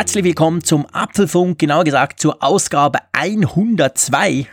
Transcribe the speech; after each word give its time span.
Herzlich 0.00 0.24
willkommen 0.24 0.64
zum 0.64 0.86
Apfelfunk, 0.90 1.58
genauer 1.58 1.84
gesagt 1.84 2.20
zur 2.20 2.42
Ausgabe 2.42 3.00
102, 3.12 4.46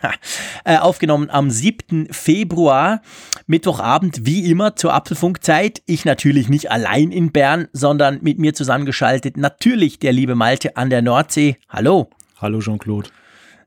äh, 0.66 0.78
aufgenommen 0.78 1.30
am 1.30 1.50
7. 1.50 2.10
Februar, 2.12 3.02
Mittwochabend, 3.46 4.26
wie 4.26 4.52
immer 4.52 4.76
zur 4.76 4.94
Apfelfunkzeit. 4.94 5.82
Ich 5.86 6.04
natürlich 6.04 6.50
nicht 6.50 6.70
allein 6.70 7.14
in 7.14 7.32
Bern, 7.32 7.70
sondern 7.72 8.20
mit 8.22 8.40
mir 8.40 8.56
zusammengeschaltet 8.56 9.38
natürlich 9.38 10.00
der 10.00 10.12
liebe 10.12 10.36
Malte 10.36 10.76
an 10.76 10.90
der 10.90 11.02
Nordsee. 11.02 11.56
Hallo. 11.70 12.10
Hallo 12.42 12.60
Jean-Claude. 12.60 13.10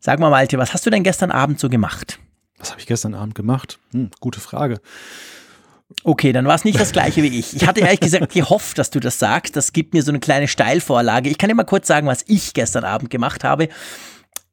Sag 0.00 0.20
mal 0.20 0.28
Malte, 0.28 0.58
was 0.58 0.74
hast 0.74 0.84
du 0.84 0.90
denn 0.90 1.02
gestern 1.02 1.30
Abend 1.30 1.58
so 1.60 1.70
gemacht? 1.70 2.18
Was 2.58 2.72
habe 2.72 2.80
ich 2.80 2.86
gestern 2.86 3.14
Abend 3.14 3.34
gemacht? 3.34 3.78
Hm, 3.92 4.10
gute 4.20 4.40
Frage. 4.40 4.82
Okay, 6.04 6.32
dann 6.32 6.46
war 6.46 6.54
es 6.54 6.64
nicht 6.64 6.80
das 6.80 6.92
gleiche 6.92 7.22
wie 7.22 7.38
ich. 7.38 7.54
Ich 7.54 7.66
hatte 7.66 7.80
ehrlich 7.80 8.00
gesagt 8.00 8.32
gehofft, 8.32 8.78
dass 8.78 8.90
du 8.90 9.00
das 9.00 9.18
sagst. 9.18 9.56
Das 9.56 9.72
gibt 9.72 9.92
mir 9.92 10.02
so 10.02 10.10
eine 10.10 10.20
kleine 10.20 10.48
Steilvorlage. 10.48 11.28
Ich 11.28 11.38
kann 11.38 11.48
dir 11.48 11.54
mal 11.54 11.64
kurz 11.64 11.86
sagen, 11.86 12.06
was 12.06 12.24
ich 12.26 12.54
gestern 12.54 12.84
Abend 12.84 13.10
gemacht 13.10 13.44
habe. 13.44 13.68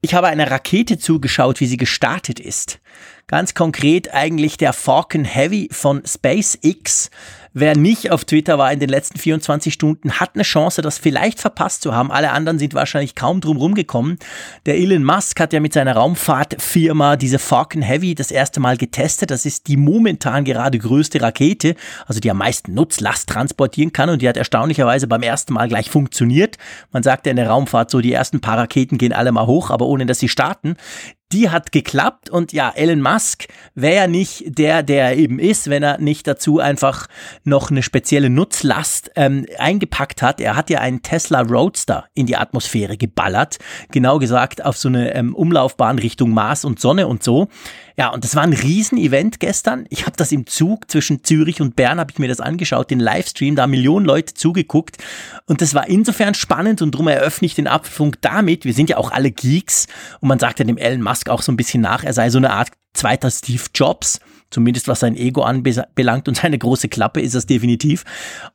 Ich 0.01 0.13
habe 0.13 0.27
einer 0.27 0.49
Rakete 0.49 0.97
zugeschaut, 0.97 1.59
wie 1.59 1.65
sie 1.65 1.77
gestartet 1.77 2.39
ist. 2.39 2.79
Ganz 3.27 3.53
konkret 3.53 4.13
eigentlich 4.13 4.57
der 4.57 4.73
Falcon 4.73 5.25
Heavy 5.25 5.69
von 5.71 6.03
SpaceX. 6.05 7.09
Wer 7.59 7.75
nicht 7.75 8.11
auf 8.11 8.23
Twitter 8.23 8.59
war 8.59 8.71
in 8.71 8.79
den 8.79 8.89
letzten 8.89 9.17
24 9.17 9.73
Stunden, 9.73 10.19
hat 10.19 10.35
eine 10.35 10.43
Chance, 10.43 10.83
das 10.83 10.99
vielleicht 10.99 11.39
verpasst 11.39 11.81
zu 11.81 11.95
haben. 11.95 12.11
Alle 12.11 12.29
anderen 12.29 12.59
sind 12.59 12.75
wahrscheinlich 12.75 13.15
kaum 13.15 13.41
drum 13.41 13.57
rumgekommen. 13.57 14.19
Der 14.67 14.77
Elon 14.77 15.03
Musk 15.03 15.39
hat 15.39 15.53
ja 15.53 15.59
mit 15.59 15.73
seiner 15.73 15.95
Raumfahrtfirma 15.95 17.15
diese 17.15 17.39
Falcon 17.39 17.81
Heavy 17.81 18.13
das 18.13 18.29
erste 18.29 18.59
Mal 18.59 18.77
getestet. 18.77 19.31
Das 19.31 19.43
ist 19.47 19.65
die 19.65 19.75
momentan 19.75 20.45
gerade 20.45 20.77
größte 20.77 21.19
Rakete, 21.19 21.73
also 22.05 22.19
die 22.19 22.29
am 22.29 22.37
meisten 22.37 22.75
Nutzlast 22.75 23.27
transportieren 23.27 23.91
kann 23.91 24.11
und 24.11 24.21
die 24.21 24.29
hat 24.29 24.37
erstaunlicherweise 24.37 25.07
beim 25.07 25.23
ersten 25.23 25.53
Mal 25.53 25.67
gleich 25.67 25.89
funktioniert. 25.89 26.59
Man 26.91 27.01
sagt 27.01 27.25
ja 27.25 27.31
in 27.31 27.37
der 27.37 27.49
Raumfahrt 27.49 27.89
so, 27.89 28.01
die 28.01 28.13
ersten 28.13 28.39
paar 28.39 28.59
Raketen 28.59 28.99
gehen 28.99 29.13
alle 29.13 29.31
mal 29.31 29.47
hoch, 29.47 29.71
aber 29.71 29.87
ohne 29.87 30.05
dass 30.05 30.19
sie 30.19 30.29
starten 30.29 30.75
die 31.31 31.49
hat 31.49 31.71
geklappt 31.71 32.29
und 32.29 32.53
ja, 32.53 32.71
Elon 32.73 33.01
Musk 33.01 33.47
wäre 33.75 33.95
ja 33.95 34.07
nicht 34.07 34.57
der, 34.57 34.81
der 34.81 35.09
er 35.09 35.17
eben 35.17 35.39
ist, 35.39 35.69
wenn 35.69 35.83
er 35.83 35.97
nicht 35.97 36.25
dazu 36.25 36.59
einfach 36.59 37.07
noch 37.43 37.69
eine 37.69 37.83
spezielle 37.83 38.29
Nutzlast 38.29 39.11
ähm, 39.15 39.45
eingepackt 39.57 40.21
hat. 40.21 40.39
Er 40.39 40.55
hat 40.55 40.69
ja 40.69 40.79
einen 40.79 41.01
Tesla 41.01 41.41
Roadster 41.41 42.05
in 42.13 42.27
die 42.27 42.37
Atmosphäre 42.37 42.97
geballert, 42.97 43.59
genau 43.91 44.19
gesagt 44.19 44.63
auf 44.63 44.77
so 44.77 44.87
eine 44.87 45.13
ähm, 45.15 45.35
Umlaufbahn 45.35 45.99
Richtung 45.99 46.31
Mars 46.31 46.63
und 46.63 46.79
Sonne 46.79 47.07
und 47.07 47.23
so. 47.23 47.49
Ja, 47.99 48.09
und 48.09 48.23
das 48.23 48.35
war 48.35 48.43
ein 48.43 48.53
Riesenevent 48.53 49.39
gestern. 49.39 49.85
Ich 49.89 50.05
habe 50.05 50.15
das 50.15 50.31
im 50.31 50.45
Zug 50.45 50.89
zwischen 50.91 51.23
Zürich 51.23 51.61
und 51.61 51.75
Bern, 51.75 51.99
habe 51.99 52.11
ich 52.11 52.19
mir 52.19 52.27
das 52.27 52.39
angeschaut, 52.39 52.91
den 52.91 52.99
Livestream, 52.99 53.55
da 53.55 53.63
haben 53.63 53.71
Millionen 53.71 54.05
Leute 54.05 54.35
zugeguckt. 54.35 54.97
Und 55.47 55.61
das 55.61 55.73
war 55.73 55.87
insofern 55.89 56.35
spannend 56.35 56.83
und 56.83 56.93
darum 56.93 57.07
eröffne 57.07 57.47
ich 57.47 57.55
den 57.55 57.67
Apfelfunk 57.67 58.21
damit. 58.21 58.65
Wir 58.65 58.73
sind 58.73 58.91
ja 58.91 58.97
auch 58.97 59.11
alle 59.11 59.31
Geeks 59.31 59.87
und 60.19 60.27
man 60.27 60.37
sagt 60.37 60.59
ja 60.59 60.65
dem 60.65 60.77
Elon 60.77 61.01
Musk 61.01 61.27
auch 61.29 61.41
so 61.41 61.51
ein 61.51 61.57
bisschen 61.57 61.81
nach, 61.81 62.03
er 62.03 62.13
sei 62.13 62.29
so 62.29 62.37
eine 62.37 62.51
Art 62.51 62.69
zweiter 62.93 63.31
Steve 63.31 63.63
Jobs. 63.73 64.19
Zumindest 64.49 64.87
was 64.87 65.01
sein 65.01 65.17
Ego 65.17 65.41
anbelangt 65.41 66.29
und 66.29 66.37
seine 66.37 66.57
große 66.57 66.87
Klappe 66.87 67.19
ist 67.19 67.35
das 67.35 67.47
definitiv. 67.47 68.05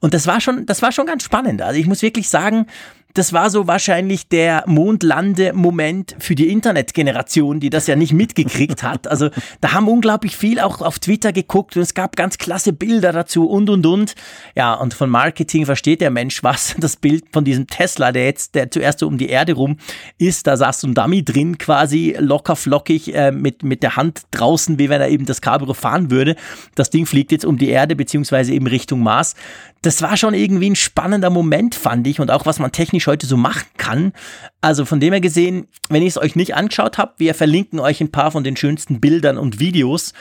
Und 0.00 0.14
das 0.14 0.26
war 0.26 0.40
schon, 0.40 0.64
das 0.64 0.80
war 0.80 0.90
schon 0.90 1.04
ganz 1.04 1.22
spannend. 1.22 1.60
Also 1.60 1.78
ich 1.78 1.86
muss 1.86 2.00
wirklich 2.00 2.30
sagen, 2.30 2.66
das 3.14 3.32
war 3.32 3.50
so 3.50 3.66
wahrscheinlich 3.66 4.28
der 4.28 4.64
Mondlande-Moment 4.66 6.16
für 6.18 6.34
die 6.34 6.48
Internetgeneration, 6.48 7.60
die 7.60 7.70
das 7.70 7.86
ja 7.86 7.96
nicht 7.96 8.12
mitgekriegt 8.12 8.82
hat. 8.82 9.06
Also 9.06 9.30
da 9.60 9.72
haben 9.72 9.88
unglaublich 9.88 10.36
viel 10.36 10.58
auch 10.60 10.80
auf 10.80 10.98
Twitter 10.98 11.32
geguckt 11.32 11.76
und 11.76 11.82
es 11.82 11.94
gab 11.94 12.16
ganz 12.16 12.38
klasse 12.38 12.72
Bilder 12.72 13.12
dazu 13.12 13.48
und 13.48 13.68
und 13.70 13.86
und. 13.86 14.14
Ja, 14.54 14.74
und 14.74 14.94
von 14.94 15.10
Marketing 15.10 15.66
versteht 15.66 16.00
der 16.00 16.10
Mensch 16.10 16.42
was. 16.42 16.74
Das 16.82 16.96
Bild 16.96 17.26
von 17.32 17.44
diesem 17.44 17.68
Tesla, 17.68 18.12
der 18.12 18.24
jetzt, 18.24 18.54
der 18.54 18.70
zuerst 18.70 18.98
so 18.98 19.06
um 19.06 19.16
die 19.16 19.28
Erde 19.28 19.52
rum 19.52 19.76
ist, 20.18 20.46
da 20.46 20.56
saß 20.56 20.80
so 20.80 20.88
ein 20.88 20.94
Dummy 20.94 21.24
drin, 21.24 21.58
quasi 21.58 22.16
locker 22.18 22.56
flockig 22.56 23.14
äh, 23.14 23.30
mit, 23.30 23.62
mit 23.62 23.82
der 23.82 23.96
Hand 23.96 24.22
draußen, 24.32 24.78
wie 24.78 24.88
wenn 24.88 25.00
er 25.00 25.08
eben 25.08 25.26
das 25.26 25.40
Cabrio 25.40 25.74
fahren 25.74 26.10
würde. 26.10 26.34
Das 26.74 26.90
Ding 26.90 27.06
fliegt 27.06 27.30
jetzt 27.30 27.44
um 27.44 27.58
die 27.58 27.68
Erde, 27.68 27.94
beziehungsweise 27.94 28.52
eben 28.52 28.66
Richtung 28.66 29.00
Mars 29.00 29.34
das 29.82 30.00
war 30.00 30.16
schon 30.16 30.32
irgendwie 30.32 30.70
ein 30.70 30.76
spannender 30.76 31.28
Moment, 31.28 31.74
fand 31.74 32.06
ich, 32.06 32.20
und 32.20 32.30
auch 32.30 32.46
was 32.46 32.60
man 32.60 32.72
technisch 32.72 33.08
heute 33.08 33.26
so 33.26 33.36
machen 33.36 33.66
kann. 33.76 34.12
Also 34.60 34.84
von 34.84 35.00
dem 35.00 35.12
her 35.12 35.20
gesehen, 35.20 35.66
wenn 35.88 36.02
ihr 36.02 36.08
es 36.08 36.18
euch 36.18 36.36
nicht 36.36 36.54
angeschaut 36.54 36.98
habt, 36.98 37.18
wir 37.18 37.34
verlinken 37.34 37.80
euch 37.80 38.00
ein 38.00 38.12
paar 38.12 38.30
von 38.30 38.44
den 38.44 38.56
schönsten 38.56 39.00
Bildern 39.00 39.38
und 39.38 39.58
Videos. 39.58 40.12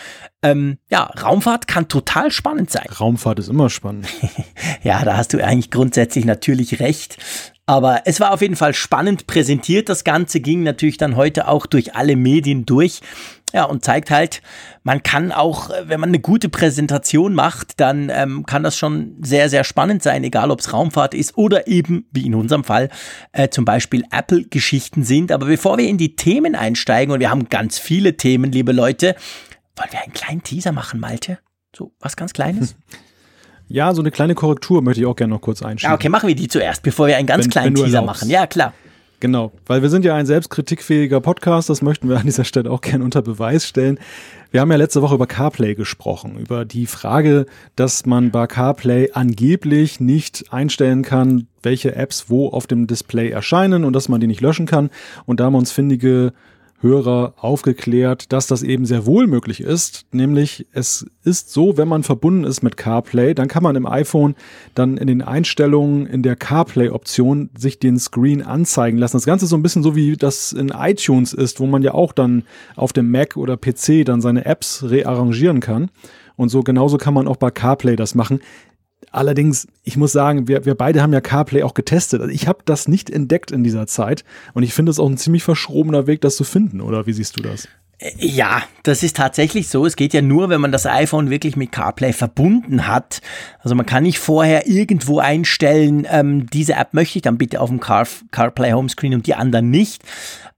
Ähm, 0.41 0.79
ja, 0.89 1.03
Raumfahrt 1.03 1.67
kann 1.67 1.87
total 1.87 2.31
spannend 2.31 2.71
sein. 2.71 2.87
Raumfahrt 2.99 3.37
ist 3.37 3.49
immer 3.49 3.69
spannend. 3.69 4.07
ja, 4.83 5.05
da 5.05 5.15
hast 5.15 5.33
du 5.33 5.43
eigentlich 5.43 5.69
grundsätzlich 5.69 6.25
natürlich 6.25 6.79
recht. 6.79 7.17
Aber 7.71 8.01
es 8.03 8.19
war 8.19 8.33
auf 8.33 8.41
jeden 8.41 8.57
Fall 8.57 8.73
spannend 8.73 9.27
präsentiert. 9.27 9.87
Das 9.87 10.03
Ganze 10.03 10.41
ging 10.41 10.61
natürlich 10.61 10.97
dann 10.97 11.15
heute 11.15 11.47
auch 11.47 11.65
durch 11.65 11.95
alle 11.95 12.17
Medien 12.17 12.65
durch. 12.65 12.99
Ja, 13.53 13.63
und 13.63 13.85
zeigt 13.85 14.11
halt, 14.11 14.41
man 14.83 15.03
kann 15.03 15.31
auch, 15.31 15.69
wenn 15.85 16.01
man 16.01 16.09
eine 16.09 16.19
gute 16.19 16.49
Präsentation 16.49 17.33
macht, 17.33 17.79
dann 17.79 18.09
ähm, 18.13 18.45
kann 18.45 18.63
das 18.63 18.77
schon 18.77 19.15
sehr, 19.21 19.49
sehr 19.49 19.63
spannend 19.63 20.03
sein, 20.03 20.25
egal 20.25 20.51
ob 20.51 20.59
es 20.59 20.73
Raumfahrt 20.73 21.13
ist 21.13 21.37
oder 21.37 21.65
eben, 21.65 22.05
wie 22.11 22.25
in 22.25 22.35
unserem 22.35 22.65
Fall, 22.65 22.89
äh, 23.31 23.47
zum 23.47 23.63
Beispiel 23.63 24.03
Apple-Geschichten 24.11 25.05
sind. 25.05 25.31
Aber 25.31 25.45
bevor 25.45 25.77
wir 25.77 25.87
in 25.87 25.97
die 25.97 26.17
Themen 26.17 26.55
einsteigen, 26.55 27.13
und 27.13 27.21
wir 27.21 27.29
haben 27.29 27.47
ganz 27.47 27.79
viele 27.79 28.17
Themen, 28.17 28.51
liebe 28.51 28.73
Leute, 28.73 29.15
wollen 29.77 29.91
wir 29.91 30.01
einen 30.01 30.11
kleinen 30.11 30.43
Teaser 30.43 30.73
machen, 30.73 30.99
Malte? 30.99 31.39
So 31.73 31.93
was 32.01 32.17
ganz 32.17 32.33
Kleines? 32.33 32.75
Ja, 33.71 33.93
so 33.93 34.01
eine 34.01 34.11
kleine 34.11 34.35
Korrektur 34.35 34.81
möchte 34.81 35.01
ich 35.01 35.07
auch 35.07 35.15
gerne 35.15 35.33
noch 35.33 35.41
kurz 35.41 35.61
einschieben. 35.61 35.91
Ja, 35.91 35.95
okay, 35.95 36.09
machen 36.09 36.27
wir 36.27 36.35
die 36.35 36.47
zuerst, 36.47 36.83
bevor 36.83 37.07
wir 37.07 37.17
einen 37.17 37.27
ganz 37.27 37.45
wenn, 37.45 37.51
kleinen 37.51 37.77
wenn 37.77 37.85
Teaser 37.85 38.01
machen. 38.01 38.29
Ja, 38.29 38.47
klar. 38.47 38.73
Genau, 39.21 39.51
weil 39.67 39.83
wir 39.83 39.89
sind 39.89 40.03
ja 40.03 40.15
ein 40.15 40.25
selbstkritikfähiger 40.25 41.21
Podcast, 41.21 41.69
das 41.69 41.83
möchten 41.83 42.09
wir 42.09 42.17
an 42.17 42.25
dieser 42.25 42.43
Stelle 42.43 42.71
auch 42.71 42.81
gerne 42.81 43.03
unter 43.03 43.21
Beweis 43.21 43.67
stellen. 43.67 43.99
Wir 44.49 44.61
haben 44.61 44.71
ja 44.71 44.77
letzte 44.77 45.03
Woche 45.03 45.13
über 45.13 45.27
CarPlay 45.27 45.75
gesprochen, 45.75 46.39
über 46.39 46.65
die 46.65 46.87
Frage, 46.87 47.45
dass 47.75 48.07
man 48.07 48.31
bei 48.31 48.47
CarPlay 48.47 49.11
angeblich 49.13 49.99
nicht 49.99 50.51
einstellen 50.51 51.03
kann, 51.03 51.45
welche 51.61 51.95
Apps 51.95 52.29
wo 52.29 52.49
auf 52.49 52.65
dem 52.65 52.87
Display 52.87 53.29
erscheinen 53.29 53.85
und 53.85 53.93
dass 53.93 54.09
man 54.09 54.19
die 54.19 54.27
nicht 54.27 54.41
löschen 54.41 54.65
kann. 54.65 54.89
Und 55.27 55.39
da 55.39 55.45
haben 55.45 55.55
uns 55.55 55.71
findige 55.71 56.33
Hörer 56.81 57.33
aufgeklärt, 57.37 58.31
dass 58.33 58.47
das 58.47 58.63
eben 58.63 58.85
sehr 58.85 59.05
wohl 59.05 59.27
möglich 59.27 59.61
ist. 59.61 60.05
Nämlich 60.11 60.65
es 60.73 61.05
ist 61.23 61.51
so, 61.51 61.77
wenn 61.77 61.87
man 61.87 62.03
verbunden 62.03 62.43
ist 62.43 62.63
mit 62.63 62.77
CarPlay, 62.77 63.33
dann 63.33 63.47
kann 63.47 63.63
man 63.63 63.75
im 63.75 63.85
iPhone 63.85 64.35
dann 64.73 64.97
in 64.97 65.07
den 65.07 65.21
Einstellungen 65.21 66.07
in 66.07 66.23
der 66.23 66.35
CarPlay-Option 66.35 67.51
sich 67.57 67.79
den 67.79 67.99
Screen 67.99 68.41
anzeigen 68.41 68.97
lassen. 68.97 69.17
Das 69.17 69.25
Ganze 69.25 69.45
ist 69.45 69.51
so 69.51 69.57
ein 69.57 69.63
bisschen 69.63 69.83
so 69.83 69.95
wie 69.95 70.17
das 70.17 70.53
in 70.53 70.69
iTunes 70.69 71.33
ist, 71.33 71.59
wo 71.59 71.67
man 71.67 71.83
ja 71.83 71.93
auch 71.93 72.13
dann 72.13 72.43
auf 72.75 72.93
dem 72.93 73.11
Mac 73.11 73.37
oder 73.37 73.57
PC 73.57 74.03
dann 74.05 74.21
seine 74.21 74.45
Apps 74.45 74.83
rearrangieren 74.83 75.59
kann. 75.59 75.91
Und 76.35 76.49
so 76.49 76.61
genauso 76.63 76.97
kann 76.97 77.13
man 77.13 77.27
auch 77.27 77.37
bei 77.37 77.51
CarPlay 77.51 77.95
das 77.95 78.15
machen. 78.15 78.39
Allerdings, 79.11 79.67
ich 79.83 79.97
muss 79.97 80.13
sagen, 80.13 80.47
wir, 80.47 80.65
wir 80.65 80.75
beide 80.75 81.01
haben 81.01 81.11
ja 81.11 81.21
CarPlay 81.21 81.63
auch 81.63 81.73
getestet. 81.73 82.21
Also 82.21 82.33
ich 82.33 82.47
habe 82.47 82.59
das 82.65 82.87
nicht 82.87 83.09
entdeckt 83.09 83.51
in 83.51 83.63
dieser 83.63 83.85
Zeit 83.85 84.23
und 84.53 84.63
ich 84.63 84.73
finde 84.73 84.89
es 84.89 84.99
auch 84.99 85.09
ein 85.09 85.17
ziemlich 85.17 85.43
verschrobener 85.43 86.07
Weg, 86.07 86.21
das 86.21 86.37
zu 86.37 86.45
finden. 86.45 86.79
Oder 86.79 87.05
wie 87.07 87.13
siehst 87.13 87.37
du 87.37 87.43
das? 87.43 87.67
Äh, 87.97 88.11
ja, 88.17 88.63
das 88.83 89.03
ist 89.03 89.17
tatsächlich 89.17 89.67
so. 89.67 89.85
Es 89.85 89.95
geht 89.95 90.13
ja 90.13 90.21
nur, 90.21 90.49
wenn 90.49 90.61
man 90.61 90.71
das 90.71 90.85
iPhone 90.85 91.29
wirklich 91.29 91.55
mit 91.55 91.71
CarPlay 91.71 92.13
verbunden 92.13 92.87
hat. 92.87 93.21
Also 93.59 93.75
man 93.75 93.85
kann 93.85 94.03
nicht 94.03 94.19
vorher 94.19 94.67
irgendwo 94.67 95.19
einstellen, 95.19 96.07
ähm, 96.09 96.47
diese 96.49 96.73
App 96.73 96.93
möchte 96.93 97.19
ich 97.19 97.23
dann 97.23 97.37
bitte 97.37 97.59
auf 97.59 97.69
dem 97.69 97.79
Car 97.79 98.07
CarPlay 98.31 98.71
Homescreen 98.71 99.13
und 99.13 99.27
die 99.27 99.35
anderen 99.35 99.69
nicht. 99.69 100.03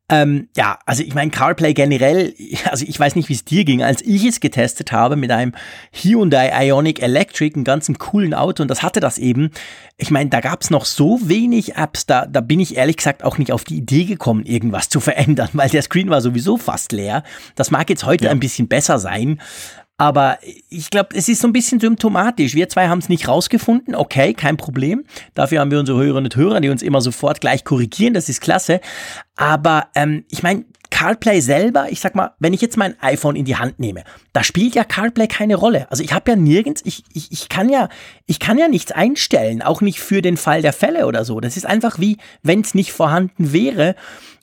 Ähm, 0.10 0.50
ja, 0.58 0.80
also 0.86 1.02
ich 1.02 1.14
meine, 1.16 1.32
CarPlay 1.32 1.74
generell, 1.74 2.34
also 2.70 2.86
ich 2.86 3.00
weiß 3.00 3.16
nicht, 3.16 3.30
wie 3.30 3.34
es 3.34 3.46
dir 3.46 3.64
ging, 3.64 3.82
als 3.84 4.02
ich 4.02 4.26
es 4.26 4.42
getestet 4.42 4.92
habe 4.92 5.16
mit 5.16 5.32
einem 5.32 5.54
Hyundai 5.94 6.68
Ionic 6.68 7.02
Electric, 7.02 7.56
einem 7.56 7.64
ganzen 7.64 7.98
coolen 7.98 8.34
Auto 8.34 8.64
und 8.64 8.70
das 8.70 8.84
hatte 8.84 9.00
das 9.00 9.18
eben. 9.18 9.52
Ich 9.96 10.12
meine, 10.12 10.30
da 10.30 10.42
gab 10.42 10.62
es 10.62 10.70
noch 10.70 10.84
so 10.84 11.20
wenig 11.24 11.76
Apps, 11.78 12.06
da, 12.06 12.26
da 12.26 12.42
bin 12.42 12.60
ich 12.60 12.76
ehrlich 12.76 12.98
gesagt 12.98 13.24
auch 13.24 13.38
nicht 13.38 13.54
auf 13.54 13.64
die 13.64 13.78
Idee 13.78 14.04
gekommen, 14.04 14.46
irgendwas 14.46 14.90
zu 14.90 15.00
verändern, 15.00 15.50
weil 15.54 15.70
der 15.70 15.82
Screen 15.82 16.10
war 16.10 16.20
sowieso 16.20 16.58
fast 16.58 16.92
leer. 16.92 17.24
Das 17.56 17.72
mag 17.72 17.90
jetzt 17.90 18.06
heute 18.06 18.26
ja. 18.26 18.32
ein 18.32 18.42
bisschen 18.42 18.68
besser 18.68 19.00
sein, 19.00 19.40
aber 20.04 20.38
ich 20.70 20.90
glaube, 20.90 21.16
es 21.16 21.30
ist 21.30 21.40
so 21.40 21.48
ein 21.48 21.54
bisschen 21.54 21.80
symptomatisch. 21.80 22.56
Wir 22.56 22.68
zwei 22.68 22.90
haben 22.90 23.00
es 23.00 23.08
nicht 23.08 23.30
rausgefunden. 23.30 23.96
Okay, 23.96 24.34
kein 24.34 24.58
Problem. 24.58 25.06
Dafür 25.34 25.62
haben 25.62 25.72
wir 25.72 25.80
unsere 25.80 25.98
Hörerinnen 25.98 26.26
und 26.26 26.36
Hörer, 26.36 26.60
die 26.60 26.68
uns 26.68 26.82
immer 26.82 27.00
sofort 27.00 27.40
gleich 27.40 27.64
korrigieren. 27.64 28.14
Das 28.14 28.28
ist 28.28 28.42
klasse. 28.42 28.82
Aber 29.38 29.88
ähm, 29.96 30.26
ich 30.30 30.44
meine, 30.44 30.66
CarPlay 30.90 31.40
selber, 31.40 31.88
ich 31.90 32.02
sag 32.02 32.16
mal, 32.16 32.34
wenn 32.40 32.52
ich 32.52 32.60
jetzt 32.60 32.76
mein 32.76 33.02
iPhone 33.02 33.38
in 33.38 33.46
die 33.46 33.56
Hand 33.56 33.80
nehme, 33.80 34.04
da 34.34 34.44
spielt 34.44 34.76
ja 34.76 34.84
CarPlay 34.84 35.28
keine 35.28 35.56
Rolle. 35.56 35.88
Also 35.90 36.04
ich 36.04 36.12
habe 36.12 36.32
ja 36.32 36.36
nirgends, 36.36 36.82
ich, 36.84 37.06
ich, 37.14 37.32
ich 37.32 37.48
kann 37.48 37.70
ja, 37.70 37.88
ich 38.26 38.40
kann 38.40 38.58
ja 38.58 38.68
nichts 38.68 38.92
einstellen, 38.92 39.62
auch 39.62 39.80
nicht 39.80 40.02
für 40.02 40.22
den 40.22 40.36
Fall 40.36 40.62
der 40.62 40.74
Fälle 40.74 41.08
oder 41.08 41.24
so. 41.24 41.40
Das 41.40 41.56
ist 41.56 41.66
einfach 41.66 41.98
wie, 41.98 42.18
wenn 42.42 42.60
es 42.60 42.76
nicht 42.76 42.92
vorhanden 42.92 43.54
wäre. 43.54 43.96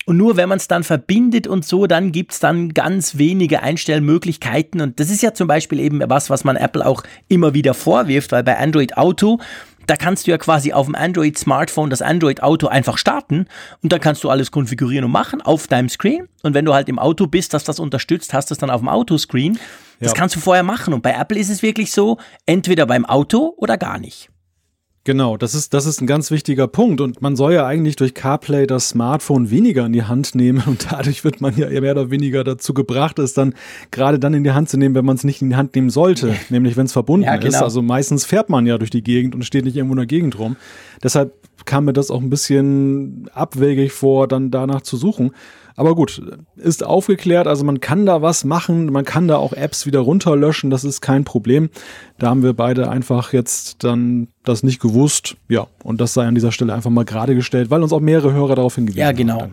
Und 0.06 0.16
nur 0.16 0.36
wenn 0.36 0.48
man 0.48 0.58
es 0.58 0.66
dann 0.66 0.82
verbindet 0.82 1.46
und 1.46 1.64
so, 1.64 1.86
dann 1.86 2.10
gibt's 2.10 2.40
dann 2.40 2.70
ganz 2.70 3.18
wenige 3.18 3.62
Einstellmöglichkeiten. 3.62 4.80
Und 4.80 4.98
das 4.98 5.10
ist 5.10 5.22
ja 5.22 5.34
zum 5.34 5.46
Beispiel 5.46 5.78
eben 5.78 6.02
was, 6.06 6.30
was 6.30 6.42
man 6.42 6.56
Apple 6.56 6.84
auch 6.84 7.02
immer 7.28 7.54
wieder 7.54 7.74
vorwirft, 7.74 8.32
weil 8.32 8.42
bei 8.42 8.58
Android 8.58 8.96
Auto, 8.96 9.38
da 9.86 9.96
kannst 9.96 10.26
du 10.26 10.30
ja 10.30 10.38
quasi 10.38 10.72
auf 10.72 10.86
dem 10.86 10.94
Android 10.94 11.36
Smartphone 11.36 11.90
das 11.90 12.00
Android 12.00 12.42
Auto 12.42 12.68
einfach 12.68 12.96
starten 12.96 13.46
und 13.82 13.92
dann 13.92 14.00
kannst 14.00 14.24
du 14.24 14.30
alles 14.30 14.50
konfigurieren 14.50 15.04
und 15.04 15.10
machen 15.10 15.42
auf 15.42 15.66
deinem 15.66 15.88
Screen. 15.88 16.28
Und 16.42 16.54
wenn 16.54 16.64
du 16.64 16.74
halt 16.74 16.88
im 16.88 16.98
Auto 16.98 17.26
bist, 17.26 17.52
dass 17.54 17.64
das 17.64 17.78
unterstützt, 17.78 18.32
hast 18.32 18.50
du 18.50 18.54
es 18.54 18.58
dann 18.58 18.70
auf 18.70 18.80
dem 18.80 18.88
Autoscreen. 18.88 19.58
Das 19.98 20.12
ja. 20.12 20.16
kannst 20.16 20.34
du 20.34 20.40
vorher 20.40 20.62
machen. 20.62 20.94
Und 20.94 21.02
bei 21.02 21.12
Apple 21.12 21.38
ist 21.38 21.50
es 21.50 21.62
wirklich 21.62 21.92
so, 21.92 22.18
entweder 22.46 22.86
beim 22.86 23.04
Auto 23.04 23.52
oder 23.58 23.76
gar 23.76 23.98
nicht. 23.98 24.29
Genau, 25.04 25.38
das 25.38 25.54
ist, 25.54 25.72
das 25.72 25.86
ist 25.86 26.02
ein 26.02 26.06
ganz 26.06 26.30
wichtiger 26.30 26.68
Punkt. 26.68 27.00
Und 27.00 27.22
man 27.22 27.34
soll 27.34 27.54
ja 27.54 27.66
eigentlich 27.66 27.96
durch 27.96 28.12
CarPlay 28.12 28.66
das 28.66 28.90
Smartphone 28.90 29.50
weniger 29.50 29.86
in 29.86 29.92
die 29.92 30.02
Hand 30.02 30.34
nehmen. 30.34 30.62
Und 30.66 30.92
dadurch 30.92 31.24
wird 31.24 31.40
man 31.40 31.56
ja 31.56 31.68
mehr 31.68 31.92
oder 31.92 32.10
weniger 32.10 32.44
dazu 32.44 32.74
gebracht, 32.74 33.18
es 33.18 33.32
dann 33.32 33.54
gerade 33.90 34.18
dann 34.18 34.34
in 34.34 34.44
die 34.44 34.50
Hand 34.50 34.68
zu 34.68 34.76
nehmen, 34.76 34.94
wenn 34.94 35.06
man 35.06 35.16
es 35.16 35.24
nicht 35.24 35.40
in 35.40 35.50
die 35.50 35.56
Hand 35.56 35.74
nehmen 35.74 35.88
sollte. 35.88 36.34
Nämlich, 36.50 36.76
wenn 36.76 36.84
es 36.84 36.92
verbunden 36.92 37.24
ja, 37.24 37.36
genau. 37.36 37.48
ist. 37.48 37.62
Also 37.62 37.80
meistens 37.80 38.26
fährt 38.26 38.50
man 38.50 38.66
ja 38.66 38.76
durch 38.76 38.90
die 38.90 39.02
Gegend 39.02 39.34
und 39.34 39.42
steht 39.44 39.64
nicht 39.64 39.76
irgendwo 39.76 39.94
in 39.94 39.98
der 39.98 40.06
Gegend 40.06 40.38
rum. 40.38 40.56
Deshalb 41.02 41.32
kam 41.64 41.86
mir 41.86 41.92
das 41.94 42.10
auch 42.10 42.20
ein 42.20 42.30
bisschen 42.30 43.30
abwegig 43.32 43.92
vor, 43.92 44.28
dann 44.28 44.50
danach 44.50 44.82
zu 44.82 44.98
suchen. 44.98 45.30
Aber 45.80 45.94
gut, 45.94 46.20
ist 46.56 46.84
aufgeklärt, 46.84 47.46
also 47.46 47.64
man 47.64 47.80
kann 47.80 48.04
da 48.04 48.20
was 48.20 48.44
machen, 48.44 48.92
man 48.92 49.06
kann 49.06 49.28
da 49.28 49.36
auch 49.36 49.54
Apps 49.54 49.86
wieder 49.86 50.00
runterlöschen, 50.00 50.68
das 50.68 50.84
ist 50.84 51.00
kein 51.00 51.24
Problem. 51.24 51.70
Da 52.18 52.28
haben 52.28 52.42
wir 52.42 52.52
beide 52.52 52.90
einfach 52.90 53.32
jetzt 53.32 53.82
dann 53.82 54.28
das 54.44 54.62
nicht 54.62 54.78
gewusst. 54.78 55.36
Ja, 55.48 55.68
und 55.82 56.02
das 56.02 56.12
sei 56.12 56.26
an 56.26 56.34
dieser 56.34 56.52
Stelle 56.52 56.74
einfach 56.74 56.90
mal 56.90 57.06
gerade 57.06 57.34
gestellt, 57.34 57.70
weil 57.70 57.82
uns 57.82 57.94
auch 57.94 58.00
mehrere 58.00 58.34
Hörer 58.34 58.56
darauf 58.56 58.74
hingewiesen 58.74 59.02
haben. 59.02 59.16
Ja, 59.16 59.36
genau. 59.38 59.48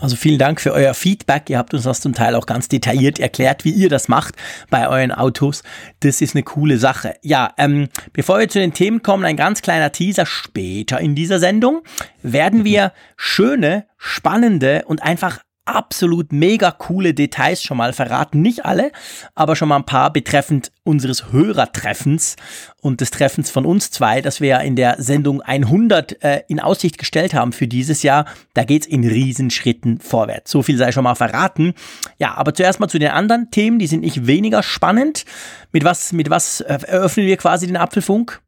Also 0.00 0.14
vielen 0.14 0.38
Dank 0.38 0.60
für 0.60 0.72
euer 0.72 0.94
Feedback. 0.94 1.50
Ihr 1.50 1.58
habt 1.58 1.74
uns 1.74 1.82
das 1.82 2.00
zum 2.00 2.14
Teil 2.14 2.36
auch 2.36 2.46
ganz 2.46 2.68
detailliert 2.68 3.18
erklärt, 3.18 3.64
wie 3.64 3.70
ihr 3.70 3.88
das 3.88 4.06
macht 4.06 4.36
bei 4.70 4.88
euren 4.88 5.10
Autos. 5.10 5.64
Das 6.00 6.20
ist 6.20 6.36
eine 6.36 6.44
coole 6.44 6.78
Sache. 6.78 7.14
Ja, 7.22 7.52
ähm, 7.58 7.88
bevor 8.12 8.38
wir 8.38 8.48
zu 8.48 8.60
den 8.60 8.74
Themen 8.74 9.02
kommen, 9.02 9.24
ein 9.24 9.36
ganz 9.36 9.60
kleiner 9.60 9.90
Teaser 9.90 10.24
später 10.24 11.00
in 11.00 11.16
dieser 11.16 11.40
Sendung 11.40 11.82
werden 12.22 12.64
wir 12.64 12.92
schöne, 13.16 13.86
spannende 13.96 14.84
und 14.86 15.02
einfach 15.02 15.40
absolut 15.68 16.32
mega 16.32 16.70
coole 16.70 17.14
Details 17.14 17.62
schon 17.62 17.76
mal 17.76 17.92
verraten. 17.92 18.40
Nicht 18.42 18.64
alle, 18.64 18.90
aber 19.34 19.54
schon 19.54 19.68
mal 19.68 19.76
ein 19.76 19.84
paar 19.84 20.12
betreffend 20.12 20.72
unseres 20.82 21.32
Hörertreffens 21.32 22.36
und 22.80 23.00
des 23.00 23.10
Treffens 23.10 23.50
von 23.50 23.66
uns 23.66 23.90
zwei, 23.90 24.22
das 24.22 24.40
wir 24.40 24.48
ja 24.48 24.58
in 24.58 24.76
der 24.76 24.96
Sendung 24.98 25.42
100 25.42 26.22
äh, 26.24 26.42
in 26.48 26.60
Aussicht 26.60 26.98
gestellt 26.98 27.34
haben 27.34 27.52
für 27.52 27.68
dieses 27.68 28.02
Jahr. 28.02 28.24
Da 28.54 28.64
geht's 28.64 28.86
in 28.86 29.06
Riesenschritten 29.06 30.00
vorwärts. 30.00 30.50
So 30.50 30.62
viel 30.62 30.78
sei 30.78 30.92
schon 30.92 31.04
mal 31.04 31.14
verraten. 31.14 31.74
Ja, 32.18 32.34
aber 32.34 32.54
zuerst 32.54 32.80
mal 32.80 32.88
zu 32.88 32.98
den 32.98 33.10
anderen 33.10 33.50
Themen, 33.50 33.78
die 33.78 33.86
sind 33.86 34.00
nicht 34.00 34.26
weniger 34.26 34.62
spannend. 34.62 35.24
Mit 35.72 35.84
was, 35.84 36.12
mit 36.12 36.30
was 36.30 36.62
äh, 36.62 36.78
eröffnen 36.86 37.26
wir 37.26 37.36
quasi 37.36 37.66
den 37.66 37.76
Apfelfunk? 37.76 38.40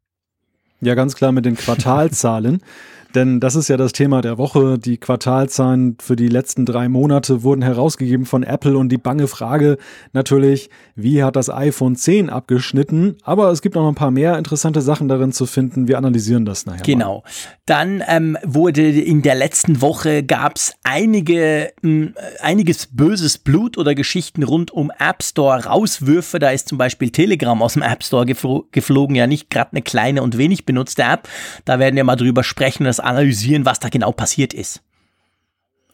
Ja, 0.81 0.95
ganz 0.95 1.15
klar 1.15 1.31
mit 1.31 1.45
den 1.45 1.55
Quartalzahlen. 1.55 2.61
Denn 3.15 3.39
das 3.39 3.55
ist 3.55 3.67
ja 3.67 3.77
das 3.77 3.91
Thema 3.91 4.21
der 4.21 4.37
Woche. 4.37 4.77
Die 4.77 4.97
Quartalzahlen 4.97 5.97
für 6.01 6.15
die 6.15 6.27
letzten 6.27 6.65
drei 6.65 6.87
Monate 6.89 7.43
wurden 7.43 7.61
herausgegeben 7.61 8.25
von 8.25 8.43
Apple 8.43 8.77
und 8.77 8.89
die 8.89 8.97
bange 8.97 9.27
Frage 9.27 9.77
natürlich, 10.13 10.69
wie 10.95 11.23
hat 11.23 11.35
das 11.35 11.49
iPhone 11.49 11.95
10 11.95 12.29
abgeschnitten? 12.29 13.17
Aber 13.23 13.51
es 13.51 13.61
gibt 13.61 13.75
noch 13.75 13.87
ein 13.87 13.95
paar 13.95 14.11
mehr 14.11 14.37
interessante 14.37 14.81
Sachen 14.81 15.07
darin 15.07 15.31
zu 15.31 15.45
finden. 15.45 15.87
Wir 15.87 15.97
analysieren 15.97 16.45
das 16.45 16.65
nachher. 16.65 16.83
Genau. 16.83 17.15
Mal. 17.15 17.31
Dann 17.65 18.03
ähm, 18.07 18.37
wurde 18.43 18.87
in 18.89 19.21
der 19.21 19.35
letzten 19.35 19.81
Woche 19.81 20.23
gab 20.23 20.55
es 20.55 20.73
einige, 20.83 21.71
mh, 21.81 22.11
einiges 22.41 22.87
böses 22.87 23.37
Blut 23.37 23.77
oder 23.77 23.95
Geschichten 23.95 24.43
rund 24.43 24.71
um 24.71 24.91
App 24.99 25.23
Store 25.23 25.65
Rauswürfe. 25.65 26.39
Da 26.39 26.51
ist 26.51 26.69
zum 26.69 26.77
Beispiel 26.77 27.09
Telegram 27.09 27.61
aus 27.61 27.73
dem 27.73 27.81
App 27.81 28.03
Store 28.03 28.25
geflo 28.25 28.65
geflogen. 28.71 29.15
Ja, 29.15 29.27
nicht 29.27 29.49
gerade 29.49 29.71
eine 29.71 29.81
kleine 29.81 30.21
und 30.21 30.37
wenig 30.37 30.65
benutzte 30.65 31.03
App. 31.03 31.27
Da 31.65 31.79
werden 31.79 31.95
wir 31.95 32.03
mal 32.03 32.15
drüber 32.15 32.43
sprechen. 32.43 32.85
Das 32.85 33.00
analysieren, 33.01 33.65
was 33.65 33.79
da 33.79 33.89
genau 33.89 34.11
passiert 34.11 34.53
ist 34.53 34.81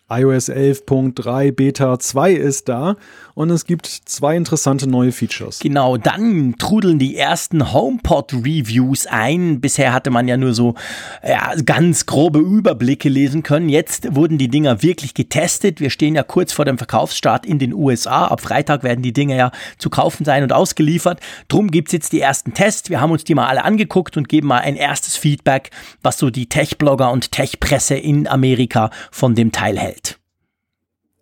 iOS 0.09 0.49
11.3 0.49 1.51
Beta 1.51 1.99
2 1.99 2.31
ist 2.31 2.69
da 2.69 2.95
und 3.33 3.49
es 3.49 3.65
gibt 3.65 3.85
zwei 3.87 4.37
interessante 4.37 4.87
neue 4.87 5.11
Features. 5.11 5.59
Genau, 5.59 5.97
dann 5.97 6.55
trudeln 6.57 6.97
die 6.97 7.17
ersten 7.17 7.73
HomePod-Reviews 7.73 9.05
ein. 9.07 9.59
Bisher 9.59 9.91
hatte 9.91 10.09
man 10.09 10.29
ja 10.29 10.37
nur 10.37 10.53
so 10.53 10.75
ja, 11.27 11.53
ganz 11.65 12.05
grobe 12.05 12.39
Überblicke 12.39 13.09
lesen 13.09 13.43
können. 13.43 13.67
Jetzt 13.67 14.15
wurden 14.15 14.37
die 14.37 14.47
Dinger 14.47 14.81
wirklich 14.81 15.13
getestet. 15.13 15.81
Wir 15.81 15.89
stehen 15.89 16.15
ja 16.15 16.23
kurz 16.23 16.53
vor 16.53 16.63
dem 16.63 16.77
Verkaufsstart 16.77 17.45
in 17.45 17.59
den 17.59 17.73
USA. 17.73 18.27
Ab 18.27 18.39
Freitag 18.39 18.83
werden 18.83 19.01
die 19.01 19.13
Dinger 19.13 19.35
ja 19.35 19.51
zu 19.77 19.89
kaufen 19.89 20.23
sein 20.23 20.41
und 20.41 20.53
ausgeliefert. 20.53 21.19
Drum 21.49 21.69
gibt's 21.69 21.91
jetzt 21.91 22.13
die 22.13 22.21
ersten 22.21 22.53
Tests. 22.53 22.89
Wir 22.89 23.01
haben 23.01 23.11
uns 23.11 23.25
die 23.25 23.35
mal 23.35 23.47
alle 23.47 23.65
angeguckt 23.65 24.15
und 24.15 24.29
geben 24.29 24.47
mal 24.47 24.59
ein 24.59 24.77
erstes 24.77 25.17
Feedback, 25.17 25.69
was 26.01 26.17
so 26.17 26.29
die 26.29 26.47
Tech-Blogger 26.47 27.11
und 27.11 27.33
Tech-Presse 27.33 27.95
in 27.95 28.25
Amerika 28.25 28.89
von 29.11 29.35
dem 29.35 29.51
Teil 29.51 29.77
hält. 29.77 29.96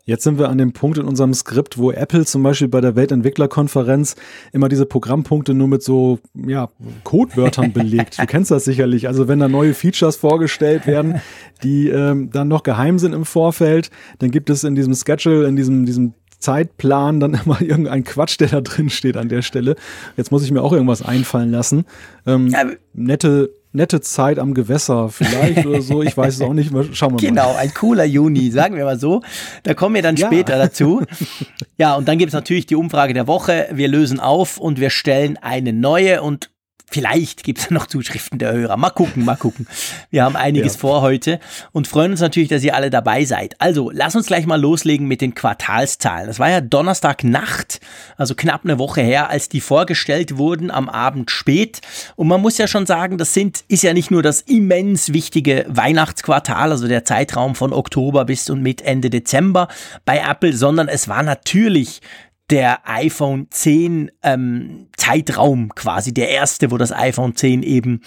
Jetzt 0.07 0.23
sind 0.23 0.37
wir 0.37 0.49
an 0.49 0.59
dem 0.59 0.71
Punkt 0.71 0.99
in 0.99 1.05
unserem 1.05 1.33
Skript, 1.33 1.79
wo 1.79 1.91
Apple 1.91 2.25
zum 2.25 2.43
Beispiel 2.43 2.67
bei 2.67 2.79
der 2.79 2.95
Weltentwicklerkonferenz 2.95 4.15
immer 4.53 4.69
diese 4.69 4.85
Programmpunkte 4.85 5.55
nur 5.55 5.67
mit 5.67 5.81
so 5.81 6.19
ja, 6.35 6.69
Codewörtern 7.03 7.73
belegt. 7.73 8.19
Du 8.19 8.25
kennst 8.27 8.51
das 8.51 8.65
sicherlich. 8.65 9.07
Also 9.07 9.27
wenn 9.27 9.39
da 9.39 9.47
neue 9.47 9.73
Features 9.73 10.15
vorgestellt 10.15 10.85
werden, 10.85 11.21
die 11.63 11.89
ähm, 11.89 12.29
dann 12.31 12.47
noch 12.47 12.61
geheim 12.61 12.99
sind 12.99 13.13
im 13.13 13.25
Vorfeld, 13.25 13.89
dann 14.19 14.29
gibt 14.29 14.51
es 14.51 14.63
in 14.63 14.75
diesem 14.75 14.93
Schedule, 14.93 15.47
in 15.47 15.55
diesem, 15.55 15.87
diesem 15.87 16.13
Zeitplan 16.37 17.19
dann 17.19 17.33
immer 17.45 17.59
irgendein 17.59 18.03
Quatsch, 18.03 18.39
der 18.39 18.49
da 18.49 18.61
drin 18.61 18.91
steht 18.91 19.17
an 19.17 19.27
der 19.27 19.41
Stelle. 19.41 19.75
Jetzt 20.17 20.31
muss 20.31 20.43
ich 20.43 20.51
mir 20.51 20.61
auch 20.61 20.73
irgendwas 20.73 21.01
einfallen 21.01 21.49
lassen. 21.49 21.85
Ähm, 22.27 22.53
nette 22.93 23.49
nette 23.75 24.01
Zeit 24.01 24.39
am 24.39 24.53
Gewässer 24.53 25.09
vielleicht 25.09 25.65
oder 25.65 25.81
so. 25.81 26.01
Ich 26.01 26.15
weiß 26.17 26.35
es 26.35 26.41
auch 26.41 26.53
nicht. 26.53 26.71
Schauen 26.93 27.11
wir 27.11 27.15
mal. 27.15 27.27
Genau, 27.27 27.55
ein 27.55 27.73
cooler 27.73 28.05
Juni, 28.05 28.49
sagen 28.51 28.75
wir 28.75 28.85
mal 28.85 28.99
so. 28.99 29.21
Da 29.63 29.73
kommen 29.73 29.95
wir 29.95 30.01
dann 30.01 30.15
ja. 30.15 30.27
später 30.27 30.57
dazu. 30.57 31.03
Ja, 31.77 31.95
und 31.95 32.07
dann 32.07 32.17
gibt 32.17 32.29
es 32.29 32.33
natürlich 32.33 32.65
die 32.65 32.75
Umfrage 32.75 33.13
der 33.13 33.27
Woche. 33.27 33.67
Wir 33.71 33.87
lösen 33.87 34.19
auf 34.19 34.57
und 34.57 34.79
wir 34.79 34.89
stellen 34.89 35.37
eine 35.41 35.73
neue 35.73 36.21
und 36.21 36.49
Vielleicht 36.95 37.43
gibt 37.43 37.59
es 37.59 37.71
noch 37.71 37.87
Zuschriften 37.87 38.39
der 38.39 38.53
Hörer. 38.53 38.77
Mal 38.77 38.89
gucken, 38.89 39.25
mal 39.25 39.35
gucken. 39.35 39.67
Wir 40.11 40.23
haben 40.23 40.37
einiges 40.37 40.75
ja. 40.75 40.79
vor 40.79 41.01
heute 41.01 41.41
und 41.73 41.89
freuen 41.89 42.11
uns 42.11 42.21
natürlich, 42.21 42.47
dass 42.47 42.63
ihr 42.63 42.73
alle 42.73 42.89
dabei 42.89 43.25
seid. 43.25 43.59
Also, 43.59 43.91
lass 43.93 44.15
uns 44.15 44.27
gleich 44.27 44.45
mal 44.45 44.61
loslegen 44.61 45.05
mit 45.05 45.19
den 45.19 45.35
Quartalszahlen. 45.35 46.27
Das 46.27 46.39
war 46.39 46.49
ja 46.49 46.61
Donnerstagnacht, 46.61 47.81
also 48.15 48.33
knapp 48.33 48.61
eine 48.63 48.79
Woche 48.79 49.01
her, 49.01 49.29
als 49.29 49.49
die 49.49 49.59
vorgestellt 49.59 50.37
wurden 50.37 50.71
am 50.71 50.87
Abend 50.87 51.31
spät. 51.31 51.81
Und 52.15 52.29
man 52.29 52.39
muss 52.39 52.57
ja 52.57 52.65
schon 52.65 52.85
sagen, 52.85 53.17
das 53.17 53.33
sind, 53.33 53.65
ist 53.67 53.83
ja 53.83 53.91
nicht 53.91 54.09
nur 54.09 54.23
das 54.23 54.39
immens 54.39 55.11
wichtige 55.11 55.65
Weihnachtsquartal, 55.67 56.71
also 56.71 56.87
der 56.87 57.03
Zeitraum 57.03 57.55
von 57.55 57.73
Oktober 57.73 58.23
bis 58.23 58.49
und 58.49 58.61
mit 58.61 58.81
Ende 58.81 59.09
Dezember 59.09 59.67
bei 60.05 60.19
Apple, 60.19 60.53
sondern 60.53 60.87
es 60.87 61.09
war 61.09 61.23
natürlich 61.23 61.99
der 62.49 62.87
iPhone 62.87 63.47
10 63.49 64.11
ähm, 64.23 64.87
Zeitraum 64.97 65.73
quasi, 65.73 66.13
der 66.13 66.29
erste, 66.29 66.71
wo 66.71 66.77
das 66.77 66.91
iPhone 66.91 67.35
10 67.35 67.63
eben 67.63 68.01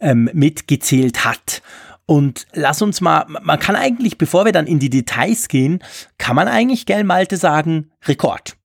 ähm, 0.00 0.30
mitgezählt 0.32 1.24
hat. 1.24 1.62
Und 2.06 2.46
lass 2.52 2.82
uns 2.82 3.00
mal, 3.00 3.26
man 3.28 3.58
kann 3.58 3.76
eigentlich, 3.76 4.18
bevor 4.18 4.44
wir 4.44 4.52
dann 4.52 4.66
in 4.66 4.78
die 4.78 4.90
Details 4.90 5.48
gehen, 5.48 5.82
kann 6.18 6.36
man 6.36 6.48
eigentlich, 6.48 6.86
gell, 6.86 7.04
Malte, 7.04 7.36
sagen, 7.36 7.90
Rekord. 8.04 8.56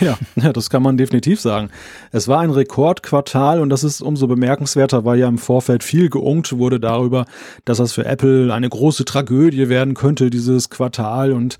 Ja, 0.36 0.52
das 0.52 0.70
kann 0.70 0.82
man 0.82 0.96
definitiv 0.96 1.40
sagen. 1.40 1.70
Es 2.10 2.28
war 2.28 2.40
ein 2.40 2.50
Rekordquartal 2.50 3.60
und 3.60 3.70
das 3.70 3.84
ist 3.84 4.00
umso 4.00 4.26
bemerkenswerter, 4.26 5.04
weil 5.04 5.18
ja 5.18 5.28
im 5.28 5.38
Vorfeld 5.38 5.84
viel 5.84 6.10
geungt 6.10 6.56
wurde 6.56 6.80
darüber, 6.80 7.26
dass 7.64 7.78
das 7.78 7.92
für 7.92 8.04
Apple 8.04 8.52
eine 8.52 8.68
große 8.68 9.04
Tragödie 9.04 9.68
werden 9.68 9.94
könnte, 9.94 10.30
dieses 10.30 10.70
Quartal 10.70 11.32
und 11.32 11.58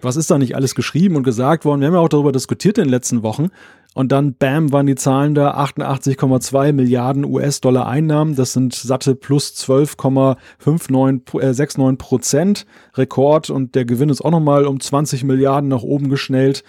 was 0.00 0.16
ist 0.16 0.30
da 0.30 0.38
nicht 0.38 0.56
alles 0.56 0.74
geschrieben 0.74 1.16
und 1.16 1.24
gesagt 1.24 1.64
worden. 1.64 1.80
Wir 1.80 1.88
haben 1.88 1.94
ja 1.94 2.00
auch 2.00 2.08
darüber 2.08 2.32
diskutiert 2.32 2.78
in 2.78 2.84
den 2.84 2.90
letzten 2.90 3.22
Wochen. 3.22 3.50
Und 3.94 4.10
dann, 4.10 4.34
bam, 4.34 4.72
waren 4.72 4.86
die 4.86 4.96
Zahlen 4.96 5.34
da 5.34 5.56
88,2 5.56 6.72
Milliarden 6.72 7.24
US-Dollar 7.24 7.86
Einnahmen. 7.86 8.34
Das 8.34 8.52
sind 8.52 8.74
satte 8.74 9.14
plus 9.14 9.54
12,69 9.54 11.92
äh, 11.92 11.96
Prozent 11.96 12.66
Rekord. 12.94 13.50
Und 13.50 13.76
der 13.76 13.84
Gewinn 13.84 14.08
ist 14.08 14.20
auch 14.20 14.32
nochmal 14.32 14.66
um 14.66 14.80
20 14.80 15.22
Milliarden 15.22 15.68
nach 15.68 15.82
oben 15.82 16.08
geschnellt. 16.08 16.64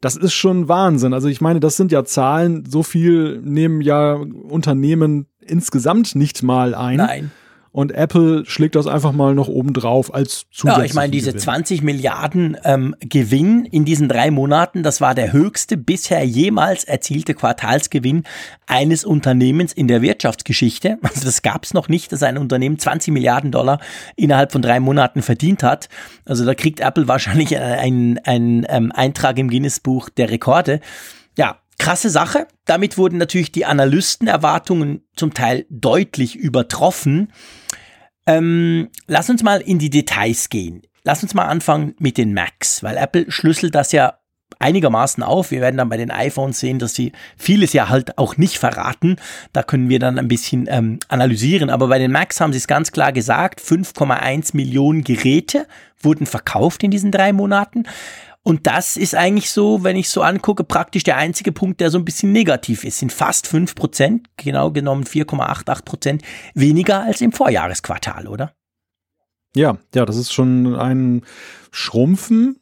Das 0.00 0.16
ist 0.16 0.32
schon 0.32 0.68
Wahnsinn. 0.68 1.12
Also 1.12 1.28
ich 1.28 1.40
meine, 1.40 1.60
das 1.60 1.76
sind 1.76 1.90
ja 1.90 2.04
Zahlen, 2.04 2.64
so 2.68 2.82
viel 2.82 3.40
nehmen 3.42 3.80
ja 3.80 4.14
Unternehmen 4.14 5.26
insgesamt 5.40 6.14
nicht 6.14 6.42
mal 6.42 6.74
ein. 6.74 6.96
Nein. 6.96 7.30
Und 7.72 7.92
Apple 7.92 8.44
schlägt 8.46 8.74
das 8.74 8.86
einfach 8.86 9.12
mal 9.12 9.34
noch 9.34 9.48
oben 9.48 9.72
drauf 9.72 10.12
als 10.12 10.46
zusätzlich. 10.50 10.78
Ja, 10.78 10.84
ich 10.84 10.94
meine, 10.94 11.10
diese 11.10 11.30
Gewinn. 11.30 11.42
20 11.42 11.82
Milliarden 11.82 12.56
ähm, 12.64 12.94
Gewinn 13.00 13.64
in 13.64 13.84
diesen 13.84 14.08
drei 14.08 14.30
Monaten, 14.30 14.82
das 14.82 15.00
war 15.00 15.14
der 15.14 15.32
höchste 15.32 15.76
bisher 15.76 16.24
jemals 16.24 16.84
erzielte 16.84 17.34
Quartalsgewinn 17.34 18.24
eines 18.66 19.04
Unternehmens 19.04 19.72
in 19.72 19.88
der 19.88 20.02
Wirtschaftsgeschichte. 20.02 20.98
Also 21.08 21.24
das 21.24 21.42
gab 21.42 21.64
es 21.64 21.72
noch 21.72 21.88
nicht, 21.88 22.12
dass 22.12 22.22
ein 22.22 22.36
Unternehmen 22.36 22.78
20 22.78 23.12
Milliarden 23.12 23.50
Dollar 23.50 23.80
innerhalb 24.14 24.52
von 24.52 24.60
drei 24.62 24.78
Monaten 24.78 25.22
verdient 25.22 25.62
hat. 25.62 25.88
Also 26.26 26.44
da 26.44 26.54
kriegt 26.54 26.80
Apple 26.80 27.08
wahrscheinlich 27.08 27.58
einen, 27.58 28.18
einen 28.18 28.66
ähm, 28.68 28.92
Eintrag 28.92 29.38
im 29.38 29.48
Guinness-Buch 29.48 30.10
der 30.10 30.30
Rekorde. 30.30 30.80
Ja, 31.36 31.58
krasse 31.78 32.10
Sache. 32.10 32.46
Damit 32.64 32.98
wurden 32.98 33.18
natürlich 33.18 33.52
die 33.52 33.64
Analystenerwartungen 33.64 35.02
zum 35.16 35.34
Teil 35.34 35.66
deutlich 35.70 36.36
übertroffen. 36.36 37.32
Ähm, 38.26 38.90
lass 39.06 39.30
uns 39.30 39.42
mal 39.42 39.60
in 39.60 39.78
die 39.78 39.90
Details 39.90 40.48
gehen. 40.50 40.82
Lass 41.04 41.22
uns 41.22 41.34
mal 41.34 41.46
anfangen 41.46 41.94
mit 41.98 42.18
den 42.18 42.34
Macs, 42.34 42.82
weil 42.82 42.96
Apple 42.96 43.30
schlüsselt 43.30 43.74
das 43.74 43.92
ja 43.92 44.18
einigermaßen 44.58 45.22
auf. 45.22 45.50
Wir 45.50 45.60
werden 45.60 45.76
dann 45.76 45.88
bei 45.88 45.96
den 45.96 46.10
iPhones 46.10 46.58
sehen, 46.60 46.78
dass 46.78 46.94
sie 46.94 47.12
vieles 47.36 47.72
ja 47.72 47.88
halt 47.88 48.18
auch 48.18 48.36
nicht 48.36 48.58
verraten. 48.58 49.16
Da 49.52 49.62
können 49.62 49.88
wir 49.88 49.98
dann 49.98 50.18
ein 50.18 50.28
bisschen 50.28 50.66
ähm, 50.68 50.98
analysieren. 51.08 51.70
Aber 51.70 51.88
bei 51.88 51.98
den 51.98 52.12
Macs 52.12 52.40
haben 52.40 52.52
sie 52.52 52.58
es 52.58 52.66
ganz 52.66 52.92
klar 52.92 53.12
gesagt. 53.12 53.60
5,1 53.60 54.56
Millionen 54.56 55.04
Geräte 55.04 55.66
wurden 56.00 56.26
verkauft 56.26 56.82
in 56.82 56.90
diesen 56.90 57.12
drei 57.12 57.32
Monaten. 57.32 57.84
Und 58.48 58.66
das 58.66 58.96
ist 58.96 59.14
eigentlich 59.14 59.50
so, 59.50 59.84
wenn 59.84 59.94
ich 59.94 60.08
so 60.08 60.22
angucke, 60.22 60.64
praktisch 60.64 61.02
der 61.02 61.18
einzige 61.18 61.52
Punkt, 61.52 61.82
der 61.82 61.90
so 61.90 61.98
ein 61.98 62.06
bisschen 62.06 62.32
negativ 62.32 62.82
ist. 62.82 62.98
Sind 62.98 63.12
fast 63.12 63.46
5 63.46 63.74
Prozent, 63.74 64.26
genau 64.38 64.70
genommen 64.70 65.04
4,88 65.04 65.84
Prozent 65.84 66.22
weniger 66.54 67.02
als 67.02 67.20
im 67.20 67.32
Vorjahresquartal, 67.32 68.26
oder? 68.26 68.54
Ja, 69.54 69.76
ja, 69.94 70.06
das 70.06 70.16
ist 70.16 70.32
schon 70.32 70.74
ein 70.76 71.26
Schrumpfen 71.72 72.58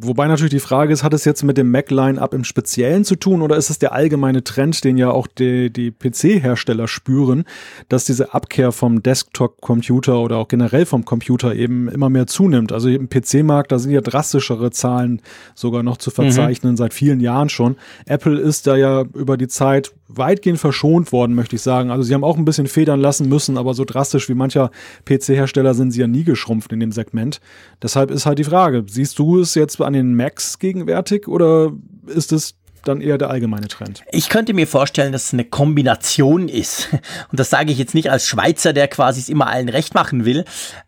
Wobei 0.00 0.28
natürlich 0.28 0.52
die 0.52 0.60
Frage 0.60 0.92
ist, 0.92 1.02
hat 1.02 1.12
es 1.12 1.24
jetzt 1.24 1.42
mit 1.42 1.58
dem 1.58 1.72
Mac-Line-Up 1.72 2.32
im 2.32 2.44
Speziellen 2.44 3.04
zu 3.04 3.16
tun 3.16 3.42
oder 3.42 3.56
ist 3.56 3.68
es 3.68 3.80
der 3.80 3.92
allgemeine 3.92 4.44
Trend, 4.44 4.84
den 4.84 4.96
ja 4.96 5.10
auch 5.10 5.26
die, 5.26 5.72
die 5.72 5.90
PC-Hersteller 5.90 6.86
spüren, 6.86 7.44
dass 7.88 8.04
diese 8.04 8.32
Abkehr 8.32 8.70
vom 8.70 9.02
Desktop-Computer 9.02 10.20
oder 10.20 10.36
auch 10.36 10.46
generell 10.46 10.86
vom 10.86 11.04
Computer 11.04 11.52
eben 11.52 11.88
immer 11.88 12.10
mehr 12.10 12.28
zunimmt? 12.28 12.70
Also 12.70 12.88
im 12.88 13.08
PC-Markt, 13.08 13.72
da 13.72 13.80
sind 13.80 13.90
ja 13.90 14.00
drastischere 14.00 14.70
Zahlen 14.70 15.20
sogar 15.56 15.82
noch 15.82 15.96
zu 15.96 16.12
verzeichnen, 16.12 16.72
mhm. 16.72 16.76
seit 16.76 16.94
vielen 16.94 17.18
Jahren 17.18 17.48
schon. 17.48 17.74
Apple 18.06 18.38
ist 18.38 18.68
da 18.68 18.76
ja 18.76 19.02
über 19.14 19.36
die 19.36 19.48
Zeit 19.48 19.92
weitgehend 20.08 20.58
verschont 20.58 21.12
worden, 21.12 21.34
möchte 21.34 21.56
ich 21.56 21.62
sagen. 21.62 21.90
Also 21.90 22.02
sie 22.02 22.14
haben 22.14 22.24
auch 22.24 22.36
ein 22.36 22.44
bisschen 22.44 22.66
federn 22.66 23.00
lassen 23.00 23.28
müssen, 23.28 23.58
aber 23.58 23.74
so 23.74 23.84
drastisch 23.84 24.28
wie 24.28 24.34
mancher 24.34 24.70
PC-Hersteller 25.04 25.74
sind 25.74 25.92
sie 25.92 26.00
ja 26.00 26.06
nie 26.06 26.24
geschrumpft 26.24 26.72
in 26.72 26.80
dem 26.80 26.92
Segment. 26.92 27.40
Deshalb 27.82 28.10
ist 28.10 28.26
halt 28.26 28.38
die 28.38 28.44
Frage, 28.44 28.84
siehst 28.88 29.18
du 29.18 29.40
es 29.40 29.54
jetzt 29.54 29.80
an 29.80 29.92
den 29.92 30.16
Macs 30.16 30.58
gegenwärtig 30.58 31.28
oder 31.28 31.72
ist 32.06 32.32
es 32.32 32.57
dann 32.84 33.00
eher 33.00 33.18
der 33.18 33.30
allgemeine 33.30 33.68
Trend. 33.68 34.02
Ich 34.10 34.28
könnte 34.28 34.54
mir 34.54 34.66
vorstellen, 34.66 35.12
dass 35.12 35.26
es 35.26 35.32
eine 35.32 35.44
Kombination 35.44 36.48
ist. 36.48 36.88
Und 37.30 37.38
das 37.40 37.50
sage 37.50 37.72
ich 37.72 37.78
jetzt 37.78 37.94
nicht 37.94 38.10
als 38.10 38.26
Schweizer, 38.26 38.72
der 38.72 38.88
quasi 38.88 39.20
es 39.20 39.28
immer 39.28 39.48
allen 39.48 39.68
recht 39.68 39.94
machen 39.94 40.24
will. 40.24 40.44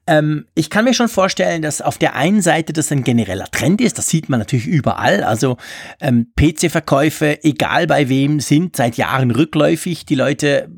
Ähm, 0.07 0.47
ich 0.55 0.71
kann 0.71 0.85
mir 0.85 0.95
schon 0.95 1.09
vorstellen, 1.09 1.63
dass 1.63 1.81
auf 1.81 1.99
der 1.99 2.15
einen 2.15 2.43
Seite 2.43 2.73
das 2.73 2.91
ein 2.91 3.05
genereller 3.05 3.51
Trend 3.51 3.81
ist. 3.81 3.99
Das 3.99 4.09
sieht 4.09 4.29
man 4.29 4.41
natürlich 4.41 4.67
überall. 4.67 5.23
Also 5.23 5.57
ähm, 6.01 6.33
PC-Verkäufe, 6.37 7.45
egal 7.45 7.87
bei 7.87 8.09
wem, 8.09 8.41
sind 8.41 8.77
seit 8.77 8.97
Jahren 8.97 9.31
rückläufig. 9.31 10.07
Die 10.07 10.15
Leute 10.15 10.69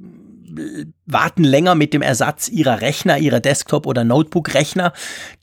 warten 1.07 1.45
länger 1.45 1.75
mit 1.75 1.95
dem 1.95 2.03
Ersatz 2.03 2.49
ihrer 2.49 2.81
Rechner, 2.81 3.19
ihrer 3.19 3.41
Desktop- 3.41 3.87
oder 3.87 4.05
Notebook-Rechner. 4.05 4.93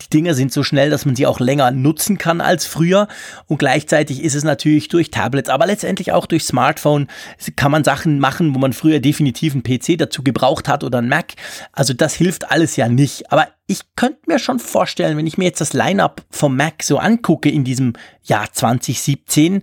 Die 0.01 0.09
Dinger 0.09 0.33
sind 0.33 0.51
so 0.51 0.63
schnell, 0.63 0.89
dass 0.89 1.05
man 1.05 1.15
sie 1.15 1.27
auch 1.27 1.39
länger 1.39 1.71
nutzen 1.71 2.17
kann 2.17 2.41
als 2.41 2.65
früher. 2.65 3.07
Und 3.47 3.57
gleichzeitig 3.57 4.23
ist 4.23 4.35
es 4.35 4.43
natürlich 4.43 4.87
durch 4.87 5.11
Tablets, 5.11 5.49
aber 5.49 5.65
letztendlich 5.65 6.11
auch 6.11 6.25
durch 6.25 6.43
Smartphone 6.43 7.07
kann 7.55 7.71
man 7.71 7.83
Sachen 7.83 8.19
machen, 8.19 8.55
wo 8.55 8.59
man 8.59 8.73
früher 8.73 8.99
definitiv 8.99 9.53
einen 9.53 9.63
PC 9.63 9.97
dazu 9.97 10.23
gebraucht 10.23 10.67
hat 10.67 10.83
oder 10.83 10.99
einen 10.99 11.09
Mac. 11.09 11.33
Also 11.71 11.93
das 11.93 12.13
hilft 12.13 12.51
alles 12.51 12.75
ja 12.75 12.89
nicht. 12.89 13.31
Aber 13.31 13.47
ich 13.67 13.81
könnte 13.95 14.21
mir 14.27 14.39
schon 14.39 14.59
vorstellen, 14.59 15.17
wenn 15.17 15.27
ich 15.27 15.37
mir 15.37 15.45
jetzt 15.45 15.61
das 15.61 15.73
Lineup 15.73 16.23
vom 16.31 16.55
Mac 16.55 16.83
so 16.83 16.97
angucke 16.97 17.49
in 17.49 17.63
diesem 17.63 17.93
Jahr 18.23 18.51
2017, 18.51 19.61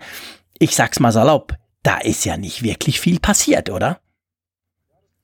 ich 0.59 0.75
sag's 0.75 1.01
mal 1.01 1.13
salopp, 1.13 1.55
da 1.83 1.99
ist 1.99 2.25
ja 2.25 2.37
nicht 2.37 2.63
wirklich 2.63 3.01
viel 3.01 3.21
passiert, 3.21 3.71
oder? 3.71 4.01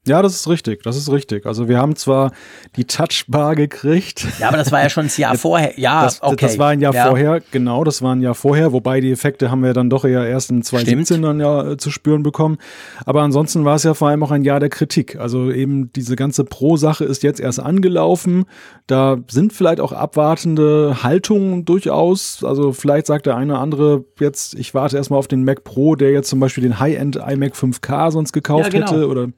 Ja, 0.04 0.20
das 0.20 0.34
ist 0.34 0.48
richtig, 0.48 0.82
das 0.82 0.96
ist 0.96 1.12
richtig. 1.12 1.46
Also 1.46 1.68
wir 1.68 1.78
haben 1.78 1.94
zwar 1.94 2.32
die 2.74 2.86
Touchbar 2.86 3.54
gekriegt. 3.54 4.26
Ja, 4.40 4.48
aber 4.48 4.56
das 4.56 4.72
war 4.72 4.82
ja 4.82 4.88
schon 4.88 5.06
ein 5.06 5.10
Jahr 5.16 5.36
vorher. 5.38 5.78
Ja, 5.78 6.02
das, 6.02 6.20
okay. 6.20 6.38
Das 6.40 6.58
war 6.58 6.70
ein 6.70 6.80
Jahr 6.80 6.92
ja. 6.92 7.06
vorher, 7.06 7.40
genau, 7.52 7.84
das 7.84 8.02
war 8.02 8.12
ein 8.12 8.20
Jahr 8.20 8.34
vorher, 8.34 8.72
wobei 8.72 9.00
die 9.00 9.12
Effekte 9.12 9.52
haben 9.52 9.62
wir 9.62 9.74
dann 9.74 9.90
doch 9.90 10.04
eher 10.04 10.26
erst 10.26 10.50
in 10.50 10.64
2017 10.64 11.04
Stimmt. 11.04 11.24
dann 11.24 11.38
ja 11.38 11.70
äh, 11.70 11.76
zu 11.76 11.92
spüren 11.92 12.24
bekommen. 12.24 12.58
Aber 13.06 13.22
ansonsten 13.22 13.64
war 13.64 13.76
es 13.76 13.84
ja 13.84 13.94
vor 13.94 14.08
allem 14.08 14.24
auch 14.24 14.32
ein 14.32 14.42
Jahr 14.42 14.58
der 14.58 14.70
Kritik. 14.70 15.14
Also 15.20 15.52
eben 15.52 15.92
diese 15.92 16.16
ganze 16.16 16.42
Pro-Sache 16.42 17.04
ist 17.04 17.22
jetzt 17.22 17.38
erst 17.38 17.60
angelaufen. 17.60 18.46
Da 18.88 19.18
sind 19.28 19.52
vielleicht 19.52 19.78
auch 19.78 19.92
abwartende 19.92 21.04
Haltungen 21.04 21.64
durchaus. 21.64 22.42
Also 22.42 22.72
vielleicht 22.72 23.06
sagt 23.06 23.26
der 23.26 23.36
eine 23.36 23.52
oder 23.52 23.62
andere 23.62 24.04
jetzt, 24.18 24.54
ich 24.56 24.74
warte 24.74 24.96
erstmal 24.96 25.20
auf 25.20 25.28
den 25.28 25.44
Mac 25.44 25.62
Pro, 25.62 25.94
der 25.94 26.10
jetzt 26.10 26.28
zum 26.28 26.40
Beispiel 26.40 26.64
den 26.64 26.80
High-End 26.80 27.14
iMac 27.14 27.54
5K 27.54 28.10
sonst 28.10 28.32
gekauft 28.32 28.64
ja, 28.64 28.80
genau. 28.80 28.90
hätte 28.90 29.08
oder 29.08 29.28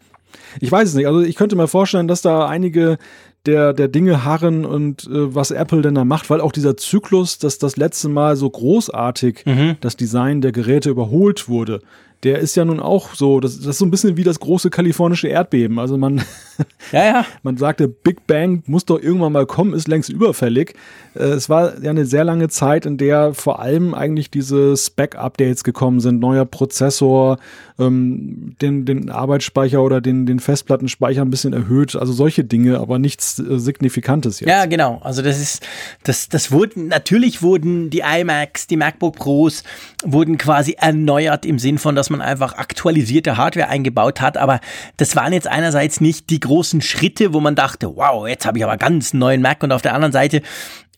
ich 0.60 0.70
weiß 0.70 0.88
es 0.88 0.94
nicht. 0.94 1.06
Also 1.06 1.20
ich 1.20 1.36
könnte 1.36 1.56
mir 1.56 1.68
vorstellen, 1.68 2.08
dass 2.08 2.22
da 2.22 2.46
einige 2.46 2.98
der, 3.46 3.72
der 3.72 3.88
Dinge 3.88 4.24
harren 4.24 4.64
und 4.64 5.04
äh, 5.04 5.34
was 5.34 5.50
Apple 5.50 5.82
denn 5.82 5.94
da 5.94 6.04
macht, 6.04 6.30
weil 6.30 6.40
auch 6.40 6.52
dieser 6.52 6.76
Zyklus, 6.76 7.38
dass 7.38 7.58
das 7.58 7.76
letzte 7.76 8.08
Mal 8.08 8.36
so 8.36 8.48
großartig 8.48 9.44
mhm. 9.44 9.76
das 9.80 9.96
Design 9.96 10.40
der 10.40 10.52
Geräte 10.52 10.90
überholt 10.90 11.48
wurde, 11.48 11.80
der 12.24 12.38
ist 12.38 12.56
ja 12.56 12.64
nun 12.64 12.80
auch 12.80 13.14
so, 13.14 13.38
das, 13.38 13.58
das 13.58 13.66
ist 13.66 13.78
so 13.78 13.84
ein 13.84 13.90
bisschen 13.90 14.16
wie 14.16 14.24
das 14.24 14.40
große 14.40 14.70
kalifornische 14.70 15.28
Erdbeben. 15.28 15.78
Also 15.78 15.98
man, 15.98 16.22
ja, 16.92 17.04
ja. 17.04 17.26
man 17.42 17.58
sagte, 17.58 17.86
Big 17.86 18.26
Bang 18.26 18.62
muss 18.66 18.86
doch 18.86 19.00
irgendwann 19.00 19.32
mal 19.32 19.46
kommen, 19.46 19.74
ist 19.74 19.88
längst 19.88 20.08
überfällig. 20.08 20.74
Äh, 21.14 21.24
es 21.24 21.48
war 21.48 21.80
ja 21.82 21.90
eine 21.90 22.06
sehr 22.06 22.24
lange 22.24 22.48
Zeit, 22.48 22.86
in 22.86 22.96
der 22.96 23.34
vor 23.34 23.60
allem 23.60 23.94
eigentlich 23.94 24.30
diese 24.30 24.76
Spec-Updates 24.76 25.64
gekommen 25.64 26.00
sind, 26.00 26.18
neuer 26.20 26.46
Prozessor, 26.46 27.38
ähm, 27.78 28.56
den, 28.62 28.86
den 28.86 29.10
Arbeitsspeicher 29.10 29.82
oder 29.82 30.00
den, 30.00 30.24
den 30.24 30.40
Festplattenspeicher 30.40 31.22
ein 31.22 31.30
bisschen 31.30 31.52
erhöht, 31.52 31.94
also 31.94 32.12
solche 32.12 32.44
Dinge, 32.44 32.78
aber 32.78 32.98
nichts 32.98 33.38
äh, 33.38 33.58
Signifikantes 33.58 34.40
jetzt. 34.40 34.48
Ja, 34.48 34.64
genau. 34.64 35.00
Also 35.02 35.20
das 35.20 35.40
ist, 35.40 35.66
das, 36.04 36.28
das 36.30 36.52
wurden, 36.52 36.88
natürlich 36.88 37.42
wurden 37.42 37.90
die 37.90 38.00
iMacs, 38.00 38.66
die 38.66 38.76
MacBook 38.76 39.16
Pros, 39.16 39.62
wurden 40.04 40.38
quasi 40.38 40.76
erneuert 40.78 41.44
im 41.44 41.58
Sinn 41.58 41.78
von, 41.78 41.94
dass 41.94 42.10
man 42.10 42.13
man 42.18 42.26
einfach 42.26 42.54
aktualisierte 42.54 43.36
Hardware 43.36 43.68
eingebaut 43.68 44.20
hat. 44.20 44.36
Aber 44.36 44.60
das 44.96 45.16
waren 45.16 45.32
jetzt 45.32 45.46
einerseits 45.46 46.00
nicht 46.00 46.30
die 46.30 46.40
großen 46.40 46.80
Schritte, 46.80 47.32
wo 47.32 47.40
man 47.40 47.54
dachte, 47.54 47.96
wow, 47.96 48.26
jetzt 48.26 48.46
habe 48.46 48.58
ich 48.58 48.64
aber 48.64 48.76
ganz 48.76 49.14
neuen 49.14 49.42
Mac. 49.42 49.62
Und 49.62 49.72
auf 49.72 49.82
der 49.82 49.94
anderen 49.94 50.12
Seite 50.12 50.42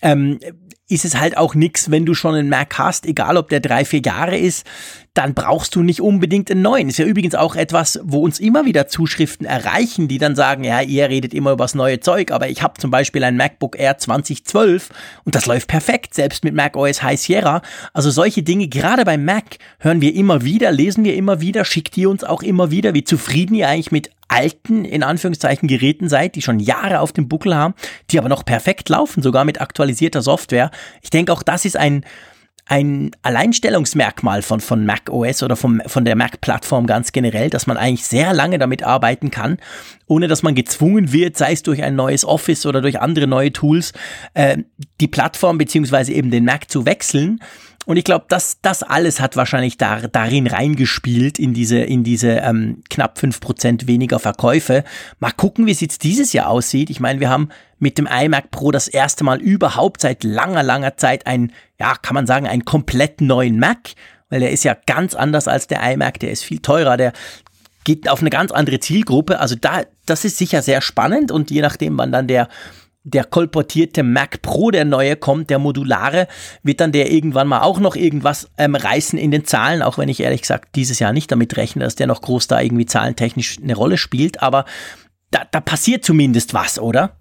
ähm, 0.03 0.39
ist 0.89 1.05
es 1.05 1.19
halt 1.19 1.37
auch 1.37 1.55
nix, 1.55 1.91
wenn 1.91 2.07
du 2.07 2.15
schon 2.15 2.35
einen 2.35 2.49
Mac 2.49 2.79
hast, 2.79 3.07
egal 3.07 3.37
ob 3.37 3.49
der 3.49 3.61
drei, 3.61 3.85
vier 3.85 4.01
Jahre 4.01 4.39
ist, 4.39 4.65
dann 5.15 5.35
brauchst 5.35 5.75
du 5.75 5.83
nicht 5.83 6.01
unbedingt 6.01 6.51
einen 6.51 6.63
neuen. 6.63 6.89
Ist 6.89 6.99
ja 6.99 7.07
übrigens 7.07 7.35
auch 7.35 7.57
etwas, 7.57 7.99
wo 8.05 8.21
uns 8.21 8.39
immer 8.39 8.67
wieder 8.67 8.87
Zuschriften 8.87 9.47
erreichen, 9.47 10.09
die 10.09 10.19
dann 10.19 10.37
sagen, 10.37 10.63
ja, 10.63 10.83
ihr 10.83 11.09
redet 11.09 11.33
immer 11.33 11.53
über 11.53 11.65
das 11.65 11.75
neue 11.75 12.01
Zeug, 12.01 12.31
aber 12.31 12.49
ich 12.49 12.63
habe 12.63 12.79
zum 12.79 12.91
Beispiel 12.91 13.25
ein 13.25 13.37
MacBook 13.37 13.79
Air 13.79 13.99
2012 13.99 14.91
und 15.25 15.35
das 15.35 15.47
läuft 15.47 15.69
perfekt, 15.69 16.15
selbst 16.15 16.45
mit 16.45 16.55
Mac 16.55 16.77
OS 16.77 17.03
High 17.03 17.19
Sierra. 17.19 17.63
Also 17.95 18.11
solche 18.11 18.43
Dinge, 18.43 18.69
gerade 18.69 19.05
beim 19.05 19.25
Mac, 19.25 19.57
hören 19.79 20.03
wir 20.03 20.15
immer 20.15 20.45
wieder, 20.45 20.71
lesen 20.71 21.03
wir 21.03 21.15
immer 21.15 21.41
wieder, 21.41 21.65
schickt 21.65 21.97
ihr 21.97 22.11
uns 22.11 22.23
auch 22.23 22.43
immer 22.43 22.71
wieder, 22.71 22.93
wie 22.95 23.05
zufrieden 23.05 23.55
ihr 23.55 23.69
eigentlich 23.69 23.93
mit 23.93 24.11
alten, 24.29 24.85
in 24.85 25.03
Anführungszeichen, 25.03 25.69
Geräten 25.69 26.09
seid, 26.09 26.35
die 26.35 26.43
schon 26.43 26.61
Jahre 26.61 27.01
auf 27.01 27.13
dem 27.13 27.29
Buckel 27.29 27.55
haben, 27.55 27.75
die 28.11 28.19
aber 28.19 28.29
noch 28.29 28.45
perfekt 28.45 28.89
laufen, 28.89 29.23
sogar 29.23 29.45
mit 29.45 29.61
aktualisierter 29.61 30.23
Software. 30.23 30.71
Ich 31.03 31.11
denke, 31.11 31.33
auch 31.33 31.43
das 31.43 31.65
ist 31.65 31.77
ein, 31.77 32.05
ein 32.69 33.13
Alleinstellungsmerkmal 33.23 34.43
von, 34.43 34.61
von 34.61 34.85
Mac 34.85 35.09
OS 35.09 35.45
oder 35.45 35.55
vom, 35.55 35.81
von 35.87 36.05
der 36.05 36.17
Mac-Plattform 36.17 36.87
ganz 36.87 37.13
generell, 37.13 37.49
dass 37.49 37.69
man 37.69 37.77
eigentlich 37.77 38.05
sehr 38.05 38.33
lange 38.35 38.59
damit 38.59 38.83
arbeiten 38.83 39.31
kann, 39.31 39.59
ohne 40.07 40.27
dass 40.27 40.43
man 40.43 40.57
gezwungen 40.57 41.13
wird, 41.13 41.37
sei 41.37 41.53
es 41.53 41.63
durch 41.63 41.83
ein 41.85 41.95
neues 41.95 42.25
Office 42.25 42.67
oder 42.67 42.81
durch 42.81 43.01
andere 43.01 43.29
neue 43.29 43.53
Tools, 43.53 43.93
äh, 44.35 44.59
die 45.01 45.07
Plattform 45.09 45.59
beziehungsweise 45.59 46.13
eben 46.13 46.33
den 46.33 46.45
Mac 46.45 46.69
zu 46.69 46.87
wechseln. 46.87 47.41
Und 47.87 47.97
ich 47.97 48.05
glaube, 48.05 48.27
das, 48.29 48.59
das 48.61 48.83
alles 48.83 49.21
hat 49.21 49.37
wahrscheinlich 49.37 49.79
da, 49.79 50.01
darin 50.09 50.47
reingespielt, 50.47 51.39
in 51.39 51.55
diese, 51.55 51.79
in 51.79 52.05
diese 52.05 52.29
ähm, 52.29 52.83
knapp 52.91 53.19
fünf 53.19 53.41
Prozent 53.41 53.87
weniger 53.87 54.19
Verkäufe. 54.19 54.85
Mal 55.19 55.33
gucken, 55.33 55.65
wie 55.67 55.71
es 55.71 55.81
jetzt 55.81 56.03
dieses 56.03 56.35
Jahr 56.35 56.49
aussieht. 56.51 56.91
Ich 56.91 57.01
meine, 57.01 57.21
wir 57.21 57.31
haben 57.31 57.49
mit 57.79 57.97
dem 57.97 58.07
iMac 58.07 58.51
Pro 58.51 58.73
das 58.73 58.89
erste 58.89 59.25
Mal 59.25 59.41
überhaupt 59.41 60.03
seit 60.03 60.25
langer, 60.25 60.63
langer 60.63 60.99
Zeit 60.99 61.27
ein, 61.27 61.53
ja, 61.81 61.95
kann 61.95 62.15
man 62.15 62.27
sagen, 62.27 62.47
einen 62.47 62.67
komplett 62.67 63.23
neuen 63.23 63.59
Mac 63.59 63.95
weil 64.29 64.41
der 64.41 64.51
ist 64.51 64.65
ja 64.65 64.77
ganz 64.87 65.15
anders 65.15 65.49
als 65.49 65.67
der 65.67 65.83
iMac, 65.93 66.19
der 66.19 66.31
ist 66.31 66.45
viel 66.45 66.59
teurer, 66.59 66.97
der 66.97 67.13
geht 67.85 68.09
auf 68.09 68.21
eine 68.21 68.31
ganz 68.31 68.51
andere 68.51 68.81
Zielgruppe. 68.81 69.39
Also 69.39 69.55
da, 69.55 69.83
das 70.07 70.25
ist 70.25 70.39
sicher 70.39 70.63
sehr 70.63 70.81
spannend 70.81 71.31
und 71.31 71.51
je 71.51 71.61
nachdem, 71.61 71.97
wann 71.99 72.11
dann 72.11 72.27
der 72.27 72.49
der 73.07 73.23
kolportierte 73.23 74.03
Mac 74.03 74.43
Pro, 74.43 74.73
der 74.73 74.85
neue 74.85 75.15
kommt, 75.15 75.49
der 75.49 75.61
modulare, 75.61 76.27
wird 76.65 76.81
dann 76.81 76.91
der 76.91 77.13
irgendwann 77.13 77.47
mal 77.47 77.61
auch 77.61 77.79
noch 77.79 77.95
irgendwas 77.95 78.51
ähm, 78.59 78.75
reißen 78.75 79.17
in 79.17 79.31
den 79.31 79.45
Zahlen, 79.45 79.81
auch 79.81 79.97
wenn 79.97 80.09
ich 80.09 80.21
ehrlich 80.21 80.41
gesagt 80.41 80.75
dieses 80.75 80.99
Jahr 80.99 81.13
nicht 81.13 81.31
damit 81.31 81.57
rechne, 81.57 81.85
dass 81.85 81.95
der 81.95 82.09
noch 82.09 82.21
groß 82.21 82.49
da 82.49 82.61
irgendwie 82.61 82.85
zahlentechnisch 82.85 83.59
eine 83.63 83.77
Rolle 83.77 83.97
spielt, 83.97 84.43
aber 84.43 84.65
da, 85.31 85.43
da 85.51 85.61
passiert 85.61 86.05
zumindest 86.05 86.53
was, 86.53 86.81
oder? 86.81 87.17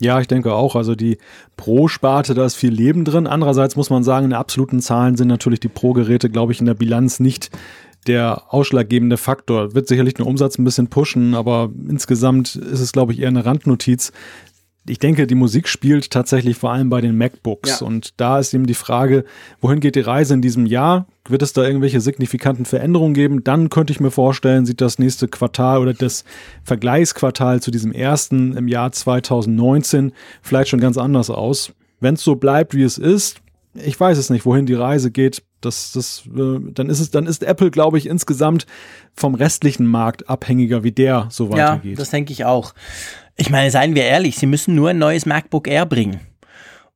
Ja, 0.00 0.20
ich 0.20 0.26
denke 0.26 0.54
auch. 0.54 0.74
Also 0.74 0.94
die 0.94 1.18
Pro-Sparte, 1.56 2.34
da 2.34 2.44
ist 2.44 2.56
viel 2.56 2.72
Leben 2.72 3.04
drin. 3.04 3.26
Andererseits 3.26 3.76
muss 3.76 3.90
man 3.90 4.02
sagen, 4.02 4.26
in 4.26 4.32
absoluten 4.32 4.80
Zahlen 4.80 5.16
sind 5.16 5.28
natürlich 5.28 5.60
die 5.60 5.68
Pro-Geräte, 5.68 6.28
glaube 6.28 6.52
ich, 6.52 6.60
in 6.60 6.66
der 6.66 6.74
Bilanz 6.74 7.20
nicht 7.20 7.50
der 8.08 8.52
ausschlaggebende 8.52 9.16
Faktor. 9.16 9.74
Wird 9.74 9.86
sicherlich 9.86 10.14
den 10.14 10.26
Umsatz 10.26 10.58
ein 10.58 10.64
bisschen 10.64 10.88
pushen, 10.88 11.34
aber 11.34 11.70
insgesamt 11.88 12.56
ist 12.56 12.80
es, 12.80 12.92
glaube 12.92 13.12
ich, 13.12 13.20
eher 13.20 13.28
eine 13.28 13.44
Randnotiz 13.44 14.12
ich 14.86 14.98
denke, 14.98 15.26
die 15.28 15.36
Musik 15.36 15.68
spielt 15.68 16.10
tatsächlich 16.10 16.56
vor 16.56 16.72
allem 16.72 16.90
bei 16.90 17.00
den 17.00 17.16
MacBooks. 17.16 17.80
Ja. 17.80 17.86
Und 17.86 18.20
da 18.20 18.40
ist 18.40 18.52
eben 18.52 18.66
die 18.66 18.74
Frage, 18.74 19.24
wohin 19.60 19.78
geht 19.78 19.94
die 19.94 20.00
Reise 20.00 20.34
in 20.34 20.42
diesem 20.42 20.66
Jahr? 20.66 21.06
Wird 21.28 21.42
es 21.42 21.52
da 21.52 21.62
irgendwelche 21.62 22.00
signifikanten 22.00 22.64
Veränderungen 22.64 23.14
geben? 23.14 23.44
Dann 23.44 23.70
könnte 23.70 23.92
ich 23.92 24.00
mir 24.00 24.10
vorstellen, 24.10 24.66
sieht 24.66 24.80
das 24.80 24.98
nächste 24.98 25.28
Quartal 25.28 25.78
oder 25.78 25.94
das 25.94 26.24
Vergleichsquartal 26.64 27.62
zu 27.62 27.70
diesem 27.70 27.92
ersten 27.92 28.56
im 28.56 28.66
Jahr 28.66 28.90
2019 28.90 30.12
vielleicht 30.42 30.70
schon 30.70 30.80
ganz 30.80 30.98
anders 30.98 31.30
aus. 31.30 31.72
Wenn 32.00 32.14
es 32.14 32.24
so 32.24 32.34
bleibt, 32.34 32.74
wie 32.74 32.82
es 32.82 32.98
ist, 32.98 33.40
ich 33.74 33.98
weiß 33.98 34.18
es 34.18 34.30
nicht, 34.30 34.44
wohin 34.44 34.66
die 34.66 34.74
Reise 34.74 35.10
geht. 35.10 35.42
Das, 35.60 35.92
das, 35.92 36.24
äh, 36.26 36.58
dann 36.72 36.90
ist 36.90 36.98
es, 36.98 37.10
dann 37.12 37.26
ist 37.26 37.44
Apple, 37.44 37.70
glaube 37.70 37.96
ich, 37.96 38.06
insgesamt 38.06 38.66
vom 39.14 39.34
restlichen 39.34 39.86
Markt 39.86 40.28
abhängiger, 40.28 40.82
wie 40.82 40.90
der 40.90 41.28
so 41.30 41.50
weitergeht. 41.50 41.92
Ja, 41.92 41.96
das 41.96 42.10
denke 42.10 42.32
ich 42.32 42.44
auch. 42.44 42.74
Ich 43.42 43.50
meine, 43.50 43.72
seien 43.72 43.96
wir 43.96 44.04
ehrlich, 44.04 44.36
sie 44.36 44.46
müssen 44.46 44.76
nur 44.76 44.90
ein 44.90 44.98
neues 44.98 45.26
MacBook 45.26 45.66
Air 45.66 45.84
bringen. 45.84 46.20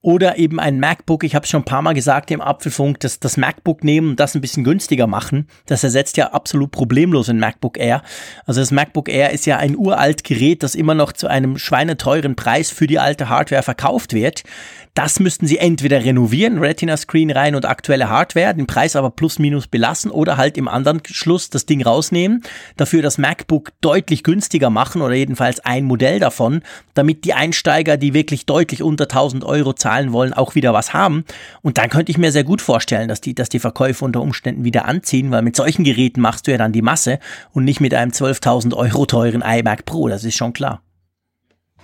Oder 0.07 0.39
eben 0.39 0.61
ein 0.61 0.79
MacBook, 0.79 1.25
ich 1.25 1.35
habe 1.35 1.43
es 1.43 1.51
schon 1.51 1.63
ein 1.63 1.65
paar 1.65 1.83
Mal 1.83 1.93
gesagt 1.93 2.31
im 2.31 2.41
Apfelfunk, 2.41 3.01
das, 3.01 3.19
das 3.19 3.37
MacBook 3.37 3.83
nehmen 3.83 4.11
und 4.11 4.21
das 4.21 4.37
ein 4.37 4.41
bisschen 4.41 4.63
günstiger 4.63 5.09
machen. 5.09 5.49
Das 5.67 5.83
ersetzt 5.83 6.17
ja 6.17 6.29
absolut 6.29 6.71
problemlos 6.71 7.29
ein 7.29 7.41
MacBook 7.41 7.77
Air. 7.77 8.05
Also 8.45 8.61
das 8.61 8.71
MacBook 8.71 9.09
Air 9.09 9.33
ist 9.33 9.47
ja 9.47 9.57
ein 9.57 9.77
uralt 9.77 10.23
Gerät, 10.23 10.63
das 10.63 10.77
immer 10.77 10.95
noch 10.95 11.11
zu 11.11 11.27
einem 11.27 11.59
schweineteuren 11.59 12.37
Preis 12.37 12.71
für 12.71 12.87
die 12.87 13.01
alte 13.01 13.29
Hardware 13.29 13.65
verkauft 13.65 14.13
wird. 14.13 14.45
Das 14.95 15.19
müssten 15.21 15.47
sie 15.47 15.59
entweder 15.59 16.03
renovieren, 16.03 16.59
Retina-Screen 16.59 17.31
rein 17.31 17.55
und 17.55 17.67
aktuelle 17.67 18.09
Hardware, 18.09 18.55
den 18.55 18.67
Preis 18.67 18.97
aber 18.97 19.11
plus 19.11 19.39
minus 19.39 19.67
belassen 19.67 20.11
oder 20.11 20.39
halt 20.39 20.57
im 20.57 20.69
anderen 20.69 21.03
Schluss 21.05 21.51
das 21.51 21.67
Ding 21.67 21.83
rausnehmen, 21.83 22.45
dafür 22.79 23.03
das 23.03 23.19
MacBook 23.19 23.73
deutlich 23.83 24.23
günstiger 24.23 24.71
machen 24.71 25.03
oder 25.03 25.15
jedenfalls 25.15 25.61
ein 25.61 25.85
Modell 25.85 26.19
davon, 26.19 26.63
damit 26.95 27.25
die 27.25 27.35
Einsteiger, 27.35 27.99
die 27.99 28.15
wirklich 28.15 28.47
deutlich 28.47 28.83
unter 28.83 29.05
1000 29.05 29.45
Euro 29.45 29.75
zahlen 29.75 29.96
wollen, 30.13 30.33
auch 30.33 30.55
wieder 30.55 30.73
was 30.73 30.93
haben. 30.93 31.25
Und 31.63 31.79
dann 31.79 31.91
könnte 31.91 32.11
ich 32.11 32.19
mir 32.19 32.33
sehr 32.33 32.45
gut 32.45 32.63
vorstellen, 32.63 33.09
dass 33.09 33.21
die, 33.21 33.35
dass 33.35 33.49
die 33.49 33.59
Verkäufe 33.59 34.05
unter 34.05 34.21
Umständen 34.21 34.65
wieder 34.65 34.85
anziehen, 34.87 35.31
weil 35.31 35.43
mit 35.43 35.57
solchen 35.57 35.85
Geräten 35.85 36.21
machst 36.21 36.47
du 36.47 36.53
ja 36.53 36.59
dann 36.59 36.73
die 36.73 36.83
Masse 36.83 37.19
und 37.53 37.65
nicht 37.65 37.81
mit 37.81 37.95
einem 37.95 38.13
12.000 38.13 38.75
Euro 38.75 39.07
teuren 39.07 39.43
iMac 39.43 39.85
Pro, 39.85 40.09
das 40.09 40.25
ist 40.25 40.37
schon 40.37 40.53
klar. 40.53 40.83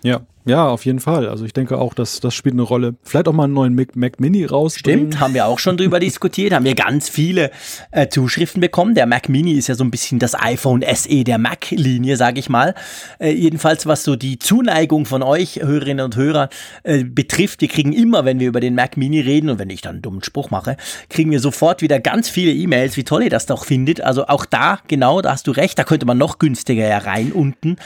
Ja, 0.03 0.21
ja, 0.45 0.67
auf 0.67 0.85
jeden 0.85 0.99
Fall. 0.99 1.29
Also 1.29 1.45
ich 1.45 1.53
denke 1.53 1.79
auch, 1.79 1.95
dass 1.95 2.19
das 2.19 2.35
spielt 2.35 2.55
eine 2.55 2.63
Rolle. 2.63 2.97
Vielleicht 3.05 3.29
auch 3.29 3.33
mal 3.33 3.45
einen 3.45 3.53
neuen 3.53 3.75
Mac, 3.77 3.95
Mac 3.95 4.19
Mini 4.19 4.45
raus. 4.45 4.77
Stimmt, 4.77 5.21
haben 5.21 5.35
wir 5.35 5.47
auch 5.47 5.61
schon 5.61 5.77
drüber 5.77 6.01
diskutiert, 6.01 6.53
haben 6.53 6.65
wir 6.65 6.75
ganz 6.75 7.09
viele 7.09 7.53
äh, 7.93 8.09
Zuschriften 8.09 8.61
bekommen. 8.61 8.97
Der 8.97 9.07
Mac 9.07 9.29
Mini 9.29 9.53
ist 9.53 9.69
ja 9.69 9.77
so 9.77 9.85
ein 9.85 9.93
bisschen 9.93 10.19
das 10.19 10.35
iPhone 10.35 10.85
SE 10.95 11.23
der 11.23 11.39
Mac-Linie, 11.39 12.17
sage 12.17 12.41
ich 12.41 12.49
mal. 12.49 12.75
Äh, 13.21 13.31
jedenfalls, 13.31 13.87
was 13.87 14.03
so 14.03 14.17
die 14.17 14.41
Zuneigung 14.41 15.07
von 15.07 15.23
euch, 15.23 15.61
Hörerinnen 15.63 16.05
und 16.05 16.17
Hörer, 16.17 16.49
äh, 16.83 17.05
betrifft, 17.05 17.61
wir 17.61 17.69
kriegen 17.69 17.93
immer, 17.93 18.25
wenn 18.25 18.41
wir 18.41 18.49
über 18.49 18.61
den 18.61 18.75
Mac 18.75 18.97
Mini 18.97 19.21
reden 19.21 19.49
und 19.49 19.61
wenn 19.61 19.71
ich 19.71 19.81
dann 19.81 19.93
einen 19.93 20.03
dummen 20.03 20.25
Spruch 20.25 20.51
mache, 20.51 20.77
kriegen 21.09 21.31
wir 21.31 21.39
sofort 21.39 21.83
wieder 21.83 22.01
ganz 22.01 22.29
viele 22.29 22.51
E-Mails, 22.53 22.97
wie 22.97 23.05
toll 23.05 23.23
ihr 23.23 23.31
das 23.31 23.47
doch 23.47 23.65
findet. 23.65 24.01
Also 24.01 24.27
auch 24.27 24.45
da, 24.45 24.81
genau, 24.89 25.23
da 25.23 25.31
hast 25.31 25.47
du 25.47 25.53
recht, 25.53 25.79
da 25.79 25.85
könnte 25.85 26.05
man 26.05 26.19
noch 26.19 26.41
günstiger 26.41 26.87
ja 26.89 26.99
rein 26.99 27.31
unten 27.31 27.77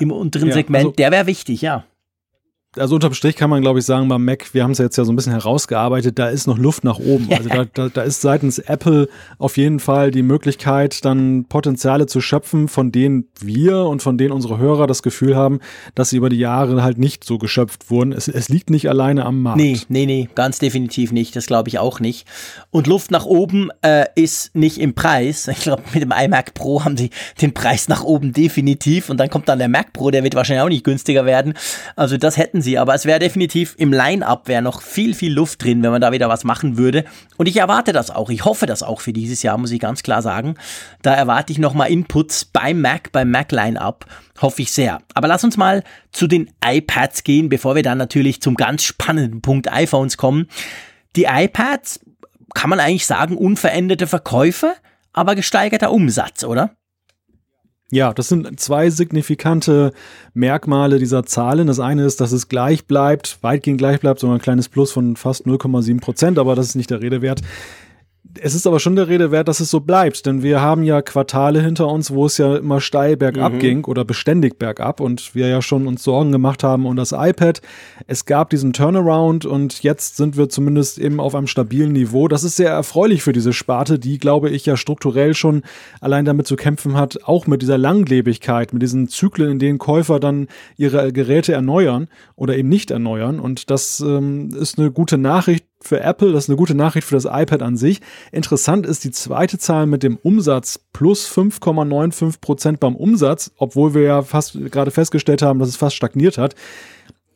im 0.00 0.10
unteren 0.10 0.48
ja, 0.48 0.54
Segment. 0.54 0.86
Also 0.86 0.94
der 0.96 1.10
wäre 1.10 1.26
wichtig, 1.26 1.60
ja 1.60 1.84
also 2.76 2.96
unterm 2.96 3.14
Strich 3.14 3.36
kann 3.36 3.48
man, 3.48 3.62
glaube 3.62 3.78
ich, 3.78 3.84
sagen, 3.86 4.08
beim 4.08 4.24
Mac, 4.24 4.52
wir 4.52 4.62
haben 4.62 4.72
es 4.72 4.78
jetzt 4.78 4.96
ja 4.96 5.04
so 5.04 5.12
ein 5.12 5.16
bisschen 5.16 5.32
herausgearbeitet, 5.32 6.18
da 6.18 6.28
ist 6.28 6.46
noch 6.46 6.58
Luft 6.58 6.84
nach 6.84 6.98
oben. 6.98 7.28
Also 7.30 7.48
da, 7.48 7.64
da, 7.74 7.88
da 7.88 8.02
ist 8.02 8.20
seitens 8.20 8.58
Apple 8.58 9.08
auf 9.38 9.56
jeden 9.56 9.80
Fall 9.80 10.10
die 10.10 10.22
Möglichkeit, 10.22 11.04
dann 11.04 11.46
Potenziale 11.48 12.06
zu 12.06 12.20
schöpfen, 12.20 12.68
von 12.68 12.92
denen 12.92 13.28
wir 13.40 13.80
und 13.80 14.02
von 14.02 14.18
denen 14.18 14.32
unsere 14.32 14.58
Hörer 14.58 14.86
das 14.86 15.02
Gefühl 15.02 15.34
haben, 15.34 15.60
dass 15.94 16.10
sie 16.10 16.18
über 16.18 16.28
die 16.28 16.38
Jahre 16.38 16.82
halt 16.82 16.98
nicht 16.98 17.24
so 17.24 17.38
geschöpft 17.38 17.90
wurden. 17.90 18.12
Es, 18.12 18.28
es 18.28 18.48
liegt 18.48 18.70
nicht 18.70 18.88
alleine 18.88 19.24
am 19.24 19.42
Markt. 19.42 19.58
Nee, 19.58 19.78
nee, 19.88 20.06
nee, 20.06 20.28
ganz 20.34 20.58
definitiv 20.58 21.10
nicht. 21.12 21.34
Das 21.36 21.46
glaube 21.46 21.68
ich 21.68 21.78
auch 21.78 22.00
nicht. 22.00 22.26
Und 22.70 22.86
Luft 22.86 23.10
nach 23.10 23.24
oben 23.24 23.70
äh, 23.82 24.04
ist 24.14 24.54
nicht 24.54 24.78
im 24.78 24.94
Preis. 24.94 25.48
Ich 25.48 25.60
glaube, 25.60 25.82
mit 25.92 26.02
dem 26.02 26.12
iMac 26.12 26.54
Pro 26.54 26.84
haben 26.84 26.96
sie 26.96 27.10
den 27.40 27.52
Preis 27.52 27.88
nach 27.88 28.04
oben 28.04 28.32
definitiv. 28.32 29.10
Und 29.10 29.18
dann 29.18 29.30
kommt 29.30 29.48
dann 29.48 29.58
der 29.58 29.68
Mac 29.68 29.92
Pro, 29.92 30.10
der 30.10 30.22
wird 30.22 30.34
wahrscheinlich 30.34 30.62
auch 30.62 30.68
nicht 30.68 30.84
günstiger 30.84 31.24
werden. 31.24 31.54
Also 31.96 32.16
das 32.16 32.36
hätten 32.36 32.57
sie 32.62 32.68
sie, 32.68 32.78
aber 32.78 32.94
es 32.94 33.06
wäre 33.06 33.18
definitiv 33.18 33.74
im 33.78 33.92
Line-Up 33.92 34.46
wäre 34.46 34.60
noch 34.60 34.82
viel, 34.82 35.14
viel 35.14 35.32
Luft 35.32 35.64
drin, 35.64 35.82
wenn 35.82 35.90
man 35.90 36.02
da 36.02 36.12
wieder 36.12 36.28
was 36.28 36.44
machen 36.44 36.76
würde. 36.76 37.04
Und 37.38 37.48
ich 37.48 37.56
erwarte 37.56 37.92
das 37.92 38.10
auch. 38.10 38.28
Ich 38.28 38.44
hoffe 38.44 38.66
das 38.66 38.82
auch 38.82 39.00
für 39.00 39.14
dieses 39.14 39.42
Jahr, 39.42 39.56
muss 39.56 39.70
ich 39.70 39.80
ganz 39.80 40.02
klar 40.02 40.20
sagen. 40.20 40.56
Da 41.00 41.14
erwarte 41.14 41.52
ich 41.52 41.58
nochmal 41.58 41.90
Inputs 41.90 42.44
beim 42.44 42.82
Mac, 42.82 43.10
beim 43.12 43.30
Mac 43.30 43.52
Line-Up. 43.52 44.04
Hoffe 44.42 44.62
ich 44.62 44.70
sehr. 44.70 45.00
Aber 45.14 45.28
lass 45.28 45.44
uns 45.44 45.56
mal 45.56 45.82
zu 46.12 46.26
den 46.26 46.50
iPads 46.64 47.24
gehen, 47.24 47.48
bevor 47.48 47.74
wir 47.74 47.82
dann 47.82 47.98
natürlich 47.98 48.42
zum 48.42 48.54
ganz 48.54 48.82
spannenden 48.82 49.40
Punkt 49.40 49.72
iPhones 49.72 50.18
kommen. 50.18 50.48
Die 51.16 51.24
iPads, 51.24 52.00
kann 52.54 52.70
man 52.70 52.80
eigentlich 52.80 53.06
sagen, 53.06 53.36
unveränderte 53.36 54.06
Verkäufe, 54.06 54.74
aber 55.12 55.34
gesteigerter 55.34 55.90
Umsatz, 55.90 56.44
oder? 56.44 56.77
Ja, 57.90 58.12
das 58.12 58.28
sind 58.28 58.60
zwei 58.60 58.90
signifikante 58.90 59.92
Merkmale 60.34 60.98
dieser 60.98 61.24
Zahlen. 61.24 61.68
Das 61.68 61.80
eine 61.80 62.04
ist, 62.04 62.20
dass 62.20 62.32
es 62.32 62.48
gleich 62.48 62.84
bleibt, 62.84 63.38
weitgehend 63.40 63.78
gleich 63.78 64.00
bleibt, 64.00 64.20
sondern 64.20 64.38
ein 64.38 64.42
kleines 64.42 64.68
Plus 64.68 64.92
von 64.92 65.16
fast 65.16 65.46
0,7 65.46 65.98
Prozent, 65.98 66.38
aber 66.38 66.54
das 66.54 66.66
ist 66.66 66.74
nicht 66.74 66.90
der 66.90 67.00
Rede 67.00 67.22
wert. 67.22 67.40
Es 68.40 68.54
ist 68.54 68.66
aber 68.66 68.78
schon 68.78 68.94
der 68.94 69.08
Rede 69.08 69.30
wert, 69.30 69.48
dass 69.48 69.60
es 69.60 69.70
so 69.70 69.80
bleibt, 69.80 70.26
denn 70.26 70.42
wir 70.42 70.60
haben 70.60 70.82
ja 70.82 71.02
Quartale 71.02 71.62
hinter 71.62 71.88
uns, 71.88 72.10
wo 72.10 72.26
es 72.26 72.36
ja 72.38 72.56
immer 72.56 72.80
steil 72.80 73.16
bergab 73.16 73.54
mhm. 73.54 73.58
ging 73.58 73.84
oder 73.84 74.04
beständig 74.04 74.58
bergab 74.58 75.00
und 75.00 75.34
wir 75.34 75.48
ja 75.48 75.62
schon 75.62 75.86
uns 75.86 76.04
Sorgen 76.04 76.30
gemacht 76.30 76.62
haben 76.62 76.86
um 76.86 76.94
das 76.94 77.12
iPad. 77.12 77.62
Es 78.06 78.26
gab 78.26 78.50
diesen 78.50 78.72
Turnaround 78.72 79.46
und 79.46 79.82
jetzt 79.82 80.16
sind 80.16 80.36
wir 80.36 80.48
zumindest 80.48 80.98
eben 80.98 81.20
auf 81.20 81.34
einem 81.34 81.46
stabilen 81.46 81.92
Niveau. 81.92 82.28
Das 82.28 82.44
ist 82.44 82.56
sehr 82.56 82.70
erfreulich 82.70 83.22
für 83.22 83.32
diese 83.32 83.52
Sparte, 83.52 83.98
die, 83.98 84.18
glaube 84.18 84.50
ich, 84.50 84.66
ja 84.66 84.76
strukturell 84.76 85.34
schon 85.34 85.62
allein 86.00 86.24
damit 86.24 86.46
zu 86.46 86.56
kämpfen 86.56 86.96
hat, 86.96 87.20
auch 87.24 87.46
mit 87.46 87.62
dieser 87.62 87.78
Langlebigkeit, 87.78 88.72
mit 88.72 88.82
diesen 88.82 89.08
Zyklen, 89.08 89.52
in 89.52 89.58
denen 89.58 89.78
Käufer 89.78 90.20
dann 90.20 90.48
ihre 90.76 91.12
Geräte 91.12 91.54
erneuern 91.54 92.08
oder 92.36 92.56
eben 92.56 92.68
nicht 92.68 92.90
erneuern. 92.90 93.40
Und 93.40 93.70
das 93.70 94.00
ähm, 94.00 94.50
ist 94.50 94.78
eine 94.78 94.92
gute 94.92 95.18
Nachricht 95.18 95.67
für 95.88 96.00
Apple, 96.00 96.32
das 96.32 96.44
ist 96.44 96.50
eine 96.50 96.56
gute 96.56 96.74
Nachricht 96.74 97.06
für 97.06 97.14
das 97.14 97.24
iPad 97.24 97.62
an 97.62 97.76
sich. 97.76 98.00
Interessant 98.30 98.86
ist 98.86 99.04
die 99.04 99.10
zweite 99.10 99.58
Zahl 99.58 99.86
mit 99.86 100.02
dem 100.02 100.16
Umsatz 100.16 100.78
plus 100.92 101.28
5,95 101.28 102.40
Prozent 102.40 102.80
beim 102.80 102.94
Umsatz, 102.94 103.50
obwohl 103.56 103.94
wir 103.94 104.02
ja 104.02 104.22
fast 104.22 104.58
gerade 104.70 104.90
festgestellt 104.90 105.42
haben, 105.42 105.58
dass 105.58 105.68
es 105.68 105.76
fast 105.76 105.96
stagniert 105.96 106.38
hat. 106.38 106.54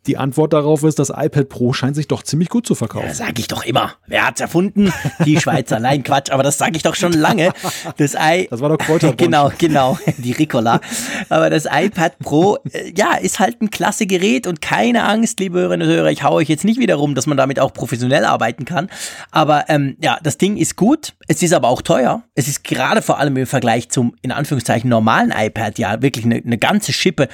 Die 0.06 0.16
Antwort 0.16 0.52
darauf 0.52 0.82
ist, 0.82 0.98
das 0.98 1.10
iPad 1.10 1.48
Pro 1.48 1.72
scheint 1.72 1.94
sich 1.94 2.08
doch 2.08 2.24
ziemlich 2.24 2.48
gut 2.48 2.66
zu 2.66 2.74
verkaufen. 2.74 3.06
Ja, 3.06 3.14
sag 3.14 3.38
ich 3.38 3.46
doch 3.46 3.64
immer. 3.64 3.92
Wer 4.08 4.26
hat's 4.26 4.40
erfunden? 4.40 4.92
Die 5.24 5.38
Schweizer. 5.38 5.78
Nein, 5.78 6.02
Quatsch, 6.02 6.32
aber 6.32 6.42
das 6.42 6.58
sage 6.58 6.76
ich 6.76 6.82
doch 6.82 6.96
schon 6.96 7.12
lange. 7.12 7.52
Das 7.98 8.14
i 8.14 8.48
Das 8.50 8.60
war 8.60 8.68
doch 8.68 8.78
Kräuterbund. 8.78 9.18
Genau, 9.18 9.52
genau, 9.58 9.98
die 10.18 10.32
Ricola. 10.32 10.80
Aber 11.28 11.50
das 11.50 11.66
iPad 11.70 12.18
Pro, 12.18 12.58
äh, 12.72 12.92
ja, 12.96 13.14
ist 13.14 13.38
halt 13.38 13.62
ein 13.62 13.70
klasse 13.70 14.06
Gerät 14.06 14.48
und 14.48 14.60
keine 14.60 15.04
Angst, 15.04 15.38
liebe 15.38 15.60
Hörerinnen 15.60 15.88
und 15.88 15.94
Hörer, 15.94 16.10
ich 16.10 16.24
hau 16.24 16.34
euch 16.34 16.48
jetzt 16.48 16.64
nicht 16.64 16.80
wieder 16.80 16.96
rum, 16.96 17.14
dass 17.14 17.28
man 17.28 17.36
damit 17.36 17.60
auch 17.60 17.72
professionell 17.72 18.24
arbeiten 18.24 18.64
kann. 18.64 18.88
Aber 19.30 19.66
ähm, 19.68 19.96
ja, 20.02 20.18
das 20.20 20.36
Ding 20.36 20.56
ist 20.56 20.74
gut. 20.74 21.14
Es 21.28 21.44
ist 21.44 21.52
aber 21.52 21.68
auch 21.68 21.80
teuer. 21.80 22.24
Es 22.34 22.48
ist 22.48 22.64
gerade 22.64 23.02
vor 23.02 23.20
allem 23.20 23.36
im 23.36 23.46
Vergleich 23.46 23.88
zum, 23.88 24.16
in 24.22 24.32
Anführungszeichen, 24.32 24.90
normalen 24.90 25.32
iPad 25.36 25.78
ja 25.78 26.02
wirklich 26.02 26.24
eine, 26.24 26.42
eine 26.44 26.58
ganze 26.58 26.92
Schippe, 26.92 27.28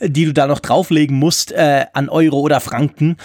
die 0.00 0.24
du 0.24 0.32
da 0.32 0.46
noch 0.46 0.60
drauflegen 0.60 1.18
musst 1.18 1.52
äh, 1.52 1.84
an 1.92 2.08
Euro 2.14 2.40
oder 2.40 2.60
Franken. 2.60 3.16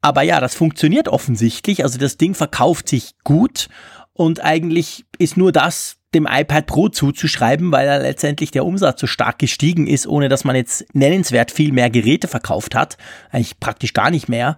Aber 0.00 0.22
ja, 0.22 0.40
das 0.40 0.54
funktioniert 0.54 1.08
offensichtlich. 1.08 1.82
Also 1.82 1.98
das 1.98 2.16
Ding 2.16 2.34
verkauft 2.34 2.88
sich 2.88 3.12
gut 3.24 3.68
und 4.12 4.42
eigentlich 4.42 5.04
ist 5.18 5.36
nur 5.36 5.52
das 5.52 5.96
dem 6.14 6.26
iPad 6.30 6.66
Pro 6.66 6.88
zuzuschreiben, 6.88 7.72
weil 7.72 7.86
er 7.86 7.98
letztendlich 7.98 8.50
der 8.50 8.64
Umsatz 8.64 9.00
so 9.00 9.06
stark 9.06 9.38
gestiegen 9.38 9.86
ist, 9.86 10.06
ohne 10.06 10.30
dass 10.30 10.44
man 10.44 10.56
jetzt 10.56 10.86
nennenswert 10.94 11.50
viel 11.50 11.72
mehr 11.72 11.90
Geräte 11.90 12.26
verkauft 12.26 12.74
hat. 12.74 12.96
Eigentlich 13.30 13.60
praktisch 13.60 13.92
gar 13.92 14.10
nicht 14.10 14.28
mehr. 14.28 14.56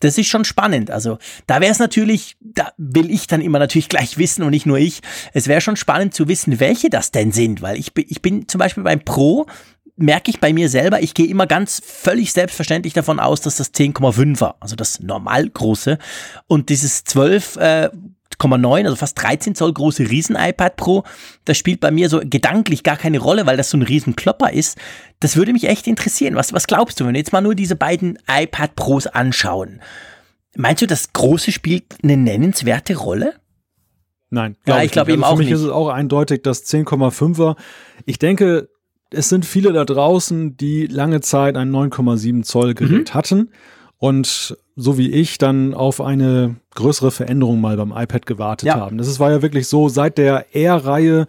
Das 0.00 0.18
ist 0.18 0.28
schon 0.28 0.44
spannend. 0.44 0.90
Also 0.90 1.18
da 1.46 1.60
wäre 1.60 1.70
es 1.70 1.78
natürlich, 1.78 2.36
da 2.40 2.72
will 2.76 3.10
ich 3.10 3.26
dann 3.28 3.40
immer 3.40 3.58
natürlich 3.60 3.88
gleich 3.90 4.18
wissen 4.18 4.42
und 4.42 4.50
nicht 4.50 4.66
nur 4.66 4.78
ich. 4.78 5.00
Es 5.32 5.46
wäre 5.46 5.60
schon 5.60 5.76
spannend 5.76 6.14
zu 6.14 6.26
wissen, 6.26 6.58
welche 6.58 6.90
das 6.90 7.12
denn 7.12 7.30
sind, 7.30 7.62
weil 7.62 7.78
ich 7.78 7.92
ich 7.96 8.22
bin 8.22 8.48
zum 8.48 8.58
Beispiel 8.58 8.82
beim 8.82 9.04
Pro 9.04 9.46
merke 9.98 10.30
ich 10.30 10.40
bei 10.40 10.52
mir 10.52 10.68
selber, 10.68 11.02
ich 11.02 11.14
gehe 11.14 11.26
immer 11.26 11.46
ganz 11.46 11.82
völlig 11.84 12.32
selbstverständlich 12.32 12.94
davon 12.94 13.20
aus, 13.20 13.40
dass 13.40 13.56
das 13.56 13.74
10,5er, 13.74 14.54
also 14.60 14.76
das 14.76 15.00
normal 15.00 15.48
große 15.48 15.98
und 16.46 16.68
dieses 16.68 17.04
12 17.04 17.56
äh, 17.56 17.90
8,9, 18.38 18.84
also 18.84 18.96
fast 18.96 19.20
13 19.20 19.54
Zoll 19.54 19.72
große 19.72 20.08
Riesen-iPad 20.08 20.76
Pro, 20.76 21.04
das 21.44 21.58
spielt 21.58 21.80
bei 21.80 21.90
mir 21.90 22.08
so 22.08 22.20
gedanklich 22.22 22.82
gar 22.82 22.96
keine 22.96 23.18
Rolle, 23.18 23.46
weil 23.46 23.56
das 23.56 23.70
so 23.70 23.76
ein 23.76 23.82
Riesenklopper 23.82 24.52
ist. 24.52 24.78
Das 25.20 25.36
würde 25.36 25.52
mich 25.52 25.64
echt 25.64 25.86
interessieren. 25.86 26.36
Was, 26.36 26.52
was 26.52 26.66
glaubst 26.66 27.00
du, 27.00 27.06
wenn 27.06 27.14
wir 27.14 27.18
jetzt 27.18 27.32
mal 27.32 27.40
nur 27.40 27.54
diese 27.54 27.76
beiden 27.76 28.18
iPad 28.28 28.76
Pros 28.76 29.06
anschauen? 29.06 29.80
Meinst 30.56 30.82
du, 30.82 30.86
das 30.86 31.12
große 31.12 31.52
spielt 31.52 31.84
eine 32.02 32.16
nennenswerte 32.16 32.96
Rolle? 32.96 33.34
Nein, 34.30 34.56
glaub 34.64 34.78
ja, 34.78 34.84
ich 34.84 34.92
glaube 34.92 35.12
eben 35.12 35.24
also 35.24 35.34
auch 35.34 35.38
nicht. 35.38 35.48
Für 35.48 35.54
mich 35.54 35.62
ist 35.62 35.66
es 35.66 35.72
auch 35.72 35.88
eindeutig, 35.88 36.42
das 36.42 36.64
10,5er. 36.66 37.56
Ich 38.04 38.18
denke, 38.18 38.68
es 39.10 39.28
sind 39.28 39.44
viele 39.44 39.72
da 39.72 39.84
draußen, 39.84 40.56
die 40.56 40.86
lange 40.86 41.20
Zeit 41.20 41.56
ein 41.56 41.70
9,7 41.70 42.42
Zoll 42.42 42.74
Gerät 42.74 43.10
mhm. 43.10 43.14
hatten 43.14 43.48
und 43.98 44.56
so 44.76 44.96
wie 44.96 45.10
ich 45.10 45.38
dann 45.38 45.74
auf 45.74 46.00
eine 46.00 46.56
größere 46.74 47.10
Veränderung 47.10 47.60
mal 47.60 47.76
beim 47.76 47.92
iPad 47.92 48.26
gewartet 48.26 48.68
ja. 48.68 48.76
haben. 48.76 48.98
Das 48.98 49.18
war 49.18 49.30
ja 49.32 49.42
wirklich 49.42 49.66
so, 49.66 49.88
seit 49.88 50.18
der 50.18 50.54
R-Reihe 50.54 51.26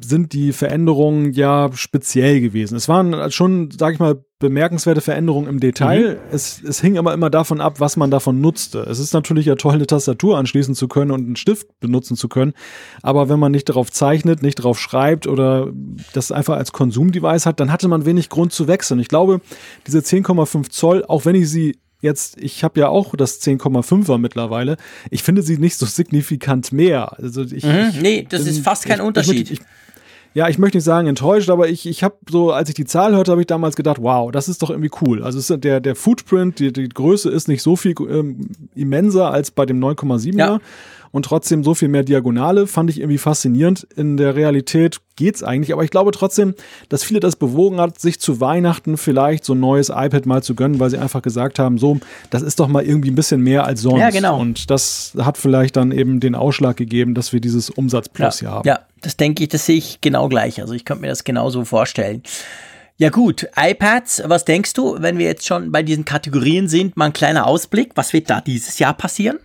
sind 0.00 0.32
die 0.32 0.52
Veränderungen 0.52 1.32
ja 1.32 1.70
speziell 1.74 2.40
gewesen. 2.40 2.76
Es 2.76 2.88
waren 2.88 3.30
schon, 3.30 3.70
sag 3.70 3.94
ich 3.94 3.98
mal, 3.98 4.24
bemerkenswerte 4.38 5.02
Veränderungen 5.02 5.48
im 5.48 5.60
Detail. 5.60 6.14
Mhm. 6.14 6.34
Es, 6.34 6.62
es 6.62 6.80
hing 6.80 6.98
aber 6.98 7.12
immer 7.12 7.28
davon 7.28 7.60
ab, 7.60 7.78
was 7.78 7.96
man 7.96 8.10
davon 8.10 8.40
nutzte. 8.40 8.80
Es 8.80 8.98
ist 8.98 9.12
natürlich 9.12 9.46
ja 9.46 9.54
toll, 9.54 9.74
eine 9.74 9.86
Tastatur 9.86 10.38
anschließen 10.38 10.74
zu 10.74 10.88
können 10.88 11.10
und 11.10 11.26
einen 11.26 11.36
Stift 11.36 11.78
benutzen 11.78 12.16
zu 12.16 12.28
können. 12.28 12.54
Aber 13.02 13.28
wenn 13.28 13.38
man 13.38 13.52
nicht 13.52 13.68
darauf 13.68 13.92
zeichnet, 13.92 14.42
nicht 14.42 14.58
darauf 14.58 14.80
schreibt 14.80 15.26
oder 15.26 15.68
das 16.14 16.32
einfach 16.32 16.56
als 16.56 16.72
Konsumdevice 16.72 17.44
hat, 17.44 17.60
dann 17.60 17.70
hatte 17.70 17.88
man 17.88 18.06
wenig 18.06 18.30
Grund 18.30 18.52
zu 18.52 18.66
wechseln. 18.66 18.98
Ich 18.98 19.08
glaube, 19.08 19.42
diese 19.86 19.98
10,5 19.98 20.70
Zoll, 20.70 21.04
auch 21.04 21.26
wenn 21.26 21.34
ich 21.34 21.50
sie 21.50 21.76
jetzt, 22.00 22.38
ich 22.38 22.64
habe 22.64 22.80
ja 22.80 22.88
auch 22.88 23.14
das 23.16 23.40
10,5er 23.40 24.18
mittlerweile. 24.18 24.76
Ich 25.10 25.22
finde 25.22 25.42
sie 25.42 25.58
nicht 25.58 25.76
so 25.76 25.86
signifikant 25.86 26.72
mehr. 26.72 27.18
Also 27.18 27.42
ich, 27.42 27.64
mhm, 27.64 27.92
nee, 28.00 28.26
das 28.28 28.44
bin, 28.44 28.52
ist 28.52 28.62
fast 28.62 28.86
kein 28.86 29.00
ich, 29.00 29.04
Unterschied. 29.04 29.50
Ich, 29.50 29.60
ja, 30.32 30.48
ich 30.48 30.58
möchte 30.58 30.78
nicht 30.78 30.84
sagen 30.84 31.08
enttäuscht, 31.08 31.50
aber 31.50 31.68
ich, 31.68 31.86
ich 31.86 32.04
habe 32.04 32.16
so, 32.28 32.52
als 32.52 32.68
ich 32.68 32.76
die 32.76 32.84
Zahl 32.84 33.14
hörte, 33.14 33.32
habe 33.32 33.40
ich 33.40 33.48
damals 33.48 33.74
gedacht, 33.74 33.98
wow, 34.00 34.30
das 34.30 34.48
ist 34.48 34.62
doch 34.62 34.70
irgendwie 34.70 34.90
cool. 35.02 35.24
Also 35.24 35.38
ist 35.38 35.64
der, 35.64 35.80
der 35.80 35.96
Footprint, 35.96 36.60
die, 36.60 36.72
die 36.72 36.88
Größe 36.88 37.28
ist 37.30 37.48
nicht 37.48 37.62
so 37.62 37.74
viel 37.74 37.94
ähm, 38.08 38.50
immenser 38.76 39.32
als 39.32 39.50
bei 39.50 39.66
dem 39.66 39.80
9,7er. 39.82 40.38
Ja 40.38 40.60
und 41.12 41.24
trotzdem 41.24 41.64
so 41.64 41.74
viel 41.74 41.88
mehr 41.88 42.02
Diagonale, 42.02 42.66
fand 42.66 42.90
ich 42.90 42.98
irgendwie 42.98 43.18
faszinierend. 43.18 43.86
In 43.96 44.16
der 44.16 44.36
Realität 44.36 45.00
geht's 45.16 45.42
eigentlich, 45.42 45.72
aber 45.72 45.84
ich 45.84 45.90
glaube 45.90 46.12
trotzdem, 46.12 46.54
dass 46.88 47.04
viele 47.04 47.20
das 47.20 47.36
bewogen 47.36 47.80
hat, 47.80 48.00
sich 48.00 48.20
zu 48.20 48.40
Weihnachten 48.40 48.96
vielleicht 48.96 49.44
so 49.44 49.54
ein 49.54 49.60
neues 49.60 49.88
iPad 49.88 50.26
mal 50.26 50.42
zu 50.42 50.54
gönnen, 50.54 50.78
weil 50.78 50.90
sie 50.90 50.98
einfach 50.98 51.22
gesagt 51.22 51.58
haben, 51.58 51.78
so, 51.78 51.98
das 52.30 52.42
ist 52.42 52.60
doch 52.60 52.68
mal 52.68 52.84
irgendwie 52.84 53.10
ein 53.10 53.16
bisschen 53.16 53.40
mehr 53.40 53.64
als 53.64 53.82
sonst. 53.82 54.00
Ja, 54.00 54.10
genau. 54.10 54.38
Und 54.40 54.70
das 54.70 55.12
hat 55.18 55.36
vielleicht 55.36 55.76
dann 55.76 55.92
eben 55.92 56.20
den 56.20 56.34
Ausschlag 56.34 56.76
gegeben, 56.76 57.14
dass 57.14 57.32
wir 57.32 57.40
dieses 57.40 57.70
Umsatzplus 57.70 58.40
ja, 58.40 58.48
hier 58.48 58.50
haben. 58.50 58.68
Ja, 58.68 58.80
das 59.02 59.16
denke 59.16 59.42
ich, 59.42 59.48
das 59.48 59.66
sehe 59.66 59.76
ich 59.76 60.00
genau 60.00 60.28
gleich. 60.28 60.60
Also 60.60 60.74
ich 60.74 60.84
könnte 60.84 61.02
mir 61.02 61.08
das 61.08 61.24
genauso 61.24 61.64
vorstellen. 61.64 62.22
Ja 62.96 63.08
gut, 63.08 63.48
iPads, 63.56 64.24
was 64.26 64.44
denkst 64.44 64.74
du, 64.74 64.96
wenn 65.00 65.16
wir 65.16 65.24
jetzt 65.24 65.46
schon 65.46 65.72
bei 65.72 65.82
diesen 65.82 66.04
Kategorien 66.04 66.68
sind, 66.68 66.98
mal 66.98 67.06
ein 67.06 67.14
kleiner 67.14 67.46
Ausblick, 67.46 67.92
was 67.94 68.12
wird 68.12 68.28
da 68.28 68.42
dieses 68.42 68.78
Jahr 68.78 68.92
passieren? 68.92 69.38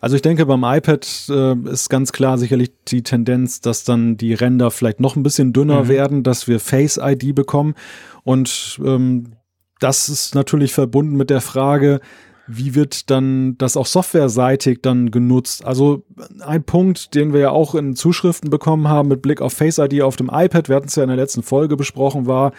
Also 0.00 0.14
ich 0.14 0.22
denke, 0.22 0.46
beim 0.46 0.62
iPad 0.62 1.06
äh, 1.28 1.54
ist 1.70 1.90
ganz 1.90 2.12
klar 2.12 2.38
sicherlich 2.38 2.70
die 2.86 3.02
Tendenz, 3.02 3.60
dass 3.60 3.84
dann 3.84 4.16
die 4.16 4.32
Ränder 4.32 4.70
vielleicht 4.70 5.00
noch 5.00 5.16
ein 5.16 5.24
bisschen 5.24 5.52
dünner 5.52 5.84
mhm. 5.84 5.88
werden, 5.88 6.22
dass 6.22 6.46
wir 6.46 6.60
Face 6.60 7.00
ID 7.02 7.34
bekommen. 7.34 7.74
Und 8.22 8.78
ähm, 8.84 9.32
das 9.80 10.08
ist 10.08 10.34
natürlich 10.34 10.72
verbunden 10.72 11.16
mit 11.16 11.30
der 11.30 11.40
Frage, 11.40 12.00
wie 12.46 12.74
wird 12.74 13.10
dann 13.10 13.58
das 13.58 13.76
auch 13.76 13.86
softwareseitig 13.86 14.80
dann 14.80 15.10
genutzt? 15.10 15.64
Also 15.64 16.04
ein 16.40 16.64
Punkt, 16.64 17.14
den 17.14 17.34
wir 17.34 17.40
ja 17.40 17.50
auch 17.50 17.74
in 17.74 17.94
Zuschriften 17.94 18.48
bekommen 18.48 18.88
haben 18.88 19.08
mit 19.08 19.20
Blick 19.20 19.42
auf 19.42 19.52
Face 19.52 19.78
ID 19.78 20.00
auf 20.00 20.16
dem 20.16 20.30
iPad, 20.32 20.68
wir 20.68 20.76
hatten 20.76 20.88
es 20.88 20.96
ja 20.96 21.02
in 21.02 21.10
der 21.10 21.18
letzten 21.18 21.42
Folge 21.42 21.76
besprochen, 21.76 22.26
war, 22.26 22.52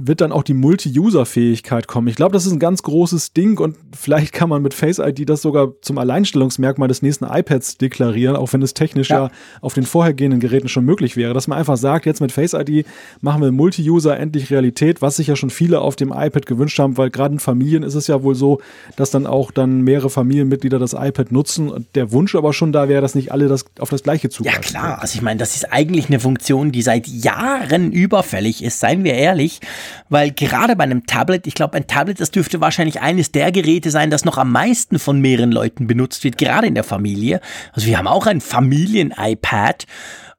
wird 0.00 0.20
dann 0.20 0.30
auch 0.30 0.44
die 0.44 0.54
Multi-User-Fähigkeit 0.54 1.88
kommen. 1.88 2.06
Ich 2.06 2.14
glaube, 2.14 2.32
das 2.32 2.46
ist 2.46 2.52
ein 2.52 2.60
ganz 2.60 2.82
großes 2.84 3.32
Ding 3.32 3.58
und 3.58 3.76
vielleicht 3.96 4.32
kann 4.32 4.48
man 4.48 4.62
mit 4.62 4.72
Face 4.72 5.00
ID 5.00 5.28
das 5.28 5.42
sogar 5.42 5.72
zum 5.82 5.98
Alleinstellungsmerkmal 5.98 6.86
des 6.86 7.02
nächsten 7.02 7.24
iPads 7.24 7.78
deklarieren, 7.78 8.36
auch 8.36 8.52
wenn 8.52 8.62
es 8.62 8.74
technisch 8.74 9.10
ja, 9.10 9.24
ja 9.24 9.30
auf 9.60 9.74
den 9.74 9.84
vorhergehenden 9.84 10.38
Geräten 10.38 10.68
schon 10.68 10.84
möglich 10.84 11.16
wäre, 11.16 11.34
dass 11.34 11.48
man 11.48 11.58
einfach 11.58 11.76
sagt, 11.76 12.06
jetzt 12.06 12.20
mit 12.20 12.30
Face 12.30 12.54
ID 12.54 12.86
machen 13.20 13.42
wir 13.42 13.50
Multi-User 13.50 14.16
endlich 14.16 14.50
Realität, 14.50 15.02
was 15.02 15.16
sich 15.16 15.26
ja 15.26 15.34
schon 15.34 15.50
viele 15.50 15.80
auf 15.80 15.96
dem 15.96 16.12
iPad 16.12 16.46
gewünscht 16.46 16.78
haben, 16.78 16.96
weil 16.96 17.10
gerade 17.10 17.34
in 17.34 17.40
Familien 17.40 17.82
ist 17.82 17.96
es 17.96 18.06
ja 18.06 18.22
wohl 18.22 18.36
so, 18.36 18.60
dass 18.94 19.10
dann 19.10 19.26
auch 19.26 19.50
dann 19.50 19.82
mehrere 19.82 20.10
Familienmitglieder 20.10 20.78
das 20.78 20.92
iPad 20.92 21.32
nutzen 21.32 21.70
und 21.70 21.86
der 21.96 22.12
Wunsch 22.12 22.36
aber 22.36 22.52
schon 22.52 22.72
da 22.72 22.88
wäre, 22.88 23.02
dass 23.02 23.16
nicht 23.16 23.32
alle 23.32 23.48
das 23.48 23.64
auf 23.80 23.90
das 23.90 24.04
gleiche 24.04 24.30
zugreifen. 24.30 24.62
Ja 24.62 24.68
klar, 24.68 25.02
also 25.02 25.16
ich 25.16 25.22
meine, 25.22 25.38
das 25.38 25.56
ist 25.56 25.72
eigentlich 25.72 26.06
eine 26.08 26.20
Funktion, 26.20 26.70
die 26.70 26.82
seit 26.82 27.08
Jahren 27.08 27.90
überfällig 27.90 28.62
ist, 28.62 28.78
seien 28.78 29.02
wir 29.02 29.14
ehrlich 29.14 29.60
weil 30.08 30.30
gerade 30.30 30.76
bei 30.76 30.84
einem 30.84 31.06
Tablet, 31.06 31.46
ich 31.46 31.54
glaube, 31.54 31.76
ein 31.76 31.86
Tablet, 31.86 32.20
das 32.20 32.30
dürfte 32.30 32.60
wahrscheinlich 32.60 33.00
eines 33.00 33.32
der 33.32 33.52
Geräte 33.52 33.90
sein, 33.90 34.10
das 34.10 34.24
noch 34.24 34.38
am 34.38 34.52
meisten 34.52 34.98
von 34.98 35.20
mehreren 35.20 35.52
Leuten 35.52 35.86
benutzt 35.86 36.24
wird, 36.24 36.38
gerade 36.38 36.66
in 36.66 36.74
der 36.74 36.84
Familie. 36.84 37.40
Also 37.72 37.86
wir 37.86 37.98
haben 37.98 38.08
auch 38.08 38.26
ein 38.26 38.40
Familien-iPad. 38.40 39.86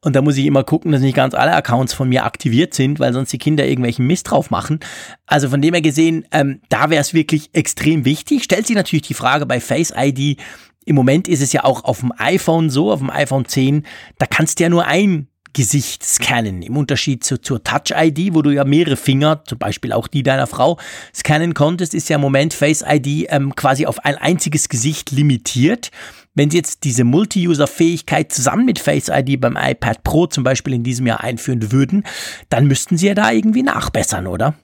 Und 0.01 0.15
da 0.15 0.21
muss 0.21 0.37
ich 0.37 0.45
immer 0.45 0.63
gucken, 0.63 0.93
dass 0.93 1.01
nicht 1.01 1.15
ganz 1.15 1.33
alle 1.33 1.53
Accounts 1.53 1.93
von 1.93 2.07
mir 2.07 2.23
aktiviert 2.23 2.73
sind, 2.73 2.99
weil 2.99 3.11
sonst 3.11 3.33
die 3.33 3.37
Kinder 3.37 3.65
irgendwelchen 3.65 4.07
Mist 4.07 4.31
drauf 4.31 4.49
machen. 4.49 4.79
Also 5.25 5.49
von 5.49 5.61
dem 5.61 5.73
her 5.73 5.81
gesehen, 5.81 6.25
ähm, 6.31 6.61
da 6.69 6.89
wäre 6.89 7.01
es 7.01 7.13
wirklich 7.13 7.49
extrem 7.53 8.05
wichtig. 8.05 8.45
Stellt 8.45 8.65
sich 8.65 8.77
natürlich 8.77 9.07
die 9.07 9.13
Frage 9.13 9.45
bei 9.45 9.59
Face 9.59 9.93
ID. 9.95 10.39
Im 10.85 10.95
Moment 10.95 11.27
ist 11.27 11.41
es 11.41 11.51
ja 11.51 11.65
auch 11.65 11.83
auf 11.83 11.99
dem 11.99 12.13
iPhone 12.17 12.69
so, 12.69 12.91
auf 12.91 12.99
dem 12.99 13.09
iPhone 13.09 13.45
10, 13.45 13.85
da 14.17 14.25
kannst 14.25 14.59
du 14.59 14.63
ja 14.63 14.69
nur 14.69 14.85
ein 14.87 15.27
Gesicht 15.53 16.03
scannen. 16.03 16.61
Im 16.61 16.77
Unterschied 16.77 17.23
zu, 17.23 17.39
zur 17.41 17.63
Touch-ID, 17.63 18.33
wo 18.33 18.41
du 18.41 18.51
ja 18.51 18.63
mehrere 18.63 18.95
Finger, 18.95 19.43
zum 19.45 19.57
Beispiel 19.57 19.93
auch 19.93 20.07
die 20.07 20.23
deiner 20.23 20.47
Frau, 20.47 20.77
scannen 21.13 21.53
konntest, 21.53 21.93
ist 21.93 22.09
ja 22.09 22.15
im 22.15 22.21
Moment 22.21 22.53
Face-ID 22.53 23.27
ähm, 23.29 23.55
quasi 23.55 23.85
auf 23.85 24.03
ein 24.05 24.15
einziges 24.15 24.69
Gesicht 24.69 25.11
limitiert. 25.11 25.91
Wenn 26.35 26.49
Sie 26.49 26.57
jetzt 26.57 26.83
diese 26.83 27.03
Multi-User-Fähigkeit 27.03 28.31
zusammen 28.31 28.65
mit 28.65 28.79
Face-ID 28.79 29.41
beim 29.41 29.57
iPad 29.59 30.03
Pro 30.03 30.27
zum 30.27 30.43
Beispiel 30.43 30.73
in 30.73 30.83
diesem 30.83 31.07
Jahr 31.07 31.21
einführen 31.21 31.71
würden, 31.71 32.03
dann 32.49 32.67
müssten 32.67 32.97
Sie 32.97 33.07
ja 33.07 33.13
da 33.13 33.31
irgendwie 33.31 33.63
nachbessern, 33.63 34.27
oder? 34.27 34.55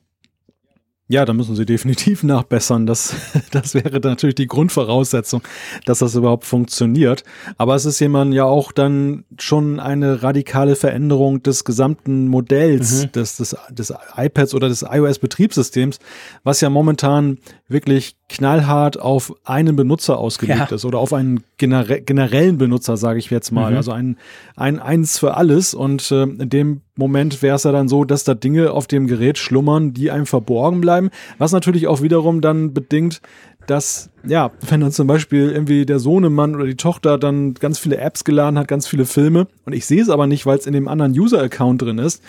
Ja, 1.07 1.23
da 1.23 1.33
müssen 1.33 1.55
sie 1.55 1.67
definitiv 1.67 2.23
nachbessern. 2.23 2.87
Das, 2.87 3.13
das 3.51 3.75
wäre 3.75 3.99
natürlich 3.99 4.35
die 4.35 4.47
Grundvoraussetzung, 4.47 5.43
dass 5.85 5.99
das 5.99 6.15
überhaupt 6.15 6.45
funktioniert. 6.45 7.23
Aber 7.57 7.75
es 7.75 7.85
ist 7.85 7.99
jemand 7.99 8.33
ja 8.33 8.45
auch 8.45 8.71
dann 8.71 9.23
schon 9.37 9.79
eine 9.79 10.23
radikale 10.23 10.75
Veränderung 10.75 11.43
des 11.43 11.63
gesamten 11.63 12.27
Modells 12.27 13.03
mhm. 13.03 13.11
des, 13.11 13.37
des, 13.37 13.55
des 13.69 13.93
iPads 14.17 14.55
oder 14.55 14.67
des 14.67 14.81
iOS-Betriebssystems, 14.81 15.99
was 16.43 16.61
ja 16.61 16.71
momentan 16.71 17.37
wirklich 17.67 18.15
knallhart 18.29 18.99
auf 18.99 19.33
einen 19.43 19.75
Benutzer 19.75 20.19
ausgelegt 20.19 20.69
ja. 20.69 20.75
ist 20.75 20.85
oder 20.85 20.99
auf 20.99 21.13
einen 21.13 21.43
genere 21.57 22.01
generellen 22.01 22.57
Benutzer, 22.59 22.95
sage 22.95 23.17
ich 23.17 23.31
jetzt 23.31 23.51
mal. 23.51 23.71
Mhm. 23.71 23.77
Also 23.77 23.91
ein, 23.91 24.17
ein 24.55 24.79
eins 24.79 25.17
für 25.17 25.35
alles. 25.35 25.73
Und 25.73 26.11
äh, 26.11 26.23
in 26.23 26.49
dem 26.49 26.81
Moment 26.95 27.41
wäre 27.41 27.55
es 27.55 27.63
ja 27.63 27.71
dann 27.71 27.87
so, 27.87 28.03
dass 28.03 28.23
da 28.23 28.35
Dinge 28.35 28.71
auf 28.71 28.85
dem 28.85 29.07
Gerät 29.07 29.39
schlummern, 29.39 29.93
die 29.93 30.11
einem 30.11 30.27
verborgen 30.27 30.79
bleiben. 30.79 31.09
Was 31.39 31.51
natürlich 31.51 31.87
auch 31.87 32.01
wiederum 32.01 32.41
dann 32.41 32.73
bedingt, 32.73 33.21
dass, 33.67 34.09
ja, 34.25 34.51
wenn 34.67 34.81
dann 34.81 34.91
zum 34.91 35.07
Beispiel 35.07 35.51
irgendwie 35.51 35.85
der 35.85 35.99
Sohnemann 35.99 36.55
oder 36.55 36.65
die 36.65 36.75
Tochter 36.75 37.17
dann 37.17 37.53
ganz 37.53 37.79
viele 37.79 37.97
Apps 37.97 38.23
geladen 38.23 38.57
hat, 38.57 38.67
ganz 38.67 38.87
viele 38.87 39.05
Filme 39.05 39.47
und 39.65 39.73
ich 39.73 39.85
sehe 39.85 40.01
es 40.01 40.09
aber 40.09 40.27
nicht, 40.27 40.45
weil 40.45 40.57
es 40.57 40.67
in 40.67 40.73
dem 40.73 40.87
anderen 40.87 41.11
User-Account 41.11 41.81
drin 41.81 41.97
ist, 41.97 42.21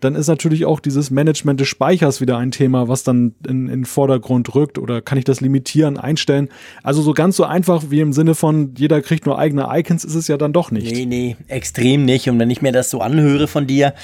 dann 0.00 0.14
ist 0.14 0.28
natürlich 0.28 0.66
auch 0.66 0.80
dieses 0.80 1.10
Management 1.10 1.60
des 1.60 1.68
Speichers 1.68 2.20
wieder 2.20 2.36
ein 2.36 2.50
Thema, 2.50 2.88
was 2.88 3.04
dann 3.04 3.34
in, 3.46 3.64
in 3.64 3.68
den 3.68 3.84
Vordergrund 3.84 4.54
rückt 4.54 4.78
oder 4.78 5.00
kann 5.00 5.18
ich 5.18 5.24
das 5.24 5.40
limitieren, 5.40 5.96
einstellen. 5.96 6.48
Also 6.82 7.02
so 7.02 7.14
ganz 7.14 7.36
so 7.36 7.44
einfach 7.44 7.84
wie 7.88 8.00
im 8.00 8.12
Sinne 8.12 8.34
von 8.34 8.74
jeder 8.76 9.00
kriegt 9.00 9.26
nur 9.26 9.38
eigene 9.38 9.68
Icons 9.70 10.04
ist 10.04 10.14
es 10.14 10.28
ja 10.28 10.36
dann 10.36 10.52
doch 10.52 10.70
nicht. 10.70 10.92
Nee, 10.92 11.06
nee, 11.06 11.36
extrem 11.48 12.04
nicht. 12.04 12.28
Und 12.28 12.38
wenn 12.38 12.50
ich 12.50 12.62
mir 12.62 12.72
das 12.72 12.90
so 12.90 13.00
anhöre 13.00 13.46
von 13.48 13.66
dir, 13.66 13.94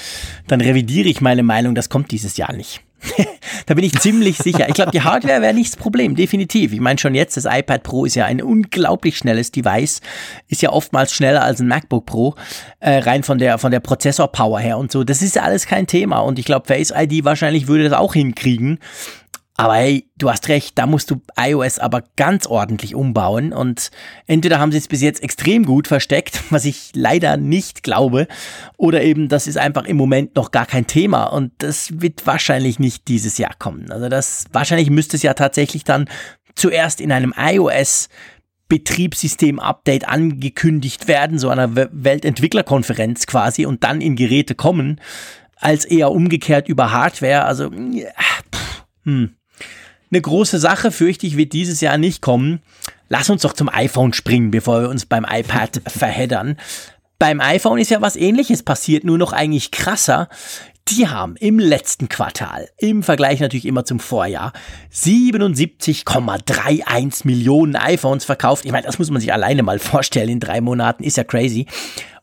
dann 0.47 0.61
revidiere 0.61 1.07
ich 1.07 1.21
meine 1.21 1.43
Meinung, 1.43 1.75
das 1.75 1.89
kommt 1.89 2.11
dieses 2.11 2.37
Jahr 2.37 2.53
nicht. 2.53 2.81
da 3.65 3.73
bin 3.73 3.83
ich 3.83 3.99
ziemlich 3.99 4.37
sicher. 4.37 4.67
Ich 4.67 4.75
glaube, 4.75 4.91
die 4.91 5.01
Hardware 5.01 5.41
wäre 5.41 5.53
nicht 5.53 5.73
das 5.73 5.77
Problem, 5.77 6.15
definitiv. 6.15 6.73
Ich 6.73 6.79
meine 6.79 6.99
schon 6.99 7.15
jetzt, 7.15 7.37
das 7.37 7.45
iPad 7.45 7.83
Pro 7.83 8.05
ist 8.05 8.15
ja 8.15 8.25
ein 8.25 8.41
unglaublich 8.41 9.17
schnelles 9.17 9.51
Device, 9.51 10.01
ist 10.47 10.61
ja 10.61 10.71
oftmals 10.71 11.13
schneller 11.13 11.43
als 11.43 11.59
ein 11.59 11.67
MacBook 11.67 12.05
Pro, 12.05 12.35
äh, 12.79 12.99
rein 12.99 13.23
von 13.23 13.37
der 13.37 13.57
von 13.57 13.71
der 13.71 13.79
Prozessor-Power 13.79 14.59
her 14.59 14.77
und 14.77 14.91
so. 14.91 15.03
Das 15.03 15.21
ist 15.21 15.37
alles 15.37 15.65
kein 15.65 15.87
Thema 15.87 16.19
und 16.19 16.39
ich 16.39 16.45
glaube, 16.45 16.67
Face 16.67 16.93
ID 16.95 17.25
wahrscheinlich 17.25 17.67
würde 17.67 17.85
das 17.85 17.93
auch 17.93 18.13
hinkriegen. 18.13 18.79
Aber 19.61 19.75
hey, 19.75 20.09
du 20.17 20.27
hast 20.31 20.47
recht, 20.47 20.75
da 20.79 20.87
musst 20.87 21.11
du 21.11 21.21
iOS 21.37 21.77
aber 21.77 22.03
ganz 22.15 22.47
ordentlich 22.47 22.95
umbauen 22.95 23.53
und 23.53 23.91
entweder 24.25 24.57
haben 24.57 24.71
sie 24.71 24.79
es 24.79 24.87
bis 24.87 25.01
jetzt 25.01 25.21
extrem 25.21 25.65
gut 25.65 25.87
versteckt, 25.87 26.41
was 26.49 26.65
ich 26.65 26.89
leider 26.95 27.37
nicht 27.37 27.83
glaube, 27.83 28.27
oder 28.75 29.03
eben 29.03 29.29
das 29.29 29.45
ist 29.45 29.59
einfach 29.59 29.85
im 29.85 29.97
Moment 29.97 30.35
noch 30.35 30.49
gar 30.49 30.65
kein 30.65 30.87
Thema 30.87 31.25
und 31.25 31.51
das 31.59 32.01
wird 32.01 32.25
wahrscheinlich 32.25 32.79
nicht 32.79 33.07
dieses 33.07 33.37
Jahr 33.37 33.53
kommen. 33.59 33.91
Also 33.91 34.09
das 34.09 34.45
wahrscheinlich 34.51 34.89
müsste 34.89 35.15
es 35.15 35.21
ja 35.21 35.35
tatsächlich 35.35 35.83
dann 35.83 36.09
zuerst 36.55 36.99
in 36.99 37.11
einem 37.11 37.31
iOS 37.37 38.09
Betriebssystem-Update 38.67 40.07
angekündigt 40.07 41.07
werden, 41.07 41.37
so 41.37 41.49
einer 41.49 41.75
Weltentwicklerkonferenz 41.75 43.27
quasi 43.27 43.67
und 43.67 43.83
dann 43.83 44.01
in 44.01 44.15
Geräte 44.15 44.55
kommen, 44.55 44.99
als 45.57 45.85
eher 45.85 46.09
umgekehrt 46.09 46.67
über 46.67 46.91
Hardware. 46.91 47.45
Also, 47.45 47.69
pff, 47.69 48.85
hm. 49.03 49.35
Eine 50.11 50.21
große 50.21 50.59
Sache, 50.59 50.91
fürchte 50.91 51.25
ich, 51.25 51.37
wird 51.37 51.53
dieses 51.53 51.79
Jahr 51.79 51.97
nicht 51.97 52.21
kommen. 52.21 52.59
Lass 53.07 53.29
uns 53.29 53.43
doch 53.43 53.53
zum 53.53 53.69
iPhone 53.69 54.11
springen, 54.11 54.51
bevor 54.51 54.81
wir 54.81 54.89
uns 54.89 55.05
beim 55.05 55.25
iPad 55.29 55.81
verheddern. 55.87 56.57
Beim 57.17 57.39
iPhone 57.39 57.79
ist 57.79 57.91
ja 57.91 58.01
was 58.01 58.17
ähnliches 58.17 58.63
passiert, 58.63 59.05
nur 59.05 59.17
noch 59.17 59.31
eigentlich 59.31 59.71
krasser. 59.71 60.27
Die 60.89 61.07
haben 61.07 61.37
im 61.37 61.59
letzten 61.59 62.09
Quartal, 62.09 62.67
im 62.77 63.03
Vergleich 63.03 63.39
natürlich 63.39 63.65
immer 63.65 63.85
zum 63.85 64.01
Vorjahr, 64.01 64.51
77,31 64.91 67.25
Millionen 67.25 67.77
iPhones 67.77 68.25
verkauft. 68.25 68.65
Ich 68.65 68.73
meine, 68.73 68.87
das 68.87 68.99
muss 68.99 69.11
man 69.11 69.21
sich 69.21 69.31
alleine 69.31 69.63
mal 69.63 69.79
vorstellen 69.79 70.27
in 70.27 70.41
drei 70.41 70.59
Monaten, 70.59 71.05
ist 71.05 71.15
ja 71.15 71.23
crazy. 71.23 71.67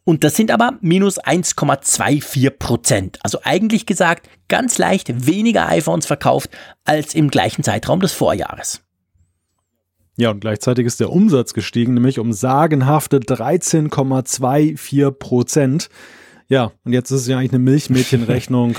Und 0.09 0.25
das 0.25 0.37
sind 0.37 0.51
aber 0.51 0.79
minus 0.81 1.21
1,24 1.21 2.49
Prozent. 2.49 3.19
Also 3.23 3.41
eigentlich 3.45 3.85
gesagt, 3.85 4.31
ganz 4.49 4.79
leicht 4.79 5.27
weniger 5.27 5.69
iPhones 5.69 6.07
verkauft 6.07 6.49
als 6.87 7.15
im 7.15 7.29
gleichen 7.29 7.63
Zeitraum 7.63 8.01
des 8.01 8.15
Vorjahres. 8.15 8.81
Ja, 10.17 10.31
und 10.31 10.41
gleichzeitig 10.41 10.87
ist 10.87 11.01
der 11.01 11.13
Umsatz 11.13 11.53
gestiegen, 11.53 11.93
nämlich 11.93 12.19
um 12.19 12.33
sagenhafte 12.33 13.19
13,24 13.19 15.11
Prozent. 15.11 15.91
Ja, 16.49 16.73
und 16.85 16.95
jetzt 16.95 17.11
ist 17.11 17.21
es 17.21 17.27
ja 17.27 17.37
eigentlich 17.37 17.53
eine 17.53 17.59
Milchmädchenrechnung. 17.71 18.77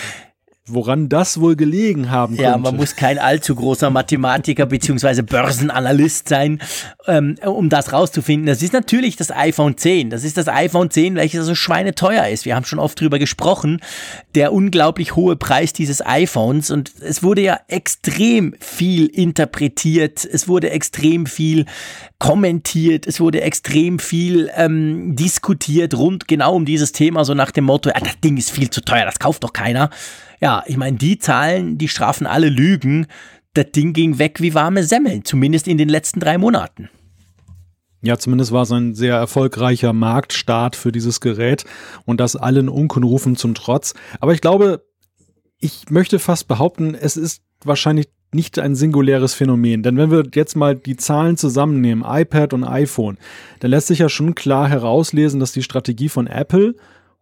Woran 0.73 1.09
das 1.09 1.39
wohl 1.39 1.55
gelegen 1.55 2.11
haben 2.11 2.35
könnte. 2.35 2.51
Ja, 2.51 2.57
man 2.57 2.75
muss 2.75 2.95
kein 2.95 3.19
allzu 3.19 3.55
großer 3.55 3.89
Mathematiker 3.89 4.65
bzw. 4.67 5.21
Börsenanalyst 5.21 6.29
sein, 6.29 6.59
ähm, 7.07 7.35
um 7.45 7.69
das 7.69 7.93
rauszufinden. 7.93 8.47
Das 8.47 8.61
ist 8.61 8.73
natürlich 8.73 9.15
das 9.15 9.31
iPhone 9.31 9.77
10. 9.77 10.09
Das 10.09 10.23
ist 10.23 10.37
das 10.37 10.47
iPhone 10.47 10.89
10, 10.89 11.15
welches 11.15 11.45
so 11.45 11.55
schweineteuer 11.55 12.27
ist. 12.27 12.45
Wir 12.45 12.55
haben 12.55 12.65
schon 12.65 12.79
oft 12.79 12.99
drüber 12.99 13.19
gesprochen. 13.19 13.81
Der 14.35 14.53
unglaublich 14.53 15.15
hohe 15.15 15.35
Preis 15.35 15.73
dieses 15.73 16.05
iPhones. 16.05 16.71
Und 16.71 16.91
es 17.01 17.23
wurde 17.23 17.41
ja 17.41 17.59
extrem 17.67 18.55
viel 18.59 19.07
interpretiert. 19.07 20.25
Es 20.25 20.47
wurde 20.47 20.69
extrem 20.69 21.25
viel 21.25 21.65
kommentiert. 22.19 23.07
Es 23.07 23.19
wurde 23.19 23.41
extrem 23.41 23.97
viel 23.97 24.51
ähm, 24.55 25.15
diskutiert 25.15 25.93
rund 25.95 26.27
genau 26.27 26.55
um 26.55 26.65
dieses 26.65 26.91
Thema. 26.91 27.23
So 27.25 27.33
nach 27.33 27.51
dem 27.51 27.63
Motto, 27.63 27.89
ah, 27.93 27.99
das 27.99 28.19
Ding 28.19 28.37
ist 28.37 28.51
viel 28.51 28.69
zu 28.69 28.81
teuer, 28.81 29.05
das 29.05 29.19
kauft 29.19 29.43
doch 29.43 29.53
keiner. 29.53 29.89
Ja, 30.41 30.63
ich 30.67 30.77
meine, 30.77 30.97
die 30.97 31.19
Zahlen, 31.19 31.77
die 31.77 31.87
strafen 31.87 32.27
alle 32.27 32.49
Lügen. 32.49 33.07
Das 33.53 33.71
Ding 33.71 33.93
ging 33.93 34.19
weg 34.19 34.39
wie 34.39 34.53
warme 34.53 34.83
Semmeln, 34.83 35.25
zumindest 35.25 35.67
in 35.67 35.77
den 35.77 35.89
letzten 35.89 36.19
drei 36.19 36.37
Monaten. 36.37 36.89
Ja, 38.01 38.17
zumindest 38.17 38.53
war 38.53 38.63
es 38.63 38.71
ein 38.71 38.95
sehr 38.95 39.15
erfolgreicher 39.15 39.91
Marktstart 39.91 40.77
für 40.77 40.91
dieses 40.93 41.19
Gerät 41.19 41.65
und 42.05 42.21
das 42.21 42.37
allen 42.37 42.69
Unkenrufen 42.69 43.35
zum 43.35 43.55
Trotz. 43.55 43.93
Aber 44.21 44.33
ich 44.33 44.39
glaube, 44.39 44.85
ich 45.59 45.89
möchte 45.89 46.19
fast 46.19 46.47
behaupten, 46.47 46.95
es 46.95 47.17
ist 47.17 47.41
wahrscheinlich 47.65 48.07
nicht 48.31 48.59
ein 48.59 48.75
singuläres 48.75 49.33
Phänomen. 49.33 49.83
Denn 49.83 49.97
wenn 49.97 50.11
wir 50.11 50.23
jetzt 50.33 50.55
mal 50.55 50.75
die 50.75 50.95
Zahlen 50.95 51.35
zusammennehmen, 51.35 52.05
iPad 52.07 52.53
und 52.53 52.63
iPhone, 52.63 53.17
dann 53.59 53.71
lässt 53.71 53.87
sich 53.87 53.99
ja 53.99 54.07
schon 54.07 54.35
klar 54.35 54.69
herauslesen, 54.69 55.39
dass 55.39 55.51
die 55.51 55.63
Strategie 55.63 56.09
von 56.09 56.27
Apple 56.27 56.75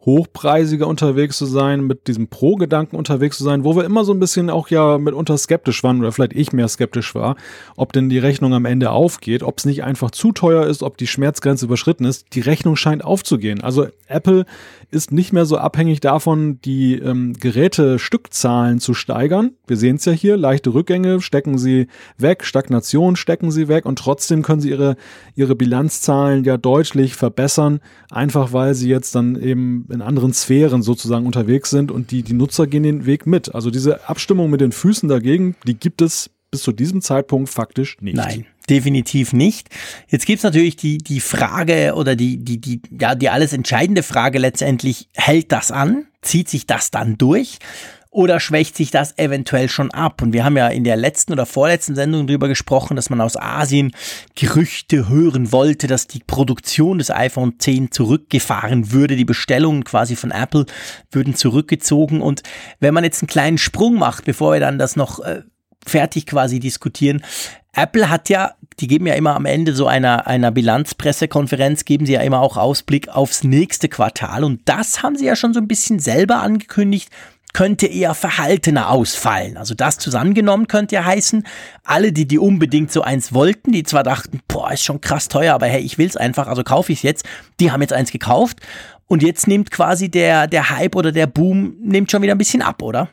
hochpreisiger 0.07 0.87
unterwegs 0.87 1.37
zu 1.37 1.45
sein, 1.45 1.81
mit 1.81 2.07
diesem 2.07 2.29
Pro-Gedanken 2.29 2.95
unterwegs 2.95 3.37
zu 3.37 3.43
sein, 3.43 3.65
wo 3.65 3.75
wir 3.75 3.83
immer 3.83 4.05
so 4.05 4.13
ein 4.13 4.21
bisschen 4.21 4.49
auch 4.49 4.69
ja 4.69 4.97
mitunter 4.97 5.37
skeptisch 5.37 5.83
waren 5.83 5.99
oder 5.99 6.13
vielleicht 6.13 6.31
ich 6.31 6.53
mehr 6.53 6.69
skeptisch 6.69 7.13
war, 7.13 7.35
ob 7.75 7.91
denn 7.91 8.07
die 8.07 8.17
Rechnung 8.17 8.53
am 8.53 8.63
Ende 8.63 8.91
aufgeht, 8.91 9.43
ob 9.43 9.57
es 9.57 9.65
nicht 9.65 9.83
einfach 9.83 10.09
zu 10.11 10.31
teuer 10.31 10.65
ist, 10.65 10.81
ob 10.81 10.97
die 10.97 11.07
Schmerzgrenze 11.07 11.65
überschritten 11.65 12.05
ist. 12.05 12.27
Die 12.33 12.39
Rechnung 12.39 12.77
scheint 12.77 13.03
aufzugehen. 13.03 13.61
Also 13.61 13.87
Apple 14.07 14.45
ist 14.91 15.11
nicht 15.11 15.33
mehr 15.33 15.45
so 15.45 15.57
abhängig 15.57 15.99
davon, 15.99 16.61
die 16.61 16.93
ähm, 16.95 17.33
Geräte-Stückzahlen 17.33 18.79
zu 18.79 18.93
steigern. 18.93 19.51
Wir 19.67 19.75
sehen 19.75 19.97
es 19.97 20.05
ja 20.05 20.13
hier, 20.13 20.37
leichte 20.37 20.73
Rückgänge 20.73 21.19
stecken 21.19 21.57
sie 21.57 21.87
weg, 22.17 22.45
Stagnation 22.45 23.17
stecken 23.17 23.51
sie 23.51 23.67
weg 23.67 23.85
und 23.85 23.99
trotzdem 23.99 24.41
können 24.41 24.61
sie 24.61 24.69
ihre, 24.69 24.95
ihre 25.35 25.55
Bilanzzahlen 25.55 26.45
ja 26.45 26.55
deutlich 26.55 27.15
verbessern, 27.15 27.81
einfach 28.09 28.53
weil 28.53 28.73
sie 28.73 28.87
jetzt 28.87 29.13
dann 29.13 29.35
eben 29.35 29.85
in 29.97 30.01
anderen 30.03 30.33
Sphären 30.33 30.83
sozusagen 30.83 31.25
unterwegs 31.25 31.71
sind 31.71 31.91
und 31.91 32.12
die, 32.12 32.21
die 32.21 32.33
Nutzer 32.33 32.67
gehen 32.67 32.83
den 32.83 33.05
Weg 33.05 33.25
mit. 33.25 33.53
Also 33.55 33.71
diese 33.71 34.07
Abstimmung 34.07 34.49
mit 34.49 34.62
den 34.62 34.71
Füßen 34.71 35.10
dagegen, 35.10 35.55
die 35.65 35.73
gibt 35.73 36.01
es 36.01 36.29
bis 36.51 36.62
zu 36.62 36.71
diesem 36.71 37.01
Zeitpunkt 37.01 37.49
faktisch 37.49 37.97
nicht. 37.99 38.15
Nein, 38.15 38.45
definitiv 38.69 39.33
nicht. 39.33 39.69
Jetzt 40.07 40.25
gibt's 40.25 40.43
natürlich 40.43 40.75
die, 40.75 40.99
die 40.99 41.19
Frage 41.19 41.95
oder 41.95 42.15
die, 42.15 42.38
die, 42.38 42.62
die, 42.62 42.81
ja, 42.99 43.15
die 43.15 43.29
alles 43.29 43.53
entscheidende 43.53 44.03
Frage 44.03 44.38
letztendlich, 44.38 45.10
hält 45.13 45.51
das 45.51 45.71
an? 45.71 46.05
Zieht 46.21 46.47
sich 46.47 46.67
das 46.67 46.91
dann 46.91 47.17
durch? 47.17 47.57
Oder 48.17 48.39
schwächt 48.39 48.75
sich 48.75 48.89
das 48.89 49.15
eventuell 49.19 49.69
schon 49.69 49.91
ab? 49.91 50.23
Und 50.23 50.34
wir 50.34 50.43
haben 50.43 50.58
ja 50.58 50.69
in 50.69 50.84
der 50.84 50.95
letzten 50.95 51.34
oder 51.34 51.45
vorletzten 51.45 51.93
Sendung 51.93 52.25
darüber 52.25 52.47
gesprochen, 52.47 52.95
dass 52.95 53.12
man 53.12 53.21
aus 53.21 53.38
Asien 53.38 53.91
Gerüchte 54.34 55.08
hören 55.08 55.51
wollte, 55.51 55.86
dass 55.86 56.08
die 56.08 56.23
Produktion 56.25 56.97
des 56.97 57.12
iPhone 57.12 57.60
10 57.60 57.91
zurückgefahren 57.91 58.91
würde. 58.91 59.17
Die 59.17 59.23
Bestellungen 59.23 59.84
quasi 59.84 60.15
von 60.15 60.32
Apple 60.32 60.65
würden 61.12 61.36
zurückgezogen. 61.36 62.21
Und 62.21 62.41
wenn 62.80 62.95
man 62.95 63.03
jetzt 63.03 63.21
einen 63.21 63.27
kleinen 63.27 63.60
Sprung 63.60 63.99
macht, 63.99 64.25
bevor 64.25 64.53
wir 64.53 64.60
dann 64.62 64.80
das 64.80 64.95
noch 64.95 65.19
äh, 65.19 65.43
fertig 65.86 66.25
quasi 66.25 66.60
diskutieren, 66.60 67.21
Apple 67.73 68.10
hat 68.10 68.30
ja, 68.30 68.56
die 68.80 68.88
geben 68.88 69.06
ja 69.06 69.13
immer 69.13 69.36
am 69.36 69.45
Ende 69.45 69.75
so 69.75 69.86
einer, 69.86 70.25
einer 70.25 70.49
Bilanzpressekonferenz, 70.49 71.86
geben 71.86 72.08
sie 72.08 72.13
ja 72.13 72.21
immer 72.21 72.41
auch 72.41 72.58
Ausblick 72.58 73.10
aufs 73.10 73.43
nächste 73.43 73.89
Quartal. 73.89 74.43
Und 74.43 74.62
das 74.65 75.03
haben 75.03 75.15
sie 75.15 75.25
ja 75.25 75.36
schon 75.36 75.53
so 75.53 75.60
ein 75.60 75.67
bisschen 75.67 75.99
selber 75.99 76.41
angekündigt, 76.41 77.12
könnte 77.57 77.87
eher 77.87 78.13
verhaltener 78.13 78.91
ausfallen. 78.91 79.57
Also 79.57 79.73
das 79.73 79.97
zusammengenommen 79.97 80.67
könnte 80.67 80.93
ja 80.93 81.03
heißen, 81.03 81.43
alle, 81.83 82.13
die 82.13 82.27
die 82.27 82.37
unbedingt 82.37 82.91
so 82.91 83.01
eins 83.01 83.33
wollten, 83.33 83.71
die 83.71 83.81
zwar 83.81 84.03
dachten, 84.03 84.41
boah, 84.47 84.71
ist 84.73 84.83
schon 84.83 85.01
krass 85.01 85.27
teuer, 85.27 85.55
aber 85.55 85.65
hey, 85.65 85.81
ich 85.81 85.97
will's 85.97 86.15
einfach, 86.15 86.45
also 86.45 86.63
kaufe 86.63 86.91
ich 86.91 86.99
es 86.99 87.01
jetzt, 87.01 87.25
die 87.59 87.71
haben 87.71 87.81
jetzt 87.81 87.93
eins 87.93 88.11
gekauft 88.11 88.59
und 89.07 89.23
jetzt 89.23 89.47
nimmt 89.47 89.71
quasi 89.71 90.07
der, 90.07 90.45
der 90.45 90.69
Hype 90.69 90.95
oder 90.95 91.11
der 91.11 91.25
Boom, 91.25 91.77
nimmt 91.81 92.11
schon 92.11 92.21
wieder 92.21 92.35
ein 92.35 92.37
bisschen 92.37 92.61
ab, 92.61 92.83
oder? 92.83 93.09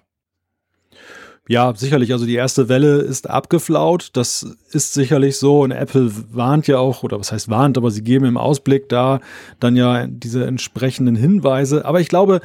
Ja, 1.48 1.72
sicherlich. 1.74 2.12
Also 2.12 2.26
die 2.26 2.34
erste 2.34 2.68
Welle 2.68 2.98
ist 2.98 3.30
abgeflaut. 3.30 4.10
Das 4.12 4.46
ist 4.72 4.92
sicherlich 4.92 5.38
so. 5.38 5.60
Und 5.60 5.72
Apple 5.72 6.10
warnt 6.32 6.66
ja 6.66 6.78
auch, 6.78 7.02
oder 7.02 7.18
was 7.18 7.32
heißt 7.32 7.48
warnt, 7.48 7.78
aber 7.78 7.90
sie 7.90 8.02
geben 8.02 8.24
im 8.24 8.38
Ausblick 8.38 8.88
da 8.88 9.20
dann 9.60 9.76
ja 9.76 10.06
diese 10.06 10.46
entsprechenden 10.46 11.16
Hinweise. 11.16 11.84
Aber 11.84 12.00
ich 12.00 12.08
glaube, 12.08 12.40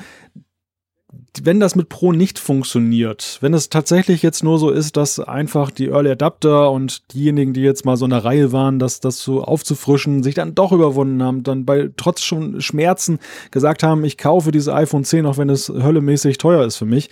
wenn 1.42 1.60
das 1.60 1.76
mit 1.76 1.90
Pro 1.90 2.12
nicht 2.12 2.38
funktioniert, 2.38 3.38
wenn 3.42 3.54
es 3.54 3.70
tatsächlich 3.70 4.22
jetzt 4.22 4.44
nur 4.44 4.60
so 4.60 4.70
ist, 4.70 4.98
dass 4.98 5.20
einfach 5.20 5.72
die 5.72 5.88
Early 5.88 6.12
Adapter 6.12 6.72
und 6.72 7.14
diejenigen, 7.14 7.54
die 7.54 7.62
jetzt 7.62 7.86
mal 7.86 7.98
so 7.98 8.06
in 8.06 8.12
der 8.12 8.26
Reihe 8.26 8.52
waren, 8.52 8.78
das, 8.78 9.00
das 9.00 9.20
so 9.20 9.44
aufzufrischen, 9.44 10.22
sich 10.22 10.36
dann 10.36 10.56
doch 10.56 10.72
überwunden 10.72 11.24
haben, 11.24 11.44
dann 11.44 11.66
bei 11.66 11.90
trotz 11.98 12.22
schon 12.22 12.62
Schmerzen 12.62 13.20
gesagt 13.52 13.82
haben, 13.82 14.04
ich 14.06 14.18
kaufe 14.18 14.52
dieses 14.52 14.70
iPhone 14.70 15.04
10, 15.04 15.26
auch 15.26 15.38
wenn 15.38 15.50
es 15.50 15.70
höllemäßig 15.70 16.38
teuer 16.38 16.66
ist 16.66 16.78
für 16.78 16.86
mich, 16.86 17.10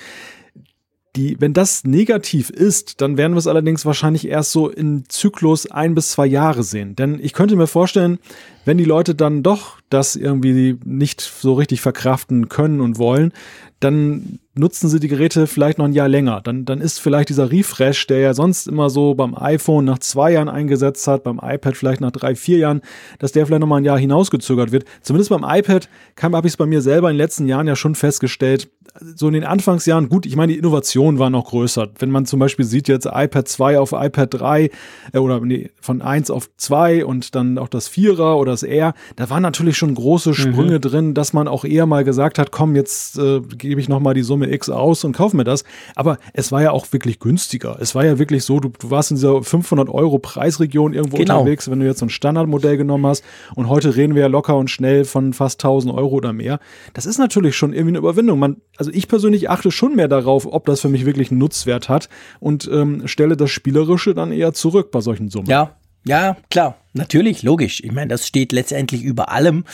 die, 1.18 1.36
wenn 1.40 1.54
das 1.54 1.84
negativ 1.84 2.50
ist, 2.52 3.02
dann 3.02 3.18
werden 3.18 3.34
wir 3.34 3.40
es 3.40 3.48
allerdings 3.48 3.86
wahrscheinlich 3.86 4.28
erst 4.28 4.52
so 4.52 4.70
in 4.70 5.06
Zyklus 5.10 5.70
ein 5.70 5.96
bis 5.96 6.12
zwei 6.12 6.28
Jahre 6.28 6.64
sehen. 6.64 6.96
Denn 6.96 7.20
ich 7.20 7.34
könnte 7.34 7.56
mir 7.56 7.68
vorstellen, 7.68 8.20
wenn 8.66 8.78
die 8.78 8.86
Leute 8.86 9.16
dann 9.16 9.42
doch 9.42 9.80
das 9.90 10.16
irgendwie 10.16 10.78
nicht 10.86 11.22
so 11.22 11.54
richtig 11.54 11.82
verkraften 11.82 12.50
können 12.50 12.82
und 12.82 13.00
wollen, 13.00 13.34
dann 13.80 14.40
nutzen 14.58 14.90
sie 14.90 15.00
die 15.00 15.08
Geräte 15.08 15.46
vielleicht 15.46 15.78
noch 15.78 15.86
ein 15.86 15.94
Jahr 15.94 16.08
länger. 16.08 16.42
Dann, 16.42 16.66
dann 16.66 16.82
ist 16.82 17.00
vielleicht 17.00 17.30
dieser 17.30 17.52
Refresh, 17.52 18.08
der 18.08 18.20
ja 18.20 18.34
sonst 18.34 18.68
immer 18.68 18.90
so 18.90 19.14
beim 19.14 19.36
iPhone 19.36 19.86
nach 19.86 20.00
zwei 20.00 20.32
Jahren 20.32 20.50
eingesetzt 20.50 21.08
hat, 21.08 21.24
beim 21.24 21.40
iPad 21.44 21.78
vielleicht 21.78 22.02
nach 22.02 22.12
drei, 22.12 22.36
vier 22.36 22.58
Jahren, 22.58 22.82
dass 23.20 23.34
der 23.34 23.46
vielleicht 23.46 23.62
noch 23.62 23.68
mal 23.68 23.78
ein 23.78 23.86
Jahr 23.86 24.00
hinausgezögert 24.00 24.72
wird. 24.72 24.86
Zumindest 25.02 25.30
beim 25.30 25.44
iPad 25.44 25.90
habe 26.22 26.48
ich 26.48 26.54
es 26.54 26.58
bei 26.58 26.66
mir 26.66 26.82
selber 26.82 27.10
in 27.10 27.16
den 27.16 27.24
letzten 27.24 27.48
Jahren 27.48 27.68
ja 27.68 27.76
schon 27.76 27.96
festgestellt. 27.96 28.70
So 29.16 29.28
in 29.28 29.34
den 29.34 29.44
Anfangsjahren, 29.44 30.10
gut, 30.10 30.26
ich 30.26 30.36
meine, 30.36 30.54
die 30.54 30.58
Innovation 30.58 31.20
war 31.20 31.30
noch 31.30 31.50
größer. 31.50 31.90
Wenn 32.00 32.10
man 32.10 32.26
zum 32.26 32.40
Beispiel 32.40 32.66
sieht 32.66 32.88
jetzt 32.88 33.06
iPad 33.06 33.48
2 33.48 33.80
auf 33.80 33.92
iPad 33.92 34.34
3 34.34 34.72
äh, 35.14 35.18
oder 35.20 35.40
nee, 35.42 35.70
von 35.80 36.02
1 36.02 36.32
auf 36.32 36.50
2 36.58 37.06
und 37.06 37.36
dann 37.36 37.60
auch 37.60 37.68
das 37.68 37.88
Vierer 37.88 38.38
oder 38.38 38.52
das 38.52 38.64
R, 38.64 38.96
da 39.16 39.30
war 39.30 39.40
natürlich 39.40 39.58
natürlich 39.58 39.78
schon 39.78 39.96
große 39.96 40.34
Sprünge 40.34 40.76
mhm. 40.76 40.82
drin, 40.82 41.14
dass 41.14 41.34
man 41.34 41.48
auch 41.48 41.66
eher 41.66 41.86
mal 41.86 42.04
gesagt 42.04 42.40
hat, 42.40 42.52
komm, 42.52 42.76
jetzt 42.76 43.18
äh, 43.18 43.42
gebe 43.42 43.82
ich 43.82 43.90
nochmal 43.90 44.14
die 44.14 44.22
Summe 44.22 44.47
X 44.48 44.70
aus 44.70 45.04
und 45.04 45.14
kaufe 45.14 45.36
mir 45.36 45.44
das. 45.44 45.64
Aber 45.96 46.18
es 46.34 46.52
war 46.52 46.62
ja 46.62 46.72
auch 46.72 46.92
wirklich 46.92 47.20
günstiger. 47.20 47.78
Es 47.80 47.96
war 47.96 48.06
ja 48.06 48.20
wirklich 48.20 48.44
so, 48.44 48.60
du, 48.60 48.70
du 48.70 48.90
warst 48.90 49.12
in 49.12 49.18
dieser 49.18 49.42
500 49.42 49.90
Euro 49.90 50.20
Preisregion 50.20 50.94
irgendwo 50.94 51.18
genau. 51.18 51.40
unterwegs, 51.40 51.70
wenn 51.70 51.80
du 51.80 51.86
jetzt 51.86 52.00
so 52.00 52.06
ein 52.06 52.10
Standardmodell 52.10 52.78
genommen 52.78 53.06
hast. 53.06 53.24
Und 53.56 53.70
heute 53.70 53.96
reden 53.96 54.16
wir 54.16 54.22
ja 54.24 54.28
locker 54.28 54.58
und 54.58 54.70
schnell 54.70 55.06
von 55.06 55.34
fast 55.34 55.64
1000 55.64 55.94
Euro 55.94 56.16
oder 56.16 56.34
mehr. 56.34 56.60
Das 56.94 57.06
ist 57.06 57.18
natürlich 57.18 57.56
schon 57.56 57.74
irgendwie 57.74 57.92
eine 57.92 58.00
Überwindung. 58.00 58.40
Man, 58.40 58.58
also 58.78 58.92
ich 58.92 59.08
persönlich 59.08 59.50
achte 59.50 59.72
schon 59.72 59.96
mehr 59.96 60.08
darauf, 60.08 60.46
ob 60.46 60.66
das 60.66 60.82
für 60.82 60.90
mich 60.90 61.06
wirklich 61.06 61.32
einen 61.32 61.40
Nutzwert 61.40 61.90
hat 61.90 62.10
und 62.40 62.70
ähm, 62.72 63.08
stelle 63.08 63.38
das 63.38 63.52
Spielerische 63.52 64.14
dann 64.14 64.32
eher 64.32 64.54
zurück 64.54 64.92
bei 64.92 65.02
solchen 65.02 65.30
Summen. 65.30 65.48
Ja, 65.48 65.78
ja, 66.08 66.38
klar, 66.50 66.78
natürlich, 66.94 67.44
logisch. 67.44 67.82
Ich 67.84 67.92
meine, 67.92 68.08
das 68.08 68.26
steht 68.28 68.52
letztendlich 68.52 69.04
über 69.04 69.30
allem. 69.30 69.66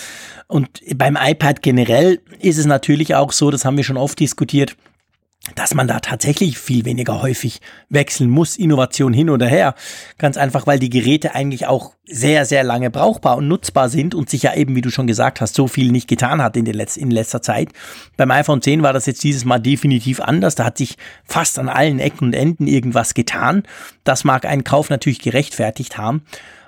Und 0.48 0.82
beim 0.96 1.17
iPad 1.19 1.62
generell 1.62 2.22
ist 2.39 2.58
es 2.58 2.65
natürlich 2.65 3.15
auch 3.15 3.32
so, 3.32 3.52
das 3.52 3.65
haben 3.65 3.78
wir 3.78 3.84
schon 3.84 3.98
oft 3.98 4.19
diskutiert, 4.19 4.76
dass 5.56 5.74
man 5.74 5.88
da 5.90 6.00
tatsächlich 6.00 6.58
viel 6.58 6.86
weniger 6.86 7.22
häufig 7.22 7.60
wechseln 7.90 8.30
muss, 8.30 8.56
Innovation 8.56 9.12
hin 9.12 9.30
oder 9.30 9.46
her. 9.46 9.76
Ganz 10.18 10.38
einfach, 10.38 10.68
weil 10.68 10.80
die 10.80 10.90
Geräte 10.90 11.36
eigentlich 11.36 11.68
auch 11.68 11.96
sehr, 12.06 12.46
sehr 12.46 12.64
lange 12.64 12.90
brauchbar 12.90 13.36
und 13.36 13.50
nutzbar 13.50 13.90
sind 13.90 14.16
und 14.16 14.30
sich 14.30 14.44
ja 14.44 14.54
eben, 14.56 14.74
wie 14.76 14.82
du 14.82 14.90
schon 14.90 15.06
gesagt 15.06 15.42
hast, 15.42 15.56
so 15.56 15.68
viel 15.68 15.92
nicht 15.92 16.08
getan 16.08 16.42
hat 16.42 16.56
in, 16.56 16.64
den 16.64 16.76
Letz 16.76 16.96
in 16.96 17.12
letzter 17.12 17.42
Zeit. 17.42 17.70
Beim 18.16 18.32
iPhone 18.32 18.62
10 18.62 18.84
war 18.84 18.94
das 18.94 19.06
jetzt 19.06 19.24
dieses 19.24 19.44
Mal 19.44 19.60
definitiv 19.60 20.22
anders. 20.22 20.56
Da 20.56 20.64
hat 20.64 20.78
sich 20.78 20.98
fast 21.26 21.60
an 21.60 21.68
allen 21.68 22.00
Ecken 22.00 22.28
und 22.28 22.34
Enden 22.34 22.66
irgendwas 22.66 23.14
getan. 23.14 23.64
Das 24.06 24.24
mag 24.24 24.46
einen 24.46 24.64
Kauf 24.64 24.90
natürlich 24.90 25.20
gerechtfertigt 25.20 25.98
haben. 25.98 26.24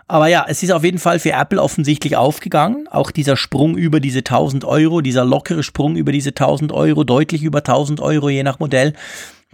Aber 0.08 0.28
ja, 0.28 0.46
es 0.48 0.62
ist 0.62 0.72
auf 0.72 0.84
jeden 0.84 1.00
Fall 1.00 1.20
für 1.20 1.32
Apple 1.32 1.62
offensichtlich 1.62 2.16
aufgegangen. 2.16 2.88
Auch 2.90 3.10
dieser 3.10 3.38
Sprung 3.38 3.76
über 3.76 4.00
diese 4.00 4.20
1000 4.20 4.64
Euro, 4.64 5.02
dieser 5.02 5.26
lockere 5.26 5.64
Sprung 5.64 5.96
über 5.96 6.12
diese 6.12 6.30
1000 6.30 6.72
Euro, 6.72 7.04
deutlich 7.04 7.44
über 7.44 7.60
1000 7.60 8.00
Euro 8.02 8.30
je 8.30 8.44
nach 8.44 8.60
Modell, 8.60 8.94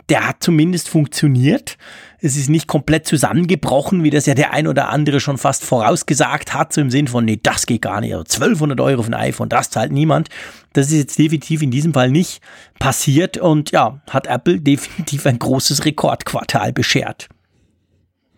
der 0.09 0.27
hat 0.27 0.43
zumindest 0.43 0.89
funktioniert. 0.89 1.77
Es 2.19 2.35
ist 2.35 2.49
nicht 2.49 2.67
komplett 2.67 3.07
zusammengebrochen, 3.07 4.03
wie 4.03 4.09
das 4.09 4.25
ja 4.25 4.33
der 4.33 4.51
ein 4.51 4.67
oder 4.67 4.89
andere 4.89 5.21
schon 5.21 5.37
fast 5.37 5.63
vorausgesagt 5.63 6.53
hat, 6.53 6.73
so 6.73 6.81
im 6.81 6.91
Sinn 6.91 7.07
von, 7.07 7.23
nee, 7.23 7.39
das 7.41 7.65
geht 7.65 7.83
gar 7.83 8.01
nicht. 8.01 8.13
1200 8.13 8.77
also 8.77 8.89
Euro 8.89 9.03
für 9.03 9.11
ein 9.11 9.13
iPhone, 9.13 9.47
das 9.47 9.69
zahlt 9.69 9.93
niemand. 9.93 10.27
Das 10.73 10.87
ist 10.87 10.97
jetzt 10.97 11.17
definitiv 11.17 11.61
in 11.61 11.71
diesem 11.71 11.93
Fall 11.93 12.11
nicht 12.11 12.41
passiert 12.77 13.37
und 13.37 13.71
ja, 13.71 14.01
hat 14.09 14.27
Apple 14.27 14.59
definitiv 14.59 15.25
ein 15.25 15.39
großes 15.39 15.85
Rekordquartal 15.85 16.73
beschert. 16.73 17.29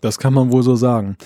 Das 0.02 0.20
kann 0.20 0.34
man 0.34 0.52
wohl 0.52 0.64
so 0.64 0.76
sagen. 0.76 1.18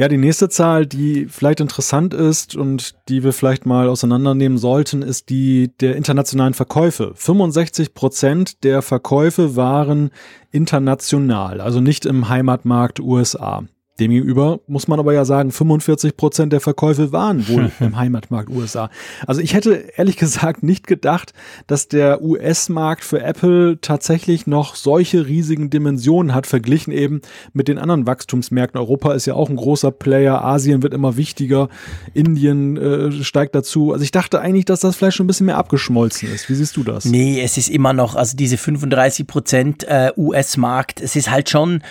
Ja, 0.00 0.08
die 0.08 0.16
nächste 0.16 0.48
Zahl, 0.48 0.86
die 0.86 1.26
vielleicht 1.26 1.60
interessant 1.60 2.14
ist 2.14 2.56
und 2.56 2.94
die 3.10 3.22
wir 3.22 3.34
vielleicht 3.34 3.66
mal 3.66 3.86
auseinandernehmen 3.86 4.56
sollten, 4.56 5.02
ist 5.02 5.28
die 5.28 5.72
der 5.78 5.94
internationalen 5.94 6.54
Verkäufe. 6.54 7.12
65 7.14 7.92
Prozent 7.92 8.64
der 8.64 8.80
Verkäufe 8.80 9.56
waren 9.56 10.08
international, 10.52 11.60
also 11.60 11.82
nicht 11.82 12.06
im 12.06 12.30
Heimatmarkt 12.30 12.98
USA. 12.98 13.64
Demgegenüber 14.00 14.60
muss 14.66 14.88
man 14.88 14.98
aber 14.98 15.12
ja 15.12 15.26
sagen, 15.26 15.52
45 15.52 16.16
Prozent 16.16 16.52
der 16.52 16.60
Verkäufe 16.60 17.12
waren 17.12 17.46
wohl 17.48 17.70
im 17.80 17.96
Heimatmarkt 17.96 18.48
USA. 18.48 18.90
Also 19.26 19.42
ich 19.42 19.54
hätte 19.54 19.74
ehrlich 19.96 20.16
gesagt 20.16 20.62
nicht 20.62 20.86
gedacht, 20.86 21.34
dass 21.66 21.86
der 21.86 22.22
US-Markt 22.22 23.04
für 23.04 23.22
Apple 23.22 23.78
tatsächlich 23.80 24.46
noch 24.46 24.74
solche 24.74 25.26
riesigen 25.26 25.68
Dimensionen 25.68 26.34
hat, 26.34 26.46
verglichen 26.46 26.92
eben 26.92 27.20
mit 27.52 27.68
den 27.68 27.78
anderen 27.78 28.06
Wachstumsmärkten. 28.06 28.80
Europa 28.80 29.12
ist 29.12 29.26
ja 29.26 29.34
auch 29.34 29.50
ein 29.50 29.56
großer 29.56 29.90
Player, 29.90 30.42
Asien 30.42 30.82
wird 30.82 30.94
immer 30.94 31.18
wichtiger, 31.18 31.68
Indien 32.14 32.78
äh, 32.78 33.12
steigt 33.22 33.54
dazu. 33.54 33.92
Also 33.92 34.02
ich 34.02 34.12
dachte 34.12 34.40
eigentlich, 34.40 34.64
dass 34.64 34.80
das 34.80 34.96
vielleicht 34.96 35.18
schon 35.18 35.24
ein 35.24 35.28
bisschen 35.28 35.46
mehr 35.46 35.58
abgeschmolzen 35.58 36.32
ist. 36.32 36.48
Wie 36.48 36.54
siehst 36.54 36.76
du 36.78 36.84
das? 36.84 37.04
Nee, 37.04 37.42
es 37.42 37.58
ist 37.58 37.68
immer 37.68 37.92
noch, 37.92 38.14
also 38.16 38.34
diese 38.36 38.56
35 38.56 39.26
Prozent 39.26 39.84
äh, 39.84 40.10
US-Markt, 40.16 41.02
es 41.02 41.16
ist 41.16 41.30
halt 41.30 41.50
schon 41.50 41.82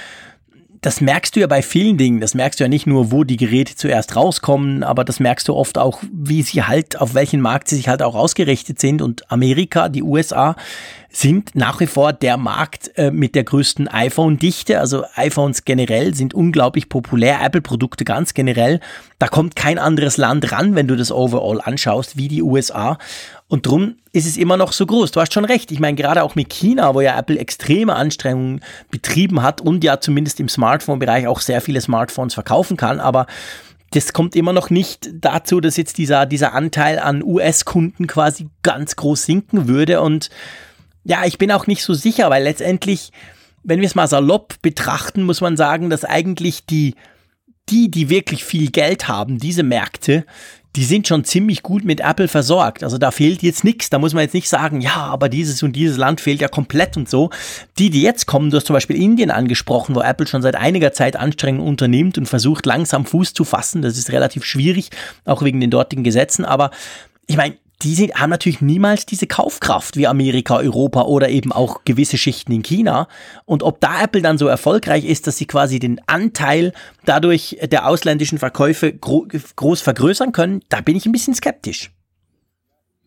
das 0.82 1.02
merkst 1.02 1.36
du 1.36 1.42
ja 1.42 1.48
bei 1.48 1.62
vielen 1.62 1.98
Dingen. 1.98 2.22
Das 2.22 2.34
merkst 2.34 2.60
du 2.60 2.64
ja 2.64 2.70
nicht 2.70 2.88
nur, 2.88 3.12
wo 3.12 3.24
die 3.24 3.38
Geräte 3.38 3.76
zuerst 3.76 4.16
rauskommen, 4.16 4.84
aber 4.84 5.04
das 5.04 5.20
merkst 5.20 5.48
du 5.48 5.56
oft 5.56 5.78
auch, 5.78 6.02
wie 6.12 6.42
sie 6.42 6.64
halt, 6.64 7.00
auf 7.00 7.14
welchen 7.14 7.42
Markt 7.42 7.68
sie 7.68 7.76
sich 7.76 7.90
halt 7.90 8.02
auch 8.02 8.16
ausgerichtet 8.16 8.80
sind. 8.80 9.02
Und 9.02 9.30
Amerika, 9.32 9.90
die 9.90 10.04
USA, 10.04 10.56
sind 11.10 11.56
nach 11.56 11.80
wie 11.80 11.88
vor 11.88 12.14
der 12.14 12.38
Markt 12.38 12.92
äh, 12.96 13.12
mit 13.12 13.36
der 13.36 13.44
größten 13.44 13.88
iPhone-Dichte. 13.88 14.80
Also 14.80 15.04
iPhones 15.16 15.66
generell 15.66 16.14
sind 16.14 16.34
unglaublich 16.34 16.88
populär, 16.88 17.42
Apple-Produkte 17.44 18.06
ganz 18.06 18.34
generell. 18.34 18.80
Da 19.18 19.28
kommt 19.28 19.56
kein 19.56 19.80
anderes 19.80 20.18
Land 20.18 20.52
ran, 20.52 20.76
wenn 20.76 20.88
du 20.88 20.96
das 20.96 21.12
overall 21.12 21.60
anschaust, 21.62 22.16
wie 22.16 22.28
die 22.28 22.44
USA. 22.44 22.98
Und 23.50 23.66
drum 23.66 23.96
ist 24.14 24.28
es 24.28 24.38
immer 24.38 24.58
noch 24.58 24.72
so 24.72 24.86
groß. 24.86 25.12
Du 25.12 25.20
hast 25.20 25.34
schon 25.34 25.44
recht. 25.44 25.72
Ich 25.72 25.80
meine, 25.80 25.96
gerade 25.96 26.22
auch 26.22 26.36
mit 26.36 26.50
China, 26.50 26.94
wo 26.94 27.02
ja 27.02 27.18
Apple 27.18 27.40
extreme 27.40 27.96
Anstrengungen 27.96 28.62
betrieben 28.92 29.42
hat 29.42 29.60
und 29.60 29.84
ja 29.84 30.00
zumindest 30.00 30.40
im 30.40 30.48
Smartphone-Bereich 30.48 31.28
auch 31.28 31.42
sehr 31.42 31.60
viele 31.60 31.82
Smartphones 31.82 32.36
verkaufen 32.36 32.78
kann, 32.78 33.00
aber 33.00 33.26
das 33.92 34.14
kommt 34.14 34.36
immer 34.36 34.54
noch 34.54 34.70
nicht 34.70 35.10
dazu, 35.14 35.62
dass 35.62 35.78
jetzt 35.78 35.98
dieser, 35.98 36.28
dieser 36.28 36.54
Anteil 36.54 37.00
an 37.00 37.24
US-Kunden 37.24 38.06
quasi 38.06 38.48
ganz 38.62 38.96
groß 38.96 39.24
sinken 39.24 39.68
würde 39.68 40.02
und 40.02 40.30
ja, 41.04 41.26
ich 41.26 41.40
bin 41.40 41.52
auch 41.52 41.66
nicht 41.66 41.84
so 41.84 41.96
sicher, 41.96 42.30
weil 42.30 42.44
letztendlich, 42.44 43.12
wenn 43.64 43.80
wir 43.80 43.88
es 43.88 43.96
mal 43.96 44.08
salopp 44.08 44.62
betrachten, 44.62 45.24
muss 45.24 45.42
man 45.42 45.58
sagen, 45.58 45.90
dass 45.90 46.06
eigentlich 46.06 46.68
die, 46.68 46.94
die, 47.70 47.90
die 47.90 48.10
wirklich 48.10 48.44
viel 48.44 48.72
Geld 48.72 49.08
haben, 49.08 49.38
diese 49.38 49.64
Märkte, 49.64 50.26
die 50.76 50.84
sind 50.84 51.08
schon 51.08 51.24
ziemlich 51.24 51.64
gut 51.64 51.84
mit 51.84 52.00
Apple 52.00 52.28
versorgt. 52.28 52.84
Also 52.84 53.00
da 53.00 53.10
fehlt 53.10 53.42
jetzt 53.42 53.64
nichts. 53.64 53.90
Da 53.90 53.98
muss 53.98 54.14
man 54.14 54.22
jetzt 54.22 54.36
nicht 54.36 54.48
sagen, 54.48 54.82
ja, 54.82 54.98
aber 54.98 55.28
dieses 55.28 55.64
und 55.64 55.76
dieses 55.76 55.98
Land 55.98 56.22
fehlt 56.22 56.42
ja 56.42 56.48
komplett 56.48 56.96
und 56.96 57.10
so. 57.10 57.32
Die, 57.80 57.90
die 57.90 58.04
jetzt 58.04 58.28
kommen, 58.28 58.52
du 58.52 58.58
hast 58.58 58.68
zum 58.68 58.76
Beispiel 58.76 59.02
Indien 59.02 59.32
angesprochen, 59.32 59.96
wo 59.96 60.02
Apple 60.02 60.28
schon 60.28 60.44
seit 60.44 60.56
einiger 60.56 60.94
Zeit 60.94 61.16
Anstrengungen 61.16 61.68
unternimmt 61.68 62.18
und 62.20 62.28
versucht 62.28 62.66
langsam 62.68 63.06
Fuß 63.06 63.34
zu 63.34 63.46
fassen. 63.46 63.82
Das 63.82 63.98
ist 63.98 64.12
relativ 64.12 64.46
schwierig, 64.46 64.92
auch 65.26 65.42
wegen 65.42 65.60
den 65.60 65.72
dortigen 65.72 66.04
Gesetzen. 66.04 66.46
Aber 66.46 66.70
ich 67.26 67.36
meine, 67.36 67.56
die 67.82 67.96
sind, 67.96 68.16
haben 68.16 68.30
natürlich 68.30 68.62
niemals 68.62 69.06
diese 69.06 69.26
Kaufkraft 69.26 69.96
wie 69.96 70.08
Amerika, 70.08 70.58
Europa 70.58 71.04
oder 71.04 71.30
eben 71.30 71.52
auch 71.52 71.82
gewisse 71.86 72.18
Schichten 72.18 72.52
in 72.52 72.62
China. 72.62 73.08
Und 73.46 73.64
ob 73.64 73.80
da 73.80 74.02
Apple 74.04 74.22
dann 74.22 74.38
so 74.38 74.48
erfolgreich 74.48 75.06
ist, 75.06 75.28
dass 75.28 75.38
sie 75.38 75.46
quasi 75.46 75.80
den 75.80 76.02
Anteil 76.08 76.74
dadurch 77.06 77.58
der 77.72 77.88
ausländischen 77.88 78.38
Verkäufe 78.38 78.94
gro 78.94 79.28
groß 79.56 79.82
vergrößern 79.82 80.34
können, 80.34 80.62
da 80.70 80.82
bin 80.82 80.96
ich 80.96 81.06
ein 81.06 81.12
bisschen 81.12 81.36
skeptisch. 81.36 81.92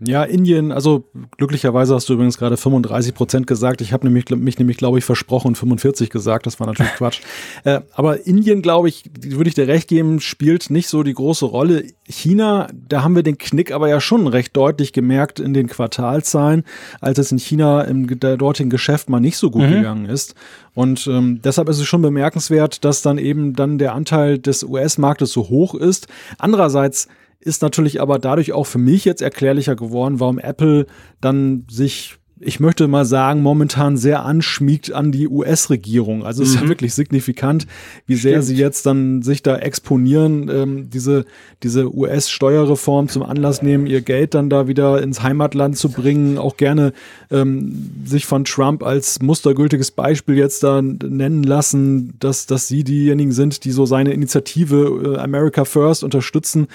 Ja, 0.04 0.24
Indien, 0.24 0.72
also 0.72 1.04
glücklicherweise 1.36 1.94
hast 1.94 2.08
du 2.08 2.14
übrigens 2.14 2.36
gerade 2.36 2.56
35 2.56 3.14
Prozent 3.14 3.46
gesagt. 3.46 3.80
Ich 3.80 3.92
habe 3.92 4.06
nämlich, 4.06 4.28
mich 4.30 4.58
nämlich, 4.58 4.76
glaube 4.76 4.98
ich, 4.98 5.04
versprochen 5.04 5.54
45 5.54 6.10
gesagt. 6.10 6.46
Das 6.46 6.58
war 6.58 6.66
natürlich 6.66 6.92
Quatsch. 6.96 7.20
Äh, 7.64 7.80
aber 7.92 8.26
Indien, 8.26 8.62
glaube 8.62 8.88
ich, 8.88 9.04
würde 9.20 9.48
ich 9.48 9.54
dir 9.54 9.68
recht 9.68 9.88
geben, 9.88 10.20
spielt 10.20 10.70
nicht 10.70 10.88
so 10.88 11.02
die 11.02 11.14
große 11.14 11.44
Rolle. 11.44 11.84
China, 12.08 12.68
da 12.88 13.04
haben 13.04 13.14
wir 13.14 13.22
den 13.22 13.38
Knick 13.38 13.70
aber 13.70 13.88
ja 13.88 14.00
schon 14.00 14.26
recht 14.26 14.56
deutlich 14.56 14.92
gemerkt 14.92 15.38
in 15.38 15.54
den 15.54 15.68
Quartalzahlen, 15.68 16.64
als 17.00 17.18
es 17.18 17.30
in 17.30 17.38
China 17.38 17.82
im 17.82 18.06
dortigen 18.18 18.70
Geschäft 18.70 19.08
mal 19.08 19.20
nicht 19.20 19.36
so 19.36 19.50
gut 19.50 19.62
mhm. 19.62 19.74
gegangen 19.74 20.06
ist. 20.06 20.34
Und 20.74 21.06
ähm, 21.06 21.40
deshalb 21.44 21.68
ist 21.68 21.78
es 21.78 21.86
schon 21.86 22.02
bemerkenswert, 22.02 22.84
dass 22.84 23.02
dann 23.02 23.18
eben 23.18 23.54
dann 23.54 23.78
der 23.78 23.94
Anteil 23.94 24.38
des 24.38 24.64
US-Marktes 24.64 25.32
so 25.32 25.48
hoch 25.48 25.74
ist. 25.74 26.08
Andererseits 26.38 27.08
ist 27.44 27.62
natürlich 27.62 28.00
aber 28.00 28.18
dadurch 28.18 28.52
auch 28.52 28.66
für 28.66 28.78
mich 28.78 29.04
jetzt 29.04 29.22
erklärlicher 29.22 29.76
geworden, 29.76 30.20
warum 30.20 30.38
Apple 30.38 30.86
dann 31.20 31.66
sich 31.68 32.18
ich 32.44 32.60
möchte 32.60 32.88
mal 32.88 33.04
sagen, 33.04 33.40
momentan 33.40 33.96
sehr 33.96 34.24
anschmiegt 34.24 34.92
an 34.92 35.12
die 35.12 35.28
US-Regierung. 35.28 36.24
Also 36.24 36.42
es 36.42 36.50
ist 36.50 36.54
ja 36.56 36.64
mhm. 36.64 36.70
wirklich 36.70 36.92
signifikant, 36.94 37.66
wie 38.06 38.16
sehr 38.16 38.42
Stimmt. 38.42 38.44
sie 38.44 38.56
jetzt 38.56 38.86
dann 38.86 39.22
sich 39.22 39.42
da 39.42 39.56
exponieren, 39.56 40.50
ähm, 40.52 40.90
diese, 40.90 41.24
diese 41.62 41.94
US-Steuerreform 41.94 43.08
zum 43.08 43.22
Anlass 43.22 43.62
nehmen, 43.62 43.86
ihr 43.86 44.00
Geld 44.00 44.34
dann 44.34 44.50
da 44.50 44.66
wieder 44.66 45.00
ins 45.02 45.22
Heimatland 45.22 45.78
zu 45.78 45.90
bringen, 45.90 46.36
auch 46.36 46.56
gerne 46.56 46.92
ähm, 47.30 47.90
sich 48.04 48.26
von 48.26 48.44
Trump 48.44 48.82
als 48.82 49.22
mustergültiges 49.22 49.92
Beispiel 49.92 50.36
jetzt 50.36 50.64
da 50.64 50.82
nennen 50.82 51.44
lassen, 51.44 52.14
dass, 52.18 52.46
dass 52.46 52.66
sie 52.66 52.82
diejenigen 52.82 53.32
sind, 53.32 53.64
die 53.64 53.70
so 53.70 53.86
seine 53.86 54.12
Initiative 54.12 55.14
äh, 55.16 55.18
America 55.18 55.64
First 55.64 56.02
unterstützen 56.02 56.66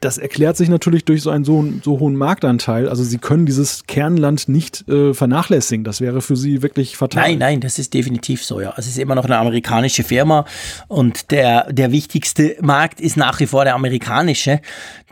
das 0.00 0.18
erklärt 0.18 0.58
sich 0.58 0.68
natürlich 0.68 1.06
durch 1.06 1.22
so 1.22 1.30
einen 1.30 1.44
so, 1.44 1.64
so, 1.82 1.98
hohen 2.00 2.16
Marktanteil. 2.16 2.88
Also 2.88 3.02
sie 3.02 3.16
können 3.16 3.46
dieses 3.46 3.86
Kernland 3.86 4.46
nicht 4.46 4.86
äh, 4.88 5.14
vernachlässigen. 5.14 5.84
Das 5.84 6.02
wäre 6.02 6.20
für 6.20 6.36
sie 6.36 6.62
wirklich 6.62 6.98
fatal. 6.98 7.22
Nein, 7.22 7.38
nein, 7.38 7.60
das 7.60 7.78
ist 7.78 7.94
definitiv 7.94 8.44
so, 8.44 8.60
ja. 8.60 8.74
Es 8.76 8.86
ist 8.86 8.98
immer 8.98 9.14
noch 9.14 9.24
eine 9.24 9.38
amerikanische 9.38 10.04
Firma 10.04 10.44
und 10.88 11.30
der, 11.30 11.72
der 11.72 11.92
wichtigste 11.92 12.56
Markt 12.60 13.00
ist 13.00 13.16
nach 13.16 13.40
wie 13.40 13.46
vor 13.46 13.64
der 13.64 13.74
amerikanische. 13.74 14.60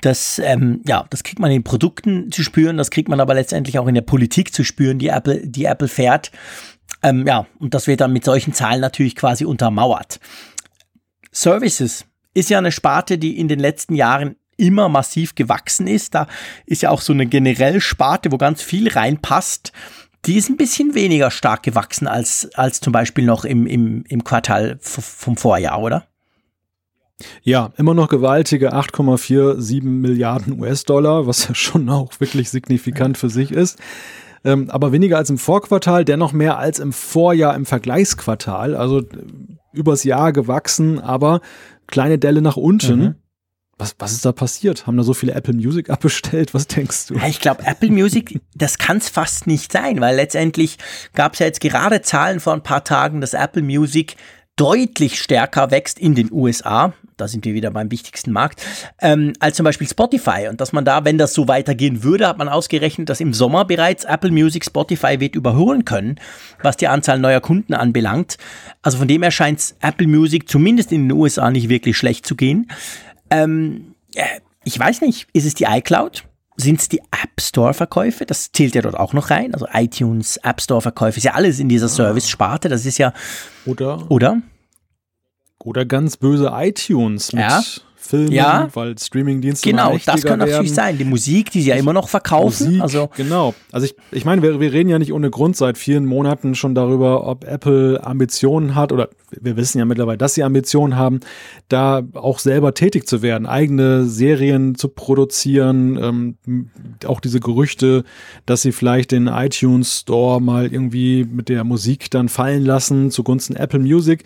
Das, 0.03 0.39
ähm, 0.39 0.83
ja, 0.87 1.07
das 1.09 1.25
kriegt 1.25 1.39
man 1.39 1.51
in 1.51 1.65
Produkten 1.65 2.31
zu 2.31 2.43
spüren, 2.43 2.77
das 2.77 2.91
kriegt 2.91 3.09
man 3.09 3.21
aber 3.21 3.33
letztendlich 3.33 3.79
auch 3.79 3.87
in 3.87 3.95
der 3.95 4.03
Politik 4.03 4.53
zu 4.53 4.65
spüren, 4.65 4.99
die 4.99 5.09
Apple, 5.09 5.47
die 5.47 5.65
Apple 5.65 5.89
fährt. 5.89 6.31
Ähm, 7.03 7.27
ja, 7.27 7.47
und 7.59 7.73
das 7.73 7.87
wird 7.87 8.03
dann 8.03 8.13
mit 8.13 8.25
solchen 8.25 8.53
Zahlen 8.53 8.83
natürlich 8.83 9.17
quasi 9.17 9.47
untermauert. 9.47 10.21
Services 11.33 12.05
ist 12.35 12.51
ja 12.51 12.59
eine 12.59 12.73
Sparte, 12.73 13.17
die 13.17 13.39
in 13.39 13.49
den 13.49 13.61
letzten 13.61 13.95
Jahren 13.95 14.37
immer 14.57 14.89
massiv 14.89 15.35
gewachsen 15.35 15.87
ist. 15.87 16.15
Da 16.15 16.27
ist 16.67 16.83
ja 16.83 16.91
auch 16.91 17.01
so 17.01 17.13
eine 17.13 17.27
generelle 17.27 17.81
Sparte, 17.81 18.33
wo 18.33 18.39
ganz 18.39 18.63
viel 18.63 18.89
reinpasst. 18.89 19.73
Die 20.27 20.37
ist 20.37 20.49
ein 20.49 20.57
bisschen 20.57 20.95
weniger 20.95 21.31
stark 21.31 21.63
gewachsen 21.63 22.07
als, 22.07 22.49
als 22.55 22.81
zum 22.81 22.93
Beispiel 22.93 23.25
noch 23.25 23.45
im, 23.45 23.67
im, 23.67 24.05
im 24.09 24.25
Quartal 24.25 24.79
vom 24.81 25.37
Vorjahr, 25.37 25.81
oder? 25.81 26.07
Ja, 27.43 27.73
immer 27.77 27.95
noch 27.95 28.09
gewaltige 28.09 28.75
8,47 28.75 29.83
Milliarden 29.85 30.59
US-Dollar, 30.61 31.27
was 31.27 31.49
ja 31.49 31.55
schon 31.55 31.89
auch 31.89 32.13
wirklich 32.19 32.51
signifikant 32.51 33.19
für 33.19 33.31
sich 33.31 33.51
ist. 33.51 33.79
Ähm, 34.45 34.69
aber 34.71 34.93
weniger 34.93 35.17
als 35.17 35.31
im 35.31 35.39
Vorquartal, 35.39 36.05
dennoch 36.05 36.33
mehr 36.33 36.59
als 36.59 36.79
im 36.79 36.93
Vorjahr 36.93 37.55
im 37.55 37.65
Vergleichsquartal. 37.65 38.77
Also 38.77 39.01
äh, 39.01 39.07
übers 39.73 40.05
Jahr 40.05 40.33
gewachsen, 40.33 41.01
aber 41.01 41.41
kleine 41.87 42.19
Delle 42.19 42.43
nach 42.43 42.57
unten. 42.57 43.01
Mhm. 43.01 43.15
Was, 43.79 43.97
was 43.99 44.13
ist 44.13 44.25
da 44.25 44.33
passiert? 44.33 44.87
Haben 44.87 44.97
da 44.97 45.03
so 45.03 45.15
viele 45.15 45.35
Apple 45.35 45.55
Music 45.55 45.91
abbestellt? 45.91 46.55
Was 46.55 46.67
denkst 46.67 47.09
du? 47.09 47.15
Ja, 47.15 47.27
ich 47.27 47.41
glaube, 47.41 47.65
Apple 47.67 47.91
Music, 47.91 48.41
das 48.55 48.79
kann 48.79 48.99
es 48.99 49.09
fast 49.09 49.47
nicht 49.47 49.73
sein, 49.73 50.01
weil 50.01 50.17
letztendlich 50.17 50.79
gab 51.15 51.35
es 51.35 51.41
ja 51.41 51.47
jetzt 51.47 51.61
gerade 51.61 52.03
Zahlen 52.03 52.41
vor 52.41 52.53
ein 52.53 52.63
paar 52.63 52.85
Tagen, 52.85 53.21
dass 53.21 53.35
Apple 53.35 53.63
Music 53.63 54.17
deutlich 54.57 55.21
stärker 55.21 55.71
wächst 55.71 55.99
in 55.99 56.15
den 56.15 56.31
USA, 56.31 56.93
da 57.17 57.27
sind 57.27 57.45
wir 57.45 57.55
wieder 57.55 57.71
beim 57.71 57.91
wichtigsten 57.91 58.31
Markt, 58.31 58.65
ähm, 59.01 59.33
als 59.41 59.57
zum 59.57 59.65
Beispiel 59.65 59.89
Spotify. 59.89 60.47
Und 60.49 60.61
dass 60.61 60.73
man 60.73 60.85
da, 60.85 61.05
wenn 61.05 61.19
das 61.19 61.35
so 61.35 61.49
weitergehen 61.49 62.03
würde, 62.03 62.29
hat 62.29 62.39
man 62.39 62.49
ausgerechnet, 62.49 63.09
dass 63.09 63.21
im 63.21 63.35
Sommer 63.35 63.65
bereits 63.65 64.05
Apple 64.05 64.31
Music 64.31 64.65
Spotify 64.65 65.19
wird 65.19 65.35
überholen 65.35 65.85
können, 65.85 66.21
was 66.63 66.77
die 66.77 66.89
Anzahl 66.89 67.19
neuer 67.19 67.41
Kunden 67.41 67.75
anbelangt. 67.75 68.37
Also 68.83 68.99
von 68.99 69.09
dem 69.09 69.23
her 69.23 69.33
scheint 69.33 69.75
Apple 69.81 70.07
Music 70.07 70.49
zumindest 70.49 70.93
in 70.93 71.09
den 71.09 71.19
USA 71.19 71.51
nicht 71.51 71.69
wirklich 71.69 71.97
schlecht 71.97 72.27
zu 72.27 72.37
gehen. 72.37 72.69
Ähm, 73.35 73.95
ich 74.65 74.79
weiß 74.79 75.01
nicht, 75.01 75.29
ist 75.33 75.47
es 75.47 75.55
die 75.55 75.65
iCloud? 75.65 76.25
Sind 76.57 76.81
es 76.81 76.89
die 76.89 77.01
App 77.01 77.41
Store 77.41 77.75
Verkäufe? 77.75 78.27
Das 78.27 78.53
zählt 78.53 78.75
ja 78.77 78.83
dort 78.83 78.97
auch 78.97 79.13
noch 79.13 79.31
rein. 79.31 79.55
Also 79.55 79.67
iTunes, 79.73 80.37
App 80.39 80.61
Store 80.61 80.81
Verkäufe, 80.81 81.19
ist 81.19 81.25
ja 81.25 81.35
alles 81.35 81.59
in 81.59 81.69
dieser 81.69 81.89
Service-Sparte. 81.89 82.69
Das 82.69 82.87
ist 82.87 82.99
ja. 82.99 83.13
Oder? 83.67 84.09
Oder? 84.11 84.41
Oder 85.59 85.85
ganz 85.85 86.17
böse 86.17 86.51
iTunes 86.53 87.33
mit 87.33 87.43
ja. 87.43 87.63
Filmen, 88.07 88.33
ja. 88.33 88.69
weil 88.75 88.99
Streamingdienste 88.99 89.69
Genau, 89.69 89.97
das 90.05 90.23
kann 90.23 90.39
werden. 90.41 90.51
natürlich 90.51 90.75
sein. 90.75 90.99
Die 90.99 91.05
Musik, 91.05 91.51
die 91.51 91.63
sie 91.63 91.71
ja 91.71 91.77
immer 91.77 91.95
noch 91.95 92.09
verkaufen. 92.09 92.67
Musik, 92.67 92.83
also 92.83 93.11
genau. 93.17 93.55
Also 93.73 93.87
ich, 93.87 93.97
ich 94.13 94.25
meine, 94.25 94.43
wir, 94.43 94.61
wir 94.61 94.73
reden 94.73 94.91
ja 94.91 94.99
nicht 94.99 95.13
ohne 95.13 95.31
Grund 95.31 95.57
seit 95.57 95.79
vielen 95.79 96.05
Monaten 96.05 96.55
schon 96.55 96.75
darüber, 96.75 97.27
ob 97.27 97.45
Apple 97.45 98.05
Ambitionen 98.05 98.75
hat 98.75 98.93
oder 98.93 99.09
wir 99.41 99.57
wissen 99.57 99.79
ja 99.79 99.87
mittlerweile, 99.87 100.19
dass 100.19 100.35
sie 100.35 100.45
Ambitionen 100.45 100.97
haben, 100.97 101.21
da 101.69 102.03
auch 102.13 102.39
selber 102.39 102.75
tätig 102.75 103.07
zu 103.07 103.23
werden, 103.23 103.47
eigene 103.47 104.05
Serien 104.05 104.75
zu 104.75 104.89
produzieren, 104.89 106.37
ähm, 106.47 106.71
auch 107.07 107.21
diese 107.21 107.41
Gerüchte, 107.41 108.05
dass 108.47 108.63
sie 108.63 108.73
vielleicht 108.73 109.13
den 109.13 109.29
iTunes 109.29 110.01
Store 110.01 110.41
mal 110.41 110.73
irgendwie 110.73 111.25
mit 111.25 111.49
der 111.49 111.65
Musik 111.65 112.11
dann 112.11 112.29
fallen 112.29 112.65
lassen 112.65 113.11
zugunsten 113.11 113.57
Apple 113.57 113.81
Music. 113.81 114.25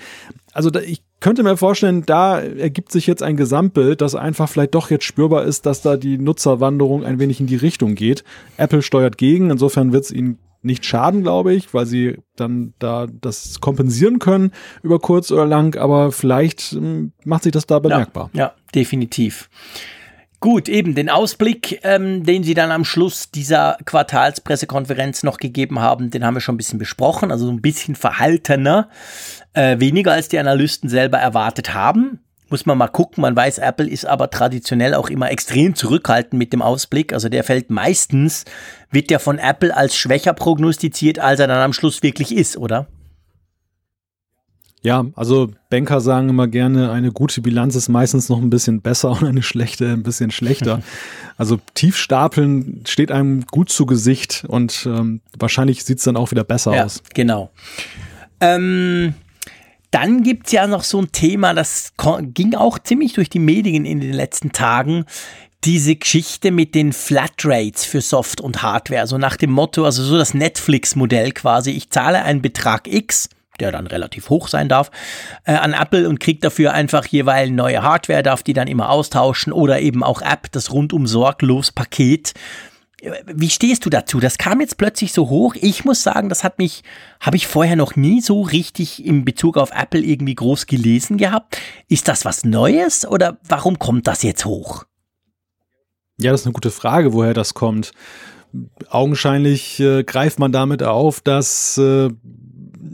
Also 0.53 0.71
da, 0.71 0.81
ich 0.81 1.03
könnte 1.21 1.43
mir 1.43 1.57
vorstellen, 1.57 2.05
da 2.07 2.41
ergibt 2.41 2.93
sich 2.93 3.07
jetzt 3.07 3.23
ein 3.23 3.37
Gesamtbild, 3.37 4.01
das 4.01 4.15
einfach 4.15 4.49
vielleicht 4.49 4.75
doch 4.75 4.91
jetzt 4.91 5.05
spürbar 5.05 5.45
ist, 5.45 5.67
dass 5.67 5.83
da 5.83 5.97
die 5.97 6.19
Nutzerwanderung 6.19 7.05
ein 7.05 7.19
wenig 7.19 7.41
in 7.41 7.47
die 7.47 7.57
Richtung 7.57 7.95
geht. 7.95 8.25
Apple 8.57 8.83
steuert 8.83 9.19
gegen, 9.19 9.51
insofern 9.51 9.93
wird 9.93 10.05
es 10.05 10.11
ihnen 10.13 10.39
nicht 10.63 10.85
schaden, 10.85 11.23
glaube 11.23 11.55
ich, 11.55 11.73
weil 11.73 11.87
sie 11.87 12.19
dann 12.37 12.75
da 12.79 13.07
das 13.21 13.61
kompensieren 13.61 14.19
können 14.19 14.53
über 14.83 14.99
kurz 14.99 15.31
oder 15.31 15.47
lang, 15.47 15.77
aber 15.77 16.13
vielleicht 16.13 16.73
ähm, 16.73 17.13
macht 17.25 17.45
sich 17.45 17.53
das 17.53 17.67
da 17.67 17.79
bemerkbar. 17.79 18.31
Ja, 18.33 18.41
ja 18.41 18.53
definitiv. 18.75 19.49
Gut, 20.41 20.69
eben 20.69 20.95
den 20.95 21.11
Ausblick, 21.11 21.81
ähm, 21.83 22.23
den 22.23 22.45
Sie 22.45 22.55
dann 22.55 22.71
am 22.71 22.85
Schluss 22.85 23.33
dieser 23.33 23.77
Quartalspressekonferenz 23.85 25.25
noch 25.25 25.39
gegeben 25.39 25.81
haben, 25.81 26.11
den 26.11 26.25
haben 26.25 26.35
wir 26.35 26.41
schon 26.41 26.55
ein 26.55 26.59
bisschen 26.59 26.79
besprochen, 26.79 27.33
also 27.33 27.47
so 27.47 27.53
ein 27.53 27.61
bisschen 27.61 27.97
verhaltener, 27.97 28.89
äh, 29.55 29.81
weniger 29.81 30.13
als 30.13 30.29
die 30.29 30.39
Analysten 30.39 30.89
selber 30.89 31.19
erwartet 31.19 31.75
haben. 31.75 32.21
Muss 32.51 32.67
man 32.67 32.79
mal 32.79 32.89
gucken. 32.89 33.23
Man 33.23 33.35
weiß, 33.35 33.59
Apple 33.59 33.89
ist 33.89 34.07
aber 34.07 34.31
traditionell 34.31 34.95
auch 34.95 35.11
immer 35.11 35.31
extrem 35.31 35.75
zurückhaltend 35.75 36.39
mit 36.39 36.53
dem 36.53 36.63
Ausblick. 36.63 37.13
Also 37.13 37.29
der 37.29 37.43
fällt 37.45 37.69
meistens, 37.69 38.45
wird 38.91 39.11
der 39.11 39.19
von 39.19 39.39
Apple 39.39 39.77
als 39.77 39.97
schwächer 39.97 40.33
prognostiziert, 40.33 41.19
als 41.19 41.41
er 41.41 41.49
dann 41.49 41.61
am 41.61 41.73
Schluss 41.73 42.03
wirklich 42.03 42.35
ist, 42.35 42.57
oder? 42.57 42.87
Ja, 44.83 45.07
also 45.17 45.51
Banker 45.71 46.01
sagen 46.01 46.29
immer 46.29 46.47
gerne, 46.47 46.93
eine 46.93 47.11
gute 47.11 47.41
Bilanz 47.41 47.75
ist 47.75 47.89
meistens 47.89 48.29
noch 48.29 48.39
ein 48.39 48.51
bisschen 48.51 48.81
besser 48.81 49.11
und 49.21 49.25
eine 49.25 49.43
schlechte 49.43 49.89
ein 49.89 50.03
bisschen 50.03 50.31
schlechter. 50.31 50.83
also 51.37 51.59
Tiefstapeln 51.75 52.85
steht 52.87 53.11
einem 53.11 53.45
gut 53.47 53.71
zu 53.71 53.87
Gesicht 53.87 54.45
und 54.47 54.87
ähm, 54.87 55.21
wahrscheinlich 55.39 55.85
sieht 55.85 55.99
es 55.99 56.05
dann 56.05 56.17
auch 56.17 56.31
wieder 56.31 56.45
besser 56.45 56.75
ja, 56.75 56.85
aus. 56.85 57.03
Genau. 57.15 57.51
Ähm, 58.41 59.15
dann 59.91 60.23
gibt's 60.23 60.53
ja 60.53 60.67
noch 60.67 60.85
so 60.85 61.01
ein 61.01 61.13
Thema, 61.13 61.55
das 61.55 61.93
ging 62.35 62.55
auch 62.55 62.79
ziemlich 62.79 63.15
durch 63.15 63.31
die 63.31 63.39
Medien 63.39 63.85
in 63.85 64.01
den 64.01 64.13
letzten 64.13 64.53
Tagen. 64.53 65.07
Diese 65.65 65.97
Geschichte 65.97 66.53
mit 66.53 66.77
den 66.77 66.93
Flatrates 66.93 67.85
für 67.85 68.01
Soft 68.01 68.41
und 68.41 68.63
Hardware. 68.63 69.09
So 69.09 69.19
nach 69.19 69.37
dem 69.37 69.51
Motto, 69.51 69.85
also 69.85 70.05
so 70.05 70.17
das 70.17 70.35
Netflix-Modell 70.35 71.33
quasi. 71.33 71.73
Ich 71.73 71.91
zahle 71.91 72.23
einen 72.23 72.43
Betrag 72.43 72.87
X 72.87 73.29
der 73.61 73.73
dann 73.73 73.87
relativ 73.87 74.31
hoch 74.31 74.49
sein 74.49 74.69
darf, 74.69 74.91
äh, 75.45 75.53
an 75.53 75.73
Apple 75.73 76.09
und 76.09 76.21
kriegt 76.21 76.45
dafür 76.45 76.73
einfach 76.73 77.07
jeweils 77.07 77.51
neue 77.51 77.83
Hardware, 77.83 78.23
darf 78.23 78.43
die 78.43 78.53
dann 78.53 78.69
immer 78.69 78.91
austauschen 78.91 79.53
oder 79.53 79.81
eben 79.81 80.03
auch 80.03 80.23
App, 80.23 80.51
das 80.53 80.73
rundum 80.73 81.07
sorglos 81.07 81.73
Paket. 81.73 82.35
Wie 83.27 83.51
stehst 83.51 83.87
du 83.87 83.91
dazu? 83.91 84.19
Das 84.19 84.39
kam 84.39 84.61
jetzt 84.61 84.77
plötzlich 84.77 85.13
so 85.13 85.29
hoch. 85.29 85.55
Ich 85.61 85.85
muss 85.85 86.03
sagen, 86.03 86.29
das 86.29 86.43
hat 86.43 86.59
mich, 86.59 86.83
habe 87.21 87.37
ich 87.37 87.47
vorher 87.47 87.77
noch 87.77 87.95
nie 87.95 88.21
so 88.21 88.43
richtig 88.43 89.05
in 89.07 89.25
Bezug 89.25 89.57
auf 89.57 89.71
Apple 89.71 90.01
irgendwie 90.01 90.35
groß 90.35 90.67
gelesen 90.67 91.17
gehabt. 91.17 91.61
Ist 91.87 92.09
das 92.09 92.25
was 92.25 92.45
Neues 92.45 93.07
oder 93.07 93.39
warum 93.47 93.79
kommt 93.79 94.09
das 94.09 94.25
jetzt 94.25 94.45
hoch? 94.45 94.85
Ja, 96.21 96.33
das 96.33 96.41
ist 96.41 96.47
eine 96.49 96.55
gute 96.55 96.73
Frage, 96.73 97.13
woher 97.13 97.35
das 97.35 97.55
kommt. 97.55 97.93
Augenscheinlich 98.91 99.79
äh, 99.79 100.03
greift 100.03 100.41
man 100.41 100.51
damit 100.51 100.83
auf, 100.83 101.21
dass 101.21 101.79
äh, 101.79 102.11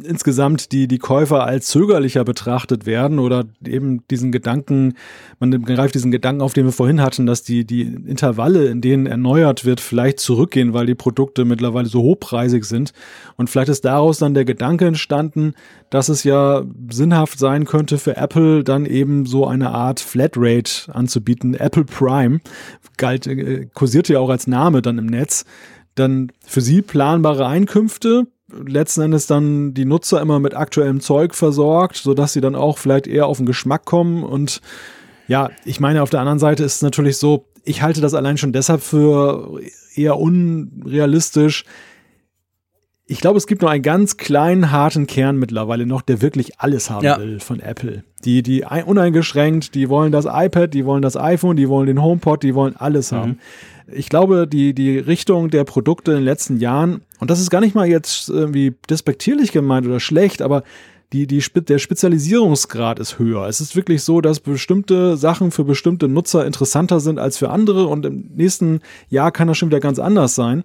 insgesamt 0.03 0.73
die, 0.73 0.89
die 0.89 0.99
Käufer 0.99 1.45
als 1.45 1.67
zögerlicher 1.67 2.25
betrachtet 2.25 2.87
werden 2.87 3.19
oder 3.19 3.45
eben 3.67 4.07
diesen 4.09 4.33
Gedanken, 4.33 4.95
man 5.39 5.63
greift 5.63 5.95
diesen 5.95 6.11
Gedanken 6.11 6.43
auf, 6.43 6.53
den 6.53 6.65
wir 6.65 6.73
vorhin 6.73 7.01
hatten, 7.01 7.27
dass 7.27 7.43
die, 7.43 7.65
die 7.65 7.83
Intervalle, 7.83 8.67
in 8.67 8.81
denen 8.81 9.07
erneuert 9.07 9.65
wird, 9.65 9.81
vielleicht 9.81 10.21
zurückgehen, 10.21 10.75
weil 10.75 10.87
die 10.87 10.95
Produkte 10.95 11.45
mittlerweile 11.45 11.87
so 11.87 12.03
hochpreisig 12.03 12.65
sind. 12.65 12.93
Und 13.37 13.51
vielleicht 13.51 13.69
ist 13.69 13.85
daraus 13.85 14.19
dann 14.19 14.35
der 14.35 14.45
Gedanke 14.45 14.87
entstanden, 14.87 15.55
dass 15.91 16.09
es 16.09 16.25
ja 16.25 16.63
sinnhaft 16.91 17.39
sein 17.39 17.65
könnte 17.65 17.99
für 17.99 18.17
Apple 18.17 18.65
dann 18.65 18.87
eben 18.87 19.27
so 19.27 19.47
eine 19.47 19.71
Art 19.71 20.01
Flatrate 20.01 20.93
anzubieten. 20.93 21.55
Apple 21.55 21.85
Prime 21.85 22.41
galt, 22.97 23.27
äh, 23.27 23.69
kursierte 23.75 24.15
ja 24.15 24.21
auch 24.21 24.31
als 24.31 24.47
Name 24.47 24.83
dann 24.83 24.99
im 24.99 25.07
Netz 25.07 25.45
dann 25.95 26.33
für 26.45 26.61
sie 26.61 26.83
planbare 26.83 27.47
Einkünfte, 27.47 28.27
letzten 28.67 29.03
Endes 29.03 29.27
dann 29.27 29.75
die 29.75 29.85
Nutzer 29.85 30.21
immer 30.21 30.39
mit 30.39 30.55
aktuellem 30.55 31.01
Zeug 31.01 31.35
versorgt, 31.35 31.97
sodass 31.97 32.33
sie 32.33 32.41
dann 32.41 32.55
auch 32.55 32.79
vielleicht 32.79 33.07
eher 33.07 33.27
auf 33.27 33.39
den 33.39 33.47
Geschmack 33.47 33.85
kommen. 33.85 34.23
Und 34.23 34.61
ja, 35.29 35.51
ich 35.65 35.81
meine, 35.81 36.03
auf 36.03 36.11
der 36.11 36.21
anderen 36.21 36.39
Seite 36.39 36.65
ist 36.65 36.77
es 36.77 36.83
natürlich 36.83 37.19
so, 37.19 37.47
ich 37.65 37.83
halte 37.83 38.01
das 38.01 38.15
allein 38.15 38.37
schon 38.37 38.53
deshalb 38.53 38.83
für 38.83 39.61
eher 39.95 40.19
unrealistisch. 40.19 41.65
Ich 43.07 43.21
glaube, 43.21 43.37
es 43.37 43.47
gibt 43.47 43.61
nur 43.63 43.71
einen 43.71 43.83
ganz 43.83 44.17
kleinen, 44.17 44.71
harten 44.71 45.07
Kern 45.07 45.37
mittlerweile 45.37 45.87
noch, 45.87 46.01
der 46.03 46.23
wirklich 46.23 46.61
alles 46.61 46.89
haben 46.89 47.05
ja. 47.05 47.19
will 47.19 47.39
von 47.39 47.61
Apple. 47.61 48.05
Die, 48.25 48.43
die 48.43 48.65
uneingeschränkt, 48.65 49.75
die 49.75 49.91
wollen 49.91 50.11
das 50.11 50.25
iPad, 50.25 50.73
die 50.73 50.87
wollen 50.87 51.03
das 51.03 51.17
iPhone, 51.17 51.57
die 51.57 51.69
wollen 51.69 51.87
den 51.87 52.03
HomePod, 52.03 52.43
die 52.43 52.55
wollen 52.55 52.77
alles 52.77 53.13
mhm. 53.13 53.17
haben 53.17 53.39
ich 53.87 54.09
glaube, 54.09 54.47
die, 54.47 54.75
die 54.75 54.99
Richtung 54.99 55.51
der 55.51 55.65
Produkte 55.65 56.13
in 56.13 56.19
den 56.19 56.25
letzten 56.25 56.59
Jahren, 56.59 57.03
und 57.21 57.31
das 57.31 57.41
ist 57.41 57.51
gar 57.51 57.61
nicht 57.61 57.75
mal 57.75 57.87
jetzt 57.87 58.29
irgendwie 58.29 58.75
despektierlich 58.89 59.53
gemeint 59.53 59.87
oder 59.87 60.01
schlecht, 60.01 60.43
aber 60.43 60.63
die, 61.13 61.27
die, 61.27 61.41
der 61.41 61.79
Spezialisierungsgrad 61.79 62.99
ist 62.99 63.19
höher. 63.19 63.47
Es 63.47 63.61
ist 63.61 63.77
wirklich 63.77 64.03
so, 64.03 64.21
dass 64.21 64.41
bestimmte 64.41 65.17
Sachen 65.17 65.53
für 65.53 65.65
bestimmte 65.65 66.09
Nutzer 66.09 66.45
interessanter 66.45 66.99
sind 66.99 67.19
als 67.19 67.39
für 67.39 67.51
andere 67.51 67.87
und 67.87 68.05
im 68.05 68.31
nächsten 68.35 68.81
Jahr 69.09 69.31
kann 69.31 69.47
das 69.47 69.57
schon 69.57 69.69
wieder 69.69 69.81
ganz 69.81 69.99
anders 69.99 70.35
sein. 70.35 70.65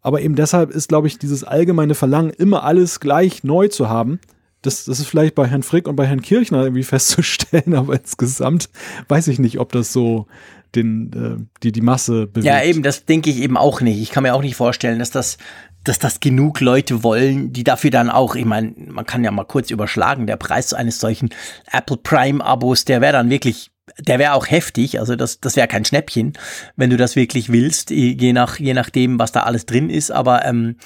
Aber 0.00 0.20
eben 0.20 0.34
deshalb 0.34 0.70
ist, 0.70 0.88
glaube 0.88 1.08
ich, 1.08 1.18
dieses 1.18 1.44
allgemeine 1.44 1.94
Verlangen, 1.94 2.30
immer 2.30 2.64
alles 2.64 3.00
gleich 3.00 3.44
neu 3.44 3.68
zu 3.68 3.88
haben, 3.88 4.18
das, 4.62 4.84
das 4.84 5.00
ist 5.00 5.08
vielleicht 5.08 5.34
bei 5.34 5.46
Herrn 5.46 5.64
Frick 5.64 5.88
und 5.88 5.96
bei 5.96 6.06
Herrn 6.06 6.22
Kirchner 6.22 6.62
irgendwie 6.62 6.82
festzustellen, 6.84 7.74
aber 7.74 7.94
insgesamt 7.94 8.70
weiß 9.08 9.28
ich 9.28 9.38
nicht, 9.38 9.58
ob 9.58 9.72
das 9.72 9.92
so 9.92 10.26
den, 10.74 11.12
äh, 11.12 11.44
die, 11.62 11.72
die 11.72 11.80
Masse 11.80 12.26
bewegt. 12.26 12.46
Ja, 12.46 12.62
eben, 12.62 12.82
das 12.82 13.04
denke 13.04 13.30
ich 13.30 13.38
eben 13.38 13.56
auch 13.56 13.80
nicht. 13.80 14.00
Ich 14.00 14.10
kann 14.10 14.22
mir 14.22 14.34
auch 14.34 14.42
nicht 14.42 14.56
vorstellen, 14.56 14.98
dass 14.98 15.10
das, 15.10 15.38
dass 15.84 15.98
das 15.98 16.20
genug 16.20 16.60
Leute 16.60 17.02
wollen, 17.02 17.52
die 17.52 17.64
dafür 17.64 17.90
dann 17.90 18.10
auch, 18.10 18.34
ich 18.34 18.44
meine, 18.44 18.72
man 18.76 19.06
kann 19.06 19.24
ja 19.24 19.30
mal 19.30 19.44
kurz 19.44 19.70
überschlagen, 19.70 20.26
der 20.26 20.36
Preis 20.36 20.72
eines 20.72 21.00
solchen 21.00 21.30
Apple 21.70 21.96
Prime 21.96 22.44
Abos, 22.44 22.84
der 22.84 23.00
wäre 23.00 23.12
dann 23.12 23.30
wirklich 23.30 23.72
der 23.98 24.18
wäre 24.18 24.34
auch 24.34 24.48
heftig, 24.48 25.00
also 25.00 25.16
das, 25.16 25.40
das 25.40 25.56
wäre 25.56 25.66
kein 25.66 25.84
Schnäppchen, 25.84 26.34
wenn 26.76 26.90
du 26.90 26.96
das 26.96 27.16
wirklich 27.16 27.50
willst, 27.50 27.90
je 27.90 28.32
nach, 28.32 28.58
je 28.58 28.74
nachdem, 28.74 29.18
was 29.18 29.32
da 29.32 29.42
alles 29.42 29.66
drin 29.66 29.90
ist, 29.90 30.12
aber 30.12 30.44
ähm, 30.44 30.76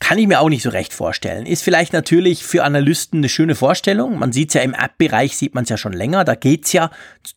kann 0.00 0.18
ich 0.18 0.28
mir 0.28 0.40
auch 0.40 0.48
nicht 0.48 0.62
so 0.62 0.70
recht 0.70 0.94
vorstellen. 0.94 1.44
Ist 1.44 1.62
vielleicht 1.62 1.92
natürlich 1.92 2.44
für 2.44 2.62
Analysten 2.62 3.18
eine 3.18 3.28
schöne 3.28 3.56
Vorstellung. 3.56 4.18
Man 4.18 4.32
sieht 4.32 4.50
es 4.50 4.54
ja 4.54 4.62
im 4.62 4.72
App-Bereich, 4.72 5.36
sieht 5.36 5.54
man 5.54 5.64
es 5.64 5.70
ja 5.70 5.76
schon 5.76 5.92
länger. 5.92 6.24
Da 6.24 6.36
geht's 6.36 6.72
ja, 6.72 6.90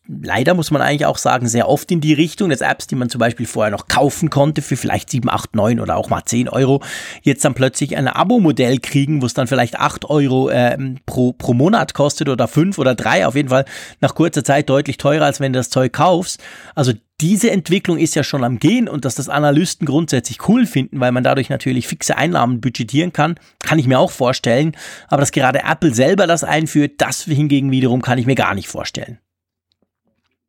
leider 0.08 0.54
muss 0.54 0.70
man 0.70 0.80
eigentlich 0.80 1.06
auch 1.06 1.18
sagen, 1.18 1.48
sehr 1.48 1.68
oft 1.68 1.90
in 1.90 2.00
die 2.00 2.12
Richtung, 2.12 2.50
dass 2.50 2.60
Apps, 2.60 2.86
die 2.86 2.94
man 2.94 3.10
zum 3.10 3.18
Beispiel 3.18 3.46
vorher 3.46 3.72
noch 3.72 3.88
kaufen 3.88 4.30
konnte 4.30 4.62
für 4.62 4.76
vielleicht 4.76 5.10
7, 5.10 5.28
8, 5.28 5.56
9 5.56 5.80
oder 5.80 5.96
auch 5.96 6.08
mal 6.08 6.22
10 6.24 6.48
Euro, 6.48 6.82
jetzt 7.22 7.44
dann 7.44 7.54
plötzlich 7.54 7.96
ein 7.96 8.06
Abo-Modell 8.06 8.78
kriegen, 8.78 9.22
wo 9.22 9.26
es 9.26 9.34
dann 9.34 9.48
vielleicht 9.48 9.78
8 9.78 10.08
Euro 10.08 10.48
äh, 10.48 10.78
pro, 11.04 11.32
pro 11.32 11.54
Monat 11.54 11.94
kostet 11.94 12.28
oder 12.28 12.46
5 12.46 12.78
oder 12.78 12.94
3. 12.94 13.26
Auf 13.26 13.34
jeden 13.34 13.48
Fall 13.48 13.64
nach 14.00 14.14
kurzer 14.14 14.44
Zeit 14.44 14.70
deutlich 14.70 14.98
teurer, 14.98 15.26
als 15.26 15.40
wenn 15.40 15.52
du 15.52 15.58
das 15.58 15.68
Zeug 15.68 15.92
kaufst. 15.92 16.40
Also 16.76 16.92
diese 17.22 17.52
Entwicklung 17.52 17.98
ist 17.98 18.16
ja 18.16 18.24
schon 18.24 18.42
am 18.42 18.58
Gehen 18.58 18.88
und 18.88 19.04
dass 19.04 19.14
das 19.14 19.28
Analysten 19.28 19.86
grundsätzlich 19.86 20.48
cool 20.48 20.66
finden, 20.66 20.98
weil 20.98 21.12
man 21.12 21.22
dadurch 21.22 21.50
natürlich 21.50 21.86
fixe 21.86 22.16
Einnahmen 22.16 22.60
budgetieren 22.60 23.12
kann, 23.12 23.36
kann 23.60 23.78
ich 23.78 23.86
mir 23.86 24.00
auch 24.00 24.10
vorstellen. 24.10 24.72
Aber 25.06 25.20
dass 25.20 25.30
gerade 25.30 25.60
Apple 25.60 25.94
selber 25.94 26.26
das 26.26 26.42
einführt, 26.42 26.94
das 26.98 27.22
hingegen 27.22 27.70
wiederum 27.70 28.02
kann 28.02 28.18
ich 28.18 28.26
mir 28.26 28.34
gar 28.34 28.54
nicht 28.54 28.68
vorstellen. 28.68 29.18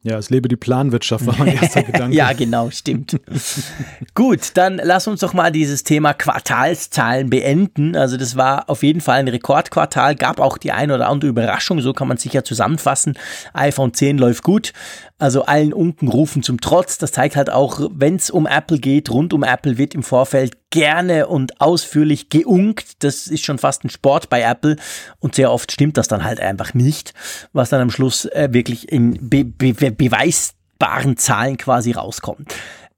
Ja, 0.06 0.18
es 0.18 0.30
lebe 0.30 0.50
die 0.50 0.58
Planwirtschaft, 0.58 1.26
war 1.26 1.38
mein 1.38 1.48
erster 1.62 1.82
Gedanke. 1.82 2.16
ja, 2.16 2.34
genau, 2.34 2.70
stimmt. 2.72 3.22
Gut, 4.16 4.52
dann 4.56 4.82
lass 4.84 5.08
uns 5.08 5.22
doch 5.22 5.34
mal 5.34 5.50
dieses 5.50 5.86
Thema 5.86 6.14
Quartalszahlen 6.14 7.30
beenden. 7.30 7.96
Also 7.96 8.18
das 8.18 8.36
war 8.36 8.70
auf 8.70 8.84
jeden 8.84 9.00
Fall 9.00 9.20
ein 9.20 9.30
Rekordquartal, 9.30 10.16
gab 10.16 10.42
auch 10.42 10.58
die 10.58 10.74
eine 10.74 10.96
oder 10.96 11.08
andere 11.08 11.30
Überraschung, 11.30 11.80
so 11.80 11.94
kann 11.94 12.10
man 12.10 12.18
es 12.18 12.24
sicher 12.24 12.44
zusammenfassen. 12.44 13.18
iPhone 13.54 13.94
10 13.94 14.18
läuft 14.18 14.44
gut, 14.44 14.74
also 15.20 15.46
allen 15.46 15.74
Unken 15.74 16.08
rufen 16.08 16.44
zum 16.44 16.60
Trotz. 16.60 16.98
Das 16.98 17.12
zeigt 17.12 17.36
halt 17.36 17.50
auch, 17.50 17.90
wenn 17.94 18.16
es 18.16 18.30
um 18.30 18.46
Apple 18.46 18.80
geht, 18.80 19.10
rund 19.10 19.34
um 19.34 19.44
Apple 19.44 19.78
wird 19.78 19.94
im 19.96 20.04
Vorfeld 20.04 20.58
gerne 20.70 21.28
und 21.28 21.62
ausführlich 21.62 22.30
geunkt. 22.30 23.04
Das 23.04 23.28
ist 23.28 23.46
schon 23.46 23.58
fast 23.58 23.84
ein 23.84 23.90
Sport 23.90 24.30
bei 24.30 24.42
Apple 24.42 24.76
und 25.20 25.36
sehr 25.36 25.52
oft 25.52 25.72
stimmt 25.72 25.98
das 25.98 26.08
dann 26.08 26.24
halt 26.24 26.40
einfach 26.40 26.74
nicht, 26.74 27.14
was 27.54 27.70
dann 27.70 27.82
am 27.82 27.92
Schluss 27.92 28.26
äh, 28.26 28.50
wirklich 28.52 28.92
in 28.92 29.30
be 29.30 29.46
be 29.46 29.74
beweisbaren 29.74 31.18
Zahlen 31.18 31.58
quasi 31.58 31.92
rauskommt. 31.92 32.54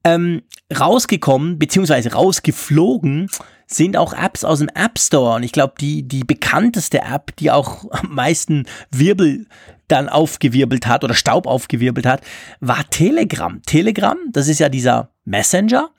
Ähm, 0.06 0.44
rausgekommen, 0.74 1.60
beziehungsweise 1.60 2.14
rausgeflogen 2.14 3.30
sind 3.68 3.98
auch 3.98 4.14
Apps 4.14 4.44
aus 4.44 4.60
dem 4.60 4.70
App 4.70 5.00
Store. 5.00 5.36
Und 5.36 5.44
ich 5.44 5.52
glaube, 5.52 5.74
die, 5.80 6.08
die 6.08 6.24
bekannteste 6.24 7.00
App, 7.02 7.36
die 7.38 7.52
auch 7.52 7.86
am 7.92 8.14
meisten 8.14 8.66
Wirbel 8.92 9.48
dann 9.88 10.10
aufgewirbelt 10.10 10.88
hat 10.88 11.04
oder 11.04 11.14
Staub 11.14 11.46
aufgewirbelt 11.48 12.06
hat, 12.06 12.22
war 12.60 12.90
Telegram. 12.90 13.62
Telegram, 13.66 14.18
das 14.32 14.48
ist 14.48 14.60
ja 14.60 14.70
dieser 14.70 15.10
Messenger, 15.26 15.92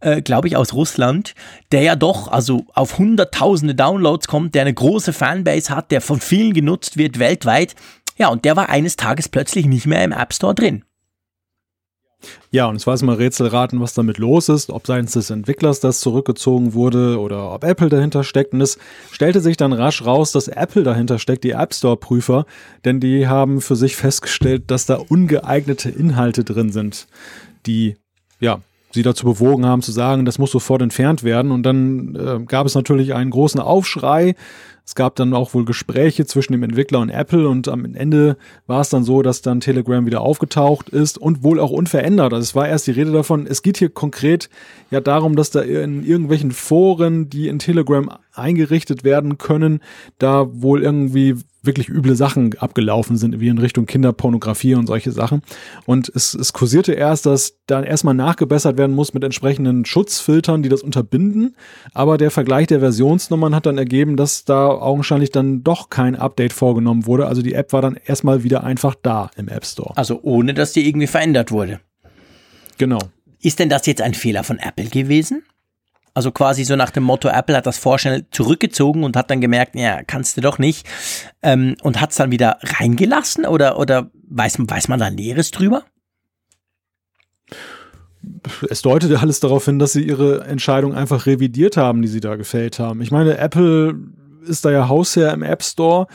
äh, 0.00 0.20
glaube 0.22 0.48
ich, 0.48 0.56
aus 0.56 0.72
Russland, 0.72 1.34
der 1.70 1.82
ja 1.82 1.96
doch 1.96 2.28
also 2.28 2.64
auf 2.74 2.98
hunderttausende 2.98 3.74
Downloads 3.74 4.26
kommt, 4.26 4.54
der 4.54 4.62
eine 4.62 4.74
große 4.74 5.12
Fanbase 5.12 5.74
hat, 5.74 5.90
der 5.90 6.00
von 6.00 6.20
vielen 6.20 6.54
genutzt 6.54 6.96
wird 6.96 7.18
weltweit. 7.18 7.76
Ja, 8.16 8.28
und 8.28 8.44
der 8.44 8.56
war 8.56 8.68
eines 8.68 8.96
Tages 8.96 9.28
plötzlich 9.28 9.66
nicht 9.66 9.86
mehr 9.86 10.02
im 10.02 10.12
App 10.12 10.34
Store 10.34 10.54
drin. 10.54 10.84
Ja, 12.50 12.66
und 12.66 12.76
es 12.76 12.86
war 12.86 13.02
mal 13.04 13.16
Rätselraten, 13.16 13.80
was 13.80 13.94
damit 13.94 14.18
los 14.18 14.48
ist, 14.48 14.70
ob 14.70 14.86
seitens 14.86 15.12
des 15.12 15.30
Entwicklers 15.30 15.80
das 15.80 16.00
zurückgezogen 16.00 16.74
wurde 16.74 17.18
oder 17.18 17.52
ob 17.52 17.64
Apple 17.64 17.88
dahinter 17.88 18.24
steckt. 18.24 18.52
Und 18.52 18.60
es 18.60 18.78
stellte 19.10 19.40
sich 19.40 19.56
dann 19.56 19.72
rasch 19.72 20.04
raus, 20.04 20.32
dass 20.32 20.48
Apple 20.48 20.82
dahinter 20.82 21.18
steckt, 21.18 21.44
die 21.44 21.50
App 21.50 21.72
Store 21.74 21.96
Prüfer, 21.96 22.46
denn 22.84 23.00
die 23.00 23.28
haben 23.28 23.60
für 23.60 23.76
sich 23.76 23.96
festgestellt, 23.96 24.64
dass 24.70 24.86
da 24.86 24.96
ungeeignete 24.96 25.88
Inhalte 25.88 26.44
drin 26.44 26.72
sind, 26.72 27.06
die 27.66 27.96
ja 28.40 28.60
sie 28.92 29.02
dazu 29.02 29.24
bewogen 29.24 29.66
haben 29.66 29.82
zu 29.82 29.92
sagen, 29.92 30.24
das 30.24 30.38
muss 30.38 30.50
sofort 30.50 30.82
entfernt 30.82 31.22
werden. 31.22 31.52
Und 31.52 31.64
dann 31.64 32.16
äh, 32.16 32.44
gab 32.44 32.66
es 32.66 32.74
natürlich 32.74 33.14
einen 33.14 33.30
großen 33.30 33.60
Aufschrei. 33.60 34.34
Es 34.84 34.96
gab 34.96 35.14
dann 35.14 35.34
auch 35.34 35.54
wohl 35.54 35.64
Gespräche 35.64 36.26
zwischen 36.26 36.52
dem 36.52 36.64
Entwickler 36.64 36.98
und 36.98 37.10
Apple 37.10 37.48
und 37.48 37.68
am 37.68 37.94
Ende 37.94 38.36
war 38.66 38.80
es 38.80 38.88
dann 38.88 39.04
so, 39.04 39.22
dass 39.22 39.40
dann 39.40 39.60
Telegram 39.60 40.04
wieder 40.04 40.20
aufgetaucht 40.20 40.88
ist 40.88 41.16
und 41.16 41.44
wohl 41.44 41.60
auch 41.60 41.70
unverändert. 41.70 42.32
Also 42.32 42.42
es 42.42 42.54
war 42.56 42.66
erst 42.66 42.88
die 42.88 42.92
Rede 42.92 43.12
davon, 43.12 43.46
es 43.46 43.62
geht 43.62 43.76
hier 43.76 43.90
konkret 43.90 44.50
ja 44.90 45.00
darum, 45.00 45.36
dass 45.36 45.50
da 45.50 45.60
in 45.60 46.04
irgendwelchen 46.04 46.50
Foren, 46.50 47.30
die 47.30 47.46
in 47.46 47.60
Telegram 47.60 48.10
eingerichtet 48.34 49.04
werden 49.04 49.38
können, 49.38 49.78
da 50.18 50.48
wohl 50.50 50.82
irgendwie 50.82 51.36
wirklich 51.62 51.88
üble 51.88 52.16
Sachen 52.16 52.56
abgelaufen 52.58 53.16
sind, 53.16 53.40
wie 53.40 53.48
in 53.48 53.58
Richtung 53.58 53.86
Kinderpornografie 53.86 54.74
und 54.74 54.86
solche 54.86 55.12
Sachen. 55.12 55.42
Und 55.86 56.10
es, 56.14 56.34
es 56.34 56.52
kursierte 56.52 56.92
erst, 56.92 57.26
dass 57.26 57.58
dann 57.66 57.84
erstmal 57.84 58.14
nachgebessert 58.14 58.78
werden 58.78 58.94
muss 58.94 59.14
mit 59.14 59.24
entsprechenden 59.24 59.84
Schutzfiltern, 59.84 60.62
die 60.62 60.68
das 60.68 60.82
unterbinden. 60.82 61.56
Aber 61.92 62.18
der 62.18 62.30
Vergleich 62.30 62.66
der 62.68 62.80
Versionsnummern 62.80 63.54
hat 63.54 63.66
dann 63.66 63.78
ergeben, 63.78 64.16
dass 64.16 64.44
da 64.44 64.68
augenscheinlich 64.68 65.30
dann 65.30 65.62
doch 65.62 65.90
kein 65.90 66.16
Update 66.16 66.52
vorgenommen 66.52 67.06
wurde. 67.06 67.26
Also 67.26 67.42
die 67.42 67.54
App 67.54 67.72
war 67.72 67.82
dann 67.82 67.96
erstmal 68.04 68.42
wieder 68.42 68.64
einfach 68.64 68.94
da 69.00 69.30
im 69.36 69.48
App 69.48 69.66
Store. 69.66 69.96
Also 69.96 70.20
ohne, 70.22 70.54
dass 70.54 70.72
die 70.72 70.88
irgendwie 70.88 71.06
verändert 71.06 71.50
wurde. 71.50 71.80
Genau. 72.78 72.98
Ist 73.42 73.58
denn 73.58 73.68
das 73.68 73.86
jetzt 73.86 74.02
ein 74.02 74.14
Fehler 74.14 74.44
von 74.44 74.58
Apple 74.58 74.86
gewesen? 74.86 75.42
Also 76.14 76.32
quasi 76.32 76.64
so 76.64 76.76
nach 76.76 76.90
dem 76.90 77.04
Motto, 77.04 77.28
Apple 77.28 77.56
hat 77.56 77.66
das 77.66 77.78
vorschnell 77.78 78.26
zurückgezogen 78.30 79.04
und 79.04 79.16
hat 79.16 79.30
dann 79.30 79.40
gemerkt, 79.40 79.74
ja, 79.76 80.02
kannst 80.02 80.36
du 80.36 80.40
doch 80.40 80.58
nicht. 80.58 80.86
Ähm, 81.42 81.76
und 81.82 82.00
hat 82.00 82.10
es 82.10 82.16
dann 82.16 82.30
wieder 82.30 82.58
reingelassen 82.62 83.46
oder, 83.46 83.78
oder 83.78 84.10
weiß, 84.28 84.58
weiß 84.58 84.88
man 84.88 84.98
da 84.98 85.10
Näheres 85.10 85.50
drüber? 85.50 85.84
Es 88.68 88.82
deutet 88.82 89.10
ja 89.10 89.18
alles 89.18 89.40
darauf 89.40 89.64
hin, 89.64 89.78
dass 89.78 89.92
sie 89.92 90.02
ihre 90.02 90.44
Entscheidung 90.44 90.94
einfach 90.94 91.26
revidiert 91.26 91.76
haben, 91.76 92.02
die 92.02 92.08
sie 92.08 92.20
da 92.20 92.36
gefällt 92.36 92.78
haben. 92.78 93.00
Ich 93.00 93.10
meine, 93.10 93.38
Apple 93.38 93.94
ist 94.46 94.64
da 94.64 94.70
ja 94.70 94.88
Hausherr 94.88 95.32
im 95.32 95.42
App 95.42 95.62
Store. 95.62 96.06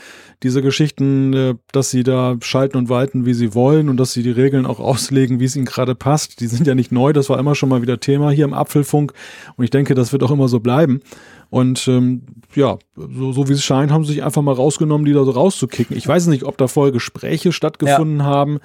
Diese 0.42 0.62
Geschichten, 0.62 1.32
äh, 1.32 1.54
dass 1.72 1.90
sie 1.90 2.02
da 2.02 2.36
schalten 2.40 2.76
und 2.76 2.88
walten, 2.88 3.26
wie 3.26 3.34
sie 3.34 3.54
wollen 3.54 3.88
und 3.88 3.96
dass 3.96 4.12
sie 4.12 4.22
die 4.22 4.30
Regeln 4.30 4.66
auch 4.66 4.80
auslegen, 4.80 5.40
wie 5.40 5.44
es 5.44 5.56
ihnen 5.56 5.64
gerade 5.64 5.94
passt, 5.94 6.40
die 6.40 6.46
sind 6.46 6.66
ja 6.66 6.74
nicht 6.74 6.92
neu. 6.92 7.12
Das 7.12 7.30
war 7.30 7.38
immer 7.38 7.54
schon 7.54 7.68
mal 7.68 7.82
wieder 7.82 8.00
Thema 8.00 8.30
hier 8.30 8.44
im 8.44 8.54
Apfelfunk. 8.54 9.12
Und 9.56 9.64
ich 9.64 9.70
denke, 9.70 9.94
das 9.94 10.12
wird 10.12 10.22
auch 10.22 10.30
immer 10.30 10.48
so 10.48 10.60
bleiben. 10.60 11.00
Und 11.48 11.86
ähm, 11.88 12.22
ja, 12.54 12.78
so, 12.96 13.32
so 13.32 13.48
wie 13.48 13.52
es 13.52 13.64
scheint, 13.64 13.92
haben 13.92 14.04
sie 14.04 14.14
sich 14.14 14.24
einfach 14.24 14.42
mal 14.42 14.54
rausgenommen, 14.54 15.04
die 15.04 15.12
da 15.12 15.24
so 15.24 15.30
rauszukicken. 15.30 15.96
Ich 15.96 16.06
weiß 16.06 16.26
nicht, 16.26 16.44
ob 16.44 16.58
da 16.58 16.66
vorher 16.66 16.92
Gespräche 16.92 17.52
stattgefunden 17.52 18.18
ja. 18.18 18.24
haben 18.24 18.58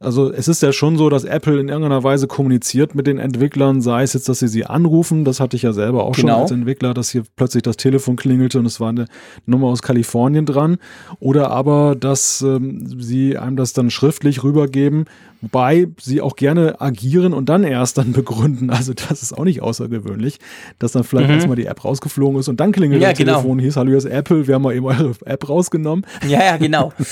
also 0.00 0.32
es 0.32 0.46
ist 0.46 0.62
ja 0.62 0.72
schon 0.72 0.96
so, 0.96 1.08
dass 1.08 1.24
Apple 1.24 1.58
in 1.60 1.68
irgendeiner 1.68 2.04
Weise 2.04 2.28
kommuniziert 2.28 2.94
mit 2.94 3.08
den 3.08 3.18
Entwicklern, 3.18 3.80
sei 3.80 4.04
es 4.04 4.12
jetzt, 4.12 4.28
dass 4.28 4.38
sie 4.38 4.46
sie 4.46 4.64
anrufen, 4.64 5.24
das 5.24 5.40
hatte 5.40 5.56
ich 5.56 5.62
ja 5.62 5.72
selber 5.72 6.04
auch 6.04 6.14
genau. 6.14 6.34
schon 6.34 6.42
als 6.42 6.50
Entwickler, 6.52 6.94
dass 6.94 7.10
hier 7.10 7.24
plötzlich 7.34 7.64
das 7.64 7.76
Telefon 7.76 8.14
klingelte 8.14 8.60
und 8.60 8.66
es 8.66 8.78
war 8.78 8.90
eine 8.90 9.06
Nummer 9.46 9.66
aus 9.68 9.82
Kalifornien 9.82 10.46
dran, 10.46 10.78
oder 11.18 11.50
aber, 11.50 11.96
dass 11.96 12.42
ähm, 12.42 13.00
sie 13.00 13.36
einem 13.36 13.56
das 13.56 13.72
dann 13.72 13.90
schriftlich 13.90 14.44
rübergeben, 14.44 15.06
wobei 15.40 15.88
sie 16.00 16.20
auch 16.20 16.36
gerne 16.36 16.80
agieren 16.80 17.32
und 17.32 17.48
dann 17.48 17.64
erst 17.64 17.98
dann 17.98 18.12
begründen. 18.14 18.70
Also 18.70 18.92
das 18.94 19.22
ist 19.22 19.32
auch 19.32 19.44
nicht 19.44 19.62
außergewöhnlich, 19.62 20.38
dass 20.78 20.92
dann 20.92 21.04
vielleicht 21.04 21.28
mhm. 21.28 21.34
erstmal 21.34 21.56
die 21.56 21.66
App 21.66 21.84
rausgeflogen 21.84 22.40
ist 22.40 22.48
und 22.48 22.60
dann 22.60 22.72
klingelt 22.72 23.02
ja, 23.02 23.10
das 23.10 23.18
genau. 23.18 23.34
Telefon, 23.34 23.58
hieß, 23.58 23.76
hallo, 23.76 23.88
hier 23.88 23.98
ist 23.98 24.04
Apple, 24.04 24.46
wir 24.46 24.54
haben 24.54 24.62
mal 24.62 24.74
eben 24.74 24.86
eure 24.86 25.12
App 25.24 25.48
rausgenommen. 25.48 26.04
Ja, 26.26 26.44
ja, 26.44 26.56
genau. 26.56 26.92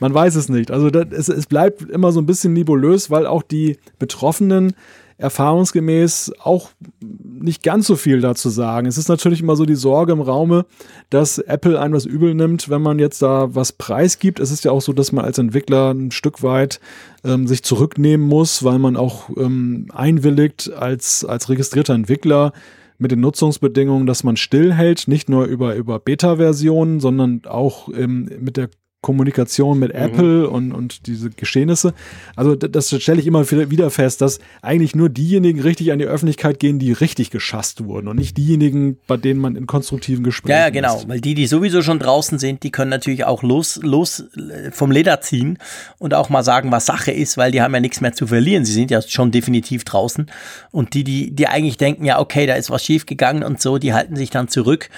Man 0.00 0.12
weiß 0.12 0.34
es 0.34 0.48
nicht. 0.48 0.70
Also 0.70 0.90
das, 0.90 1.06
es, 1.10 1.28
es 1.28 1.46
bleibt 1.46 1.82
immer 1.82 2.12
so 2.12 2.20
ein 2.20 2.26
bisschen 2.26 2.52
nebulös, 2.52 3.10
weil 3.10 3.26
auch 3.26 3.42
die 3.42 3.78
Betroffenen 3.98 4.74
erfahrungsgemäß 5.18 6.32
auch 6.40 6.70
nicht 7.00 7.62
ganz 7.62 7.86
so 7.86 7.96
viel 7.96 8.20
dazu 8.20 8.48
sagen. 8.48 8.86
Es 8.86 8.98
ist 8.98 9.08
natürlich 9.08 9.40
immer 9.40 9.56
so 9.56 9.64
die 9.64 9.74
Sorge 9.74 10.12
im 10.12 10.20
Raume, 10.20 10.66
dass 11.10 11.38
Apple 11.38 11.80
einem 11.80 11.94
was 11.94 12.06
übel 12.06 12.34
nimmt, 12.34 12.68
wenn 12.68 12.82
man 12.82 12.98
jetzt 12.98 13.22
da 13.22 13.54
was 13.54 13.72
preisgibt. 13.72 14.40
Es 14.40 14.50
ist 14.50 14.64
ja 14.64 14.72
auch 14.72 14.82
so, 14.82 14.92
dass 14.92 15.12
man 15.12 15.24
als 15.24 15.38
Entwickler 15.38 15.92
ein 15.92 16.10
Stück 16.10 16.42
weit 16.42 16.80
ähm, 17.24 17.46
sich 17.46 17.62
zurücknehmen 17.62 18.26
muss, 18.26 18.64
weil 18.64 18.78
man 18.78 18.96
auch 18.96 19.30
ähm, 19.36 19.86
einwilligt 19.92 20.72
als, 20.72 21.24
als 21.24 21.48
registrierter 21.48 21.94
Entwickler 21.94 22.52
mit 22.98 23.10
den 23.10 23.20
Nutzungsbedingungen, 23.20 24.06
dass 24.06 24.24
man 24.24 24.36
stillhält, 24.36 25.08
nicht 25.08 25.28
nur 25.28 25.46
über, 25.46 25.74
über 25.74 25.98
Beta-Versionen, 25.98 27.00
sondern 27.00 27.42
auch 27.44 27.88
ähm, 27.88 28.30
mit 28.40 28.56
der 28.56 28.68
Kommunikation 29.04 29.78
mit 29.78 29.92
mhm. 29.92 30.00
Apple 30.00 30.48
und, 30.48 30.72
und 30.72 31.06
diese 31.06 31.28
Geschehnisse. 31.28 31.92
Also 32.36 32.56
das, 32.56 32.88
das 32.88 33.02
stelle 33.02 33.20
ich 33.20 33.26
immer 33.26 33.48
wieder 33.50 33.90
fest, 33.90 34.22
dass 34.22 34.38
eigentlich 34.62 34.96
nur 34.96 35.10
diejenigen 35.10 35.60
richtig 35.60 35.92
an 35.92 35.98
die 35.98 36.06
Öffentlichkeit 36.06 36.58
gehen, 36.58 36.78
die 36.78 36.92
richtig 36.92 37.30
geschasst 37.30 37.84
wurden 37.84 38.08
und 38.08 38.16
nicht 38.16 38.38
diejenigen, 38.38 38.96
bei 39.06 39.18
denen 39.18 39.40
man 39.40 39.56
in 39.56 39.66
konstruktiven 39.66 40.24
Gesprächen 40.24 40.56
Ja, 40.56 40.64
ja 40.64 40.70
genau, 40.70 40.96
ist. 40.96 41.08
weil 41.08 41.20
die, 41.20 41.34
die 41.34 41.46
sowieso 41.46 41.82
schon 41.82 41.98
draußen 41.98 42.38
sind, 42.38 42.62
die 42.62 42.70
können 42.70 42.90
natürlich 42.90 43.26
auch 43.26 43.42
los, 43.42 43.78
los 43.82 44.20
äh, 44.20 44.70
vom 44.72 44.90
Leder 44.90 45.20
ziehen 45.20 45.58
und 45.98 46.14
auch 46.14 46.30
mal 46.30 46.42
sagen, 46.42 46.72
was 46.72 46.86
Sache 46.86 47.12
ist, 47.12 47.36
weil 47.36 47.52
die 47.52 47.60
haben 47.60 47.74
ja 47.74 47.80
nichts 47.80 48.00
mehr 48.00 48.14
zu 48.14 48.26
verlieren. 48.26 48.64
Sie 48.64 48.72
sind 48.72 48.90
ja 48.90 49.02
schon 49.02 49.32
definitiv 49.32 49.84
draußen. 49.84 50.30
Und 50.70 50.94
die, 50.94 51.04
die, 51.04 51.30
die 51.30 51.46
eigentlich 51.46 51.76
denken, 51.76 52.06
ja, 52.06 52.20
okay, 52.20 52.46
da 52.46 52.54
ist 52.54 52.70
was 52.70 52.82
schiefgegangen 52.82 53.44
und 53.44 53.60
so, 53.60 53.76
die 53.76 53.92
halten 53.92 54.16
sich 54.16 54.30
dann 54.30 54.48
zurück. 54.48 54.88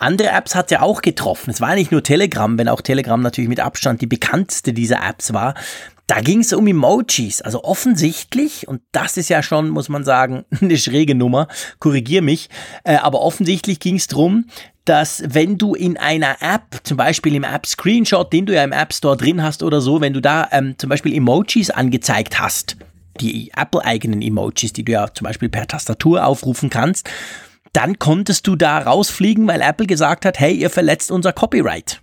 Andere 0.00 0.30
Apps 0.30 0.54
hat 0.54 0.70
ja 0.70 0.80
auch 0.80 1.02
getroffen. 1.02 1.50
Es 1.50 1.60
war 1.60 1.74
nicht 1.74 1.92
nur 1.92 2.02
Telegram, 2.02 2.58
wenn 2.58 2.68
auch 2.68 2.80
Telegram 2.80 3.20
natürlich 3.20 3.48
mit 3.48 3.60
Abstand 3.60 4.00
die 4.00 4.06
bekannteste 4.06 4.72
dieser 4.72 5.06
Apps 5.06 5.32
war. 5.32 5.54
Da 6.06 6.20
ging 6.20 6.40
es 6.40 6.52
um 6.52 6.66
Emojis. 6.66 7.42
Also 7.42 7.62
offensichtlich, 7.62 8.66
und 8.66 8.80
das 8.92 9.16
ist 9.16 9.28
ja 9.28 9.42
schon, 9.42 9.68
muss 9.68 9.88
man 9.88 10.02
sagen, 10.02 10.44
eine 10.60 10.78
schräge 10.78 11.14
Nummer, 11.14 11.48
korrigier 11.78 12.22
mich, 12.22 12.48
äh, 12.82 12.96
aber 12.96 13.20
offensichtlich 13.20 13.78
ging 13.78 13.96
es 13.96 14.06
darum, 14.06 14.46
dass 14.86 15.22
wenn 15.26 15.58
du 15.58 15.74
in 15.74 15.98
einer 15.98 16.36
App, 16.40 16.80
zum 16.82 16.96
Beispiel 16.96 17.34
im 17.34 17.44
App 17.44 17.66
Screenshot, 17.66 18.32
den 18.32 18.46
du 18.46 18.54
ja 18.54 18.64
im 18.64 18.72
App 18.72 18.94
Store 18.94 19.16
drin 19.16 19.42
hast 19.42 19.62
oder 19.62 19.80
so, 19.80 20.00
wenn 20.00 20.14
du 20.14 20.20
da 20.20 20.48
ähm, 20.50 20.74
zum 20.78 20.88
Beispiel 20.88 21.14
Emojis 21.14 21.70
angezeigt 21.70 22.40
hast, 22.40 22.76
die 23.20 23.52
Apple-eigenen 23.54 24.22
Emojis, 24.22 24.72
die 24.72 24.84
du 24.84 24.92
ja 24.92 25.12
zum 25.12 25.26
Beispiel 25.26 25.50
per 25.50 25.68
Tastatur 25.68 26.24
aufrufen 26.24 26.70
kannst, 26.70 27.08
dann 27.72 27.98
konntest 27.98 28.46
du 28.46 28.56
da 28.56 28.78
rausfliegen, 28.78 29.46
weil 29.46 29.60
Apple 29.60 29.86
gesagt 29.86 30.24
hat, 30.24 30.38
hey, 30.38 30.54
ihr 30.54 30.70
verletzt 30.70 31.10
unser 31.10 31.32
Copyright. 31.32 32.02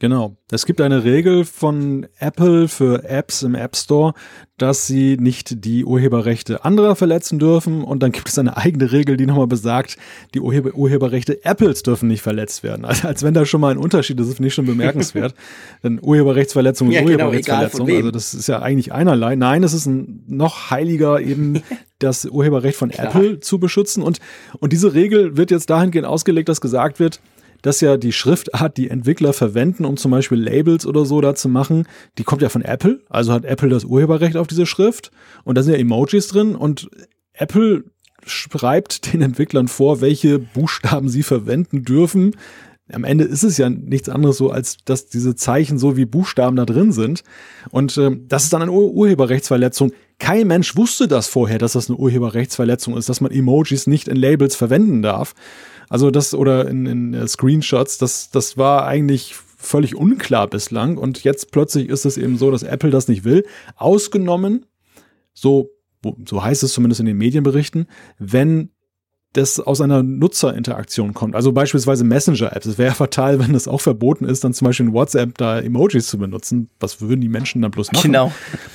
Genau. 0.00 0.34
Es 0.50 0.64
gibt 0.64 0.80
eine 0.80 1.04
Regel 1.04 1.44
von 1.44 2.06
Apple 2.18 2.68
für 2.68 3.04
Apps 3.04 3.42
im 3.42 3.54
App 3.54 3.76
Store, 3.76 4.14
dass 4.56 4.86
sie 4.86 5.18
nicht 5.18 5.62
die 5.66 5.84
Urheberrechte 5.84 6.64
anderer 6.64 6.96
verletzen 6.96 7.38
dürfen. 7.38 7.84
Und 7.84 8.02
dann 8.02 8.10
gibt 8.10 8.30
es 8.30 8.38
eine 8.38 8.56
eigene 8.56 8.92
Regel, 8.92 9.18
die 9.18 9.26
nochmal 9.26 9.46
besagt, 9.46 9.98
die 10.32 10.40
Urheber 10.40 10.74
Urheberrechte 10.74 11.44
Apples 11.44 11.82
dürfen 11.82 12.08
nicht 12.08 12.22
verletzt 12.22 12.62
werden. 12.62 12.86
Also 12.86 13.08
als 13.08 13.22
wenn 13.22 13.34
da 13.34 13.44
schon 13.44 13.60
mal 13.60 13.72
ein 13.72 13.76
Unterschied 13.76 14.18
ist, 14.18 14.28
ist 14.28 14.40
nicht 14.40 14.54
schon 14.54 14.64
bemerkenswert. 14.64 15.34
Denn 15.84 16.00
Urheberrechtsverletzung 16.02 16.88
ist 16.88 16.94
ja, 16.94 17.00
genau, 17.02 17.26
Urheberrechtsverletzung. 17.26 17.90
Also 17.90 18.10
das 18.10 18.32
ist 18.32 18.48
ja 18.48 18.62
eigentlich 18.62 18.94
einerlei. 18.94 19.36
Nein, 19.36 19.62
es 19.62 19.74
ist 19.74 19.84
ein 19.84 20.24
noch 20.26 20.70
heiliger 20.70 21.20
eben 21.20 21.62
das 21.98 22.24
Urheberrecht 22.24 22.78
von 22.78 22.88
Klar. 22.88 23.08
Apple 23.08 23.40
zu 23.40 23.58
beschützen. 23.58 24.02
Und, 24.02 24.18
und 24.60 24.72
diese 24.72 24.94
Regel 24.94 25.36
wird 25.36 25.50
jetzt 25.50 25.68
dahingehend 25.68 26.06
ausgelegt, 26.06 26.48
dass 26.48 26.62
gesagt 26.62 27.00
wird, 27.00 27.20
dass 27.62 27.80
ja 27.80 27.96
die 27.96 28.12
Schriftart, 28.12 28.76
die 28.76 28.90
Entwickler 28.90 29.32
verwenden, 29.32 29.84
um 29.84 29.96
zum 29.96 30.10
Beispiel 30.10 30.38
Labels 30.38 30.86
oder 30.86 31.04
so 31.04 31.20
da 31.20 31.34
zu 31.34 31.48
machen, 31.48 31.86
die 32.18 32.24
kommt 32.24 32.42
ja 32.42 32.48
von 32.48 32.62
Apple. 32.62 33.00
Also 33.08 33.32
hat 33.32 33.44
Apple 33.44 33.68
das 33.68 33.84
Urheberrecht 33.84 34.36
auf 34.36 34.46
diese 34.46 34.66
Schrift. 34.66 35.10
Und 35.44 35.56
da 35.56 35.62
sind 35.62 35.74
ja 35.74 35.80
Emojis 35.80 36.28
drin 36.28 36.54
und 36.54 36.88
Apple 37.32 37.84
schreibt 38.26 39.12
den 39.12 39.22
Entwicklern 39.22 39.68
vor, 39.68 40.00
welche 40.00 40.38
Buchstaben 40.38 41.08
sie 41.08 41.22
verwenden 41.22 41.84
dürfen. 41.84 42.36
Am 42.92 43.04
Ende 43.04 43.24
ist 43.24 43.44
es 43.44 43.56
ja 43.56 43.70
nichts 43.70 44.08
anderes 44.08 44.36
so, 44.36 44.50
als 44.50 44.78
dass 44.84 45.06
diese 45.06 45.36
Zeichen 45.36 45.78
so 45.78 45.96
wie 45.96 46.06
Buchstaben 46.06 46.56
da 46.56 46.66
drin 46.66 46.92
sind. 46.92 47.22
Und 47.70 47.96
äh, 47.96 48.10
das 48.26 48.44
ist 48.44 48.52
dann 48.52 48.62
eine 48.62 48.72
Ur 48.72 48.92
Urheberrechtsverletzung. 48.92 49.92
Kein 50.18 50.48
Mensch 50.48 50.76
wusste 50.76 51.08
das 51.08 51.28
vorher, 51.28 51.58
dass 51.58 51.72
das 51.72 51.88
eine 51.88 51.98
Urheberrechtsverletzung 51.98 52.96
ist, 52.96 53.08
dass 53.08 53.20
man 53.20 53.30
Emojis 53.30 53.86
nicht 53.86 54.08
in 54.08 54.16
Labels 54.16 54.56
verwenden 54.56 55.02
darf. 55.02 55.34
Also 55.90 56.10
das 56.10 56.34
oder 56.34 56.68
in, 56.68 56.86
in 56.86 57.14
äh, 57.14 57.28
Screenshots, 57.28 57.98
das, 57.98 58.30
das 58.30 58.56
war 58.56 58.86
eigentlich 58.86 59.34
völlig 59.34 59.94
unklar 59.96 60.46
bislang 60.46 60.96
und 60.96 61.22
jetzt 61.24 61.50
plötzlich 61.50 61.90
ist 61.90 62.06
es 62.06 62.16
eben 62.16 62.38
so, 62.38 62.50
dass 62.50 62.62
Apple 62.62 62.90
das 62.90 63.08
nicht 63.08 63.24
will. 63.24 63.44
Ausgenommen, 63.76 64.64
so, 65.34 65.70
so 66.24 66.42
heißt 66.42 66.62
es 66.62 66.72
zumindest 66.72 67.00
in 67.00 67.06
den 67.06 67.18
Medienberichten, 67.18 67.86
wenn 68.18 68.70
das 69.32 69.60
aus 69.60 69.80
einer 69.80 70.02
Nutzerinteraktion 70.02 71.14
kommt. 71.14 71.36
Also 71.36 71.52
beispielsweise 71.52 72.02
Messenger-Apps. 72.02 72.66
Es 72.66 72.78
wäre 72.78 72.88
ja 72.88 72.94
fatal, 72.94 73.38
wenn 73.38 73.52
das 73.52 73.68
auch 73.68 73.80
verboten 73.80 74.24
ist, 74.24 74.42
dann 74.42 74.52
zum 74.52 74.66
Beispiel 74.66 74.86
in 74.86 74.92
WhatsApp 74.92 75.38
da 75.38 75.60
Emojis 75.60 76.08
zu 76.08 76.18
benutzen. 76.18 76.68
Was 76.80 77.00
würden 77.00 77.20
die 77.20 77.28
Menschen 77.28 77.62
dann 77.62 77.70
bloß 77.70 77.92
machen? 77.92 78.02
Genau. 78.02 78.32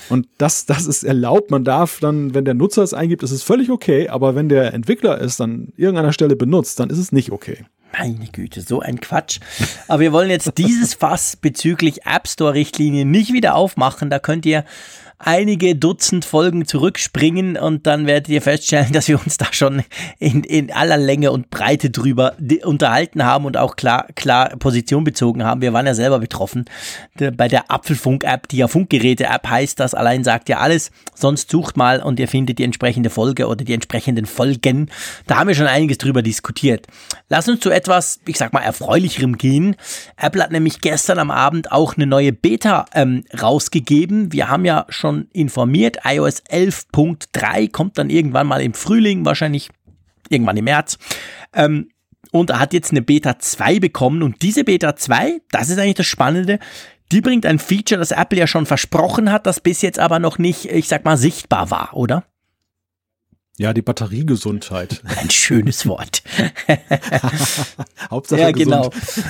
Und 0.10 0.28
das, 0.38 0.66
das 0.66 0.88
ist 0.88 1.03
erlaubt. 1.03 1.51
Man 1.51 1.66
darf 1.66 1.99
dann, 1.99 2.34
wenn 2.34 2.45
der 2.45 2.53
Nutzer 2.53 2.84
es 2.84 2.93
eingibt, 2.93 3.24
ist 3.24 3.32
es 3.32 3.43
völlig 3.43 3.70
okay. 3.70 4.08
Aber 4.08 4.36
wenn 4.36 4.47
der 4.47 4.74
Entwickler 4.74 5.20
es 5.20 5.36
dann 5.36 5.74
irgendeiner 5.76 6.14
Stelle 6.14 6.38
benutzt, 6.38 6.80
dann 6.80 6.89
ist 6.89 6.99
es 6.99 7.12
nicht 7.12 7.32
okay. 7.32 7.66
Meine 7.97 8.28
Güte, 8.32 8.62
so 8.62 8.80
ein 8.80 8.99
Quatsch. 8.99 9.39
Aber 9.88 10.01
wir 10.01 10.12
wollen 10.12 10.30
jetzt 10.30 10.58
dieses 10.58 10.93
Fass 10.93 11.38
bezüglich 11.38 12.06
App 12.06 12.28
Store-Richtlinien 12.28 13.10
nicht 13.10 13.32
wieder 13.32 13.56
aufmachen. 13.56 14.10
Da 14.10 14.20
könnt 14.20 14.45
ihr 14.45 14.66
einige 15.26 15.76
Dutzend 15.76 16.23
Folgen 16.23 16.65
zurückspringen 16.65 17.57
und 17.57 17.88
dann 17.88 18.05
werdet 18.05 18.30
ihr 18.30 18.41
feststellen, 18.41 18.91
dass 18.93 19.07
wir 19.07 19.19
uns 19.19 19.38
da 19.38 19.47
schon 19.51 19.84
in, 20.19 20.43
in 20.43 20.71
aller 20.71 20.97
Länge 20.97 21.32
und 21.32 21.49
Breite 21.49 21.89
drüber 21.89 22.36
unterhalten 22.63 23.26
haben 23.26 23.45
und 23.45 23.57
auch 23.57 23.76
klar, 23.76 24.07
klar 24.15 24.49
Position 24.57 25.03
bezogen 25.03 25.43
haben. 25.43 25.61
Wir 25.61 25.73
waren 25.73 25.88
ja 25.88 25.95
selber 25.95 26.19
betroffen. 26.19 26.65
Bei 27.36 27.47
der 27.47 27.71
Apfelfunk-App, 27.71 28.47
die 28.47 28.57
ja 28.57 28.67
Funkgeräte-App 28.67 29.47
heißt, 29.47 29.80
das 29.80 29.95
allein 29.95 30.23
sagt 30.23 30.47
ja 30.47 30.59
alles. 30.59 30.91
Sonst 31.15 31.49
sucht 31.49 31.76
mal 31.76 32.01
und 32.01 32.19
ihr 32.19 32.28
findet 32.28 32.59
die 32.59 32.63
entsprechende 32.63 33.09
Folge 33.09 33.47
oder 33.47 33.65
die 33.65 33.73
entsprechenden 33.73 34.26
Folgen. 34.26 34.91
Da 35.26 35.38
haben 35.38 35.47
wir 35.47 35.55
schon 35.55 35.67
einiges 35.67 35.97
drüber 35.97 36.21
diskutiert. 36.21 36.86
Lass 37.30 37.49
uns 37.49 37.61
zu 37.61 37.71
etwas, 37.71 38.19
ich 38.28 38.38
sag 38.38 38.53
mal, 38.53 38.61
erfreulicherem 38.61 39.38
gehen. 39.38 39.76
Apple 40.17 40.43
hat 40.43 40.51
nämlich 40.51 40.82
gestern 40.82 41.17
am 41.17 41.32
Abend 41.32 41.71
auch 41.71 41.95
eine 41.95 42.05
neue 42.05 42.32
Beta 42.32 42.86
ähm, 42.93 43.23
rausgegeben. 43.41 44.32
Wir 44.32 44.49
haben 44.49 44.65
ja 44.65 44.86
schon 44.89 45.14
schon 45.16 45.28
informiert. 45.32 45.99
iOS 46.03 46.43
11.3 46.45 47.72
kommt 47.72 47.97
dann 47.97 48.09
irgendwann 48.09 48.47
mal 48.47 48.61
im 48.61 48.74
Frühling, 48.74 49.26
wahrscheinlich 49.26 49.70
irgendwann 50.30 50.57
im 50.57 50.66
März. 50.66 50.97
Ähm, 51.53 51.89
und 52.32 52.49
er 52.49 52.59
hat 52.59 52.74
jetzt 52.74 52.91
eine 52.91 53.01
Beta 53.01 53.39
2 53.39 53.80
bekommen. 53.80 54.24
Und 54.24 54.41
diese 54.41 54.63
Beta 54.63 54.95
2, 54.95 55.41
das 55.51 55.70
ist 55.70 55.80
eigentlich 55.80 55.95
das 55.95 56.07
Spannende, 56.07 56.59
die 57.11 57.22
bringt 57.22 57.45
ein 57.45 57.59
Feature, 57.59 57.99
das 57.99 58.11
Apple 58.11 58.39
ja 58.39 58.47
schon 58.47 58.66
versprochen 58.66 59.32
hat, 59.32 59.45
das 59.45 59.59
bis 59.59 59.82
jetzt 59.82 59.99
aber 59.99 60.20
noch 60.20 60.38
nicht, 60.39 60.66
ich 60.66 60.88
sag 60.88 61.05
mal, 61.05 61.18
sichtbar 61.18 61.70
war, 61.70 61.91
oder? 61.93 62.24
Ja, 63.58 63.74
die 63.74 63.82
Batteriegesundheit. 63.82 65.01
Ein 65.22 65.30
schönes 65.30 65.88
Wort. 65.88 66.24
Hauptsache 68.12 68.41
Ja, 68.41 68.51
genau. 68.51 68.89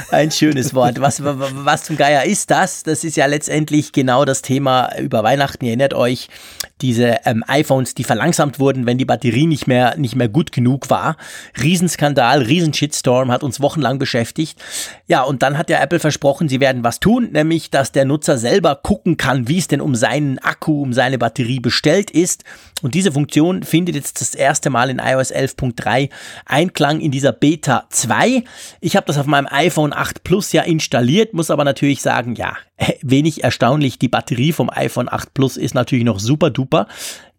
Ein 0.09 0.31
schönes 0.31 0.73
Wort. 0.73 0.99
Was, 0.99 1.23
was 1.23 1.83
zum 1.83 1.95
Geier 1.95 2.23
ist 2.25 2.49
das? 2.49 2.81
Das 2.81 3.03
ist 3.03 3.17
ja 3.17 3.27
letztendlich 3.27 3.91
genau 3.91 4.25
das 4.25 4.41
Thema 4.41 4.97
über 4.97 5.23
Weihnachten. 5.23 5.65
Ihr 5.65 5.71
erinnert 5.71 5.93
euch, 5.93 6.29
diese 6.81 7.19
ähm, 7.25 7.43
iPhones, 7.47 7.93
die 7.93 8.03
verlangsamt 8.03 8.59
wurden, 8.59 8.85
wenn 8.85 8.97
die 8.97 9.05
Batterie 9.05 9.45
nicht 9.45 9.67
mehr, 9.67 9.95
nicht 9.97 10.15
mehr 10.15 10.27
gut 10.27 10.51
genug 10.51 10.89
war. 10.89 11.17
Riesenskandal, 11.61 12.41
Riesenshitstorm, 12.41 13.31
hat 13.31 13.43
uns 13.43 13.61
wochenlang 13.61 13.97
beschäftigt. 13.97 14.59
Ja, 15.07 15.21
und 15.21 15.41
dann 15.41 15.57
hat 15.57 15.69
ja 15.69 15.79
Apple 15.81 15.99
versprochen, 15.99 16.49
sie 16.49 16.59
werden 16.59 16.83
was 16.83 16.99
tun, 16.99 17.29
nämlich, 17.31 17.69
dass 17.69 17.91
der 17.91 18.05
Nutzer 18.05 18.37
selber 18.37 18.75
gucken 18.75 19.17
kann, 19.17 19.47
wie 19.47 19.59
es 19.59 19.67
denn 19.67 19.81
um 19.81 19.95
seinen 19.95 20.39
Akku, 20.39 20.81
um 20.81 20.93
seine 20.93 21.17
Batterie 21.17 21.59
bestellt 21.59 22.11
ist. 22.11 22.43
Und 22.85 22.93
diese 22.93 23.11
Funktion 23.11 23.63
findet 23.63 23.95
jetzt 23.95 24.21
das 24.21 24.35
erste 24.35 24.69
Mal 24.69 24.91
in 24.91 24.99
iOS 24.99 25.33
11.3 25.33 26.11
Einklang 26.45 26.99
in 26.99 27.09
dieser 27.09 27.31
Beta 27.31 27.87
2. 27.89 28.43
Ich 28.79 28.95
habe 28.95 29.07
das 29.07 29.17
auf 29.17 29.25
meinem 29.25 29.47
iPhone 29.49 29.91
8 29.91 30.23
Plus 30.23 30.51
ja 30.51 30.61
installiert, 30.61 31.33
muss 31.33 31.49
aber 31.49 31.63
natürlich 31.63 32.03
sagen, 32.03 32.35
ja, 32.35 32.55
wenig 33.01 33.43
erstaunlich, 33.43 33.97
die 33.97 34.07
Batterie 34.07 34.51
vom 34.51 34.69
iPhone 34.69 35.11
8 35.11 35.33
Plus 35.33 35.57
ist 35.57 35.73
natürlich 35.73 36.05
noch 36.05 36.19
super 36.19 36.51
duper. 36.51 36.87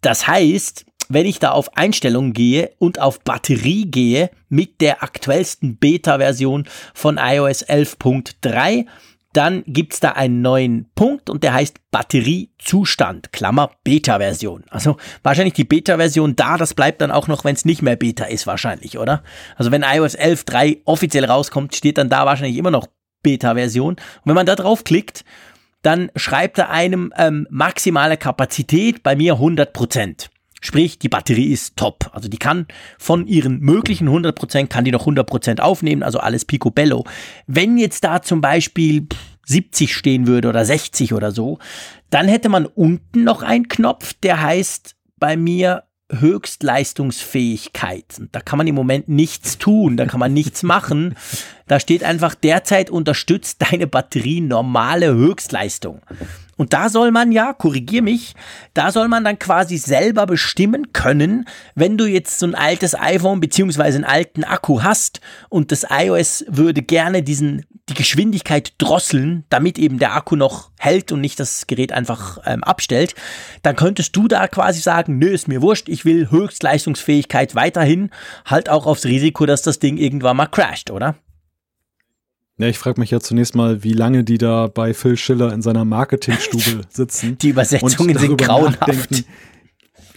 Das 0.01 0.27
heißt, 0.27 0.83
wenn 1.07 1.25
ich 1.25 1.39
da 1.39 1.51
auf 1.51 1.77
Einstellungen 1.77 2.33
gehe 2.33 2.71
und 2.77 2.99
auf 2.99 3.21
Batterie 3.21 3.85
gehe 3.89 4.29
mit 4.49 4.81
der 4.81 5.01
aktuellsten 5.01 5.77
Beta-Version 5.77 6.67
von 6.93 7.17
iOS 7.17 7.65
11.3, 7.65 8.85
dann 9.37 9.63
gibt's 9.67 9.99
da 9.99 10.13
einen 10.13 10.41
neuen 10.41 10.89
Punkt 10.95 11.29
und 11.29 11.43
der 11.43 11.53
heißt 11.53 11.77
Batteriezustand, 11.91 13.31
Klammer 13.31 13.69
Beta-Version. 13.83 14.63
Also 14.71 14.97
wahrscheinlich 15.21 15.53
die 15.53 15.63
Beta-Version 15.63 16.35
da, 16.35 16.57
das 16.57 16.73
bleibt 16.73 17.01
dann 17.01 17.11
auch 17.11 17.27
noch, 17.27 17.45
wenn 17.45 17.53
es 17.53 17.63
nicht 17.63 17.83
mehr 17.83 17.95
Beta 17.95 18.25
ist 18.25 18.47
wahrscheinlich, 18.47 18.97
oder? 18.97 19.21
Also 19.55 19.71
wenn 19.71 19.83
iOS 19.83 20.17
11.3 20.17 20.79
offiziell 20.85 21.25
rauskommt, 21.25 21.75
steht 21.75 21.99
dann 21.99 22.09
da 22.09 22.25
wahrscheinlich 22.25 22.57
immer 22.57 22.71
noch 22.71 22.87
Beta-Version. 23.21 23.93
Und 23.93 24.21
wenn 24.25 24.33
man 24.33 24.47
da 24.47 24.55
draufklickt, 24.55 25.23
dann 25.83 26.09
schreibt 26.15 26.57
er 26.57 26.71
einem 26.71 27.13
ähm, 27.15 27.45
maximale 27.51 28.17
Kapazität, 28.17 29.03
bei 29.03 29.15
mir 29.15 29.33
100 29.33 29.71
Prozent. 29.71 30.31
Sprich, 30.61 30.99
die 30.99 31.09
Batterie 31.09 31.51
ist 31.51 31.77
top. 31.77 32.09
Also 32.13 32.29
die 32.29 32.37
kann 32.37 32.67
von 32.97 33.27
ihren 33.27 33.59
möglichen 33.59 34.09
100%, 34.09 34.67
kann 34.67 34.85
die 34.85 34.91
noch 34.91 35.07
100% 35.07 35.59
aufnehmen, 35.59 36.03
also 36.03 36.19
alles 36.19 36.45
picobello. 36.45 37.05
Wenn 37.45 37.77
jetzt 37.77 38.03
da 38.03 38.21
zum 38.21 38.41
Beispiel 38.41 39.07
70 39.45 39.95
stehen 39.95 40.27
würde 40.27 40.49
oder 40.49 40.65
60 40.65 41.13
oder 41.13 41.31
so, 41.31 41.59
dann 42.09 42.27
hätte 42.27 42.49
man 42.49 42.65
unten 42.65 43.23
noch 43.23 43.43
einen 43.43 43.67
Knopf, 43.67 44.13
der 44.13 44.41
heißt 44.41 44.95
bei 45.19 45.37
mir 45.37 45.83
Höchstleistungsfähigkeit. 46.11 48.15
Und 48.19 48.33
da 48.33 48.39
kann 48.39 48.57
man 48.57 48.67
im 48.67 48.75
Moment 48.75 49.09
nichts 49.09 49.57
tun, 49.57 49.97
da 49.97 50.05
kann 50.05 50.19
man 50.19 50.33
nichts 50.33 50.63
machen. 50.63 51.15
Da 51.67 51.79
steht 51.79 52.03
einfach 52.03 52.35
derzeit 52.35 52.89
unterstützt 52.89 53.61
deine 53.71 53.87
Batterie 53.87 54.41
normale 54.41 55.13
Höchstleistung. 55.13 56.01
Und 56.57 56.73
da 56.73 56.89
soll 56.89 57.11
man 57.11 57.31
ja, 57.31 57.53
korrigier 57.53 58.01
mich, 58.01 58.33
da 58.73 58.91
soll 58.91 59.07
man 59.07 59.23
dann 59.23 59.39
quasi 59.39 59.77
selber 59.77 60.25
bestimmen 60.25 60.91
können, 60.91 61.47
wenn 61.75 61.97
du 61.97 62.05
jetzt 62.05 62.39
so 62.39 62.47
ein 62.47 62.55
altes 62.55 62.99
iPhone 62.99 63.39
beziehungsweise 63.39 63.97
einen 63.97 64.05
alten 64.05 64.43
Akku 64.43 64.81
hast 64.83 65.21
und 65.49 65.71
das 65.71 65.85
iOS 65.89 66.45
würde 66.49 66.81
gerne 66.81 67.23
diesen 67.23 67.63
die 67.89 67.93
Geschwindigkeit 67.93 68.73
drosseln, 68.79 69.45
damit 69.49 69.77
eben 69.79 69.97
der 69.97 70.13
Akku 70.13 70.35
noch 70.35 70.71
hält 70.77 71.11
und 71.11 71.21
nicht 71.21 71.39
das 71.39 71.67
Gerät 71.67 71.93
einfach 71.93 72.37
ähm, 72.45 72.63
abstellt, 72.63 73.15
dann 73.61 73.77
könntest 73.77 74.15
du 74.15 74.27
da 74.27 74.47
quasi 74.47 74.81
sagen, 74.81 75.19
nö, 75.19 75.27
ist 75.27 75.47
mir 75.47 75.61
wurscht, 75.61 75.87
ich 75.87 76.03
will 76.03 76.29
Höchstleistungsfähigkeit 76.29 77.55
weiterhin, 77.55 78.09
halt 78.45 78.67
auch 78.69 78.85
aufs 78.85 79.05
Risiko, 79.05 79.45
dass 79.45 79.61
das 79.61 79.79
Ding 79.79 79.97
irgendwann 79.97 80.35
mal 80.35 80.47
crasht, 80.47 80.91
oder? 80.91 81.15
Ja, 82.59 82.67
ich 82.67 82.79
frage 82.79 82.99
mich 82.99 83.11
ja 83.11 83.19
zunächst 83.19 83.55
mal, 83.55 83.83
wie 83.83 83.93
lange 83.93 84.23
die 84.23 84.39
da 84.39 84.67
bei 84.67 84.93
Phil 84.93 85.15
Schiller 85.15 85.53
in 85.53 85.61
seiner 85.61 85.85
Marketingstube 85.85 86.81
sitzen. 86.89 87.37
Die 87.37 87.49
Übersetzungen 87.49 88.17
sind 88.17 88.37
grauenhaft. 88.37 89.23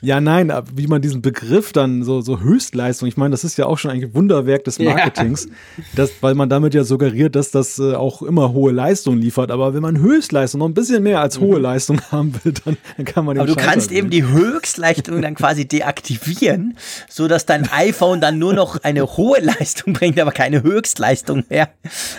Ja, 0.10 0.20
nein, 0.20 0.50
wie 0.74 0.86
man 0.86 1.02
diesen 1.02 1.20
Begriff 1.20 1.72
dann 1.72 2.02
so, 2.04 2.22
so 2.22 2.40
Höchstleistung, 2.40 3.06
ich 3.06 3.18
meine, 3.18 3.32
das 3.32 3.44
ist 3.44 3.58
ja 3.58 3.66
auch 3.66 3.76
schon 3.76 3.90
ein 3.90 4.14
Wunderwerk 4.14 4.64
des 4.64 4.78
Marketings, 4.78 5.44
ja. 5.44 5.84
das, 5.94 6.10
weil 6.22 6.34
man 6.34 6.48
damit 6.48 6.72
ja 6.72 6.84
suggeriert, 6.84 7.36
dass 7.36 7.50
das 7.50 7.78
äh, 7.78 7.94
auch 7.94 8.22
immer 8.22 8.52
hohe 8.54 8.72
Leistung 8.72 9.18
liefert. 9.18 9.50
Aber 9.50 9.74
wenn 9.74 9.82
man 9.82 9.98
Höchstleistung 9.98 10.60
noch 10.60 10.68
ein 10.68 10.74
bisschen 10.74 11.02
mehr 11.02 11.20
als 11.20 11.38
hohe 11.38 11.58
mhm. 11.58 11.62
Leistung 11.62 12.00
haben 12.10 12.34
will, 12.42 12.54
dann, 12.64 12.78
dann 12.96 13.04
kann 13.04 13.26
man 13.26 13.34
den 13.34 13.42
Aber 13.42 13.52
du 13.52 13.56
kannst 13.56 13.92
eben 13.92 14.08
die 14.08 14.24
Höchstleistung 14.24 15.20
dann 15.20 15.34
quasi 15.34 15.68
deaktivieren, 15.68 16.78
so 17.08 17.28
dass 17.28 17.44
dein 17.44 17.70
iPhone 17.70 18.22
dann 18.22 18.38
nur 18.38 18.54
noch 18.54 18.82
eine 18.82 19.04
hohe 19.16 19.40
Leistung 19.40 19.92
bringt, 19.92 20.18
aber 20.18 20.32
keine 20.32 20.62
Höchstleistung 20.62 21.44
mehr. 21.50 21.68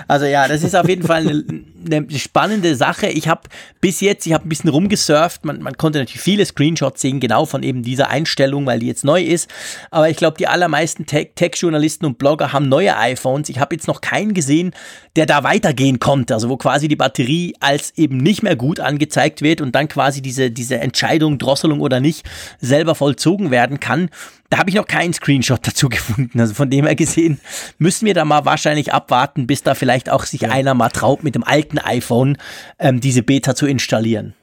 Also 0.07 0.25
ja, 0.25 0.47
das 0.47 0.63
ist 0.63 0.75
auf 0.75 0.87
jeden 0.87 1.03
Fall 1.03 1.27
eine, 1.27 1.43
eine 1.85 2.19
spannende 2.19 2.75
Sache. 2.75 3.07
Ich 3.07 3.27
habe 3.27 3.41
bis 3.79 4.01
jetzt, 4.01 4.27
ich 4.27 4.33
habe 4.33 4.45
ein 4.45 4.49
bisschen 4.49 4.69
rumgesurft, 4.69 5.45
man, 5.45 5.61
man 5.61 5.77
konnte 5.77 5.99
natürlich 5.99 6.21
viele 6.21 6.45
Screenshots 6.45 7.01
sehen, 7.01 7.19
genau 7.19 7.45
von 7.45 7.63
eben 7.63 7.70
dieser 7.73 8.09
Einstellung, 8.09 8.65
weil 8.65 8.79
die 8.79 8.87
jetzt 8.87 9.03
neu 9.03 9.21
ist. 9.21 9.49
Aber 9.89 10.09
ich 10.09 10.17
glaube, 10.17 10.37
die 10.37 10.47
allermeisten 10.47 11.05
Tech-Journalisten 11.05 12.05
und 12.05 12.17
Blogger 12.17 12.53
haben 12.53 12.69
neue 12.69 12.97
iPhones. 12.97 13.49
Ich 13.49 13.59
habe 13.59 13.75
jetzt 13.75 13.87
noch 13.87 14.01
keinen 14.01 14.33
gesehen, 14.33 14.71
der 15.15 15.25
da 15.25 15.43
weitergehen 15.43 15.99
konnte. 15.99 16.33
Also 16.33 16.49
wo 16.49 16.57
quasi 16.57 16.87
die 16.87 16.95
Batterie 16.95 17.55
als 17.59 17.93
eben 17.97 18.17
nicht 18.17 18.43
mehr 18.43 18.55
gut 18.55 18.79
angezeigt 18.79 19.41
wird 19.41 19.61
und 19.61 19.73
dann 19.73 19.87
quasi 19.87 20.21
diese, 20.21 20.51
diese 20.51 20.79
Entscheidung, 20.79 21.37
Drosselung 21.37 21.79
oder 21.79 21.99
nicht, 21.99 22.29
selber 22.59 22.95
vollzogen 22.95 23.51
werden 23.51 23.79
kann. 23.79 24.09
Da 24.49 24.57
habe 24.57 24.69
ich 24.69 24.75
noch 24.75 24.87
keinen 24.87 25.13
Screenshot 25.13 25.59
dazu 25.67 25.89
gefunden. 25.89 26.39
Also 26.39 26.53
von 26.53 26.69
dem 26.69 26.85
her 26.85 26.95
gesehen 26.95 27.39
müssen 27.77 28.05
wir 28.05 28.13
da 28.13 28.25
mal 28.25 28.45
wahrscheinlich 28.45 28.93
abwarten, 28.93 29.47
bis 29.47 29.63
da 29.63 29.75
vielleicht 29.75 30.09
auch 30.09 30.25
sich 30.25 30.41
ja. 30.41 30.49
einer 30.49 30.73
mal 30.73 30.89
traut, 30.89 31.23
mit 31.23 31.35
dem 31.35 31.43
alten 31.43 31.79
iPhone 31.79 32.37
ähm, 32.79 32.99
diese 32.99 33.23
Beta 33.23 33.55
zu 33.55 33.65
installieren 33.65 34.33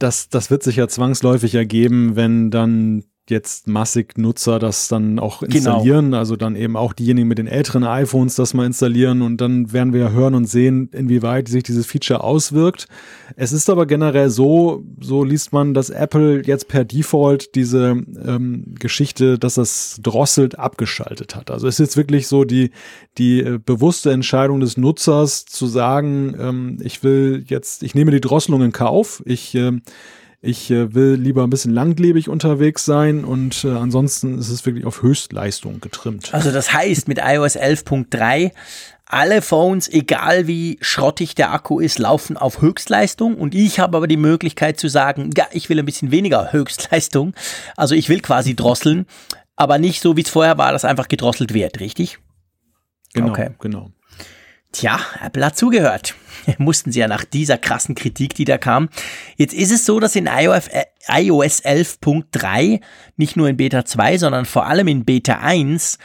das, 0.00 0.28
das 0.28 0.50
wird 0.50 0.62
sich 0.62 0.76
ja 0.76 0.88
zwangsläufig 0.88 1.54
ergeben, 1.54 2.16
wenn 2.16 2.50
dann 2.50 3.04
jetzt 3.30 3.68
massig 3.68 4.18
Nutzer 4.18 4.58
das 4.58 4.88
dann 4.88 5.18
auch 5.18 5.40
genau. 5.40 5.54
installieren, 5.54 6.06
genau. 6.06 6.18
also 6.18 6.36
dann 6.36 6.56
eben 6.56 6.76
auch 6.76 6.92
diejenigen 6.92 7.28
mit 7.28 7.38
den 7.38 7.46
älteren 7.46 7.84
iPhones 7.84 8.34
das 8.34 8.54
mal 8.54 8.66
installieren 8.66 9.22
und 9.22 9.40
dann 9.40 9.72
werden 9.72 9.92
wir 9.92 10.12
hören 10.12 10.34
und 10.34 10.46
sehen, 10.46 10.90
inwieweit 10.92 11.48
sich 11.48 11.62
dieses 11.62 11.86
Feature 11.86 12.22
auswirkt. 12.22 12.86
Es 13.36 13.52
ist 13.52 13.70
aber 13.70 13.86
generell 13.86 14.30
so, 14.30 14.84
so 15.00 15.24
liest 15.24 15.52
man, 15.52 15.72
dass 15.74 15.90
Apple 15.90 16.42
jetzt 16.44 16.68
per 16.68 16.84
Default 16.84 17.54
diese 17.54 18.02
ähm, 18.24 18.74
Geschichte, 18.78 19.38
dass 19.38 19.54
das 19.54 20.00
drosselt, 20.02 20.58
abgeschaltet 20.58 21.36
hat. 21.36 21.50
Also 21.50 21.68
es 21.68 21.74
ist 21.74 21.86
jetzt 21.86 21.96
wirklich 21.96 22.26
so 22.26 22.44
die, 22.44 22.70
die 23.18 23.40
äh, 23.40 23.58
bewusste 23.64 24.10
Entscheidung 24.10 24.60
des 24.60 24.76
Nutzers 24.76 25.44
zu 25.46 25.66
sagen, 25.66 26.34
ähm, 26.38 26.78
ich 26.82 27.02
will 27.02 27.44
jetzt, 27.46 27.82
ich 27.82 27.94
nehme 27.94 28.10
die 28.10 28.20
Drosselung 28.20 28.62
in 28.62 28.72
Kauf, 28.72 29.22
ich 29.24 29.54
äh, 29.54 29.72
ich 30.42 30.70
äh, 30.70 30.94
will 30.94 31.14
lieber 31.14 31.44
ein 31.44 31.50
bisschen 31.50 31.72
langlebig 31.72 32.28
unterwegs 32.28 32.84
sein 32.84 33.24
und 33.24 33.64
äh, 33.64 33.68
ansonsten 33.68 34.38
ist 34.38 34.48
es 34.48 34.64
wirklich 34.64 34.86
auf 34.86 35.02
Höchstleistung 35.02 35.80
getrimmt. 35.80 36.32
Also 36.32 36.50
das 36.50 36.72
heißt, 36.72 37.08
mit 37.08 37.18
iOS 37.18 37.56
11.3 37.56 38.52
alle 39.04 39.42
Phones, 39.42 39.88
egal 39.88 40.46
wie 40.46 40.78
schrottig 40.80 41.34
der 41.34 41.52
Akku 41.52 41.80
ist, 41.80 41.98
laufen 41.98 42.36
auf 42.36 42.62
Höchstleistung 42.62 43.34
und 43.36 43.54
ich 43.54 43.80
habe 43.80 43.96
aber 43.96 44.06
die 44.06 44.16
Möglichkeit 44.16 44.78
zu 44.78 44.88
sagen, 44.88 45.30
ja, 45.36 45.46
ich 45.50 45.68
will 45.68 45.78
ein 45.78 45.84
bisschen 45.84 46.12
weniger 46.12 46.52
Höchstleistung. 46.52 47.34
Also 47.76 47.94
ich 47.94 48.08
will 48.08 48.20
quasi 48.20 48.54
drosseln, 48.54 49.06
aber 49.56 49.78
nicht 49.78 50.00
so, 50.00 50.16
wie 50.16 50.22
es 50.22 50.30
vorher 50.30 50.58
war, 50.58 50.72
dass 50.72 50.84
einfach 50.84 51.08
gedrosselt 51.08 51.52
wird, 51.52 51.80
richtig? 51.80 52.18
Genau, 53.12 53.30
okay. 53.30 53.50
genau. 53.58 53.90
Tja, 54.72 55.00
Apple 55.24 55.44
hat 55.44 55.56
zugehört. 55.56 56.14
Mussten 56.58 56.92
sie 56.92 57.00
ja 57.00 57.08
nach 57.08 57.24
dieser 57.24 57.58
krassen 57.58 57.94
Kritik, 57.94 58.34
die 58.34 58.44
da 58.44 58.56
kam. 58.56 58.88
Jetzt 59.36 59.54
ist 59.54 59.72
es 59.72 59.84
so, 59.84 59.98
dass 59.98 60.14
in 60.14 60.26
iOS, 60.26 60.68
äh, 60.68 60.84
iOS 61.08 61.64
11.3, 61.64 62.80
nicht 63.16 63.36
nur 63.36 63.48
in 63.48 63.56
Beta 63.56 63.84
2, 63.84 64.18
sondern 64.18 64.44
vor 64.44 64.66
allem 64.66 64.86
in 64.86 65.04
Beta 65.04 65.38
1, 65.40 65.98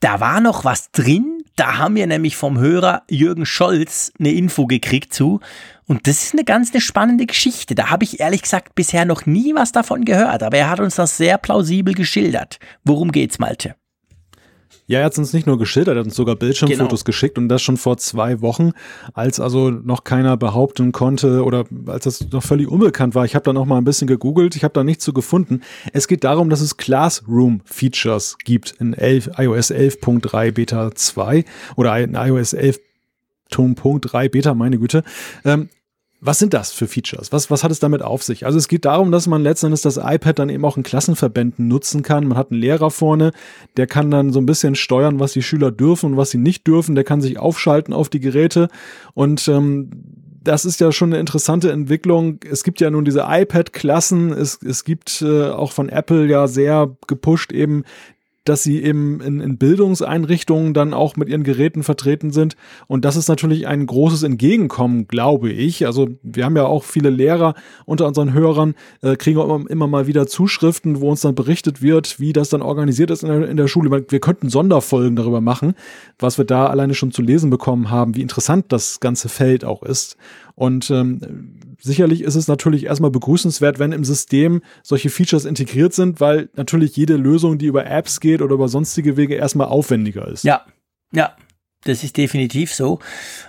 da 0.00 0.20
war 0.20 0.40
noch 0.40 0.64
was 0.64 0.90
drin. 0.90 1.42
Da 1.56 1.78
haben 1.78 1.94
wir 1.94 2.06
nämlich 2.06 2.36
vom 2.36 2.58
Hörer 2.58 3.02
Jürgen 3.08 3.46
Scholz 3.46 4.12
eine 4.18 4.32
Info 4.32 4.66
gekriegt 4.66 5.12
zu. 5.12 5.40
Und 5.86 6.06
das 6.06 6.22
ist 6.22 6.34
eine 6.34 6.44
ganz 6.44 6.72
eine 6.72 6.80
spannende 6.80 7.26
Geschichte. 7.26 7.74
Da 7.74 7.90
habe 7.90 8.04
ich 8.04 8.20
ehrlich 8.20 8.42
gesagt 8.42 8.74
bisher 8.74 9.04
noch 9.04 9.26
nie 9.26 9.54
was 9.54 9.72
davon 9.72 10.04
gehört, 10.04 10.42
aber 10.42 10.56
er 10.56 10.70
hat 10.70 10.80
uns 10.80 10.94
das 10.94 11.16
sehr 11.16 11.36
plausibel 11.36 11.94
geschildert. 11.94 12.58
Worum 12.84 13.12
geht's, 13.12 13.38
Malte? 13.38 13.74
Ja, 14.90 14.98
er 14.98 15.04
hat 15.04 15.16
uns 15.18 15.32
nicht 15.32 15.46
nur 15.46 15.56
geschildert, 15.56 15.94
er 15.94 16.00
hat 16.00 16.06
uns 16.06 16.16
sogar 16.16 16.34
Bildschirmfotos 16.34 17.04
genau. 17.04 17.06
geschickt 17.06 17.38
und 17.38 17.48
das 17.48 17.62
schon 17.62 17.76
vor 17.76 17.96
zwei 17.98 18.40
Wochen, 18.40 18.72
als 19.14 19.38
also 19.38 19.70
noch 19.70 20.02
keiner 20.02 20.36
behaupten 20.36 20.90
konnte 20.90 21.44
oder 21.44 21.64
als 21.86 22.02
das 22.02 22.28
noch 22.32 22.42
völlig 22.42 22.66
unbekannt 22.66 23.14
war. 23.14 23.24
Ich 23.24 23.36
habe 23.36 23.44
dann 23.44 23.56
auch 23.56 23.66
mal 23.66 23.78
ein 23.78 23.84
bisschen 23.84 24.08
gegoogelt, 24.08 24.56
ich 24.56 24.64
habe 24.64 24.74
da 24.74 24.82
nichts 24.82 25.04
zu 25.04 25.12
gefunden. 25.12 25.60
Es 25.92 26.08
geht 26.08 26.24
darum, 26.24 26.50
dass 26.50 26.60
es 26.60 26.76
Classroom-Features 26.76 28.38
gibt 28.44 28.72
in 28.80 28.92
11, 28.92 29.30
iOS 29.38 29.70
11.3 29.70 30.50
Beta 30.50 30.92
2 30.92 31.44
oder 31.76 31.96
in 32.00 32.14
iOS 32.16 32.52
11.3 32.52 34.28
Beta, 34.28 34.54
meine 34.54 34.76
Güte. 34.76 35.04
Ähm, 35.44 35.68
was 36.22 36.38
sind 36.38 36.52
das 36.52 36.72
für 36.72 36.86
Features? 36.86 37.32
Was, 37.32 37.50
was 37.50 37.64
hat 37.64 37.70
es 37.70 37.80
damit 37.80 38.02
auf 38.02 38.22
sich? 38.22 38.44
Also 38.44 38.58
es 38.58 38.68
geht 38.68 38.84
darum, 38.84 39.10
dass 39.10 39.26
man 39.26 39.42
letztendlich 39.42 39.80
das 39.80 39.96
iPad 39.96 40.38
dann 40.38 40.50
eben 40.50 40.64
auch 40.64 40.76
in 40.76 40.82
Klassenverbänden 40.82 41.66
nutzen 41.66 42.02
kann. 42.02 42.26
Man 42.26 42.36
hat 42.36 42.50
einen 42.50 42.60
Lehrer 42.60 42.90
vorne, 42.90 43.32
der 43.78 43.86
kann 43.86 44.10
dann 44.10 44.32
so 44.32 44.38
ein 44.38 44.46
bisschen 44.46 44.74
steuern, 44.74 45.18
was 45.18 45.32
die 45.32 45.42
Schüler 45.42 45.70
dürfen 45.70 46.12
und 46.12 46.16
was 46.18 46.30
sie 46.30 46.38
nicht 46.38 46.66
dürfen. 46.66 46.94
Der 46.94 47.04
kann 47.04 47.22
sich 47.22 47.38
aufschalten 47.38 47.94
auf 47.94 48.10
die 48.10 48.20
Geräte 48.20 48.68
und 49.14 49.48
ähm, 49.48 49.90
das 50.42 50.64
ist 50.64 50.80
ja 50.80 50.90
schon 50.90 51.10
eine 51.10 51.20
interessante 51.20 51.70
Entwicklung. 51.70 52.40
Es 52.50 52.64
gibt 52.64 52.80
ja 52.80 52.90
nun 52.90 53.04
diese 53.04 53.26
iPad-Klassen. 53.28 54.32
Es, 54.32 54.58
es 54.62 54.84
gibt 54.84 55.20
äh, 55.22 55.50
auch 55.50 55.72
von 55.72 55.90
Apple 55.90 56.26
ja 56.26 56.48
sehr 56.48 56.96
gepusht 57.06 57.52
eben 57.52 57.84
dass 58.50 58.64
sie 58.64 58.82
eben 58.82 59.20
in, 59.20 59.40
in 59.40 59.58
Bildungseinrichtungen 59.58 60.74
dann 60.74 60.92
auch 60.92 61.14
mit 61.14 61.28
ihren 61.28 61.44
Geräten 61.44 61.84
vertreten 61.84 62.32
sind. 62.32 62.56
Und 62.88 63.04
das 63.04 63.14
ist 63.14 63.28
natürlich 63.28 63.68
ein 63.68 63.86
großes 63.86 64.24
Entgegenkommen, 64.24 65.06
glaube 65.06 65.52
ich. 65.52 65.86
Also 65.86 66.08
wir 66.24 66.44
haben 66.44 66.56
ja 66.56 66.64
auch 66.64 66.82
viele 66.82 67.10
Lehrer 67.10 67.54
unter 67.86 68.08
unseren 68.08 68.32
Hörern, 68.32 68.74
äh, 69.02 69.14
kriegen 69.14 69.38
auch 69.38 69.44
immer, 69.44 69.70
immer 69.70 69.86
mal 69.86 70.08
wieder 70.08 70.26
Zuschriften, 70.26 71.00
wo 71.00 71.10
uns 71.10 71.20
dann 71.20 71.36
berichtet 71.36 71.80
wird, 71.80 72.18
wie 72.18 72.32
das 72.32 72.48
dann 72.48 72.60
organisiert 72.60 73.12
ist 73.12 73.22
in 73.22 73.28
der, 73.28 73.48
in 73.48 73.56
der 73.56 73.68
Schule. 73.68 74.04
Wir 74.08 74.20
könnten 74.20 74.48
Sonderfolgen 74.48 75.14
darüber 75.14 75.40
machen, 75.40 75.74
was 76.18 76.36
wir 76.36 76.44
da 76.44 76.66
alleine 76.66 76.94
schon 76.94 77.12
zu 77.12 77.22
lesen 77.22 77.50
bekommen 77.50 77.88
haben, 77.88 78.16
wie 78.16 78.22
interessant 78.22 78.64
das 78.70 78.98
ganze 78.98 79.28
Feld 79.28 79.64
auch 79.64 79.84
ist. 79.84 80.16
Und 80.60 80.90
ähm, 80.90 81.74
sicherlich 81.80 82.20
ist 82.20 82.34
es 82.34 82.46
natürlich 82.46 82.84
erstmal 82.84 83.10
begrüßenswert, 83.10 83.78
wenn 83.78 83.92
im 83.92 84.04
System 84.04 84.60
solche 84.82 85.08
Features 85.08 85.46
integriert 85.46 85.94
sind, 85.94 86.20
weil 86.20 86.50
natürlich 86.54 86.94
jede 86.96 87.16
Lösung, 87.16 87.56
die 87.56 87.64
über 87.64 87.86
Apps 87.86 88.20
geht 88.20 88.42
oder 88.42 88.56
über 88.56 88.68
sonstige 88.68 89.16
Wege, 89.16 89.36
erstmal 89.36 89.68
aufwendiger 89.68 90.28
ist. 90.28 90.44
Ja, 90.44 90.66
ja. 91.14 91.34
Das 91.84 92.04
ist 92.04 92.18
definitiv 92.18 92.74
so. 92.74 92.98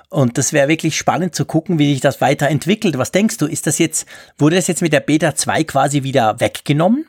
Und 0.07 0.37
das 0.37 0.53
wäre 0.53 0.69
wirklich 0.69 0.95
spannend 0.95 1.35
zu 1.35 1.43
gucken, 1.43 1.79
wie 1.79 1.91
sich 1.91 1.99
das 1.99 2.21
weiterentwickelt. 2.21 2.97
Was 2.97 3.11
denkst 3.11 3.39
du? 3.39 3.45
Ist 3.45 3.67
das 3.67 3.77
jetzt, 3.77 4.07
wurde 4.37 4.55
das 4.55 4.67
jetzt 4.67 4.81
mit 4.81 4.93
der 4.93 5.01
Beta 5.01 5.35
2 5.35 5.65
quasi 5.65 6.03
wieder 6.03 6.39
weggenommen? 6.39 7.07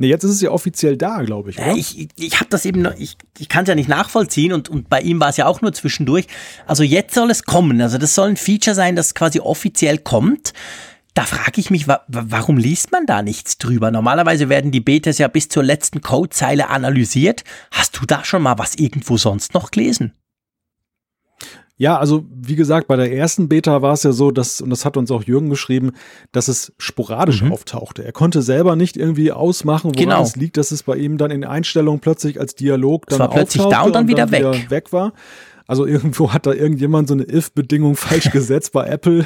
Nee, 0.00 0.08
jetzt 0.08 0.24
ist 0.24 0.30
es 0.30 0.40
ja 0.40 0.50
offiziell 0.50 0.96
da, 0.96 1.20
glaube 1.20 1.50
ich. 1.50 1.58
Oder? 1.58 1.76
Ich, 1.76 2.08
ich 2.16 2.40
habe 2.40 2.48
das 2.48 2.64
eben 2.64 2.80
noch, 2.80 2.94
ich, 2.96 3.18
ich 3.38 3.50
kann 3.50 3.64
es 3.64 3.68
ja 3.68 3.74
nicht 3.74 3.88
nachvollziehen 3.88 4.54
und, 4.54 4.70
und 4.70 4.88
bei 4.88 5.02
ihm 5.02 5.20
war 5.20 5.28
es 5.28 5.36
ja 5.36 5.44
auch 5.44 5.60
nur 5.60 5.74
zwischendurch. 5.74 6.26
Also 6.66 6.82
jetzt 6.82 7.14
soll 7.14 7.30
es 7.30 7.44
kommen. 7.44 7.82
Also 7.82 7.98
das 7.98 8.14
soll 8.14 8.30
ein 8.30 8.38
Feature 8.38 8.74
sein, 8.74 8.96
das 8.96 9.14
quasi 9.14 9.40
offiziell 9.40 9.98
kommt. 9.98 10.54
Da 11.12 11.26
frage 11.26 11.60
ich 11.60 11.68
mich, 11.68 11.86
wa 11.86 12.00
warum 12.08 12.56
liest 12.56 12.92
man 12.92 13.04
da 13.04 13.20
nichts 13.20 13.58
drüber? 13.58 13.90
Normalerweise 13.90 14.48
werden 14.48 14.70
die 14.70 14.80
Betas 14.80 15.18
ja 15.18 15.28
bis 15.28 15.50
zur 15.50 15.64
letzten 15.64 16.00
Codezeile 16.00 16.70
analysiert. 16.70 17.44
Hast 17.70 17.98
du 18.00 18.06
da 18.06 18.24
schon 18.24 18.40
mal 18.40 18.56
was 18.56 18.76
irgendwo 18.76 19.18
sonst 19.18 19.52
noch 19.52 19.70
gelesen? 19.70 20.14
Ja, 21.80 21.96
also 21.96 22.26
wie 22.30 22.56
gesagt, 22.56 22.88
bei 22.88 22.96
der 22.96 23.10
ersten 23.10 23.48
Beta 23.48 23.80
war 23.80 23.94
es 23.94 24.02
ja 24.02 24.12
so, 24.12 24.30
dass, 24.30 24.60
und 24.60 24.68
das 24.68 24.84
hat 24.84 24.98
uns 24.98 25.10
auch 25.10 25.22
Jürgen 25.22 25.48
geschrieben, 25.48 25.92
dass 26.30 26.48
es 26.48 26.74
sporadisch 26.76 27.40
mhm. 27.40 27.52
auftauchte. 27.52 28.04
Er 28.04 28.12
konnte 28.12 28.42
selber 28.42 28.76
nicht 28.76 28.98
irgendwie 28.98 29.32
ausmachen, 29.32 29.94
woran 29.94 29.96
genau. 29.96 30.22
es 30.22 30.36
liegt, 30.36 30.58
dass 30.58 30.72
es 30.72 30.82
bei 30.82 30.96
ihm 30.96 31.16
dann 31.16 31.30
in 31.30 31.42
Einstellungen 31.42 31.98
plötzlich 31.98 32.38
als 32.38 32.54
Dialog 32.54 33.06
dann 33.06 33.14
es 33.14 33.20
war 33.20 33.30
plötzlich 33.30 33.64
da 33.64 33.80
und 33.80 33.94
dann, 33.94 34.08
wieder, 34.08 34.26
dann 34.26 34.30
weg. 34.30 34.40
wieder 34.40 34.70
weg 34.70 34.92
war. 34.92 35.14
Also 35.70 35.86
irgendwo 35.86 36.32
hat 36.32 36.46
da 36.46 36.52
irgendjemand 36.52 37.06
so 37.06 37.14
eine 37.14 37.32
if-Bedingung 37.32 37.94
falsch 37.94 38.30
gesetzt 38.32 38.72
bei 38.72 38.88
Apple, 38.88 39.24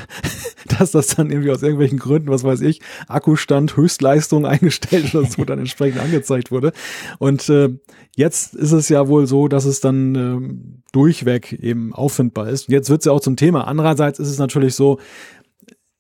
dass 0.79 0.91
das 0.91 1.07
dann 1.07 1.31
irgendwie 1.31 1.51
aus 1.51 1.63
irgendwelchen 1.63 1.99
Gründen, 1.99 2.29
was 2.29 2.45
weiß 2.45 2.61
ich, 2.61 2.83
Akkustand, 3.09 3.79
Höchstleistung 3.79 4.45
eingestellt 4.47 5.15
oder 5.15 5.27
so 5.27 5.43
dann 5.47 5.59
entsprechend 5.59 6.03
angezeigt 6.03 6.51
wurde. 6.51 6.73
Und 7.19 7.49
äh, 7.49 7.71
jetzt 8.15 8.55
ist 8.55 8.73
es 8.73 8.91
ja 8.91 9.09
wohl 9.09 9.27
so, 9.27 9.49
dass 9.49 9.65
es 9.65 9.81
dann 9.81 10.15
ähm, 10.15 10.83
durchweg 10.93 11.55
eben 11.55 11.95
auffindbar 11.95 12.51
ist. 12.51 12.69
Jetzt 12.69 12.91
wird 12.91 13.01
es 13.01 13.07
ja 13.07 13.13
auch 13.13 13.21
zum 13.21 13.37
Thema. 13.37 13.67
Andererseits 13.67 14.19
ist 14.19 14.29
es 14.29 14.37
natürlich 14.37 14.75
so, 14.75 14.99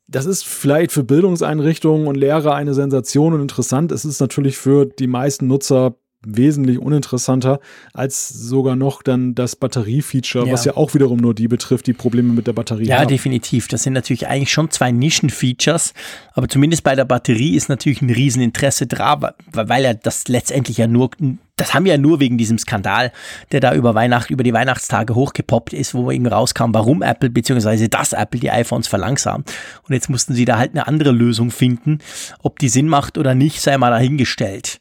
das 0.06 0.26
ist 0.26 0.44
vielleicht 0.44 0.92
für 0.92 1.04
Bildungseinrichtungen 1.04 2.06
und 2.06 2.16
Lehrer 2.16 2.54
eine 2.54 2.74
Sensation 2.74 3.32
und 3.32 3.40
interessant. 3.40 3.92
Es 3.92 4.04
ist 4.04 4.20
natürlich 4.20 4.58
für 4.58 4.84
die 4.84 5.06
meisten 5.06 5.46
Nutzer 5.46 5.96
wesentlich 6.26 6.78
uninteressanter 6.78 7.60
als 7.92 8.28
sogar 8.28 8.76
noch 8.76 9.02
dann 9.02 9.34
das 9.34 9.56
Batteriefeature, 9.56 10.46
Ja. 10.46 10.52
was 10.52 10.64
ja 10.64 10.76
auch 10.76 10.94
wiederum 10.94 11.18
nur 11.18 11.34
die 11.34 11.48
betrifft, 11.48 11.86
die 11.86 11.92
Probleme 11.92 12.32
mit 12.32 12.46
der 12.46 12.52
Batterie 12.52 12.86
Ja, 12.86 12.98
haben. 13.00 13.08
definitiv. 13.08 13.68
Das 13.68 13.82
sind 13.82 13.92
natürlich 13.92 14.26
eigentlich 14.28 14.52
schon 14.52 14.70
zwei 14.70 14.90
Nischen-Features, 14.92 15.94
aber 16.32 16.48
zumindest 16.48 16.82
bei 16.84 16.94
der 16.94 17.04
Batterie 17.04 17.54
ist 17.56 17.68
natürlich 17.68 18.02
ein 18.02 18.10
Rieseninteresse 18.10 18.86
dran, 18.86 19.04
weil 19.52 19.82
ja 19.84 19.94
das 19.94 20.28
letztendlich 20.28 20.78
ja 20.78 20.86
nur, 20.86 21.10
das 21.56 21.72
haben 21.74 21.84
wir 21.84 21.92
ja 21.92 21.98
nur 21.98 22.20
wegen 22.20 22.36
diesem 22.38 22.58
Skandal, 22.58 23.12
der 23.52 23.60
da 23.60 23.74
über 23.74 23.94
Weihnacht, 23.94 24.30
über 24.30 24.42
die 24.42 24.52
Weihnachtstage 24.52 25.14
hochgepoppt 25.14 25.72
ist, 25.72 25.94
wo 25.94 26.10
eben 26.10 26.26
rauskam, 26.26 26.72
warum 26.72 27.02
Apple 27.02 27.30
beziehungsweise 27.30 27.88
dass 27.88 28.12
Apple 28.12 28.40
die 28.40 28.50
iPhones 28.50 28.88
verlangsamt. 28.88 29.52
Und 29.86 29.94
jetzt 29.94 30.10
mussten 30.10 30.34
sie 30.34 30.44
da 30.44 30.58
halt 30.58 30.72
eine 30.72 30.86
andere 30.88 31.12
Lösung 31.12 31.50
finden. 31.50 31.98
Ob 32.42 32.58
die 32.58 32.68
Sinn 32.68 32.88
macht 32.88 33.18
oder 33.18 33.34
nicht, 33.34 33.60
sei 33.60 33.76
mal 33.78 33.90
dahingestellt. 33.90 34.80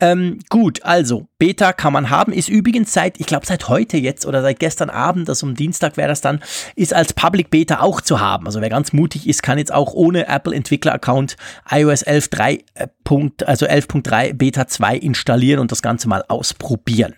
Ähm, 0.00 0.38
gut, 0.48 0.84
also 0.84 1.26
Beta 1.38 1.72
kann 1.72 1.92
man 1.92 2.08
haben, 2.08 2.32
ist 2.32 2.48
übrigens 2.48 2.92
seit, 2.92 3.18
ich 3.18 3.26
glaube 3.26 3.46
seit 3.46 3.68
heute 3.68 3.96
jetzt 3.96 4.26
oder 4.26 4.42
seit 4.42 4.60
gestern 4.60 4.90
Abend, 4.90 5.28
also 5.28 5.44
um 5.44 5.56
Dienstag 5.56 5.96
wäre 5.96 6.08
das 6.08 6.20
dann, 6.20 6.40
ist 6.76 6.94
als 6.94 7.12
Public 7.12 7.50
Beta 7.50 7.80
auch 7.80 8.00
zu 8.00 8.20
haben. 8.20 8.46
Also 8.46 8.60
wer 8.60 8.70
ganz 8.70 8.92
mutig 8.92 9.28
ist, 9.28 9.42
kann 9.42 9.58
jetzt 9.58 9.72
auch 9.72 9.94
ohne 9.94 10.28
Apple 10.28 10.54
Entwickler 10.54 10.94
Account 10.94 11.36
iOS 11.68 12.06
11.3, 12.06 12.64
äh, 12.74 13.44
also 13.44 13.66
11.3 13.66 14.34
Beta 14.34 14.68
2 14.68 14.96
installieren 14.96 15.58
und 15.58 15.72
das 15.72 15.82
Ganze 15.82 16.08
mal 16.08 16.24
ausprobieren. 16.28 17.14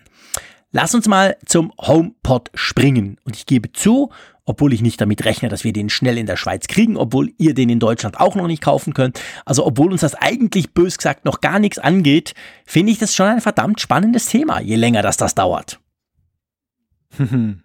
Lass 0.71 0.95
uns 0.95 1.07
mal 1.07 1.37
zum 1.45 1.73
HomePod 1.79 2.49
springen. 2.53 3.17
Und 3.25 3.35
ich 3.35 3.45
gebe 3.45 3.71
zu, 3.73 4.09
obwohl 4.45 4.73
ich 4.73 4.81
nicht 4.81 5.01
damit 5.01 5.25
rechne, 5.25 5.49
dass 5.49 5.63
wir 5.63 5.73
den 5.73 5.89
schnell 5.89 6.17
in 6.17 6.25
der 6.25 6.37
Schweiz 6.37 6.67
kriegen, 6.67 6.97
obwohl 6.97 7.31
ihr 7.37 7.53
den 7.53 7.69
in 7.69 7.79
Deutschland 7.79 8.19
auch 8.19 8.35
noch 8.35 8.47
nicht 8.47 8.61
kaufen 8.61 8.93
könnt, 8.93 9.19
also 9.45 9.65
obwohl 9.65 9.91
uns 9.91 10.01
das 10.01 10.15
eigentlich 10.15 10.73
bös 10.73 10.97
gesagt 10.97 11.25
noch 11.25 11.41
gar 11.41 11.59
nichts 11.59 11.79
angeht, 11.79 12.33
finde 12.65 12.91
ich 12.91 12.99
das 12.99 13.15
schon 13.15 13.27
ein 13.27 13.41
verdammt 13.41 13.81
spannendes 13.81 14.25
Thema, 14.25 14.61
je 14.61 14.75
länger 14.75 15.01
das 15.01 15.17
das 15.17 15.35
dauert. 15.35 15.79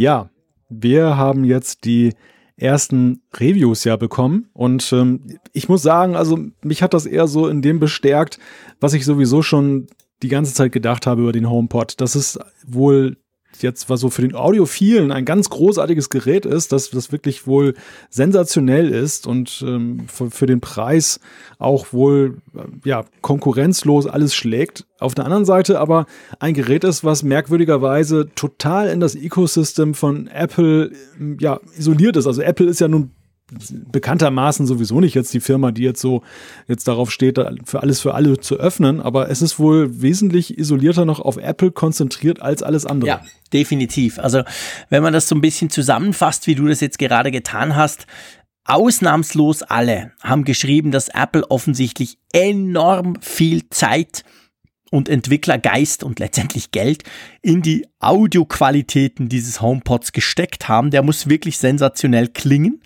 Ja, 0.00 0.30
wir 0.68 1.16
haben 1.16 1.44
jetzt 1.44 1.84
die 1.84 2.14
ersten 2.56 3.20
Reviews 3.34 3.82
ja 3.82 3.96
bekommen 3.96 4.48
und 4.52 4.92
ähm, 4.92 5.40
ich 5.52 5.68
muss 5.68 5.82
sagen, 5.82 6.14
also 6.14 6.38
mich 6.62 6.84
hat 6.84 6.94
das 6.94 7.04
eher 7.04 7.26
so 7.26 7.48
in 7.48 7.62
dem 7.62 7.80
bestärkt, 7.80 8.38
was 8.78 8.94
ich 8.94 9.04
sowieso 9.04 9.42
schon 9.42 9.88
die 10.22 10.28
ganze 10.28 10.54
Zeit 10.54 10.72
gedacht 10.72 11.06
habe 11.06 11.22
über 11.22 11.32
den 11.32 11.48
HomePod. 11.48 12.00
Das 12.00 12.16
ist 12.16 12.38
wohl 12.66 13.16
jetzt 13.62 13.88
was 13.90 14.00
so 14.00 14.10
für 14.10 14.22
den 14.22 14.34
Audiophilen 14.34 15.10
ein 15.10 15.24
ganz 15.24 15.50
großartiges 15.50 16.10
Gerät 16.10 16.46
ist, 16.46 16.72
das, 16.72 16.90
das 16.90 17.12
wirklich 17.12 17.46
wohl 17.46 17.74
sensationell 18.10 18.90
ist 18.90 19.26
und 19.26 19.64
ähm, 19.66 20.06
für, 20.06 20.30
für 20.30 20.46
den 20.46 20.60
Preis 20.60 21.20
auch 21.58 21.92
wohl 21.92 22.38
äh, 22.54 22.88
ja 22.88 23.04
konkurrenzlos 23.20 24.06
alles 24.06 24.34
schlägt. 24.34 24.86
Auf 25.00 25.14
der 25.14 25.24
anderen 25.24 25.44
Seite 25.44 25.80
aber 25.80 26.06
ein 26.38 26.54
Gerät 26.54 26.84
ist, 26.84 27.04
was 27.04 27.22
merkwürdigerweise 27.22 28.28
total 28.34 28.88
in 28.88 29.00
das 29.00 29.14
Ecosystem 29.14 29.94
von 29.94 30.28
Apple 30.28 30.92
ja 31.40 31.60
isoliert 31.76 32.16
ist. 32.16 32.26
Also 32.26 32.42
Apple 32.42 32.66
ist 32.66 32.80
ja 32.80 32.88
nun 32.88 33.12
bekanntermaßen 33.50 34.66
sowieso 34.66 35.00
nicht 35.00 35.14
jetzt 35.14 35.32
die 35.32 35.40
Firma, 35.40 35.72
die 35.72 35.82
jetzt 35.82 36.00
so 36.00 36.22
jetzt 36.66 36.86
darauf 36.86 37.10
steht, 37.10 37.38
für 37.64 37.82
alles 37.82 38.00
für 38.00 38.14
alle 38.14 38.38
zu 38.38 38.56
öffnen, 38.56 39.00
aber 39.00 39.30
es 39.30 39.42
ist 39.42 39.58
wohl 39.58 40.02
wesentlich 40.02 40.58
isolierter 40.58 41.04
noch 41.04 41.20
auf 41.20 41.36
Apple 41.38 41.70
konzentriert 41.70 42.42
als 42.42 42.62
alles 42.62 42.84
andere. 42.84 43.08
Ja, 43.08 43.22
definitiv. 43.52 44.18
Also 44.18 44.42
wenn 44.90 45.02
man 45.02 45.12
das 45.12 45.28
so 45.28 45.34
ein 45.34 45.40
bisschen 45.40 45.70
zusammenfasst, 45.70 46.46
wie 46.46 46.54
du 46.54 46.66
das 46.66 46.80
jetzt 46.80 46.98
gerade 46.98 47.30
getan 47.30 47.74
hast, 47.74 48.06
ausnahmslos 48.64 49.62
alle 49.62 50.12
haben 50.22 50.44
geschrieben, 50.44 50.90
dass 50.90 51.08
Apple 51.08 51.50
offensichtlich 51.50 52.18
enorm 52.32 53.16
viel 53.22 53.68
Zeit 53.70 54.24
und 54.90 55.08
Entwicklergeist 55.08 56.02
und 56.02 56.18
letztendlich 56.18 56.70
Geld 56.70 57.04
in 57.42 57.62
die 57.62 57.86
Audioqualitäten 57.98 59.28
dieses 59.28 59.60
HomePods 59.60 60.12
gesteckt 60.12 60.68
haben. 60.68 60.90
Der 60.90 61.02
muss 61.02 61.28
wirklich 61.28 61.58
sensationell 61.58 62.28
klingen. 62.28 62.82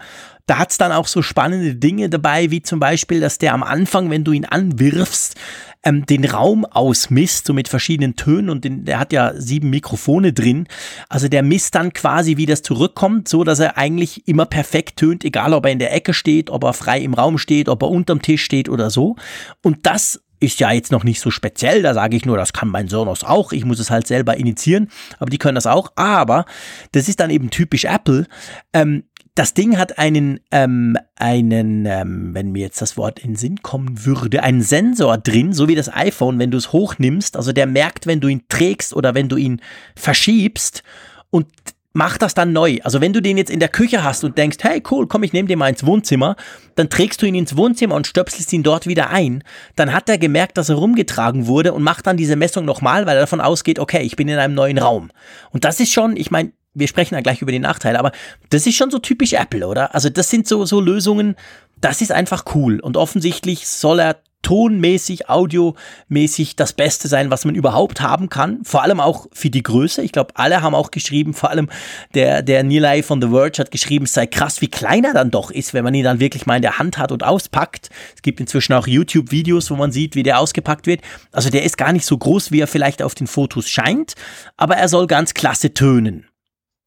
Da 0.47 0.59
hat's 0.59 0.79
dann 0.79 0.93
auch 0.93 1.07
so 1.07 1.23
spannende 1.23 1.75
Dinge 1.75 2.09
dabei, 2.09 2.51
wie 2.51 2.63
zum 2.63 2.81
Beispiel, 2.81 3.21
dass 3.21 3.39
der 3.39 3.55
am 3.55 3.63
Anfang, 3.63 4.11
wenn 4.11 4.25
du 4.25 4.33
ihn 4.33 4.45
anwirfst, 4.45 5.37
ähm, 5.85 6.07
den 6.07 6.25
Raum 6.25 6.65
ausmisst, 6.65 7.47
so 7.47 7.53
mit 7.53 7.69
verschiedenen 7.69 8.17
Tönen 8.17 8.51
und 8.51 8.65
den, 8.65 8.85
der 8.85 8.99
hat 8.99 9.13
ja 9.13 9.33
sieben 9.35 9.71
Mikrofone 9.71 10.33
drin. 10.33 10.67
Also 11.09 11.29
der 11.29 11.43
misst 11.43 11.75
dann 11.75 11.93
quasi, 11.93 12.37
wie 12.37 12.47
das 12.47 12.63
zurückkommt, 12.63 13.29
so 13.29 13.45
dass 13.45 13.59
er 13.59 13.77
eigentlich 13.77 14.27
immer 14.29 14.47
perfekt 14.47 14.99
tönt, 14.99 15.25
egal 15.25 15.53
ob 15.55 15.67
er 15.67 15.73
in 15.73 15.79
der 15.79 15.93
Ecke 15.93 16.15
steht, 16.15 16.51
ob 16.51 16.65
er 16.65 16.73
frei 16.73 17.01
im 17.01 17.15
Raum 17.15 17.39
steht, 17.39 17.69
ob 17.69 17.83
er 17.83 17.91
unterm 17.91 18.23
Tisch 18.23 18.45
steht 18.45 18.69
oder 18.69 18.91
so. 18.91 19.17
Und 19.63 19.87
das 19.87 20.21
ist 20.43 20.59
ja 20.59 20.73
jetzt 20.73 20.91
noch 20.91 21.05
nicht 21.05 21.21
so 21.21 21.31
speziell, 21.31 21.83
da 21.83 21.95
sage 21.95 22.17
ich 22.17 22.27
nur, 22.27 22.37
das 22.37 22.53
kann 22.53 22.69
mein 22.69 22.89
Sonos 22.89 23.23
auch, 23.23 23.53
ich 23.53 23.65
muss 23.65 23.79
es 23.79 23.91
halt 23.91 24.09
selber 24.09 24.37
initiieren, 24.37 24.91
aber 25.21 25.31
die 25.31 25.39
können 25.39 25.55
das 25.55 25.69
auch, 25.69 25.93
aber 25.95 26.47
das 26.91 27.09
ist 27.09 27.21
dann 27.21 27.31
eben 27.31 27.51
typisch 27.51 27.85
Apple. 27.85 28.27
Ähm, 28.73 29.05
das 29.35 29.55
Ding 29.55 29.79
hat 29.79 29.99
einen, 29.99 30.41
ähm, 30.51 30.97
einen, 31.17 31.87
ähm, 31.87 32.35
wenn 32.35 32.53
mir 32.53 32.61
jetzt 32.63 32.83
das 32.83 32.97
Wort 32.97 33.19
in 33.21 33.31
den 33.31 33.37
Sinn 33.37 33.63
kommen 33.63 34.05
würde, 34.05 34.43
einen 34.43 34.61
Sensor 34.61 35.17
drin, 35.17 35.55
so 35.55 35.69
wie 35.69 35.75
das 35.75 35.93
iPhone, 35.93 36.39
wenn 36.39 36.51
du 36.51 36.59
es 36.59 36.73
hochnimmst, 36.73 37.37
also 37.37 37.53
der 37.53 37.67
merkt, 37.67 38.07
wenn 38.07 38.21
du 38.21 38.29
ihn 38.29 38.45
trägst 38.49 38.95
oder 38.95 39.15
wenn 39.15 39.29
du 39.29 39.37
ihn 39.37 39.63
verschiebst 39.97 40.83
und 41.31 41.47
macht 41.95 42.23
das 42.23 42.35
dann 42.35 42.53
neu. 42.53 42.79
Also 42.85 43.01
wenn 43.01 43.13
du 43.13 43.21
den 43.21 43.37
jetzt 43.37 43.51
in 43.51 43.61
der 43.61 43.69
Küche 43.69 44.05
hast 44.05 44.25
und 44.25 44.37
denkst, 44.37 44.59
hey 44.63 44.83
cool, 44.91 45.07
komm, 45.07 45.23
ich 45.23 45.33
nehme 45.33 45.49
den 45.49 45.59
mal 45.59 45.69
ins 45.69 45.85
Wohnzimmer, 45.85 46.37
dann 46.75 46.91
trägst 46.91 47.21
du 47.23 47.27
ihn 47.27 47.35
ins 47.35 47.57
Wohnzimmer 47.57 47.95
und 47.95 48.07
stöpselst 48.07 48.53
ihn 48.53 48.63
dort 48.63 48.87
wieder 48.87 49.11
ein. 49.11 49.45
Dann 49.77 49.93
hat 49.93 50.09
er 50.09 50.19
gemerkt, 50.19 50.57
dass 50.59 50.69
er 50.69 50.77
rumgetragen 50.77 51.47
wurde 51.47 51.73
und 51.73 51.83
macht 51.83 52.07
dann 52.07 52.17
diese 52.17 52.37
Messung 52.37 52.65
nochmal, 52.65 53.07
weil 53.07 53.17
er 53.17 53.23
davon 53.23 53.41
ausgeht, 53.41 53.79
okay, 53.79 54.03
ich 54.03 54.17
bin 54.17 54.29
in 54.29 54.39
einem 54.39 54.55
neuen 54.55 54.79
Raum. 54.79 55.11
Und 55.51 55.65
das 55.65 55.81
ist 55.81 55.93
schon, 55.93 56.17
ich 56.17 56.31
meine, 56.31 56.53
wir 56.75 56.89
sprechen 56.89 57.15
dann 57.15 57.23
gleich 57.23 57.43
über 57.43 57.53
die 57.53 57.59
Nachteile, 57.59 57.99
aber 57.99 58.13
das 58.51 58.67
ist 58.67 58.77
schon 58.77 58.91
so 58.91 58.99
typisch 58.99 59.33
Apple, 59.35 59.67
oder? 59.67 59.95
Also 59.95 60.09
das 60.09 60.31
sind 60.31 60.47
so, 60.47 60.65
so 60.65 60.81
Lösungen, 60.81 61.37
das 61.81 62.01
ist 62.01 62.13
einfach 62.13 62.45
cool. 62.55 62.81
Und 62.81 62.97
offensichtlich 62.97 63.67
soll 63.69 64.01
er 64.01 64.17
tonmäßig, 64.43 65.29
audiomäßig 65.31 66.57
das 66.57 66.73
Beste 66.73 67.09
sein, 67.09 67.31
was 67.31 67.45
man 67.45 67.55
überhaupt 67.55 68.01
haben 68.01 68.29
kann. 68.29 68.65
Vor 68.65 68.83
allem 68.83 69.01
auch 69.01 69.27
für 69.33 69.51
die 69.51 69.63
Größe. 69.63 70.03
Ich 70.03 70.13
glaube, 70.13 70.33
alle 70.35 70.63
haben 70.63 70.75
auch 70.75 70.91
geschrieben, 70.91 71.33
vor 71.33 71.51
allem 71.51 71.71
der, 72.15 72.43
der 72.43 72.65
Nilay 72.65 73.03
von 73.03 73.23
The 73.23 73.29
Verge 73.29 73.59
hat 73.59 73.71
geschrieben, 73.71 74.05
es 74.05 74.15
sei 74.15 74.27
krass, 74.27 74.61
wie 74.61 74.69
klein 74.69 75.05
er 75.05 75.15
dann 75.15 75.31
doch 75.31 75.51
ist, 75.51 75.75
wenn 75.75 75.85
man 75.85 75.95
ihn 75.95 76.05
dann 76.05 76.21
wirklich 76.21 76.45
mal 76.45 76.57
in 76.57 76.63
der 76.63 76.79
Hand 76.79 76.99
hat 76.99 77.13
und 77.13 77.23
auspackt. 77.23 77.91
Es 78.15 78.23
gibt 78.23 78.41
inzwischen 78.41 78.73
auch 78.73 78.87
YouTube-Videos, 78.87 79.71
wo 79.71 79.77
man 79.77 79.93
sieht, 79.93 80.17
wie 80.17 80.25
der 80.25 80.41
ausgepackt 80.41 80.87
wird. 80.87 81.01
Also 81.31 81.49
der 81.49 81.63
ist 81.63 81.79
gar 81.79 81.93
nicht 81.93 82.05
so 82.05 82.19
groß, 82.19 82.51
wie 82.51 82.61
er 82.61 82.67
vielleicht 82.67 83.03
auf 83.03 83.15
den 83.15 83.29
Fotos 83.29 83.69
scheint, 83.69 84.15
aber 84.57 84.77
er 84.77 84.89
soll 84.89 85.07
ganz 85.07 85.35
klasse 85.35 85.73
tönen. 85.73 86.27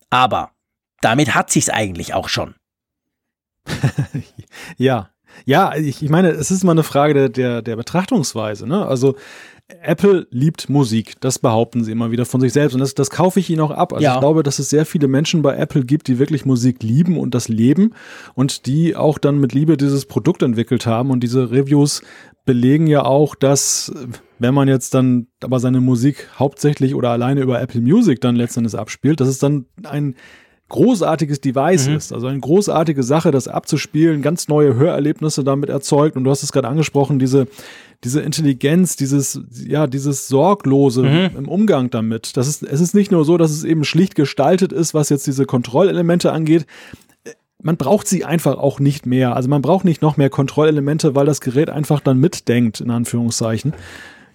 Aber 0.09 0.51
damit 1.01 1.35
hat 1.35 1.51
sich's 1.51 1.69
eigentlich 1.69 2.13
auch 2.13 2.29
schon. 2.29 2.55
Ja, 4.77 5.09
ja, 5.45 5.75
ich, 5.75 6.01
ich 6.01 6.09
meine, 6.09 6.29
es 6.29 6.49
ist 6.49 6.63
mal 6.63 6.71
eine 6.71 6.83
Frage 6.83 7.13
der, 7.13 7.29
der, 7.29 7.61
der 7.61 7.75
Betrachtungsweise. 7.75 8.65
Ne? 8.67 8.85
Also 8.85 9.15
Apple 9.67 10.27
liebt 10.29 10.69
Musik, 10.69 11.15
das 11.19 11.39
behaupten 11.39 11.83
sie 11.83 11.91
immer 11.91 12.11
wieder 12.11 12.25
von 12.25 12.39
sich 12.39 12.53
selbst 12.53 12.73
und 12.73 12.79
das, 12.79 12.93
das 12.93 13.09
kaufe 13.09 13.39
ich 13.39 13.49
ihnen 13.49 13.61
auch 13.61 13.71
ab. 13.71 13.91
Also 13.93 14.03
Ja. 14.03 14.13
ich 14.13 14.19
glaube, 14.19 14.43
dass 14.43 14.59
es 14.59 14.69
sehr 14.69 14.85
viele 14.85 15.07
Menschen 15.07 15.41
bei 15.41 15.55
Apple 15.57 15.83
gibt, 15.83 16.07
die 16.07 16.19
wirklich 16.19 16.45
Musik 16.45 16.83
lieben 16.83 17.17
und 17.17 17.35
das 17.35 17.49
leben 17.49 17.93
und 18.35 18.65
die 18.65 18.95
auch 18.95 19.17
dann 19.17 19.39
mit 19.39 19.53
Liebe 19.53 19.75
dieses 19.75 20.05
Produkt 20.05 20.41
entwickelt 20.43 20.85
haben 20.85 21.09
und 21.11 21.21
diese 21.21 21.51
Reviews 21.51 22.01
belegen 22.45 22.87
ja 22.87 23.03
auch, 23.03 23.35
dass 23.35 23.91
wenn 24.39 24.53
man 24.53 24.67
jetzt 24.67 24.93
dann 24.93 25.27
aber 25.41 25.59
seine 25.59 25.81
Musik 25.81 26.29
hauptsächlich 26.37 26.93
oder 26.93 27.09
alleine 27.09 27.41
über 27.41 27.61
Apple 27.61 27.81
Music 27.81 28.21
dann 28.21 28.35
letzten 28.35 28.61
Endes 28.61 28.75
abspielt, 28.75 29.19
dass 29.19 29.27
es 29.27 29.39
dann 29.39 29.65
ein 29.83 30.15
großartiges 30.69 31.41
Device 31.41 31.87
ist. 31.87 32.11
Also 32.11 32.27
eine 32.27 32.39
großartige 32.39 33.03
Sache, 33.03 33.31
das 33.31 33.47
abzuspielen, 33.47 34.21
ganz 34.21 34.47
neue 34.47 34.75
Hörerlebnisse 34.75 35.43
damit 35.43 35.69
erzeugt. 35.69 36.17
Und 36.17 36.23
du 36.23 36.31
hast 36.31 36.43
es 36.43 36.51
gerade 36.51 36.67
angesprochen, 36.67 37.19
diese, 37.19 37.47
diese 38.03 38.21
Intelligenz, 38.21 38.95
dieses, 38.95 39.39
ja, 39.67 39.85
dieses 39.85 40.27
Sorglose 40.27 41.05
im 41.37 41.47
Umgang 41.47 41.91
damit. 41.91 42.35
Das 42.35 42.47
ist, 42.47 42.63
es 42.63 42.81
ist 42.81 42.95
nicht 42.95 43.11
nur 43.11 43.25
so, 43.25 43.37
dass 43.37 43.51
es 43.51 43.63
eben 43.63 43.83
schlicht 43.83 44.15
gestaltet 44.15 44.73
ist, 44.73 44.93
was 44.93 45.09
jetzt 45.09 45.27
diese 45.27 45.45
Kontrollelemente 45.45 46.31
angeht. 46.31 46.65
Man 47.65 47.77
braucht 47.77 48.07
sie 48.07 48.23
einfach 48.23 48.59
auch 48.59 48.79
nicht 48.79 49.07
mehr. 49.07 49.35
Also 49.35 49.49
man 49.49 49.63
braucht 49.63 49.85
nicht 49.85 50.03
noch 50.03 50.17
mehr 50.17 50.29
Kontrollelemente, 50.29 51.15
weil 51.15 51.25
das 51.25 51.41
Gerät 51.41 51.71
einfach 51.71 51.99
dann 51.99 52.19
mitdenkt, 52.19 52.79
in 52.79 52.91
Anführungszeichen. 52.91 53.73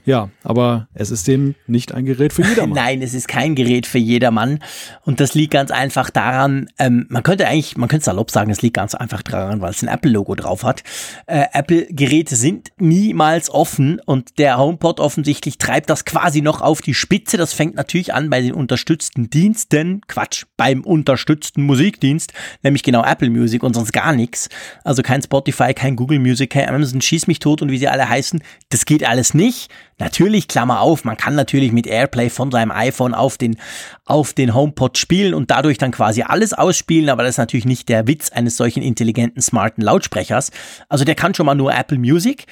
Ja, 0.05 0.31
aber 0.43 0.89
es 0.95 1.11
ist 1.11 1.29
eben 1.29 1.55
nicht 1.67 1.93
ein 1.93 2.05
Gerät 2.05 2.33
für 2.33 2.43
jedermann. 2.49 2.75
Nein, 2.75 3.03
es 3.03 3.15
ist 3.15 3.29
kein 3.29 3.55
Gerät 3.55 3.87
für 3.87 3.99
jedermann. 3.99 4.61
Und 5.05 5.21
das 5.21 5.35
liegt 5.35 5.53
ganz 5.53 5.71
einfach 5.71 6.11
daran, 6.11 6.69
ähm, 6.79 7.07
man 7.09 7.23
könnte 7.23 7.47
eigentlich, 7.47 7.77
man 7.77 7.89
könnte 7.89 8.07
salopp 8.07 8.31
sagen, 8.31 8.51
es 8.51 8.63
liegt 8.63 8.77
ganz 8.77 8.95
einfach 8.95 9.23
daran, 9.23 9.61
weil 9.61 9.71
es 9.71 9.83
ein 9.83 9.89
Apple-Logo 9.89 10.35
drauf 10.35 10.65
hat. 10.65 10.83
Äh, 11.27 11.45
Apple-Geräte 11.53 12.37
sind 12.37 12.69
niemals 12.79 13.51
offen 13.51 14.01
und 14.05 14.39
der 14.39 14.59
HomePod 14.59 15.01
offensichtlich 15.01 15.59
treibt 15.59 15.91
das 15.91 16.05
quasi 16.05 16.41
noch 16.41 16.61
auf 16.63 16.81
die 16.81 16.95
Spitze. 16.95 17.37
Das 17.37 17.53
fängt 17.53 17.75
natürlich 17.75 18.15
an 18.15 18.31
bei 18.31 18.41
den 18.41 18.55
unterstützten 18.55 19.29
Diensten, 19.29 20.01
Quatsch, 20.09 20.45
beim 20.57 20.83
unterstützten 20.83 21.63
Musikdienst, 21.63 22.33
nämlich 22.63 22.83
genau 22.83 23.05
Apple 23.05 23.31
Music 23.31 23.63
und 23.63 23.75
sonst 23.75 23.93
gar 23.93 24.15
nichts. 24.15 24.49
Also 24.83 25.03
kein 25.03 25.23
Spotify, 25.23 25.75
kein 25.75 25.97
Google 25.97 26.19
Music, 26.19 26.51
kein 26.51 26.69
Amazon, 26.69 27.01
schieß 27.01 27.27
mich 27.27 27.39
tot 27.39 27.61
und 27.61 27.71
wie 27.71 27.79
sie 27.79 27.89
alle 27.89 28.09
heißen. 28.09 28.43
Das 28.71 28.87
geht 28.87 29.07
alles 29.07 29.35
nicht. 29.35 29.69
Natürlich, 30.01 30.49
Klammer 30.49 30.81
auf, 30.81 31.05
man 31.05 31.17
kann 31.17 31.35
natürlich 31.35 31.73
mit 31.73 31.87
Airplay 31.87 32.31
von 32.31 32.51
seinem 32.51 32.71
iPhone 32.71 33.15
auf 33.15 33.39
den, 33.39 33.57
auf 34.05 34.33
den 34.33 34.55
HomePod 34.55 34.99
spielen 34.99 35.35
und 35.35 35.51
dadurch 35.51 35.79
dann 35.79 35.93
quasi 35.93 36.23
alles 36.23 36.53
ausspielen, 36.53 37.11
aber 37.11 37.23
das 37.23 37.35
ist 37.35 37.39
natürlich 37.39 37.67
nicht 37.67 37.89
der 37.89 38.07
Witz 38.07 38.31
eines 38.31 38.57
solchen 38.57 38.83
intelligenten, 38.83 39.41
smarten 39.41 39.83
Lautsprechers. 39.83 40.51
Also 40.89 41.05
der 41.05 41.15
kann 41.15 41.35
schon 41.35 41.47
mal 41.47 41.55
nur 41.55 41.73
Apple 41.73 41.99
Music. 41.99 42.47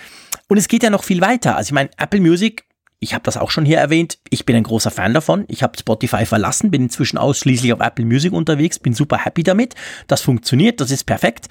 Und 0.48 0.56
es 0.58 0.68
geht 0.68 0.82
ja 0.82 0.90
noch 0.90 1.04
viel 1.04 1.20
weiter. 1.20 1.56
Also 1.56 1.68
ich 1.68 1.72
meine, 1.72 1.90
Apple 1.98 2.20
Music 2.20 2.68
ich 3.00 3.14
habe 3.14 3.22
das 3.22 3.36
auch 3.36 3.50
schon 3.50 3.64
hier 3.64 3.78
erwähnt, 3.78 4.18
ich 4.28 4.44
bin 4.44 4.56
ein 4.56 4.64
großer 4.64 4.90
Fan 4.90 5.14
davon. 5.14 5.44
Ich 5.46 5.62
habe 5.62 5.78
Spotify 5.78 6.26
verlassen, 6.26 6.70
bin 6.70 6.82
inzwischen 6.82 7.16
ausschließlich 7.16 7.72
auf 7.72 7.80
Apple 7.80 8.04
Music 8.04 8.32
unterwegs, 8.32 8.78
bin 8.80 8.92
super 8.92 9.24
happy 9.24 9.44
damit. 9.44 9.74
Das 10.08 10.20
funktioniert, 10.20 10.80
das 10.80 10.90
ist 10.90 11.04
perfekt. 11.04 11.48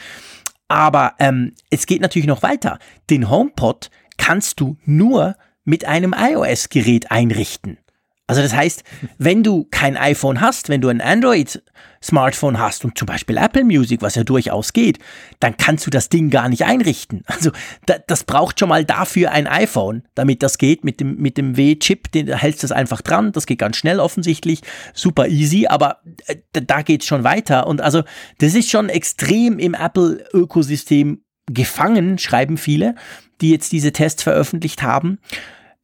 Aber 0.68 1.14
ähm, 1.20 1.54
es 1.70 1.86
geht 1.86 2.02
natürlich 2.02 2.28
noch 2.28 2.44
weiter. 2.44 2.80
Den 3.10 3.30
HomePod 3.30 3.90
kannst 4.18 4.60
du 4.60 4.78
nur 4.84 5.36
mit 5.68 5.86
einem 5.86 6.16
iOS-Gerät 6.18 7.12
einrichten. 7.12 7.78
Also 8.26 8.42
das 8.42 8.54
heißt, 8.54 8.84
wenn 9.18 9.44
du 9.44 9.68
kein 9.70 9.96
iPhone 9.96 10.42
hast, 10.42 10.68
wenn 10.68 10.82
du 10.82 10.90
ein 10.90 11.00
Android-Smartphone 11.00 12.60
hast 12.60 12.84
und 12.84 12.98
zum 12.98 13.06
Beispiel 13.06 13.38
Apple 13.38 13.64
Music, 13.64 14.02
was 14.02 14.16
ja 14.16 14.24
durchaus 14.24 14.74
geht, 14.74 15.00
dann 15.40 15.56
kannst 15.56 15.86
du 15.86 15.90
das 15.90 16.10
Ding 16.10 16.30
gar 16.30 16.50
nicht 16.50 16.66
einrichten. 16.66 17.24
Also 17.26 17.52
da, 17.86 17.96
das 18.06 18.24
braucht 18.24 18.60
schon 18.60 18.70
mal 18.70 18.84
dafür 18.84 19.32
ein 19.32 19.48
iPhone, 19.48 20.04
damit 20.16 20.44
das 20.44 20.58
geht 20.58 20.84
mit 20.84 21.00
dem, 21.00 21.18
mit 21.18 21.38
dem 21.38 21.56
W-Chip, 21.56 22.12
den 22.12 22.34
hältst 22.34 22.64
du 22.64 22.68
das 22.68 22.76
einfach 22.76 23.02
dran, 23.02 23.32
das 23.32 23.46
geht 23.46 23.60
ganz 23.60 23.78
schnell 23.78 24.00
offensichtlich, 24.00 24.62
super 24.94 25.28
easy, 25.28 25.68
aber 25.68 26.02
äh, 26.26 26.36
da 26.52 26.82
geht's 26.82 27.06
schon 27.06 27.24
weiter. 27.24 27.68
Und 27.68 27.80
also 27.82 28.04
das 28.40 28.56
ist 28.56 28.70
schon 28.70 28.90
extrem 28.90 29.60
im 29.60 29.74
Apple-Ökosystem 29.74 31.22
gefangen, 31.46 32.18
schreiben 32.18 32.58
viele, 32.58 32.96
die 33.40 33.52
jetzt 33.52 33.72
diese 33.72 33.94
Tests 33.94 34.24
veröffentlicht 34.24 34.82
haben. 34.84 35.20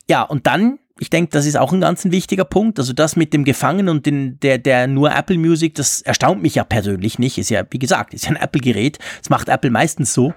Ja, 0.09 0.23
und 0.23 0.47
dann 0.47 0.79
ich 0.99 1.09
denke, 1.09 1.31
das 1.31 1.45
ist 1.45 1.57
auch 1.57 1.73
ein 1.73 1.81
ganz 1.81 2.05
ein 2.05 2.11
wichtiger 2.11 2.45
Punkt. 2.45 2.77
Also 2.77 2.93
das 2.93 3.15
mit 3.15 3.33
dem 3.33 3.43
Gefangen 3.43 3.89
und 3.89 4.05
den, 4.05 4.39
der, 4.41 4.59
der 4.59 4.87
nur 4.87 5.13
Apple 5.13 5.37
Music, 5.37 5.73
das 5.75 6.01
erstaunt 6.01 6.41
mich 6.41 6.55
ja 6.55 6.63
persönlich 6.63 7.17
nicht. 7.17 7.37
Ist 7.39 7.49
ja, 7.49 7.63
wie 7.71 7.79
gesagt, 7.79 8.13
ist 8.13 8.25
ja 8.25 8.29
ein 8.29 8.35
Apple-Gerät. 8.35 8.99
Das 9.19 9.29
macht 9.29 9.49
Apple 9.49 9.71
meistens 9.71 10.13
so. 10.13 10.33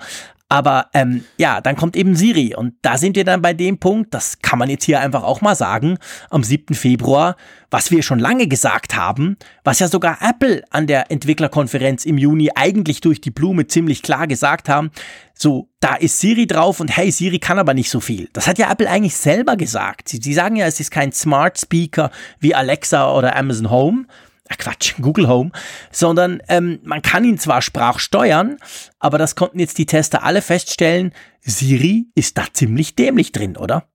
Aber 0.49 0.87
ähm, 0.95 1.25
ja, 1.39 1.61
dann 1.61 1.75
kommt 1.75 1.97
eben 1.97 2.15
Siri 2.15 2.55
und 2.55 2.75
da 2.83 2.99
sind 2.99 3.17
wir 3.17 3.25
dann 3.25 3.43
bei 3.43 3.53
dem 3.53 3.79
Punkt, 3.79 4.15
das 4.15 4.39
kann 4.39 4.61
man 4.61 4.71
jetzt 4.71 4.85
hier 4.85 5.01
einfach 5.01 5.25
auch 5.25 5.41
mal 5.41 5.57
sagen, 5.57 5.99
am 6.31 6.45
7. 6.45 6.77
Februar, 6.77 7.35
was 7.69 7.91
wir 7.91 8.05
schon 8.05 8.21
lange 8.21 8.47
gesagt 8.47 8.95
haben, 8.95 9.39
was 9.65 9.81
ja 9.81 9.89
sogar 9.89 10.19
Apple 10.21 10.63
an 10.71 10.87
der 10.87 11.11
Entwicklerkonferenz 11.11 12.07
im 12.07 12.17
Juni 12.17 12.51
eigentlich 12.55 13.01
durch 13.01 13.21
die 13.21 13.33
Blume 13.33 13.67
ziemlich 13.67 14.03
klar 14.03 14.29
gesagt 14.29 14.69
haben, 14.69 14.93
so, 15.39 15.69
da 15.81 15.97
ist 15.97 16.19
Siri 16.19 16.47
drauf 16.47 16.81
und 16.81 16.89
hey, 16.89 17.11
Siri 17.11 17.39
kann 17.39 17.59
aber 17.59 17.75
nicht 17.75 17.91
so 17.91 18.01
viel. 18.01 18.31
Das 18.33 18.47
hat 18.47 18.59
ja 18.59 18.71
Apple 18.73 18.89
eigentlich 18.89 19.17
selber 19.17 19.57
gesagt. 19.57 20.09
Sie, 20.09 20.17
sie 20.17 20.33
sagen 20.33 20.57
ja, 20.57 20.67
es 20.67 20.81
ist 20.81 20.91
kein 20.91 21.13
Smart 21.13 21.61
Speaker 21.61 22.11
wie 22.41 22.55
Alexa 22.55 23.13
oder 23.15 23.37
Amazon 23.37 23.71
Home, 23.71 24.07
Ach 24.49 24.57
Quatsch, 24.57 24.95
Google 25.01 25.29
Home, 25.29 25.51
sondern 25.91 26.41
ähm, 26.49 26.79
man 26.85 27.03
kann 27.03 27.25
ihn 27.25 27.39
zwar 27.39 27.61
sprachsteuern, 27.61 28.57
aber 28.99 29.19
das 29.19 29.37
konnten 29.37 29.59
jetzt 29.59 29.77
die 29.77 29.87
Tester 29.87 30.23
alle 30.23 30.41
feststellen, 30.41 31.13
Siri 31.43 32.07
ist 32.15 32.39
da 32.39 32.45
ziemlich 32.53 32.97
dämlich 32.97 33.33
drin, 33.33 33.59
oder? 33.59 33.89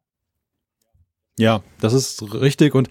Ja, 1.40 1.64
das 1.80 1.94
ist 1.94 2.22
richtig 2.34 2.76
und 2.76 2.90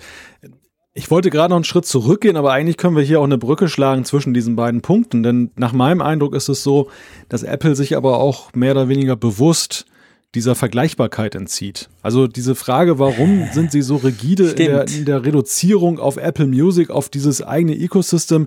ich 0.92 1.10
wollte 1.10 1.30
gerade 1.30 1.50
noch 1.50 1.56
einen 1.56 1.64
Schritt 1.64 1.86
zurückgehen, 1.86 2.36
aber 2.36 2.52
eigentlich 2.52 2.76
können 2.76 2.96
wir 2.96 3.02
hier 3.02 3.20
auch 3.20 3.24
eine 3.24 3.38
Brücke 3.38 3.68
schlagen 3.68 4.04
zwischen 4.04 4.34
diesen 4.34 4.56
beiden 4.56 4.80
Punkten, 4.80 5.22
denn 5.22 5.50
nach 5.56 5.72
meinem 5.72 6.02
Eindruck 6.02 6.34
ist 6.34 6.48
es 6.48 6.62
so, 6.62 6.90
dass 7.28 7.42
Apple 7.42 7.76
sich 7.76 7.96
aber 7.96 8.18
auch 8.18 8.52
mehr 8.54 8.72
oder 8.72 8.88
weniger 8.88 9.16
bewusst 9.16 9.86
dieser 10.34 10.54
Vergleichbarkeit 10.54 11.34
entzieht. 11.34 11.88
Also 12.02 12.26
diese 12.26 12.54
Frage, 12.54 12.98
warum 12.98 13.48
sind 13.52 13.72
sie 13.72 13.82
so 13.82 13.96
rigide 13.96 14.50
in 14.50 14.56
der, 14.56 14.88
in 14.88 15.04
der, 15.04 15.24
Reduzierung 15.24 15.98
auf 15.98 16.16
Apple 16.16 16.46
Music, 16.46 16.90
auf 16.90 17.08
dieses 17.08 17.42
eigene 17.42 17.76
Ecosystem? 17.76 18.46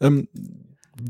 Ähm, 0.00 0.28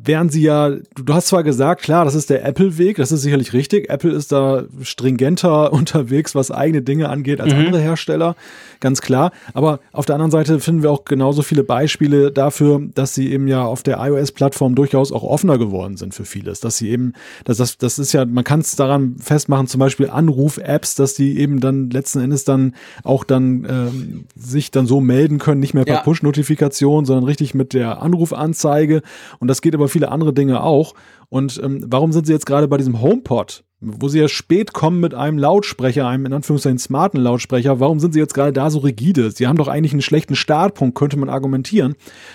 während 0.05 0.33
sie 0.33 0.43
ja, 0.43 0.71
du 0.71 1.15
hast 1.15 1.29
zwar 1.29 1.43
gesagt, 1.43 1.83
klar, 1.83 2.05
das 2.05 2.15
ist 2.15 2.31
der 2.31 2.45
Apple-Weg, 2.45 2.97
das 2.97 3.13
ist 3.13 3.23
sicherlich 3.23 3.53
richtig. 3.53 3.91
Apple 3.91 4.13
ist 4.13 4.33
da 4.33 4.65
stringenter 4.83 5.73
unterwegs, 5.73 6.35
was 6.35 6.51
eigene 6.51 6.83
Dinge 6.83 7.09
angeht, 7.09 7.41
als 7.41 7.53
mhm. 7.53 7.61
andere 7.61 7.81
Hersteller, 7.81 8.37
ganz 8.81 9.01
klar. 9.01 9.33
Aber 9.53 9.81
auf 9.93 10.07
der 10.07 10.15
anderen 10.15 10.31
Seite 10.31 10.61
finden 10.61 10.83
wir 10.83 10.91
auch 10.91 11.05
genauso 11.05 11.43
viele 11.43 11.65
Beispiele 11.65 12.31
dafür, 12.31 12.81
dass 12.95 13.15
sie 13.15 13.33
eben 13.33 13.49
ja 13.49 13.65
auf 13.65 13.83
der 13.83 13.99
iOS-Plattform 13.99 14.75
durchaus 14.75 15.13
auch 15.13 15.23
offener 15.23 15.59
geworden 15.59 15.97
sind 15.97 16.15
für 16.15 16.25
vieles. 16.25 16.61
Dass 16.61 16.77
sie 16.79 16.91
eben, 16.91 17.15
dass 17.45 17.59
das, 17.59 17.79
das 17.79 17.99
ist 17.99 18.13
ja, 18.13 18.25
man 18.25 18.45
kann 18.45 18.61
es 18.61 18.77
daran 18.77 19.17
festmachen, 19.19 19.67
zum 19.67 19.79
Beispiel 19.79 20.11
Anruf-Apps, 20.11 20.95
dass 20.95 21.15
die 21.15 21.39
eben 21.39 21.61
dann 21.61 21.91
letzten 21.91 22.21
Endes 22.21 22.45
dann 22.45 22.75
auch 23.03 23.25
dann 23.25 23.67
ähm, 23.69 24.25
sich 24.37 24.71
dann 24.71 24.87
so 24.87 25.01
melden 25.01 25.39
können, 25.39 25.61
nicht 25.61 25.75
mehr 25.75 25.85
per 25.85 25.97
ja. 25.97 26.01
Push-Notifikation, 26.03 27.05
sondern 27.05 27.25
richtig 27.25 27.55
mit 27.55 27.73
der 27.73 28.03
Anrufanzeige. 28.03 29.03
Und 29.39 29.49
das 29.49 29.63
geht 29.63 29.75
über 29.81 29.89
viele 29.89 30.11
andere 30.11 30.33
Dinge 30.33 30.63
auch. 30.63 30.95
Und 31.29 31.61
ähm, 31.63 31.85
warum 31.87 32.13
sind 32.13 32.27
sie 32.27 32.33
jetzt 32.33 32.47
gerade 32.47 32.69
bei 32.69 32.77
diesem 32.77 33.01
HomePod, 33.01 33.65
wo 33.81 34.09
sie 34.09 34.19
ja 34.19 34.29
spät 34.29 34.73
kommen 34.73 35.01
mit 35.01 35.15
einem 35.15 35.39
Lautsprecher, 35.39 36.07
einem 36.07 36.27
in 36.27 36.33
Anführungszeichen 36.33 36.79
smarten 36.79 37.19
Lautsprecher, 37.19 37.81
warum 37.81 37.99
sind 37.99 38.13
sie 38.13 38.21
jetzt 38.21 38.35
gerade 38.35 38.53
da 38.53 38.71
so 38.71 38.81
rigide? 38.81 39.31
Sie 39.31 39.47
haben 39.47 39.57
doch 39.57 39.69
eigentlich 39.69 39.93
einen 39.93 40.03
schlechten 40.03 40.37
Startpunkt, 40.37 40.97
könnte 40.97 41.19
man 41.19 41.29
argumentieren. 41.29 41.95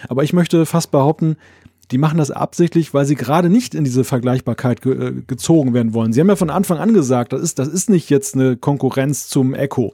Aber 0.10 0.24
ich 0.24 0.34
möchte 0.34 0.66
fast 0.66 0.92
behaupten, 0.92 1.38
die 1.92 1.98
machen 2.00 2.18
das 2.18 2.32
absichtlich, 2.32 2.94
weil 2.94 3.06
sie 3.06 3.16
gerade 3.16 3.50
nicht 3.50 3.76
in 3.76 3.84
diese 3.84 4.04
Vergleichbarkeit 4.04 4.82
ge 4.82 5.10
äh, 5.10 5.14
gezogen 5.28 5.74
werden 5.74 5.94
wollen. 5.94 6.14
Sie 6.14 6.20
haben 6.20 6.30
ja 6.30 6.36
von 6.36 6.50
Anfang 6.50 6.80
an 6.80 6.94
gesagt, 6.94 7.32
das 7.34 7.42
ist, 7.42 7.60
das 7.60 7.68
ist 7.68 7.90
nicht 7.90 8.10
jetzt 8.10 8.36
eine 8.36 8.58
Konkurrenz 8.58 9.28
zum 9.28 9.54
Echo. 9.54 9.94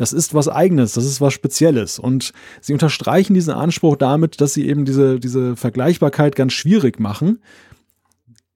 Das 0.00 0.14
ist 0.14 0.32
was 0.32 0.48
Eigenes, 0.48 0.94
das 0.94 1.04
ist 1.04 1.20
was 1.20 1.34
Spezielles. 1.34 1.98
Und 1.98 2.32
sie 2.62 2.72
unterstreichen 2.72 3.34
diesen 3.34 3.52
Anspruch 3.52 3.96
damit, 3.96 4.40
dass 4.40 4.54
sie 4.54 4.66
eben 4.66 4.86
diese, 4.86 5.20
diese 5.20 5.56
Vergleichbarkeit 5.56 6.36
ganz 6.36 6.54
schwierig 6.54 6.98
machen. 6.98 7.42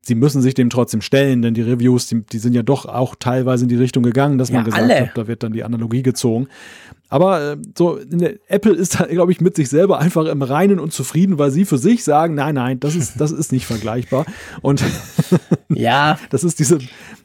Sie 0.06 0.14
müssen 0.14 0.42
sich 0.42 0.54
dem 0.54 0.70
trotzdem 0.70 1.00
stellen, 1.00 1.42
denn 1.42 1.54
die 1.54 1.62
Reviews, 1.62 2.06
die, 2.06 2.22
die 2.22 2.38
sind 2.38 2.54
ja 2.54 2.62
doch 2.62 2.84
auch 2.84 3.14
teilweise 3.18 3.64
in 3.64 3.70
die 3.70 3.76
Richtung 3.76 4.02
gegangen, 4.02 4.36
dass 4.38 4.50
ja, 4.50 4.56
man 4.56 4.64
gesagt 4.64 4.82
alle. 4.82 5.00
hat, 5.00 5.16
da 5.16 5.26
wird 5.26 5.42
dann 5.42 5.52
die 5.52 5.64
Analogie 5.64 6.02
gezogen. 6.02 6.48
Aber 7.08 7.52
äh, 7.52 7.56
so, 7.78 7.98
Apple 8.48 8.72
ist 8.72 8.98
da, 8.98 9.04
glaube 9.04 9.30
ich, 9.30 9.40
mit 9.40 9.54
sich 9.56 9.68
selber 9.68 9.98
einfach 10.00 10.26
im 10.26 10.42
Reinen 10.42 10.80
und 10.80 10.92
zufrieden, 10.92 11.38
weil 11.38 11.50
sie 11.50 11.64
für 11.64 11.78
sich 11.78 12.02
sagen, 12.02 12.34
nein, 12.34 12.56
nein, 12.56 12.80
das 12.80 12.96
ist, 12.96 13.20
das 13.20 13.30
ist 13.30 13.52
nicht 13.52 13.66
vergleichbar. 13.66 14.26
Und 14.62 14.82
ja, 15.68 16.18
das 16.30 16.44
ist 16.44 16.58
diese, 16.58 16.78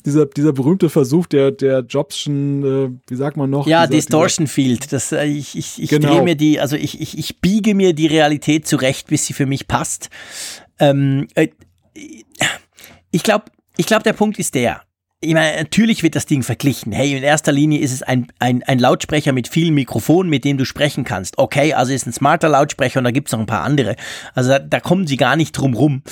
dieser, 0.06 0.26
dieser 0.26 0.54
berühmte 0.54 0.90
Versuch 0.90 1.26
der, 1.26 1.52
der 1.52 1.80
Jobschen, 1.80 2.64
äh, 2.64 2.90
wie 3.10 3.16
sagt 3.16 3.36
man 3.36 3.50
noch? 3.50 3.68
Ja, 3.68 3.88
dieser, 3.88 3.98
Distortion 3.98 4.46
dieser, 4.46 4.54
Field. 4.54 4.94
Das, 4.94 5.12
äh, 5.12 5.26
ich 5.26 5.58
ich, 5.58 5.82
ich 5.82 5.90
genau. 5.90 6.14
drehe 6.14 6.24
mir 6.24 6.36
die, 6.36 6.60
also 6.60 6.76
ich, 6.76 7.02
ich, 7.02 7.18
ich 7.18 7.42
biege 7.42 7.74
mir 7.74 7.94
die 7.94 8.08
Realität 8.08 8.68
zurecht, 8.68 9.08
bis 9.08 9.26
sie 9.26 9.34
für 9.34 9.46
mich 9.46 9.68
passt. 9.68 10.10
Ähm, 10.78 11.28
äh, 11.36 11.48
ich 13.12 13.24
glaube, 13.24 13.46
ich 13.78 13.86
glaube, 13.86 14.04
der 14.04 14.14
Punkt 14.14 14.40
ist 14.40 14.56
der 14.56 14.82
ich 15.22 15.34
meine, 15.34 15.58
natürlich 15.58 16.02
wird 16.02 16.16
das 16.16 16.28
Ding 16.28 16.44
verglichen. 16.44 16.94
Hey, 16.94 17.18
in 17.18 17.24
erster 17.24 17.52
Linie 17.52 17.80
ist 17.80 17.92
es 17.92 18.04
ein, 18.04 18.28
ein, 18.40 18.64
ein 18.64 18.80
Lautsprecher 18.80 19.34
mit 19.34 19.50
vielen 19.50 19.74
Mikrofonen, 19.74 20.30
mit 20.30 20.46
dem 20.46 20.58
du 20.58 20.64
sprechen 20.64 21.04
kannst. 21.04 21.38
Okay, 21.38 21.74
also 21.74 21.92
ist 21.92 22.08
ein 22.08 22.14
smarter 22.14 22.48
Lautsprecher 22.48 23.00
und 23.00 23.04
da 23.04 23.12
gibt's 23.12 23.34
noch 23.34 23.40
ein 23.40 23.46
paar 23.46 23.64
andere. 23.64 23.98
Also 24.34 24.52
da, 24.52 24.60
da 24.60 24.80
kommen 24.80 25.08
sie 25.08 25.18
gar 25.18 25.36
nicht 25.36 25.52
drum 25.52 25.74
rum. 25.74 26.04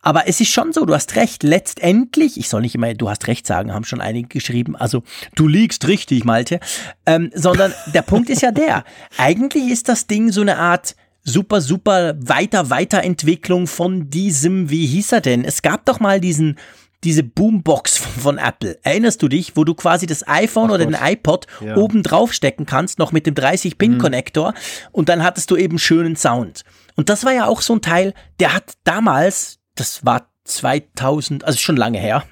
Aber 0.00 0.26
es 0.26 0.40
ist 0.40 0.50
schon 0.50 0.72
so, 0.72 0.84
du 0.84 0.94
hast 0.94 1.14
recht. 1.14 1.44
Letztendlich, 1.44 2.38
ich 2.38 2.48
soll 2.48 2.62
nicht 2.62 2.74
immer, 2.74 2.92
du 2.92 3.08
hast 3.08 3.28
recht 3.28 3.46
sagen, 3.46 3.72
haben 3.72 3.84
schon 3.84 4.00
einige 4.00 4.26
geschrieben. 4.26 4.74
Also 4.74 5.04
du 5.36 5.46
liegst 5.46 5.86
richtig, 5.86 6.24
Malte. 6.24 6.58
Ähm, 7.06 7.30
sondern 7.34 7.72
der 7.94 8.02
Punkt 8.02 8.30
ist 8.30 8.42
ja 8.42 8.50
der. 8.50 8.82
Eigentlich 9.16 9.70
ist 9.70 9.88
das 9.88 10.08
Ding 10.08 10.32
so 10.32 10.40
eine 10.40 10.58
Art 10.58 10.96
super, 11.26 11.60
super 11.60 12.14
weiter, 12.18 12.70
Weiterentwicklung 12.70 13.66
von 13.66 14.08
diesem, 14.08 14.70
wie 14.70 14.86
hieß 14.86 15.12
er 15.12 15.20
denn? 15.20 15.44
Es 15.44 15.60
gab 15.60 15.84
doch 15.84 16.00
mal 16.00 16.20
diesen 16.20 16.56
diese 17.04 17.22
Boombox 17.22 17.98
von 17.98 18.38
Apple. 18.38 18.78
Erinnerst 18.82 19.22
du 19.22 19.28
dich, 19.28 19.56
wo 19.56 19.64
du 19.64 19.74
quasi 19.74 20.06
das 20.06 20.26
iPhone 20.26 20.70
Ach 20.70 20.74
oder 20.74 20.86
Gott. 20.86 20.94
den 20.94 21.00
iPod 21.00 21.46
ja. 21.60 21.76
oben 21.76 22.02
drauf 22.02 22.32
stecken 22.32 22.66
kannst, 22.66 22.98
noch 22.98 23.12
mit 23.12 23.26
dem 23.26 23.34
30-Pin-Connector 23.34 24.52
mhm. 24.52 24.88
und 24.92 25.08
dann 25.08 25.22
hattest 25.22 25.50
du 25.50 25.56
eben 25.56 25.78
schönen 25.78 26.16
Sound. 26.16 26.64
Und 26.96 27.08
das 27.08 27.24
war 27.24 27.32
ja 27.32 27.46
auch 27.46 27.60
so 27.60 27.74
ein 27.74 27.82
Teil, 27.82 28.14
der 28.40 28.54
hat 28.54 28.72
damals, 28.84 29.58
das 29.74 30.04
war 30.04 30.30
2000, 30.44 31.44
also 31.44 31.58
schon 31.58 31.76
lange 31.76 31.98
her, 31.98 32.24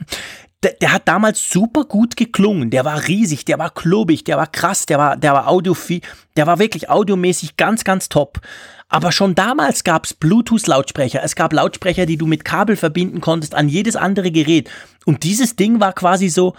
der, 0.65 0.73
der, 0.73 0.93
hat 0.93 1.07
damals 1.07 1.51
super 1.51 1.85
gut 1.85 2.17
geklungen. 2.17 2.71
Der 2.71 2.85
war 2.85 3.07
riesig, 3.07 3.45
der 3.45 3.59
war 3.59 3.71
klobig, 3.71 4.25
der 4.25 4.37
war 4.37 4.47
krass, 4.47 4.87
der 4.87 4.99
war, 4.99 5.17
der 5.17 5.33
war 5.33 5.49
audiophil, 5.49 6.01
der 6.37 6.47
war 6.47 6.59
wirklich 6.59 6.89
audiomäßig 6.89 7.57
ganz, 7.57 7.85
ganz 7.85 8.09
top. 8.09 8.41
Aber 8.89 9.13
schon 9.13 9.35
damals 9.35 9.85
gab 9.85 10.07
es 10.07 10.15
Bluetooth-Lautsprecher. 10.15 11.23
Es 11.23 11.37
gab 11.37 11.53
Lautsprecher, 11.53 12.07
die 12.07 12.17
du 12.17 12.27
mit 12.27 12.45
Kabel 12.45 12.77
verbinden 12.77 13.21
konntest 13.21 13.55
an 13.55 13.69
jedes 13.69 13.97
andere 13.97 14.31
Gerät. 14.31 14.71
Und 15.05 15.23
dieses 15.23 15.57
Ding 15.57 15.81
war 15.81 15.93
quasi 15.93 16.29
so, 16.29 16.55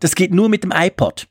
das 0.00 0.14
geht 0.14 0.32
nur 0.32 0.48
mit 0.48 0.64
dem 0.64 0.72
iPod. 0.74 1.26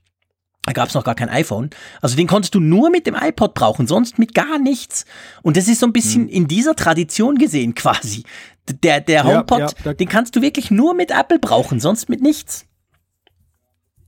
Da 0.64 0.74
gab 0.74 0.90
es 0.90 0.94
noch 0.94 1.04
gar 1.04 1.16
kein 1.16 1.30
iPhone. 1.30 1.72
Also 2.02 2.16
den 2.16 2.28
konntest 2.28 2.54
du 2.54 2.60
nur 2.60 2.92
mit 2.92 3.08
dem 3.08 3.16
iPod 3.16 3.56
brauchen, 3.56 3.88
sonst 3.88 4.20
mit 4.20 4.36
gar 4.36 4.60
nichts. 4.60 5.06
Und 5.42 5.58
das 5.58 5.68
ist 5.68 5.80
so 5.80 5.88
ein 5.88 5.94
bisschen 5.94 6.24
hm. 6.24 6.30
in 6.30 6.48
dieser 6.48 6.76
Tradition 6.76 7.38
gesehen 7.38 7.74
quasi. 7.76 8.24
Der, 8.70 9.02
der 9.02 9.24
HomePod, 9.24 9.60
ja, 9.60 9.70
ja, 9.86 9.94
den 9.94 10.08
kannst 10.08 10.36
du 10.36 10.42
wirklich 10.42 10.72
nur 10.72 10.94
mit 10.94 11.12
Apple 11.12 11.40
brauchen, 11.40 11.80
sonst 11.80 12.10
mit 12.10 12.22
nichts. 12.22 12.66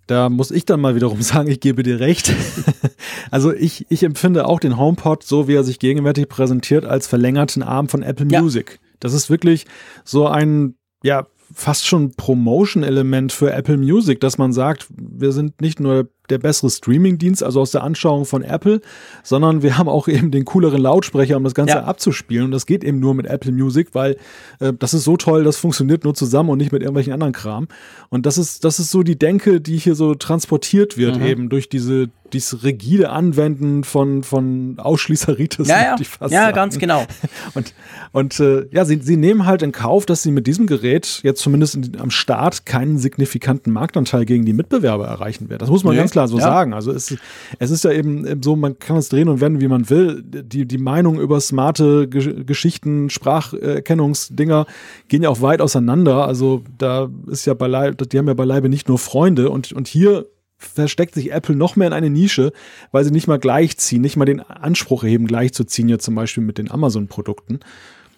da 0.08 0.30
muss 0.30 0.52
ich 0.52 0.66
dann 0.66 0.80
mal 0.80 0.96
wiederum 0.96 1.22
sagen, 1.24 1.50
ich 1.50 1.60
gebe 1.60 1.84
dir 1.84 2.00
recht. 2.00 2.34
also 3.32 3.54
ich, 3.54 3.86
ich 3.90 4.04
empfinde 4.04 4.48
auch 4.48 4.60
den 4.60 4.78
HomePod, 4.78 5.24
so 5.24 5.48
wie 5.48 5.56
er 5.56 5.64
sich 5.64 5.80
gegenwärtig 5.80 6.30
präsentiert, 6.30 6.86
als 6.86 7.08
verlängerten 7.08 7.64
Arm 7.64 7.90
von 7.90 8.04
Apple 8.04 8.28
ja. 8.30 8.42
Music. 8.42 8.80
Das 9.00 9.14
ist 9.14 9.30
wirklich 9.30 9.66
so 10.06 10.28
ein, 10.28 10.76
ja, 11.04 11.28
fast 11.54 11.86
schon 11.86 12.14
Promotion-Element 12.16 13.32
für 13.32 13.52
Apple 13.52 13.78
Music, 13.78 14.20
dass 14.20 14.38
man 14.38 14.54
sagt, 14.54 14.88
wir 14.90 15.32
sind 15.32 15.62
nicht 15.62 15.80
nur 15.80 16.10
der 16.30 16.38
bessere 16.38 16.70
Streaming-Dienst, 16.70 17.44
also 17.44 17.62
aus 17.62 17.72
der 17.72 17.84
Anschauung 17.84 18.26
von 18.26 18.44
Apple, 18.44 18.82
sondern 19.24 19.62
wir 19.62 19.78
haben 19.78 19.90
auch 19.90 20.08
eben 20.08 20.32
den 20.32 20.46
cooleren 20.46 20.82
Lautsprecher, 20.82 21.38
um 21.38 21.44
das 21.44 21.54
Ganze 21.54 21.76
ja. 21.76 21.84
abzuspielen. 21.84 22.46
Und 22.46 22.52
das 22.52 22.66
geht 22.66 22.84
eben 22.84 23.00
nur 23.00 23.14
mit 23.14 23.26
Apple 23.26 23.52
Music, 23.52 23.90
weil 23.94 24.18
äh, 24.60 24.74
das 24.78 24.94
ist 24.94 25.04
so 25.04 25.18
toll, 25.18 25.44
das 25.44 25.58
funktioniert 25.58 26.04
nur 26.04 26.14
zusammen 26.14 26.50
und 26.50 26.58
nicht 26.58 26.72
mit 26.72 26.82
irgendwelchen 26.82 27.14
anderen 27.14 27.34
Kram. 27.34 27.68
Und 28.10 28.26
das 28.26 28.38
ist, 28.38 28.64
das 28.64 28.80
ist 28.80 28.92
so 28.92 29.04
die 29.04 29.18
Denke, 29.18 29.60
die 29.60 29.78
hier 29.78 29.96
so 29.96 30.16
transportiert 30.16 30.98
wird, 30.98 31.18
mhm. 31.18 31.26
eben 31.26 31.50
durch 31.50 31.70
diese 31.70 32.10
dieses 32.34 32.64
rigide 32.64 33.10
Anwenden 33.10 33.84
von, 33.84 34.24
von 34.24 34.76
Ausschließeritis. 34.78 35.68
Ja, 35.68 35.96
ja. 36.22 36.28
ja 36.30 36.52
ganz 36.52 36.80
genau. 36.80 37.06
Und, 37.54 37.74
und 38.12 38.40
äh, 38.40 38.66
ja, 38.72 38.86
sie, 38.86 39.00
sie 39.02 39.18
nehmen 39.18 39.46
halt 39.46 39.62
in 39.62 39.72
Kauf, 39.72 40.06
dass 40.06 40.24
sie 40.24 40.32
mit 40.32 40.48
diesem 40.48 40.66
Gerät 40.66 41.20
jetzt 41.24 41.42
zumindest 41.42 41.76
in, 41.76 42.00
am 42.00 42.10
Start 42.10 42.66
keinen 42.66 42.98
signifikanten 42.98 43.72
Marktanteil 43.72 44.26
gegen 44.26 44.46
die 44.46 44.54
Mitbewerber 44.54 45.06
erreichen 45.06 45.50
werden. 45.50 45.60
Das 45.60 45.70
muss 45.70 45.84
man 45.84 45.94
nee. 45.94 46.00
ganz 46.00 46.13
klar 46.14 46.28
so 46.28 46.38
ja. 46.38 46.44
sagen. 46.44 46.74
Also 46.74 46.92
es, 46.92 47.16
es 47.60 47.72
ist 47.72 47.84
ja 47.84 47.92
eben 47.92 48.42
so, 48.42 48.56
man 48.56 48.80
kann 48.80 48.96
es 48.98 49.10
drehen 49.10 49.28
und 49.28 49.42
wenden, 49.42 49.60
wie 49.60 49.68
man 49.68 49.90
will. 49.90 50.24
Die, 50.24 50.66
die 50.66 50.78
Meinung 50.78 51.20
über 51.20 51.42
smarte 51.42 52.08
Ge 52.08 52.44
Geschichten, 52.46 53.10
Spracherkennungsdinger 53.10 54.66
gehen 55.10 55.24
ja 55.24 55.30
auch 55.30 55.42
weit 55.42 55.62
auseinander. 55.62 56.26
Also 56.28 56.64
da 56.78 57.10
ist 57.28 57.46
ja 57.46 57.54
beileibe, 57.54 58.08
die 58.08 58.18
haben 58.18 58.28
ja 58.28 58.34
beileibe 58.34 58.70
nicht 58.70 58.88
nur 58.88 59.00
Freunde 59.00 59.50
und, 59.50 59.74
und 59.74 59.88
hier 59.88 60.28
versteckt 60.58 61.16
sich 61.16 61.32
Apple 61.32 61.56
noch 61.56 61.76
mehr 61.76 61.88
in 61.88 61.94
eine 61.94 62.10
Nische, 62.10 62.54
weil 62.92 63.04
sie 63.04 63.12
nicht 63.12 63.28
mal 63.28 63.40
gleichziehen, 63.40 64.02
nicht 64.02 64.16
mal 64.16 64.26
den 64.26 64.40
Anspruch 64.40 65.04
erheben, 65.04 65.28
gleichzuziehen, 65.28 65.90
ja 65.90 66.00
zum 66.00 66.16
Beispiel 66.16 66.44
mit 66.44 66.58
den 66.58 66.72
Amazon-Produkten. 66.72 67.60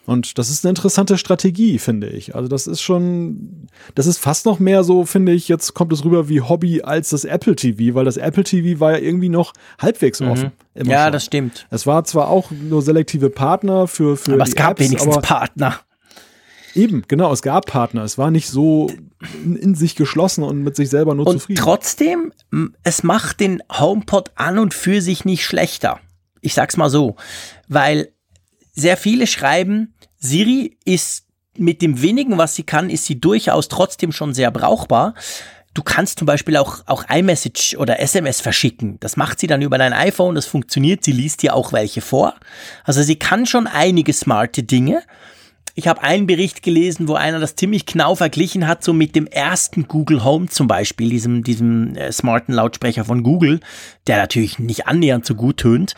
Und 0.06 0.38
das 0.38 0.49
ist 0.49 0.64
eine 0.64 0.70
interessante 0.70 1.18
Strategie, 1.18 1.80
finde 1.80 2.08
ich. 2.08 2.36
Also 2.36 2.47
das 2.47 2.68
ist 2.68 2.82
schon, 2.82 3.68
das 3.95 4.06
ist 4.06 4.20
fast 4.20 4.45
noch 4.45 4.60
mehr 4.60 4.84
so, 4.84 5.06
finde 5.06 5.32
ich, 5.32 5.47
jetzt 5.47 5.74
kommt 5.74 5.91
es 5.93 6.06
rüber 6.06 6.30
wie 6.30 6.41
Hobby 6.41 6.84
als 6.84 7.10
das 7.10 7.26
Apple 7.26 7.56
TV, 7.56 7.95
weil 7.95 8.06
das 8.06 8.18
Apple 8.18 8.43
TV 8.43 8.80
war 8.80 8.91
ja 8.91 8.97
irgendwie 8.99 9.30
noch 9.30 9.53
halbwegs 9.80 10.20
mhm. 10.20 10.30
offen. 10.30 10.51
ja, 10.76 11.06
schon. 11.06 11.14
das 11.14 11.26
stimmt. 11.26 11.68
Es 11.72 11.88
war 11.88 12.03
zwar 12.03 12.30
auch 12.30 12.51
nur 12.51 12.82
selektive 12.82 13.30
Partner 13.30 13.88
für, 13.88 14.16
für 14.16 14.34
aber 14.34 14.43
es 14.43 14.56
gab 14.56 14.80
Apps, 14.80 14.82
wenigstens 14.82 15.18
Partner. 15.22 15.80
Eben, 16.76 17.03
genau, 17.08 17.32
es 17.32 17.41
gab 17.41 17.66
Partner. 17.66 18.03
Es 18.03 18.18
war 18.18 18.30
nicht 18.32 18.49
so 18.49 18.91
in, 19.43 19.56
in 19.56 19.76
sich 19.76 19.95
geschlossen 19.95 20.43
und 20.43 20.62
mit 20.62 20.76
sich 20.76 20.89
selber 20.89 21.16
nur 21.16 21.26
und 21.26 21.39
zufrieden. 21.39 21.62
Trotzdem, 21.62 22.34
es 22.84 23.01
macht 23.01 23.39
den 23.39 23.64
HomePod 23.72 24.32
an 24.36 24.60
und 24.60 24.74
für 24.74 25.01
sich 25.01 25.26
nicht 25.26 25.45
schlechter. 25.45 25.99
Ich 26.41 26.53
sag's 26.53 26.78
mal 26.78 26.89
so, 26.89 27.16
weil 27.70 28.10
sehr 28.76 28.97
viele 28.97 29.26
schreiben, 29.26 29.95
Siri 30.18 30.78
ist 30.86 31.26
mit 31.57 31.82
dem 31.82 32.01
wenigen, 32.01 32.38
was 32.38 32.55
sie 32.55 32.63
kann, 32.63 32.89
ist 32.89 33.05
sie 33.05 33.20
durchaus 33.20 33.68
trotzdem 33.68 34.11
schon 34.11 34.34
sehr 34.34 34.51
brauchbar. 34.51 35.13
Du 35.74 35.84
kannst 35.84 36.20
zum 36.20 36.26
Beispiel 36.26 36.55
auch, 36.57 36.84
auch 36.86 37.03
iMessage 37.09 37.76
oder 37.78 37.99
SMS 37.99 38.39
verschicken. 38.39 38.97
Das 39.01 39.18
macht 39.18 39.39
sie 39.39 39.47
dann 39.47 39.61
über 39.61 39.78
dein 39.78 39.93
iPhone, 39.93 40.36
das 40.36 40.45
funktioniert, 40.45 41.03
sie 41.03 41.11
liest 41.11 41.43
dir 41.43 41.53
auch 41.53 41.74
welche 41.74 42.01
vor. 42.01 42.36
Also 42.86 43.03
sie 43.03 43.18
kann 43.18 43.45
schon 43.45 43.68
einige 43.68 44.13
smarte 44.13 44.63
Dinge. 44.63 45.03
Ich 45.78 45.89
habe 45.89 46.01
einen 46.01 46.26
Bericht 46.26 46.63
gelesen, 46.63 47.09
wo 47.09 47.16
einer 47.16 47.41
das 47.41 47.57
ziemlich 47.57 47.86
genau 47.86 48.16
verglichen 48.16 48.66
hat, 48.66 48.82
so 48.86 48.93
mit 48.93 49.13
dem 49.13 49.28
ersten 49.28 49.89
Google 49.89 50.24
Home 50.24 50.47
zum 50.47 50.68
Beispiel, 50.68 51.09
diesem, 51.09 51.43
diesem 51.43 51.97
äh, 51.97 52.13
smarten 52.13 52.53
Lautsprecher 52.53 53.03
von 53.03 53.24
Google, 53.24 53.59
der 54.07 54.16
natürlich 54.16 54.57
nicht 54.57 54.88
annähernd 54.88 55.26
so 55.26 55.36
gut 55.36 55.57
tönt. 55.57 55.93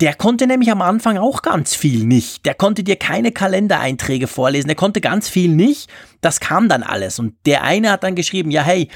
Der 0.00 0.14
konnte 0.14 0.46
nämlich 0.46 0.70
am 0.70 0.82
Anfang 0.82 1.18
auch 1.18 1.42
ganz 1.42 1.74
viel 1.74 2.04
nicht. 2.04 2.44
Der 2.44 2.54
konnte 2.54 2.82
dir 2.82 2.96
keine 2.96 3.30
Kalendereinträge 3.30 4.26
vorlesen. 4.26 4.68
Der 4.68 4.76
konnte 4.76 5.00
ganz 5.00 5.28
viel 5.28 5.50
nicht. 5.50 5.88
Das 6.20 6.40
kam 6.40 6.68
dann 6.68 6.82
alles. 6.82 7.18
Und 7.18 7.34
der 7.46 7.62
eine 7.62 7.92
hat 7.92 8.02
dann 8.02 8.16
geschrieben, 8.16 8.50
ja, 8.50 8.62
hey, 8.62 8.88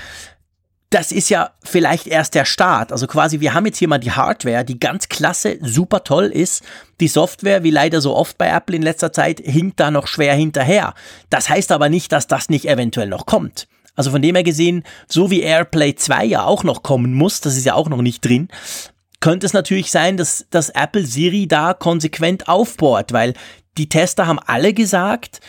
das 0.90 1.12
ist 1.12 1.28
ja 1.28 1.50
vielleicht 1.62 2.06
erst 2.06 2.34
der 2.34 2.44
Start. 2.44 2.92
Also 2.92 3.06
quasi, 3.06 3.40
wir 3.40 3.54
haben 3.54 3.66
jetzt 3.66 3.78
hier 3.78 3.88
mal 3.88 3.98
die 3.98 4.12
Hardware, 4.12 4.64
die 4.64 4.78
ganz 4.78 5.08
klasse, 5.08 5.58
super 5.60 6.04
toll 6.04 6.26
ist. 6.26 6.64
Die 7.00 7.08
Software, 7.08 7.62
wie 7.62 7.70
leider 7.70 8.00
so 8.00 8.14
oft 8.14 8.38
bei 8.38 8.48
Apple 8.48 8.76
in 8.76 8.82
letzter 8.82 9.12
Zeit, 9.12 9.40
hinkt 9.40 9.80
da 9.80 9.90
noch 9.90 10.06
schwer 10.06 10.34
hinterher. 10.34 10.94
Das 11.28 11.48
heißt 11.48 11.72
aber 11.72 11.88
nicht, 11.88 12.12
dass 12.12 12.28
das 12.28 12.48
nicht 12.48 12.66
eventuell 12.66 13.08
noch 13.08 13.26
kommt. 13.26 13.68
Also 13.96 14.10
von 14.10 14.22
dem 14.22 14.34
her 14.34 14.44
gesehen, 14.44 14.84
so 15.08 15.30
wie 15.30 15.40
AirPlay 15.40 15.94
2 15.96 16.24
ja 16.24 16.44
auch 16.44 16.64
noch 16.64 16.82
kommen 16.82 17.14
muss, 17.14 17.40
das 17.40 17.56
ist 17.56 17.64
ja 17.64 17.74
auch 17.74 17.88
noch 17.88 18.02
nicht 18.02 18.24
drin, 18.24 18.48
könnte 19.20 19.46
es 19.46 19.52
natürlich 19.52 19.90
sein, 19.90 20.16
dass, 20.16 20.46
dass 20.50 20.70
Apple 20.70 21.06
Siri 21.06 21.46
da 21.46 21.74
konsequent 21.74 22.48
aufbohrt, 22.48 23.12
weil 23.12 23.34
die 23.78 23.88
Tester 23.88 24.26
haben 24.26 24.38
alle 24.38 24.72
gesagt, 24.72 25.40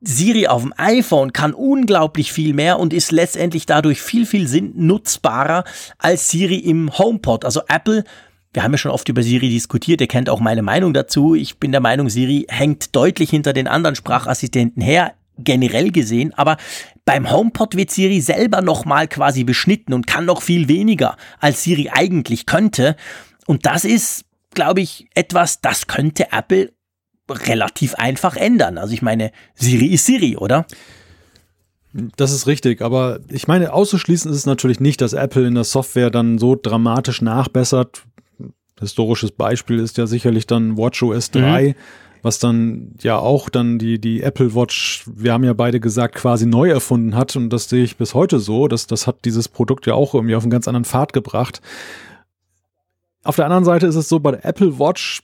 Siri 0.00 0.46
auf 0.46 0.62
dem 0.62 0.74
iPhone 0.76 1.32
kann 1.32 1.54
unglaublich 1.54 2.32
viel 2.32 2.52
mehr 2.52 2.78
und 2.78 2.92
ist 2.92 3.10
letztendlich 3.10 3.64
dadurch 3.64 4.02
viel, 4.02 4.26
viel 4.26 4.46
Sinn 4.46 4.72
nutzbarer 4.76 5.64
als 5.98 6.28
Siri 6.28 6.56
im 6.56 6.96
HomePod. 6.96 7.44
Also 7.44 7.62
Apple, 7.68 8.04
wir 8.52 8.62
haben 8.62 8.72
ja 8.72 8.78
schon 8.78 8.90
oft 8.90 9.08
über 9.08 9.22
Siri 9.22 9.48
diskutiert, 9.48 10.00
ihr 10.00 10.06
kennt 10.06 10.28
auch 10.28 10.40
meine 10.40 10.62
Meinung 10.62 10.92
dazu. 10.92 11.34
Ich 11.34 11.58
bin 11.58 11.72
der 11.72 11.80
Meinung, 11.80 12.10
Siri 12.10 12.46
hängt 12.48 12.94
deutlich 12.94 13.30
hinter 13.30 13.52
den 13.52 13.66
anderen 13.66 13.96
Sprachassistenten 13.96 14.82
her, 14.82 15.14
generell 15.38 15.90
gesehen, 15.90 16.32
aber 16.34 16.56
beim 17.04 17.30
HomePod 17.30 17.76
wird 17.76 17.90
Siri 17.90 18.20
selber 18.20 18.62
nochmal 18.62 19.08
quasi 19.08 19.44
beschnitten 19.44 19.92
und 19.92 20.06
kann 20.06 20.24
noch 20.24 20.42
viel 20.42 20.68
weniger, 20.68 21.16
als 21.40 21.62
Siri 21.62 21.90
eigentlich 21.92 22.46
könnte. 22.46 22.96
Und 23.46 23.66
das 23.66 23.84
ist, 23.84 24.24
glaube 24.54 24.80
ich, 24.80 25.08
etwas, 25.14 25.60
das 25.60 25.86
könnte 25.86 26.32
Apple 26.32 26.72
relativ 27.28 27.94
einfach 27.94 28.36
ändern. 28.36 28.78
Also 28.78 28.94
ich 28.94 29.02
meine, 29.02 29.32
Siri 29.54 29.86
ist 29.86 30.06
Siri, 30.06 30.36
oder? 30.36 30.66
Das 32.16 32.32
ist 32.32 32.46
richtig, 32.46 32.82
aber 32.82 33.20
ich 33.28 33.46
meine, 33.46 33.72
auszuschließen 33.72 34.30
ist 34.30 34.38
es 34.38 34.46
natürlich 34.46 34.80
nicht, 34.80 35.00
dass 35.00 35.12
Apple 35.12 35.46
in 35.46 35.54
der 35.54 35.64
Software 35.64 36.10
dann 36.10 36.38
so 36.38 36.56
dramatisch 36.60 37.22
nachbessert. 37.22 38.04
Historisches 38.80 39.30
Beispiel 39.30 39.78
ist 39.78 39.96
ja 39.96 40.06
sicherlich 40.06 40.46
dann 40.46 40.76
WatchOS 40.76 41.30
3. 41.30 41.68
Mhm 41.68 41.74
was 42.24 42.38
dann 42.38 42.92
ja 43.02 43.18
auch 43.18 43.50
dann 43.50 43.78
die, 43.78 44.00
die 44.00 44.22
Apple 44.22 44.54
Watch, 44.54 45.04
wir 45.14 45.34
haben 45.34 45.44
ja 45.44 45.52
beide 45.52 45.78
gesagt, 45.78 46.14
quasi 46.14 46.46
neu 46.46 46.70
erfunden 46.70 47.14
hat. 47.14 47.36
Und 47.36 47.50
das 47.50 47.68
sehe 47.68 47.84
ich 47.84 47.98
bis 47.98 48.14
heute 48.14 48.38
so. 48.38 48.66
dass 48.66 48.86
das 48.86 49.06
hat 49.06 49.26
dieses 49.26 49.46
Produkt 49.46 49.86
ja 49.86 49.92
auch 49.92 50.14
irgendwie 50.14 50.34
auf 50.34 50.42
einen 50.42 50.50
ganz 50.50 50.66
anderen 50.66 50.86
Pfad 50.86 51.12
gebracht. 51.12 51.60
Auf 53.24 53.36
der 53.36 53.44
anderen 53.44 53.64
Seite 53.64 53.86
ist 53.86 53.94
es 53.94 54.08
so, 54.08 54.20
bei 54.20 54.30
der 54.30 54.44
Apple 54.44 54.78
Watch 54.78 55.22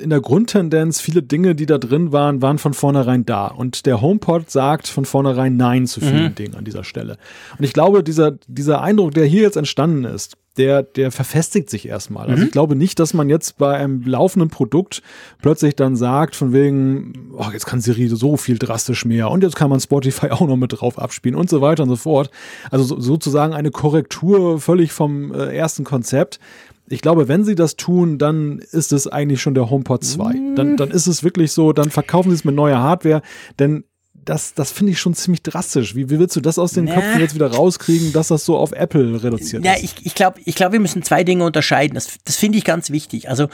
in 0.00 0.10
der 0.10 0.20
Grundtendenz, 0.20 1.00
viele 1.00 1.22
Dinge, 1.22 1.54
die 1.54 1.66
da 1.66 1.78
drin 1.78 2.12
waren, 2.12 2.42
waren 2.42 2.58
von 2.58 2.74
vornherein 2.74 3.24
da. 3.24 3.46
Und 3.46 3.86
der 3.86 4.00
HomePod 4.00 4.50
sagt 4.50 4.88
von 4.88 5.04
vornherein 5.04 5.56
Nein 5.56 5.86
zu 5.86 6.00
vielen 6.00 6.30
mhm. 6.30 6.34
Dingen 6.34 6.54
an 6.54 6.64
dieser 6.64 6.84
Stelle. 6.84 7.18
Und 7.58 7.64
ich 7.64 7.72
glaube, 7.72 8.02
dieser, 8.02 8.32
dieser 8.46 8.80
Eindruck, 8.80 9.12
der 9.12 9.26
hier 9.26 9.42
jetzt 9.42 9.56
entstanden 9.56 10.04
ist, 10.04 10.36
der, 10.56 10.82
der 10.82 11.12
verfestigt 11.12 11.70
sich 11.70 11.86
erstmal. 11.88 12.26
Also 12.26 12.40
mhm. 12.40 12.46
ich 12.46 12.52
glaube 12.52 12.74
nicht, 12.74 12.98
dass 12.98 13.14
man 13.14 13.28
jetzt 13.28 13.56
bei 13.56 13.76
einem 13.76 14.02
laufenden 14.02 14.50
Produkt 14.50 15.00
plötzlich 15.40 15.76
dann 15.76 15.96
sagt, 15.96 16.34
von 16.34 16.52
wegen, 16.52 17.30
oh, 17.36 17.46
jetzt 17.52 17.66
kann 17.66 17.80
Siri 17.80 18.08
so 18.08 18.36
viel 18.36 18.58
drastisch 18.58 19.04
mehr 19.04 19.30
und 19.30 19.42
jetzt 19.42 19.56
kann 19.56 19.70
man 19.70 19.80
Spotify 19.80 20.26
auch 20.30 20.46
noch 20.46 20.56
mit 20.56 20.80
drauf 20.80 20.98
abspielen 20.98 21.36
und 21.36 21.48
so 21.48 21.60
weiter 21.60 21.84
und 21.84 21.88
so 21.88 21.96
fort. 21.96 22.30
Also 22.70 22.84
so, 22.84 23.00
sozusagen 23.00 23.54
eine 23.54 23.70
Korrektur 23.70 24.60
völlig 24.60 24.92
vom 24.92 25.32
äh, 25.32 25.56
ersten 25.56 25.84
Konzept 25.84 26.40
ich 26.90 27.02
glaube, 27.02 27.28
wenn 27.28 27.44
sie 27.44 27.54
das 27.54 27.76
tun, 27.76 28.18
dann 28.18 28.58
ist 28.58 28.92
es 28.92 29.06
eigentlich 29.06 29.40
schon 29.40 29.54
der 29.54 29.70
HomePod 29.70 30.04
2. 30.04 30.54
Dann, 30.56 30.76
dann 30.76 30.90
ist 30.90 31.06
es 31.06 31.22
wirklich 31.22 31.52
so, 31.52 31.72
dann 31.72 31.90
verkaufen 31.90 32.30
sie 32.30 32.34
es 32.34 32.44
mit 32.44 32.56
neuer 32.56 32.80
Hardware, 32.80 33.22
denn 33.60 33.84
das, 34.12 34.54
das 34.54 34.72
finde 34.72 34.92
ich 34.92 34.98
schon 34.98 35.14
ziemlich 35.14 35.42
drastisch. 35.42 35.94
Wie, 35.94 36.10
wie 36.10 36.18
willst 36.18 36.34
du 36.34 36.40
das 36.40 36.58
aus 36.58 36.72
den 36.72 36.86
Na. 36.86 36.94
Köpfen 36.94 37.20
jetzt 37.20 37.34
wieder 37.34 37.52
rauskriegen, 37.52 38.12
dass 38.12 38.28
das 38.28 38.44
so 38.44 38.58
auf 38.58 38.72
Apple 38.72 39.22
reduziert 39.22 39.64
ja, 39.64 39.74
ist? 39.74 39.82
Ja, 39.82 39.84
ich, 39.84 40.06
ich 40.06 40.14
glaube, 40.14 40.40
ich 40.44 40.54
glaub, 40.56 40.72
wir 40.72 40.80
müssen 40.80 41.02
zwei 41.02 41.22
Dinge 41.22 41.44
unterscheiden. 41.44 41.94
Das, 41.94 42.18
das 42.24 42.36
finde 42.36 42.58
ich 42.58 42.64
ganz 42.64 42.90
wichtig. 42.90 43.30
Also 43.30 43.48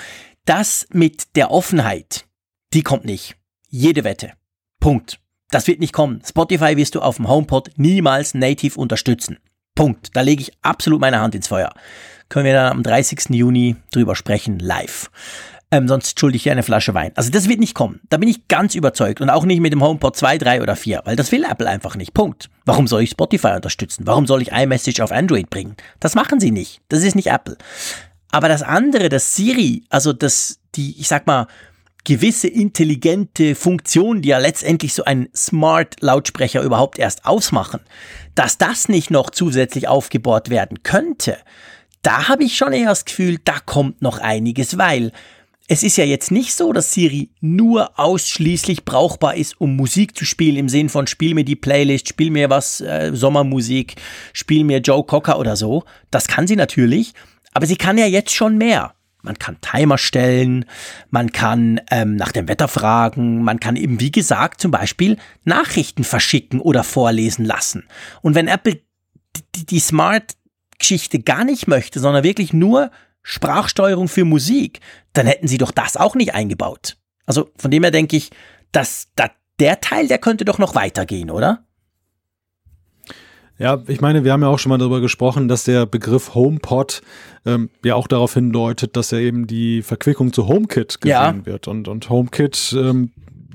das 0.47 0.87
mit 0.91 1.37
der 1.37 1.51
Offenheit, 1.51 2.25
die 2.73 2.83
kommt 2.83 3.05
nicht. 3.05 3.37
Jede 3.69 4.03
Wette. 4.03 4.33
Punkt. 4.81 5.21
Das 5.51 5.67
wird 5.67 5.79
nicht 5.79 5.93
kommen. 5.93 6.23
Spotify 6.27 6.77
wirst 6.77 6.95
du 6.95 7.01
auf 7.01 7.17
dem 7.17 7.29
HomePod 7.29 7.71
niemals 7.77 8.35
native 8.35 8.81
unterstützen. 8.81 9.39
Punkt. 9.75 10.11
Da 10.15 10.23
lege 10.23 10.43
ich 10.43 10.53
absolut 10.63 11.01
meine 11.01 11.21
Hand 11.21 11.35
ins 11.35 11.49
Feuer 11.49 11.73
können 12.29 12.47
wir 12.47 12.53
dann 12.53 12.73
am 12.73 12.83
30. 12.83 13.31
Juni 13.31 13.77
drüber 13.93 14.17
sprechen, 14.17 14.59
live. 14.59 15.11
Ähm, 15.73 15.89
sonst 15.89 16.19
schulde 16.19 16.37
ich 16.37 16.45
dir 16.45 16.53
eine 16.53 16.63
Flasche 16.63 16.95
Wein. 16.95 17.11
Also 17.17 17.31
das 17.31 17.49
wird 17.49 17.59
nicht 17.59 17.75
kommen. 17.75 18.01
Da 18.09 18.19
bin 18.19 18.29
ich 18.29 18.47
ganz 18.47 18.75
überzeugt. 18.75 19.21
Und 19.21 19.31
auch 19.31 19.45
nicht 19.45 19.61
mit 19.61 19.73
dem 19.73 19.83
HomePod 19.83 20.17
2, 20.17 20.39
3 20.39 20.63
oder 20.63 20.77
4, 20.77 21.03
weil 21.05 21.17
das 21.17 21.33
will 21.33 21.45
Apple 21.45 21.69
einfach 21.69 21.97
nicht. 21.97 22.15
Punkt. 22.15 22.49
Warum 22.65 22.87
soll 22.87 23.03
ich 23.03 23.11
Spotify 23.11 23.55
unterstützen? 23.57 24.07
Warum 24.07 24.27
soll 24.27 24.43
ich 24.43 24.53
iMessage 24.53 25.01
auf 25.01 25.11
Android 25.11 25.51
bringen? 25.51 25.77
Das 25.99 26.15
machen 26.15 26.39
sie 26.39 26.53
nicht. 26.53 26.81
Das 26.89 27.03
ist 27.03 27.17
nicht 27.17 27.29
Apple. 27.29 27.57
Aber 28.31 28.49
das 28.49 28.63
andere, 28.63 29.09
das 29.09 29.35
Siri, 29.35 29.85
also 29.89 30.13
das, 30.13 30.61
die, 30.77 31.01
ich 31.01 31.09
sag 31.09 31.27
mal, 31.27 31.49
gewisse 32.05 32.47
intelligente 32.47 33.57
Funktionen, 33.57 34.23
die 34.23 34.29
ja 34.29 34.39
letztendlich 34.39 34.95
so 34.95 35.05
ein 35.05 35.29
Smart-Lautsprecher 35.35 36.63
überhaupt 36.63 37.01
erst 37.01 37.25
ausmachen, 37.27 37.81
dass 38.37 38.59
das 38.59 38.89
nicht 38.89 39.11
noch 39.11 39.31
zusätzlich 39.31 39.89
aufgebohrt 39.89 40.49
werden 40.49 40.85
könnte, 40.85 41.37
da 42.07 42.29
habe 42.29 42.45
ich 42.45 42.57
schon 42.57 42.73
eher 42.73 42.91
das 42.91 43.05
Gefühl, 43.05 43.39
da 43.43 43.59
kommt 43.59 44.01
noch 44.01 44.19
einiges, 44.19 44.79
weil 44.79 45.11
es 45.67 45.83
ist 45.83 45.97
ja 45.97 46.05
jetzt 46.05 46.31
nicht 46.31 46.55
so, 46.55 46.73
dass 46.73 46.93
Siri 46.93 47.31
nur 47.41 47.99
ausschließlich 47.99 48.85
brauchbar 48.85 49.35
ist, 49.35 49.61
um 49.61 49.75
Musik 49.75 50.17
zu 50.17 50.25
spielen, 50.25 50.57
im 50.57 50.69
Sinn 50.69 50.89
von 50.89 51.09
spiel 51.09 51.35
mir 51.35 51.45
die 51.45 51.57
Playlist, 51.57 52.09
spiel 52.09 52.31
mir 52.31 52.49
was, 52.49 52.81
äh, 52.81 53.11
Sommermusik, 53.13 53.97
spiel 54.33 54.63
mir 54.63 54.79
Joe 54.79 55.03
Cocker 55.03 55.41
oder 55.41 55.57
so. 55.57 55.83
Das 56.13 56.29
kann 56.29 56.47
sie 56.47 56.55
natürlich, 56.55 57.13
aber 57.53 57.67
sie 57.67 57.75
kann 57.75 57.99
ja 57.99 58.07
jetzt 58.07 58.33
schon 58.33 58.57
mehr. 58.57 58.95
Man 59.23 59.37
kann 59.41 59.61
Timer 59.61 59.99
stellen, 59.99 60.65
man 61.11 61.33
kann 61.33 61.81
ähm, 61.91 62.15
nach 62.15 62.31
dem 62.31 62.47
Wetter 62.47 62.69
fragen, 62.69 63.43
man 63.43 63.59
kann 63.59 63.75
eben, 63.75 63.99
wie 63.99 64.13
gesagt, 64.13 64.61
zum 64.61 64.71
Beispiel 64.71 65.17
Nachrichten 65.43 66.05
verschicken 66.05 66.61
oder 66.61 66.85
vorlesen 66.85 67.45
lassen. 67.45 67.83
Und 68.23 68.37
wenn 68.37 68.47
Apple 68.47 68.79
die, 69.57 69.67
die 69.67 69.81
Smart-Geschichte 70.77 71.21
gar 71.21 71.45
nicht 71.45 71.67
möchte, 71.67 72.01
sondern 72.01 72.25
wirklich 72.25 72.53
nur 72.53 72.91
Sprachsteuerung 73.23 74.09
für 74.09 74.25
Musik, 74.25 74.81
dann 75.13 75.27
hätten 75.27 75.49
sie 75.49 75.59
doch 75.59 75.73
das 75.73 75.97
auch 75.97 76.15
nicht 76.15 76.35
eingebaut. 76.35 76.97
Also 77.27 77.51
von 77.57 77.71
dem 77.71 77.83
her 77.83 77.91
denke 77.91 78.17
ich, 78.17 78.31
dass, 78.73 79.09
dass 79.17 79.31
der 79.59 79.81
Teil, 79.81 80.07
der 80.07 80.19
könnte 80.19 80.45
doch 80.45 80.59
noch 80.59 80.75
weitergehen, 80.75 81.31
oder? 81.31 81.65
Ja, 83.59 83.83
ich 83.87 84.03
meine, 84.03 84.23
wir 84.23 84.33
haben 84.33 84.43
ja 84.43 84.49
auch 84.49 84.59
schon 84.59 84.69
mal 84.69 84.77
darüber 84.77 85.01
gesprochen, 85.01 85.49
dass 85.49 85.65
der 85.65 85.87
Begriff 85.87 86.35
HomePod 86.35 87.01
ähm, 87.47 87.71
ja 87.83 87.95
auch 87.95 88.07
darauf 88.07 88.35
hindeutet, 88.35 88.97
dass 88.97 89.13
er 89.13 89.21
eben 89.21 89.47
die 89.47 89.81
Verquickung 89.81 90.33
zu 90.35 90.47
HomeKit 90.47 91.01
gesehen 91.01 91.39
ja. 91.39 91.47
wird. 91.47 91.67
Und, 91.67 91.89
und 91.89 92.11
HomeKit 92.11 92.77
ähm, 92.79 93.13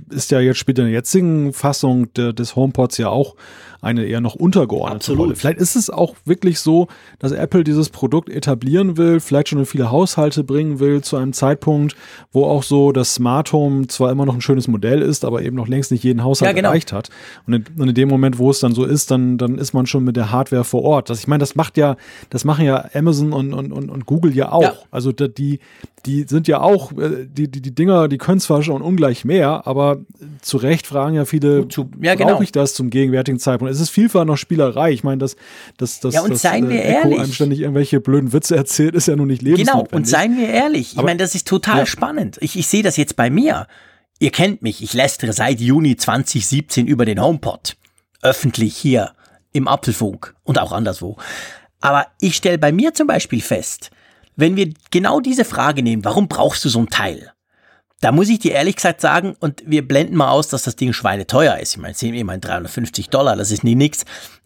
ist 0.10 0.32
ja 0.32 0.40
jetzt 0.40 0.58
später 0.58 0.82
in 0.82 0.88
der 0.88 0.96
jetzigen 0.96 1.54
Fassung 1.54 2.12
de, 2.14 2.34
des 2.34 2.56
HomePods 2.56 2.98
ja 2.98 3.10
auch 3.10 3.36
eine 3.82 4.06
eher 4.06 4.22
noch 4.22 4.36
untergeordnete 4.36 4.96
Absolut. 4.96 5.22
Rolle. 5.22 5.36
Vielleicht 5.36 5.60
ist 5.60 5.76
es 5.76 5.90
auch 5.90 6.16
wirklich 6.26 6.60
so, 6.60 6.88
dass 7.20 7.32
Apple 7.32 7.64
dieses 7.64 7.90
Produkt 7.90 8.30
etablieren 8.30 8.98
will, 8.98 9.20
vielleicht 9.20 9.50
schon 9.50 9.60
in 9.60 9.66
viele 9.66 9.92
Haushalte 9.92 10.44
bringen 10.44 10.80
will, 10.80 11.02
zu 11.02 11.18
einem 11.18 11.34
Zeitpunkt, 11.34 11.96
wo 12.32 12.46
auch 12.46 12.64
so 12.64 12.92
das 12.92 13.16
Smart 13.16 13.52
Home 13.54 13.88
zwar 13.88 14.12
immer 14.12 14.26
noch 14.26 14.36
ein 14.36 14.42
schönes 14.42 14.68
Modell 14.68 15.02
ist, 15.02 15.26
aber 15.26 15.42
eben 15.42 15.56
noch 15.56 15.68
längst 15.68 15.92
nicht 15.92 16.04
jeden 16.04 16.24
Haushalt 16.24 16.50
ja, 16.50 16.54
genau. 16.54 16.70
erreicht 16.70 16.94
hat. 16.94 17.10
Und 17.48 17.54
in, 17.54 17.66
und 17.78 17.90
in, 17.90 17.96
dem 17.96 18.10
Moment, 18.10 18.38
wo 18.38 18.52
es 18.52 18.60
dann 18.60 18.74
so 18.74 18.86
ist, 18.86 19.10
dann, 19.10 19.38
dann 19.38 19.58
ist 19.58 19.74
man 19.74 19.88
schon 19.88 20.04
mit 20.04 20.16
der 20.16 20.32
Hardware 20.32 20.64
vor 20.64 20.84
Ort. 20.84 21.10
Das, 21.10 21.20
ich 21.20 21.28
meine, 21.28 21.40
das 21.40 21.56
macht 21.56 21.78
ja, 21.78 21.98
das 22.30 22.46
machen 22.46 22.66
ja 22.66 22.86
Amazon 22.94 23.34
und, 23.34 23.54
und, 23.54 23.72
und, 23.72 23.90
und 23.90 24.06
Google 24.06 24.36
ja 24.36 24.52
auch. 24.52 24.62
Ja. 24.62 24.74
Also 24.92 25.12
die, 25.12 25.60
die 26.06 26.24
sind 26.24 26.48
ja 26.48 26.62
auch, 26.62 26.92
äh, 26.94 27.28
die, 27.28 27.50
die, 27.50 27.62
die 27.62 27.74
Dinger, 27.74 28.08
die 28.08 28.18
können 28.18 28.40
zwar 28.40 28.64
schon 28.64 28.82
ungleich 28.82 29.26
mehr, 29.26 29.68
aber 29.68 30.00
zu 30.42 30.58
Recht 30.58 30.88
fragen 30.88 31.16
ja 31.16 31.26
viele, 31.26 31.68
ja, 32.02 32.16
genau. 32.16 32.34
brauche 32.34 32.44
ich 32.44 32.52
das 32.52 32.74
zum 32.74 32.90
gegenwärtigen 32.90 33.40
Zeitpunkt? 33.40 33.74
es 33.74 33.80
ist 33.80 33.90
vielfach 33.90 34.26
noch 34.26 34.38
Spielerei. 34.38 34.92
Ich 34.92 35.04
meine, 35.04 35.20
dass, 35.20 35.36
dass, 35.78 36.00
dass, 36.00 36.14
ja, 36.14 36.22
und 36.22 36.32
dass 36.32 36.42
seien 36.42 36.70
wir 36.70 36.84
äh, 36.84 36.96
Echo 36.96 37.08
ehrlich. 37.08 37.20
einem 37.20 37.34
ständig 37.34 37.60
irgendwelche 37.62 38.00
blöden 38.00 38.34
Witze 38.34 38.56
erzählt, 38.56 38.96
ist 38.96 39.08
ja 39.08 39.16
nun 39.16 39.28
nicht 39.28 39.42
lebensnotwendig. 39.42 39.90
Genau, 39.90 39.98
und 39.98 40.08
seien 40.08 40.38
wir 40.38 40.50
ehrlich. 40.50 40.96
Ich 40.96 41.02
meine, 41.02 41.18
das 41.18 41.36
ist 41.36 41.48
total 41.48 41.80
ja. 41.80 41.86
spannend. 41.86 42.38
Ich, 42.42 42.58
ich 42.58 42.68
sehe 42.68 42.84
das 42.84 42.98
jetzt 42.98 43.16
bei 43.16 43.30
mir. 43.30 43.68
Ihr 44.20 44.32
kennt 44.32 44.62
mich, 44.62 44.84
ich 44.84 44.94
lästere 44.94 45.34
seit 45.34 45.60
Juni 45.60 45.96
2017 45.96 46.88
über 46.88 47.06
den 47.06 47.22
HomePod. 47.22 47.76
Öffentlich 48.22 48.78
hier 48.78 49.14
im 49.52 49.68
Apfelfunk 49.68 50.36
und 50.44 50.60
auch 50.60 50.72
anderswo. 50.72 51.18
Aber 51.80 52.06
ich 52.20 52.36
stelle 52.36 52.60
bei 52.60 52.72
mir 52.72 52.94
zum 52.94 53.08
Beispiel 53.08 53.42
fest, 53.42 53.90
wenn 54.36 54.56
wir 54.56 54.74
genau 54.92 55.20
diese 55.20 55.46
Frage 55.46 55.84
nehmen, 55.84 56.06
warum 56.06 56.28
brauchst 56.28 56.64
du 56.66 56.70
so 56.70 56.80
ein 56.80 56.90
Teil? 56.90 57.32
Da 58.02 58.12
muss 58.12 58.30
ich 58.30 58.40
dir 58.40 58.54
ehrlich 58.54 58.78
gesagt 58.78 59.00
sagen, 59.00 59.36
und 59.40 59.62
wir 59.66 59.88
blenden 59.88 60.16
mal 60.16 60.32
aus, 60.32 60.48
dass 60.48 60.64
das 60.64 60.76
Ding 60.76 60.92
schweineteuer 60.92 61.58
ist. 61.58 61.74
Ich 61.74 61.78
meine, 61.78 61.94
sehen 61.94 62.14
wir 62.14 62.26
mal 62.26 62.40
350 62.40 63.10
Dollar, 63.10 63.36
das 63.36 63.52
ist 63.52 63.64
nie 63.64 63.76
nix. 63.76 64.06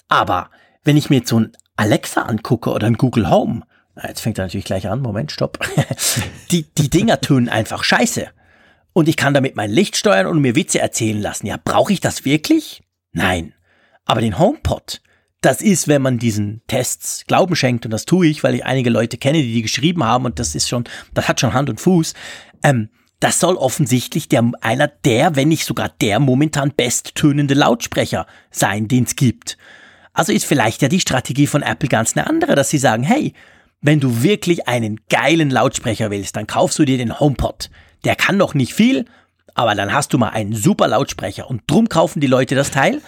Aber 0.10 0.50
wenn 0.84 0.98
ich 0.98 1.10
mir 1.10 1.18
jetzt 1.18 1.30
so 1.30 1.40
ein 1.40 1.54
Alexa 1.78 2.24
angucke 2.24 2.72
oder 2.72 2.88
ein 2.88 2.98
Google 2.98 3.30
Home, 3.30 3.62
jetzt 4.04 4.22
fängt 4.22 4.38
er 4.38 4.46
natürlich 4.46 4.66
gleich 4.66 4.90
an, 4.90 5.02
Moment, 5.02 5.32
stopp. 5.32 5.60
die, 6.52 6.64
die 6.78 6.90
Dinger 6.90 7.22
tun 7.22 7.48
einfach 7.48 7.84
scheiße. 7.84 8.28
Und 8.92 9.08
ich 9.08 9.18
kann 9.18 9.34
damit 9.34 9.56
mein 9.56 9.72
Licht 9.72 9.98
steuern 9.98 10.28
und 10.28 10.42
mir 10.42 10.56
Witze 10.56 10.80
erzählen 10.80 11.22
lassen. 11.22 11.48
Ja, 11.48 11.58
brauche 11.62 11.94
ich 11.94 12.02
das 12.02 12.26
wirklich? 12.26 12.82
Nein. 13.12 13.54
Aber 14.06 14.22
den 14.22 14.38
HomePod, 14.38 15.02
das 15.46 15.62
ist, 15.62 15.88
wenn 15.88 16.02
man 16.02 16.18
diesen 16.18 16.62
Tests 16.68 17.24
Glauben 17.28 17.56
schenkt, 17.56 17.86
und 17.86 17.92
das 17.92 18.06
tue 18.06 18.28
ich, 18.28 18.44
weil 18.44 18.56
ich 18.56 18.66
einige 18.66 18.90
Leute 18.90 19.18
kenne, 19.18 19.44
die 19.44 19.54
die 19.54 19.62
geschrieben 19.62 20.04
haben, 20.04 20.26
und 20.26 20.40
das 20.40 20.56
ist 20.56 20.68
schon, 20.68 20.86
das 21.14 21.28
hat 21.28 21.40
schon 21.40 21.54
Hand 21.54 21.70
und 21.70 21.80
Fuß, 21.80 22.16
ähm, 22.64 22.90
das 23.20 23.40
soll 23.40 23.56
offensichtlich 23.56 24.28
der, 24.28 24.52
einer 24.62 24.88
der, 24.88 25.36
wenn 25.36 25.48
nicht 25.48 25.66
sogar 25.66 25.90
der 26.02 26.20
momentan 26.20 26.74
besttönende 26.76 27.54
Lautsprecher 27.54 28.26
sein, 28.50 28.88
den 28.88 29.04
es 29.04 29.16
gibt. 29.16 29.58
Also 30.14 30.34
ist 30.34 30.46
vielleicht 30.46 30.82
ja 30.82 30.88
die 30.88 31.00
Strategie 31.00 31.48
von 31.48 31.62
Apple 31.62 31.90
ganz 31.90 32.18
eine 32.18 32.28
andere, 32.28 32.56
dass 32.56 32.70
sie 32.70 32.78
sagen, 32.78 33.04
hey, 33.04 33.34
wenn 33.82 34.00
du 34.00 34.24
wirklich 34.24 34.68
einen 34.68 35.00
geilen 35.10 35.52
Lautsprecher 35.52 36.10
willst, 36.10 36.36
dann 36.36 36.48
kaufst 36.48 36.80
du 36.80 36.86
dir 36.86 36.98
den 36.98 37.20
HomePod. 37.20 37.70
Der 38.04 38.16
kann 38.16 38.38
noch 38.38 38.54
nicht 38.54 38.74
viel, 38.74 39.06
aber 39.54 39.76
dann 39.76 39.94
hast 39.94 40.12
du 40.14 40.18
mal 40.18 40.30
einen 40.30 40.54
super 40.54 40.88
Lautsprecher 40.88 41.50
und 41.50 41.62
drum 41.68 41.88
kaufen 41.88 42.20
die 42.20 42.28
Leute 42.28 42.56
das 42.56 42.72
Teil 42.72 43.02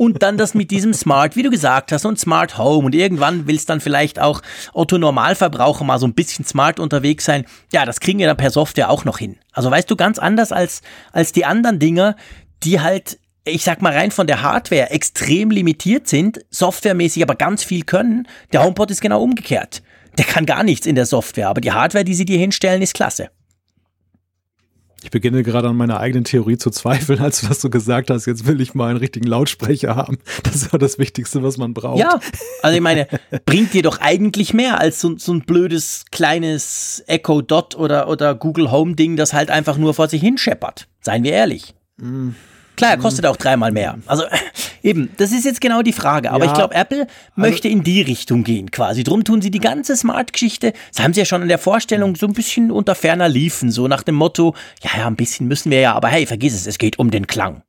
und 0.00 0.22
dann 0.22 0.38
das 0.38 0.54
mit 0.54 0.70
diesem 0.70 0.94
Smart, 0.94 1.36
wie 1.36 1.42
du 1.42 1.50
gesagt 1.50 1.92
hast, 1.92 2.06
und 2.06 2.18
Smart 2.18 2.56
Home 2.56 2.86
und 2.86 2.94
irgendwann 2.94 3.46
willst 3.46 3.68
dann 3.68 3.82
vielleicht 3.82 4.18
auch 4.18 4.40
Otto 4.72 4.96
Normalverbraucher 4.96 5.84
mal 5.84 5.98
so 5.98 6.06
ein 6.06 6.14
bisschen 6.14 6.46
smart 6.46 6.80
unterwegs 6.80 7.26
sein. 7.26 7.44
Ja, 7.70 7.84
das 7.84 8.00
kriegen 8.00 8.18
wir 8.18 8.26
dann 8.26 8.38
per 8.38 8.50
Software 8.50 8.88
auch 8.88 9.04
noch 9.04 9.18
hin. 9.18 9.36
Also 9.52 9.70
weißt 9.70 9.90
du, 9.90 9.96
ganz 9.96 10.18
anders 10.18 10.52
als, 10.52 10.80
als 11.12 11.32
die 11.32 11.44
anderen 11.44 11.78
Dinger, 11.78 12.16
die 12.62 12.80
halt 12.80 13.18
ich 13.44 13.62
sag 13.62 13.82
mal 13.82 13.92
rein 13.92 14.10
von 14.10 14.26
der 14.26 14.40
Hardware 14.40 14.90
extrem 14.90 15.50
limitiert 15.50 16.08
sind, 16.08 16.40
softwaremäßig 16.48 17.22
aber 17.22 17.34
ganz 17.34 17.62
viel 17.62 17.84
können. 17.84 18.26
Der 18.54 18.64
HomePod 18.64 18.90
ist 18.90 19.02
genau 19.02 19.22
umgekehrt. 19.22 19.82
Der 20.16 20.24
kann 20.24 20.46
gar 20.46 20.62
nichts 20.62 20.86
in 20.86 20.94
der 20.94 21.06
Software, 21.06 21.48
aber 21.48 21.60
die 21.60 21.72
Hardware, 21.72 22.04
die 22.04 22.14
sie 22.14 22.24
dir 22.24 22.38
hinstellen, 22.38 22.80
ist 22.80 22.94
klasse. 22.94 23.28
Ich 25.02 25.10
beginne 25.10 25.42
gerade 25.42 25.68
an 25.68 25.76
meiner 25.76 25.98
eigenen 25.98 26.24
Theorie 26.24 26.58
zu 26.58 26.70
zweifeln, 26.70 27.20
als 27.20 27.40
du 27.40 27.48
das 27.48 27.60
so 27.60 27.70
gesagt 27.70 28.10
hast. 28.10 28.26
Jetzt 28.26 28.46
will 28.46 28.60
ich 28.60 28.74
mal 28.74 28.90
einen 28.90 28.98
richtigen 28.98 29.26
Lautsprecher 29.26 29.96
haben. 29.96 30.18
Das 30.42 30.56
ist 30.56 30.72
ja 30.72 30.78
das 30.78 30.98
Wichtigste, 30.98 31.42
was 31.42 31.56
man 31.56 31.74
braucht. 31.74 31.98
Ja, 31.98 32.20
also 32.62 32.76
ich 32.76 32.82
meine, 32.82 33.06
bringt 33.46 33.72
dir 33.72 33.82
doch 33.82 34.00
eigentlich 34.00 34.52
mehr 34.52 34.80
als 34.80 35.00
so, 35.00 35.16
so 35.16 35.32
ein 35.32 35.42
blödes 35.42 36.04
kleines 36.10 37.02
Echo 37.06 37.40
Dot 37.40 37.74
oder, 37.76 38.08
oder 38.08 38.34
Google 38.34 38.70
Home 38.70 38.94
Ding, 38.94 39.16
das 39.16 39.32
halt 39.32 39.50
einfach 39.50 39.78
nur 39.78 39.94
vor 39.94 40.08
sich 40.08 40.20
hin 40.20 40.38
scheppert. 40.38 40.88
Seien 41.00 41.24
wir 41.24 41.32
ehrlich. 41.32 41.74
Mm. 41.96 42.30
Klar, 42.80 42.92
er 42.92 42.96
kostet 42.96 43.26
auch 43.26 43.36
dreimal 43.36 43.72
mehr. 43.72 43.98
Also 44.06 44.24
eben, 44.82 45.10
das 45.18 45.32
ist 45.32 45.44
jetzt 45.44 45.60
genau 45.60 45.82
die 45.82 45.92
Frage. 45.92 46.30
Aber 46.30 46.46
ja, 46.46 46.50
ich 46.50 46.56
glaube, 46.56 46.74
Apple 46.74 47.00
also, 47.00 47.10
möchte 47.36 47.68
in 47.68 47.82
die 47.82 48.00
Richtung 48.00 48.42
gehen 48.42 48.70
quasi. 48.70 49.04
Drum 49.04 49.22
tun 49.22 49.42
sie 49.42 49.50
die 49.50 49.60
ganze 49.60 49.94
Smart-Geschichte, 49.96 50.72
das 50.90 51.04
haben 51.04 51.12
sie 51.12 51.20
ja 51.20 51.26
schon 51.26 51.42
in 51.42 51.48
der 51.48 51.58
Vorstellung 51.58 52.16
so 52.16 52.26
ein 52.26 52.32
bisschen 52.32 52.70
unter 52.70 52.94
ferner 52.94 53.28
liefen, 53.28 53.70
so 53.70 53.86
nach 53.86 54.02
dem 54.02 54.14
Motto, 54.14 54.54
ja, 54.82 54.90
ja, 54.96 55.06
ein 55.06 55.16
bisschen 55.16 55.46
müssen 55.46 55.70
wir 55.70 55.80
ja, 55.80 55.92
aber 55.92 56.08
hey, 56.08 56.24
vergiss 56.24 56.54
es, 56.54 56.66
es 56.66 56.78
geht 56.78 56.98
um 56.98 57.10
den 57.10 57.26
Klang. 57.26 57.62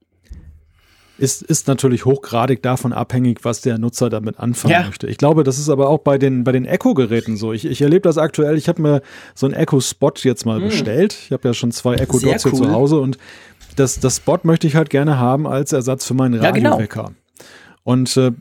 Ist, 1.18 1.44
ist 1.44 1.68
natürlich 1.68 2.06
hochgradig 2.06 2.64
davon 2.64 2.94
abhängig, 2.94 3.42
was 3.44 3.62
der 3.62 3.78
Nutzer 3.78 4.10
damit 4.10 4.40
anfangen 4.40 4.74
ja. 4.74 4.84
möchte. 4.84 5.06
Ich 5.06 5.18
glaube, 5.18 5.44
das 5.44 5.60
ist 5.60 5.70
aber 5.70 5.88
auch 5.88 6.00
bei 6.00 6.18
den, 6.18 6.44
bei 6.44 6.52
den 6.52 6.66
Echo-Geräten 6.66 7.38
so. 7.38 7.54
Ich, 7.54 7.66
ich 7.66 7.80
erlebe 7.82 8.02
das 8.02 8.18
aktuell. 8.18 8.58
Ich 8.58 8.68
habe 8.68 8.82
mir 8.82 9.02
so 9.36 9.46
einen 9.46 9.54
Echo-Spot 9.54 10.14
jetzt 10.24 10.48
mal 10.48 10.60
hm. 10.60 10.70
bestellt. 10.70 11.16
Ich 11.26 11.32
habe 11.32 11.48
ja 11.48 11.54
schon 11.54 11.72
zwei 11.72 11.94
Echo-Dots 11.94 12.46
cool. 12.46 12.52
hier 12.54 12.62
zu 12.64 12.72
Hause 12.72 13.00
und 13.00 13.20
das, 13.76 14.00
das 14.00 14.18
Spot 14.18 14.40
möchte 14.44 14.68
ich 14.68 14.76
halt 14.76 14.90
gerne 14.90 15.18
haben 15.18 15.48
als 15.48 15.74
Ersatz 15.74 16.06
für 16.06 16.14
meinen 16.14 16.40
Radiowecker. 16.40 17.02
Ja, 17.02 17.08
genau. 17.08 17.21
Und 17.84 18.16
äh, 18.16 18.32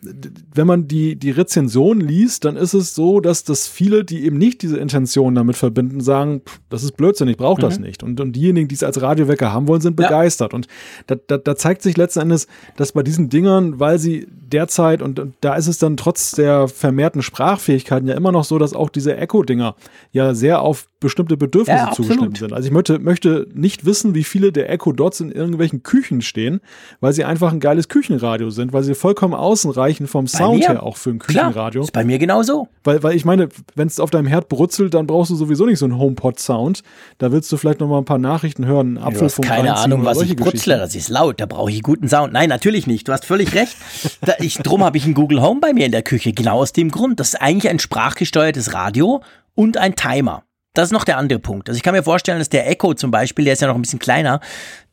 wenn 0.54 0.66
man 0.66 0.86
die, 0.86 1.16
die 1.16 1.30
Rezension 1.30 1.98
liest, 2.00 2.44
dann 2.44 2.56
ist 2.56 2.74
es 2.74 2.94
so, 2.94 3.20
dass, 3.20 3.42
dass 3.42 3.68
viele, 3.68 4.04
die 4.04 4.24
eben 4.26 4.36
nicht 4.36 4.60
diese 4.60 4.76
Intention 4.76 5.34
damit 5.34 5.56
verbinden, 5.56 6.00
sagen, 6.00 6.42
pff, 6.44 6.60
das 6.68 6.82
ist 6.82 6.96
Blödsinn, 6.98 7.28
ich 7.28 7.38
brauche 7.38 7.60
das 7.60 7.78
mhm. 7.78 7.86
nicht. 7.86 8.02
Und, 8.02 8.20
und 8.20 8.32
diejenigen, 8.32 8.68
die 8.68 8.74
es 8.74 8.82
als 8.82 9.00
Radiowecker 9.00 9.50
haben 9.50 9.66
wollen, 9.66 9.80
sind 9.80 9.98
ja. 9.98 10.06
begeistert. 10.06 10.52
Und 10.52 10.66
da, 11.06 11.14
da, 11.26 11.38
da 11.38 11.56
zeigt 11.56 11.80
sich 11.80 11.96
letzten 11.96 12.20
Endes, 12.20 12.48
dass 12.76 12.92
bei 12.92 13.02
diesen 13.02 13.30
Dingern, 13.30 13.80
weil 13.80 13.98
sie 13.98 14.26
derzeit, 14.28 15.00
und, 15.00 15.18
und 15.18 15.34
da 15.40 15.54
ist 15.54 15.68
es 15.68 15.78
dann 15.78 15.96
trotz 15.96 16.32
der 16.32 16.68
vermehrten 16.68 17.22
Sprachfähigkeiten 17.22 18.08
ja 18.08 18.14
immer 18.14 18.32
noch 18.32 18.44
so, 18.44 18.58
dass 18.58 18.74
auch 18.74 18.90
diese 18.90 19.16
Echo-Dinger 19.16 19.74
ja 20.12 20.34
sehr 20.34 20.60
auf 20.60 20.86
bestimmte 21.00 21.38
Bedürfnisse 21.38 21.86
ja, 21.86 21.92
zugestimmt 21.92 22.38
sind. 22.38 22.52
Also 22.52 22.66
ich 22.66 22.72
möchte, 22.72 22.98
möchte 22.98 23.48
nicht 23.54 23.86
wissen, 23.86 24.14
wie 24.14 24.24
viele 24.24 24.52
der 24.52 24.70
Echo 24.70 24.92
Dots 24.92 25.20
in 25.20 25.32
irgendwelchen 25.32 25.82
Küchen 25.82 26.20
stehen, 26.20 26.60
weil 27.00 27.14
sie 27.14 27.24
einfach 27.24 27.52
ein 27.52 27.60
geiles 27.60 27.88
Küchenradio 27.88 28.50
sind, 28.50 28.74
weil 28.74 28.82
sie 28.82 28.94
vollkommen 28.94 29.29
ausreichen 29.34 30.06
vom 30.06 30.26
Sound 30.26 30.68
her 30.68 30.82
auch 30.82 30.96
für 30.96 31.10
ein 31.10 31.18
Küchenradio. 31.18 31.70
Klar, 31.70 31.84
ist 31.84 31.92
bei 31.92 32.04
mir 32.04 32.18
genauso. 32.18 32.68
Weil, 32.84 33.02
weil 33.02 33.14
ich 33.14 33.24
meine, 33.24 33.48
wenn 33.74 33.88
es 33.88 34.00
auf 34.00 34.10
deinem 34.10 34.26
Herd 34.26 34.48
brutzelt, 34.48 34.94
dann 34.94 35.06
brauchst 35.06 35.30
du 35.30 35.36
sowieso 35.36 35.66
nicht 35.66 35.78
so 35.78 35.86
einen 35.86 35.98
HomePod-Sound. 35.98 36.82
Da 37.18 37.32
willst 37.32 37.50
du 37.52 37.56
vielleicht 37.56 37.80
noch 37.80 37.88
mal 37.88 37.98
ein 37.98 38.04
paar 38.04 38.18
Nachrichten 38.18 38.66
hören, 38.66 38.96
einen 38.96 38.98
Apfelfunk 38.98 39.48
hast 39.48 39.56
keine 39.56 39.76
Ahnung, 39.76 40.04
was 40.04 40.20
ich 40.22 40.36
brutzle, 40.36 40.78
das 40.78 40.94
ist 40.94 41.08
laut, 41.08 41.40
da 41.40 41.46
brauche 41.46 41.70
ich 41.70 41.82
guten 41.82 42.08
Sound. 42.08 42.32
Nein, 42.32 42.48
natürlich 42.48 42.86
nicht, 42.86 43.08
du 43.08 43.12
hast 43.12 43.24
völlig 43.24 43.54
recht. 43.54 43.76
da, 44.22 44.34
ich, 44.38 44.58
drum 44.58 44.84
habe 44.84 44.96
ich 44.96 45.06
ein 45.06 45.14
Google 45.14 45.42
Home 45.42 45.60
bei 45.60 45.72
mir 45.72 45.86
in 45.86 45.92
der 45.92 46.02
Küche, 46.02 46.32
genau 46.32 46.60
aus 46.60 46.72
dem 46.72 46.90
Grund. 46.90 47.20
Das 47.20 47.34
ist 47.34 47.40
eigentlich 47.40 47.70
ein 47.70 47.78
sprachgesteuertes 47.78 48.74
Radio 48.74 49.22
und 49.54 49.76
ein 49.76 49.96
Timer. 49.96 50.44
Das 50.74 50.86
ist 50.86 50.92
noch 50.92 51.04
der 51.04 51.16
andere 51.16 51.40
Punkt. 51.40 51.68
Also 51.68 51.76
ich 51.76 51.82
kann 51.82 51.94
mir 51.94 52.02
vorstellen, 52.02 52.38
dass 52.38 52.48
der 52.48 52.68
Echo 52.68 52.94
zum 52.94 53.10
Beispiel, 53.10 53.44
der 53.44 53.54
ist 53.54 53.60
ja 53.60 53.68
noch 53.68 53.74
ein 53.74 53.82
bisschen 53.82 53.98
kleiner, 53.98 54.40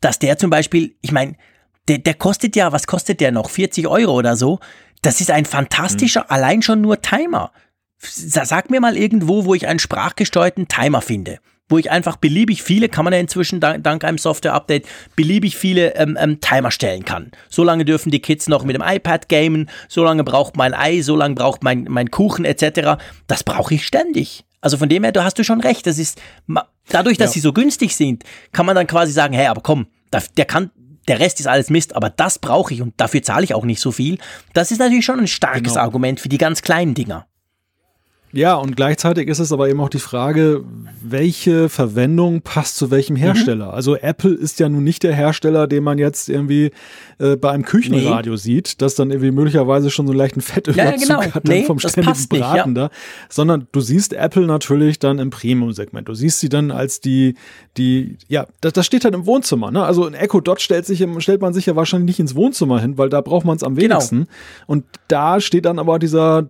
dass 0.00 0.18
der 0.18 0.36
zum 0.36 0.50
Beispiel, 0.50 0.96
ich 1.02 1.12
meine, 1.12 1.36
der, 1.88 1.98
der 1.98 2.14
kostet 2.14 2.56
ja, 2.56 2.72
was 2.72 2.86
kostet 2.86 3.20
der 3.20 3.32
noch? 3.32 3.50
40 3.50 3.86
Euro 3.86 4.12
oder 4.12 4.36
so. 4.36 4.60
Das 5.02 5.20
ist 5.20 5.30
ein 5.30 5.44
fantastischer, 5.44 6.22
mhm. 6.22 6.26
allein 6.28 6.62
schon 6.62 6.80
nur 6.80 7.00
Timer. 7.00 7.52
Sag 8.00 8.70
mir 8.70 8.80
mal 8.80 8.96
irgendwo, 8.96 9.44
wo 9.44 9.54
ich 9.54 9.66
einen 9.66 9.78
sprachgesteuerten 9.78 10.68
Timer 10.68 11.00
finde. 11.00 11.38
Wo 11.68 11.76
ich 11.78 11.90
einfach 11.90 12.16
beliebig 12.16 12.62
viele, 12.62 12.88
kann 12.88 13.04
man 13.04 13.12
ja 13.12 13.18
inzwischen 13.18 13.60
dank, 13.60 14.04
einem 14.04 14.18
Software-Update, 14.18 14.86
beliebig 15.16 15.56
viele 15.56 15.94
ähm, 15.96 16.16
ähm, 16.18 16.40
Timer 16.40 16.70
stellen 16.70 17.04
kann. 17.04 17.30
So 17.50 17.62
lange 17.62 17.84
dürfen 17.84 18.10
die 18.10 18.20
Kids 18.20 18.48
noch 18.48 18.64
mit 18.64 18.74
dem 18.74 18.82
iPad 18.82 19.28
gamen, 19.28 19.68
so 19.88 20.02
lange 20.04 20.24
braucht 20.24 20.56
mein 20.56 20.72
Ei, 20.72 21.02
so 21.02 21.16
lange 21.16 21.34
braucht 21.34 21.62
mein, 21.62 21.86
mein 21.88 22.10
Kuchen 22.10 22.44
etc. 22.44 23.02
Das 23.26 23.44
brauche 23.44 23.74
ich 23.74 23.86
ständig. 23.86 24.44
Also 24.60 24.78
von 24.78 24.88
dem 24.88 25.02
her, 25.02 25.12
du 25.12 25.22
hast 25.22 25.38
du 25.38 25.44
schon 25.44 25.60
recht. 25.60 25.86
Das 25.86 25.98
ist 25.98 26.20
dadurch, 26.88 27.18
dass 27.18 27.30
ja. 27.30 27.34
sie 27.34 27.40
so 27.40 27.52
günstig 27.52 27.94
sind, 27.94 28.24
kann 28.52 28.64
man 28.64 28.74
dann 28.74 28.86
quasi 28.86 29.12
sagen, 29.12 29.34
hey, 29.34 29.46
aber 29.46 29.60
komm, 29.60 29.88
der 30.36 30.44
kann, 30.46 30.70
der 31.08 31.20
Rest 31.20 31.40
ist 31.40 31.46
alles 31.46 31.70
Mist, 31.70 31.96
aber 31.96 32.10
das 32.10 32.38
brauche 32.38 32.72
ich 32.72 32.82
und 32.82 32.94
dafür 32.98 33.22
zahle 33.22 33.44
ich 33.44 33.54
auch 33.54 33.64
nicht 33.64 33.80
so 33.80 33.90
viel. 33.92 34.18
Das 34.52 34.70
ist 34.70 34.78
natürlich 34.78 35.04
schon 35.04 35.18
ein 35.18 35.26
starkes 35.26 35.74
genau. 35.74 35.80
Argument 35.80 36.20
für 36.20 36.28
die 36.28 36.38
ganz 36.38 36.62
kleinen 36.62 36.94
Dinger. 36.94 37.26
Ja, 38.32 38.54
und 38.56 38.76
gleichzeitig 38.76 39.28
ist 39.28 39.38
es 39.38 39.52
aber 39.52 39.68
eben 39.68 39.80
auch 39.80 39.88
die 39.88 39.98
Frage, 39.98 40.62
welche 41.02 41.68
Verwendung 41.68 42.42
passt 42.42 42.76
zu 42.76 42.90
welchem 42.90 43.14
mhm. 43.14 43.20
Hersteller. 43.20 43.68
Mhm. 43.68 43.74
Also 43.74 43.96
Apple 43.96 44.34
ist 44.34 44.60
ja 44.60 44.68
nun 44.68 44.84
nicht 44.84 45.02
der 45.02 45.14
Hersteller, 45.14 45.66
den 45.66 45.82
man 45.82 45.98
jetzt 45.98 46.28
irgendwie 46.28 46.70
äh, 47.18 47.36
bei 47.36 47.50
einem 47.50 47.64
Küchenradio 47.64 48.32
nee. 48.32 48.38
sieht, 48.38 48.82
das 48.82 48.94
dann 48.94 49.10
irgendwie 49.10 49.30
möglicherweise 49.30 49.90
schon 49.90 50.06
so 50.06 50.12
einen 50.12 50.18
leichten 50.18 50.40
Fettüberzug 50.40 51.08
ja, 51.08 51.16
genau. 51.20 51.34
hat 51.34 51.44
nee, 51.44 51.64
vom 51.64 51.78
ständigen 51.78 52.28
Braten 52.28 52.72
nicht, 52.72 52.78
ja. 52.78 52.88
da, 52.88 52.90
sondern 53.30 53.66
du 53.72 53.80
siehst 53.80 54.12
Apple 54.12 54.46
natürlich 54.46 54.98
dann 54.98 55.18
im 55.18 55.30
Premium-Segment. 55.30 56.08
Du 56.08 56.14
siehst 56.14 56.40
sie 56.40 56.48
dann 56.48 56.70
als 56.70 57.00
die, 57.00 57.34
die, 57.76 58.18
ja, 58.28 58.46
das, 58.60 58.74
das 58.74 58.84
steht 58.84 59.04
halt 59.04 59.14
im 59.14 59.24
Wohnzimmer. 59.24 59.70
Ne? 59.70 59.82
Also 59.82 60.06
ein 60.06 60.14
Echo 60.14 60.40
Dot 60.40 60.60
stellt, 60.60 60.84
sich, 60.84 61.04
stellt 61.18 61.40
man 61.40 61.54
sich 61.54 61.66
ja 61.66 61.76
wahrscheinlich 61.76 62.08
nicht 62.08 62.20
ins 62.20 62.34
Wohnzimmer 62.34 62.80
hin, 62.80 62.98
weil 62.98 63.08
da 63.08 63.22
braucht 63.22 63.46
man 63.46 63.56
es 63.56 63.62
am 63.62 63.74
genau. 63.74 63.94
wenigsten. 63.94 64.16
Genau. 64.16 64.28
Und 64.66 64.84
da 65.08 65.40
steht 65.40 65.64
dann 65.64 65.78
aber 65.78 65.98
dieser 65.98 66.48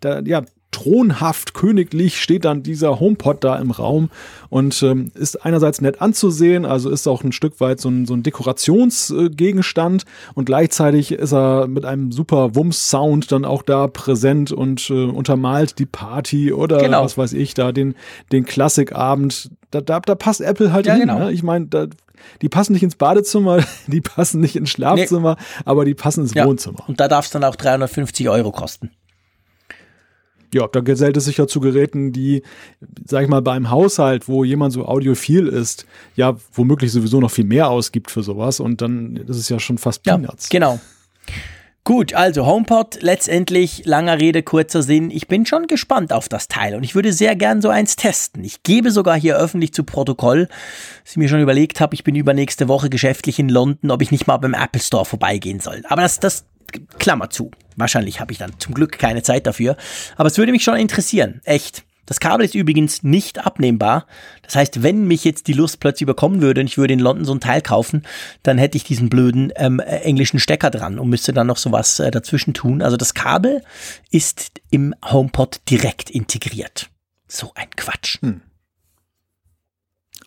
da, 0.00 0.20
ja, 0.20 0.42
thronhaft 0.78 1.54
königlich 1.54 2.20
steht 2.20 2.44
dann 2.44 2.62
dieser 2.62 3.00
HomePod 3.00 3.42
da 3.42 3.56
im 3.56 3.70
Raum 3.70 4.10
und 4.48 4.82
ähm, 4.82 5.10
ist 5.14 5.44
einerseits 5.44 5.80
nett 5.80 6.00
anzusehen, 6.00 6.64
also 6.64 6.90
ist 6.90 7.06
auch 7.06 7.24
ein 7.24 7.32
Stück 7.32 7.60
weit 7.60 7.80
so 7.80 7.88
ein, 7.88 8.06
so 8.06 8.14
ein 8.14 8.22
Dekorationsgegenstand 8.22 10.04
und 10.34 10.44
gleichzeitig 10.44 11.12
ist 11.12 11.32
er 11.32 11.66
mit 11.66 11.84
einem 11.84 12.12
super 12.12 12.54
Wumms-Sound 12.54 13.32
dann 13.32 13.44
auch 13.44 13.62
da 13.62 13.88
präsent 13.88 14.52
und 14.52 14.88
äh, 14.90 15.04
untermalt 15.04 15.78
die 15.78 15.86
Party 15.86 16.52
oder 16.52 16.78
genau. 16.78 17.04
was 17.04 17.18
weiß 17.18 17.32
ich, 17.32 17.54
da 17.54 17.72
den, 17.72 17.94
den 18.32 18.44
Klassikabend. 18.44 19.50
Da, 19.70 19.80
da, 19.80 20.00
da 20.00 20.14
passt 20.14 20.40
Apple 20.40 20.72
halt 20.72 20.86
ja, 20.86 20.94
hin. 20.94 21.02
Genau. 21.02 21.18
Ne? 21.18 21.32
Ich 21.32 21.42
meine, 21.42 21.66
da, 21.66 21.86
die 22.40 22.48
passen 22.48 22.72
nicht 22.72 22.82
ins 22.82 22.96
Badezimmer, 22.96 23.64
die 23.86 24.00
passen 24.00 24.40
nicht 24.40 24.56
ins 24.56 24.70
Schlafzimmer, 24.70 25.36
nee. 25.38 25.62
aber 25.64 25.84
die 25.84 25.94
passen 25.94 26.22
ins 26.22 26.34
ja. 26.34 26.46
Wohnzimmer. 26.46 26.88
Und 26.88 27.00
da 27.00 27.08
darf 27.08 27.26
es 27.26 27.30
dann 27.30 27.44
auch 27.44 27.56
350 27.56 28.28
Euro 28.28 28.52
kosten. 28.52 28.90
Ja, 30.54 30.66
da 30.66 30.80
gesellt 30.80 31.16
es 31.16 31.26
sich 31.26 31.36
ja 31.36 31.46
zu 31.46 31.60
Geräten, 31.60 32.12
die, 32.12 32.42
sag 33.04 33.22
ich 33.22 33.28
mal, 33.28 33.42
beim 33.42 33.70
Haushalt, 33.70 34.28
wo 34.28 34.44
jemand 34.44 34.72
so 34.72 34.86
audiophil 34.86 35.46
ist, 35.46 35.86
ja, 36.16 36.36
womöglich 36.52 36.92
sowieso 36.92 37.20
noch 37.20 37.30
viel 37.30 37.44
mehr 37.44 37.68
ausgibt 37.68 38.10
für 38.10 38.22
sowas 38.22 38.60
und 38.60 38.80
dann 38.80 39.16
ist 39.16 39.36
es 39.36 39.48
ja 39.48 39.60
schon 39.60 39.78
fast 39.78 40.02
Peanuts. 40.02 40.48
Ja, 40.50 40.58
genau. 40.58 40.80
Gut, 41.88 42.12
also 42.12 42.44
HomePod, 42.44 42.98
letztendlich 43.00 43.86
langer 43.86 44.20
Rede, 44.20 44.42
kurzer 44.42 44.82
Sinn. 44.82 45.10
Ich 45.10 45.26
bin 45.26 45.46
schon 45.46 45.66
gespannt 45.66 46.12
auf 46.12 46.28
das 46.28 46.46
Teil 46.46 46.74
und 46.74 46.82
ich 46.82 46.94
würde 46.94 47.14
sehr 47.14 47.34
gern 47.34 47.62
so 47.62 47.70
eins 47.70 47.96
testen. 47.96 48.44
Ich 48.44 48.62
gebe 48.62 48.90
sogar 48.90 49.18
hier 49.18 49.38
öffentlich 49.38 49.72
zu 49.72 49.84
Protokoll, 49.84 50.48
dass 51.02 51.12
ich 51.12 51.16
mir 51.16 51.30
schon 51.30 51.40
überlegt 51.40 51.80
habe, 51.80 51.94
ich 51.94 52.04
bin 52.04 52.14
übernächste 52.14 52.68
Woche 52.68 52.90
geschäftlich 52.90 53.38
in 53.38 53.48
London, 53.48 53.90
ob 53.90 54.02
ich 54.02 54.10
nicht 54.10 54.26
mal 54.26 54.36
beim 54.36 54.52
Apple 54.52 54.82
Store 54.82 55.06
vorbeigehen 55.06 55.60
soll. 55.60 55.82
Aber 55.88 56.02
das, 56.02 56.20
das 56.20 56.44
Klammer 56.98 57.30
zu. 57.30 57.50
Wahrscheinlich 57.76 58.20
habe 58.20 58.32
ich 58.32 58.38
dann 58.38 58.58
zum 58.58 58.74
Glück 58.74 58.98
keine 58.98 59.22
Zeit 59.22 59.46
dafür. 59.46 59.76
Aber 60.16 60.26
es 60.26 60.38
würde 60.38 60.52
mich 60.52 60.64
schon 60.64 60.76
interessieren. 60.76 61.40
Echt. 61.44 61.84
Das 62.08 62.20
Kabel 62.20 62.46
ist 62.46 62.54
übrigens 62.54 63.02
nicht 63.02 63.44
abnehmbar. 63.44 64.06
Das 64.42 64.56
heißt, 64.56 64.82
wenn 64.82 65.06
mich 65.06 65.24
jetzt 65.24 65.46
die 65.46 65.52
Lust 65.52 65.78
plötzlich 65.78 66.02
überkommen 66.02 66.40
würde 66.40 66.62
und 66.62 66.66
ich 66.66 66.78
würde 66.78 66.94
in 66.94 67.00
London 67.00 67.26
so 67.26 67.34
ein 67.34 67.40
Teil 67.40 67.60
kaufen, 67.60 68.02
dann 68.42 68.56
hätte 68.56 68.78
ich 68.78 68.84
diesen 68.84 69.10
blöden 69.10 69.52
ähm, 69.56 69.78
englischen 69.78 70.40
Stecker 70.40 70.70
dran 70.70 70.98
und 70.98 71.10
müsste 71.10 71.34
dann 71.34 71.46
noch 71.46 71.58
sowas 71.58 72.00
äh, 72.00 72.10
dazwischen 72.10 72.54
tun. 72.54 72.80
Also 72.80 72.96
das 72.96 73.12
Kabel 73.12 73.62
ist 74.10 74.62
im 74.70 74.94
HomePod 75.04 75.60
direkt 75.68 76.08
integriert. 76.08 76.88
So 77.26 77.52
ein 77.54 77.68
Quatsch. 77.76 78.22
Hm. 78.22 78.40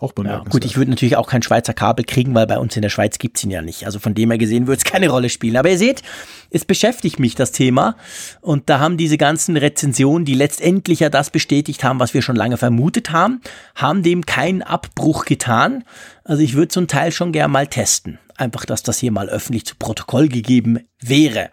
Auch 0.02 0.14
bemerkenswert. 0.14 0.48
Ja, 0.48 0.52
gut, 0.52 0.65
ich 0.65 0.78
würde 0.78 0.90
natürlich 0.90 1.15
auch 1.15 1.30
kein 1.30 1.44
Schweizer 1.44 1.76
Kabel 1.76 2.03
kriegen, 2.03 2.34
weil 2.34 2.48
bei 2.48 2.57
uns 2.57 2.76
in 2.76 2.82
der 2.82 2.90
Schweiz 2.90 3.19
gibt's 3.19 3.44
ihn 3.44 3.52
ja 3.52 3.61
nicht. 3.61 3.86
Also 3.86 3.99
von 3.99 4.15
dem 4.15 4.32
her 4.32 4.40
gesehen 4.40 4.65
würde 4.65 4.80
es 4.80 4.84
keine 4.91 5.10
Rolle 5.10 5.30
spielen. 5.30 5.56
Aber 5.57 5.69
ihr 5.69 5.78
seht, 5.78 6.02
es 6.49 6.65
beschäftigt 6.65 7.19
mich 7.19 7.36
das 7.36 7.52
Thema. 7.52 7.95
Und 8.41 8.68
da 8.72 8.80
haben 8.80 8.98
diese 8.98 9.19
ganzen 9.19 9.57
Rezensionen, 9.57 10.26
die 10.26 10.34
letztendlich 10.34 11.02
ja 11.02 11.10
das 11.10 11.30
bestätigt 11.30 11.84
haben, 11.84 11.99
was 11.99 12.15
wir 12.15 12.23
schon 12.23 12.36
lange 12.36 12.57
vermutet 12.57 13.11
haben, 13.11 13.41
haben 13.76 14.02
dem 14.02 14.26
keinen 14.26 14.64
Abbruch 14.64 15.26
getan. 15.26 15.84
Also 16.23 16.41
ich 16.41 16.56
würde 16.56 16.73
so 16.73 16.82
ein 16.82 16.88
Teil 16.88 17.11
schon 17.11 17.32
gern 17.32 17.52
mal 17.52 17.68
testen. 17.68 18.18
Einfach, 18.38 18.65
dass 18.65 18.82
das 18.82 18.98
hier 18.98 19.11
mal 19.11 19.30
öffentlich 19.30 19.68
zu 19.68 19.76
Protokoll 19.76 20.30
gegeben 20.30 20.80
wäre. 20.99 21.52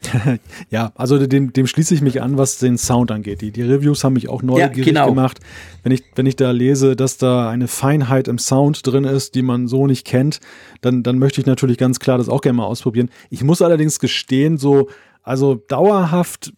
ja, 0.70 0.92
also 0.94 1.18
dem, 1.26 1.52
dem 1.52 1.66
schließe 1.66 1.94
ich 1.94 2.00
mich 2.00 2.22
an, 2.22 2.38
was 2.38 2.58
den 2.58 2.78
Sound 2.78 3.10
angeht. 3.10 3.40
Die, 3.40 3.50
die 3.50 3.62
Reviews 3.62 4.04
haben 4.04 4.12
mich 4.14 4.28
auch 4.28 4.42
neugierig 4.42 4.78
ja, 4.78 4.84
genau. 4.84 5.08
gemacht. 5.08 5.40
Wenn 5.82 5.92
ich, 5.92 6.04
wenn 6.14 6.26
ich 6.26 6.36
da 6.36 6.50
lese, 6.50 6.96
dass 6.96 7.18
da 7.18 7.50
eine 7.50 7.68
Feinheit 7.68 8.28
im 8.28 8.38
Sound 8.38 8.86
drin 8.86 9.04
ist, 9.04 9.34
die 9.34 9.42
man 9.42 9.66
so 9.66 9.86
nicht 9.86 10.06
kennt, 10.06 10.40
dann, 10.80 11.02
dann 11.02 11.18
möchte 11.18 11.40
ich 11.40 11.46
natürlich 11.46 11.78
ganz 11.78 11.98
klar 11.98 12.18
das 12.18 12.28
auch 12.28 12.40
gerne 12.40 12.58
mal 12.58 12.64
ausprobieren. 12.64 13.10
Ich 13.30 13.42
muss 13.42 13.62
allerdings 13.62 13.98
gestehen, 13.98 14.56
so, 14.56 14.88
also 15.22 15.56
dauerhaft, 15.56 16.52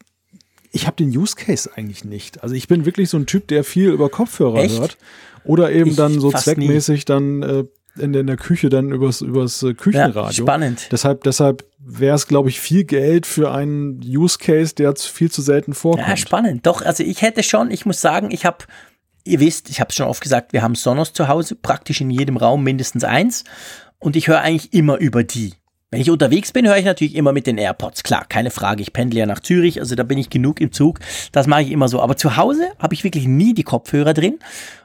ich 0.70 0.86
habe 0.86 0.96
den 0.96 1.08
Use 1.08 1.34
Case 1.34 1.70
eigentlich 1.74 2.04
nicht. 2.04 2.42
Also 2.42 2.54
ich 2.54 2.68
bin 2.68 2.84
wirklich 2.84 3.08
so 3.08 3.16
ein 3.16 3.26
Typ, 3.26 3.48
der 3.48 3.64
viel 3.64 3.90
über 3.90 4.08
Kopfhörer 4.08 4.62
Echt? 4.62 4.78
hört. 4.78 4.98
Oder 5.44 5.72
eben 5.72 5.90
ich 5.90 5.96
dann 5.96 6.20
so 6.20 6.30
zweckmäßig 6.30 7.00
nie. 7.00 7.04
dann 7.06 7.42
äh, 7.42 7.64
in, 7.98 8.14
in 8.14 8.26
der 8.26 8.36
Küche 8.36 8.68
dann 8.68 8.92
übers, 8.92 9.20
übers 9.20 9.62
äh, 9.62 9.74
Küchenradio. 9.74 10.22
Ja, 10.22 10.32
spannend. 10.32 10.88
Deshalb, 10.92 11.24
deshalb 11.24 11.64
wäre 11.78 12.14
es, 12.14 12.26
glaube 12.26 12.48
ich, 12.48 12.60
viel 12.60 12.84
Geld 12.84 13.26
für 13.26 13.52
einen 13.52 14.00
Use 14.04 14.38
Case, 14.38 14.74
der 14.74 14.94
viel 14.96 15.30
zu 15.30 15.42
selten 15.42 15.74
vorkommt. 15.74 16.08
Ja, 16.08 16.16
spannend. 16.16 16.66
Doch, 16.66 16.82
also 16.82 17.02
ich 17.02 17.22
hätte 17.22 17.42
schon, 17.42 17.70
ich 17.70 17.86
muss 17.86 18.00
sagen, 18.00 18.30
ich 18.30 18.44
habe, 18.44 18.58
ihr 19.24 19.40
wisst, 19.40 19.70
ich 19.70 19.80
habe 19.80 19.88
es 19.90 19.96
schon 19.96 20.06
oft 20.06 20.22
gesagt, 20.22 20.52
wir 20.52 20.62
haben 20.62 20.74
Sonos 20.74 21.12
zu 21.12 21.28
Hause, 21.28 21.56
praktisch 21.56 22.00
in 22.00 22.10
jedem 22.10 22.36
Raum 22.36 22.62
mindestens 22.62 23.04
eins. 23.04 23.44
Und 23.98 24.16
ich 24.16 24.28
höre 24.28 24.40
eigentlich 24.40 24.72
immer 24.72 24.96
über 24.98 25.24
die. 25.24 25.54
Wenn 25.92 26.00
ich 26.00 26.10
unterwegs 26.10 26.52
bin, 26.52 26.68
höre 26.68 26.76
ich 26.76 26.84
natürlich 26.84 27.16
immer 27.16 27.32
mit 27.32 27.48
den 27.48 27.58
AirPods. 27.58 28.04
Klar, 28.04 28.24
keine 28.28 28.52
Frage. 28.52 28.80
Ich 28.80 28.92
pendle 28.92 29.18
ja 29.18 29.26
nach 29.26 29.40
Zürich, 29.40 29.80
also 29.80 29.96
da 29.96 30.04
bin 30.04 30.18
ich 30.18 30.30
genug 30.30 30.60
im 30.60 30.70
Zug. 30.70 31.00
Das 31.32 31.48
mache 31.48 31.62
ich 31.62 31.72
immer 31.72 31.88
so. 31.88 32.00
Aber 32.00 32.16
zu 32.16 32.36
Hause 32.36 32.70
habe 32.78 32.94
ich 32.94 33.02
wirklich 33.02 33.26
nie 33.26 33.54
die 33.54 33.64
Kopfhörer 33.64 34.14
drin 34.14 34.38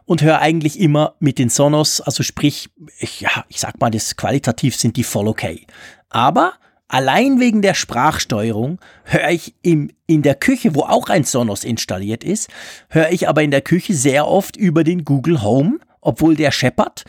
und 0.05 0.23
höre 0.23 0.41
eigentlich 0.41 0.79
immer 0.79 1.13
mit 1.19 1.37
den 1.37 1.49
Sonos. 1.49 2.01
Also 2.01 2.23
sprich, 2.23 2.69
ich, 2.97 3.21
ja, 3.21 3.45
ich 3.49 3.59
sag 3.59 3.79
mal, 3.79 3.91
das 3.91 4.15
qualitativ 4.15 4.75
sind 4.75 4.97
die 4.97 5.03
voll 5.03 5.27
okay. 5.27 5.67
Aber 6.09 6.53
allein 6.87 7.39
wegen 7.39 7.61
der 7.61 7.75
Sprachsteuerung 7.75 8.79
höre 9.03 9.29
ich 9.29 9.53
im, 9.61 9.91
in 10.07 10.23
der 10.23 10.33
Küche, 10.33 10.73
wo 10.73 10.81
auch 10.81 11.09
ein 11.09 11.23
Sonos 11.23 11.63
installiert 11.63 12.23
ist, 12.23 12.49
höre 12.89 13.11
ich 13.11 13.29
aber 13.29 13.43
in 13.43 13.51
der 13.51 13.61
Küche 13.61 13.93
sehr 13.93 14.27
oft 14.27 14.57
über 14.57 14.83
den 14.83 15.05
Google 15.05 15.43
Home, 15.43 15.77
obwohl 16.01 16.35
der 16.35 16.49
scheppert. 16.49 17.03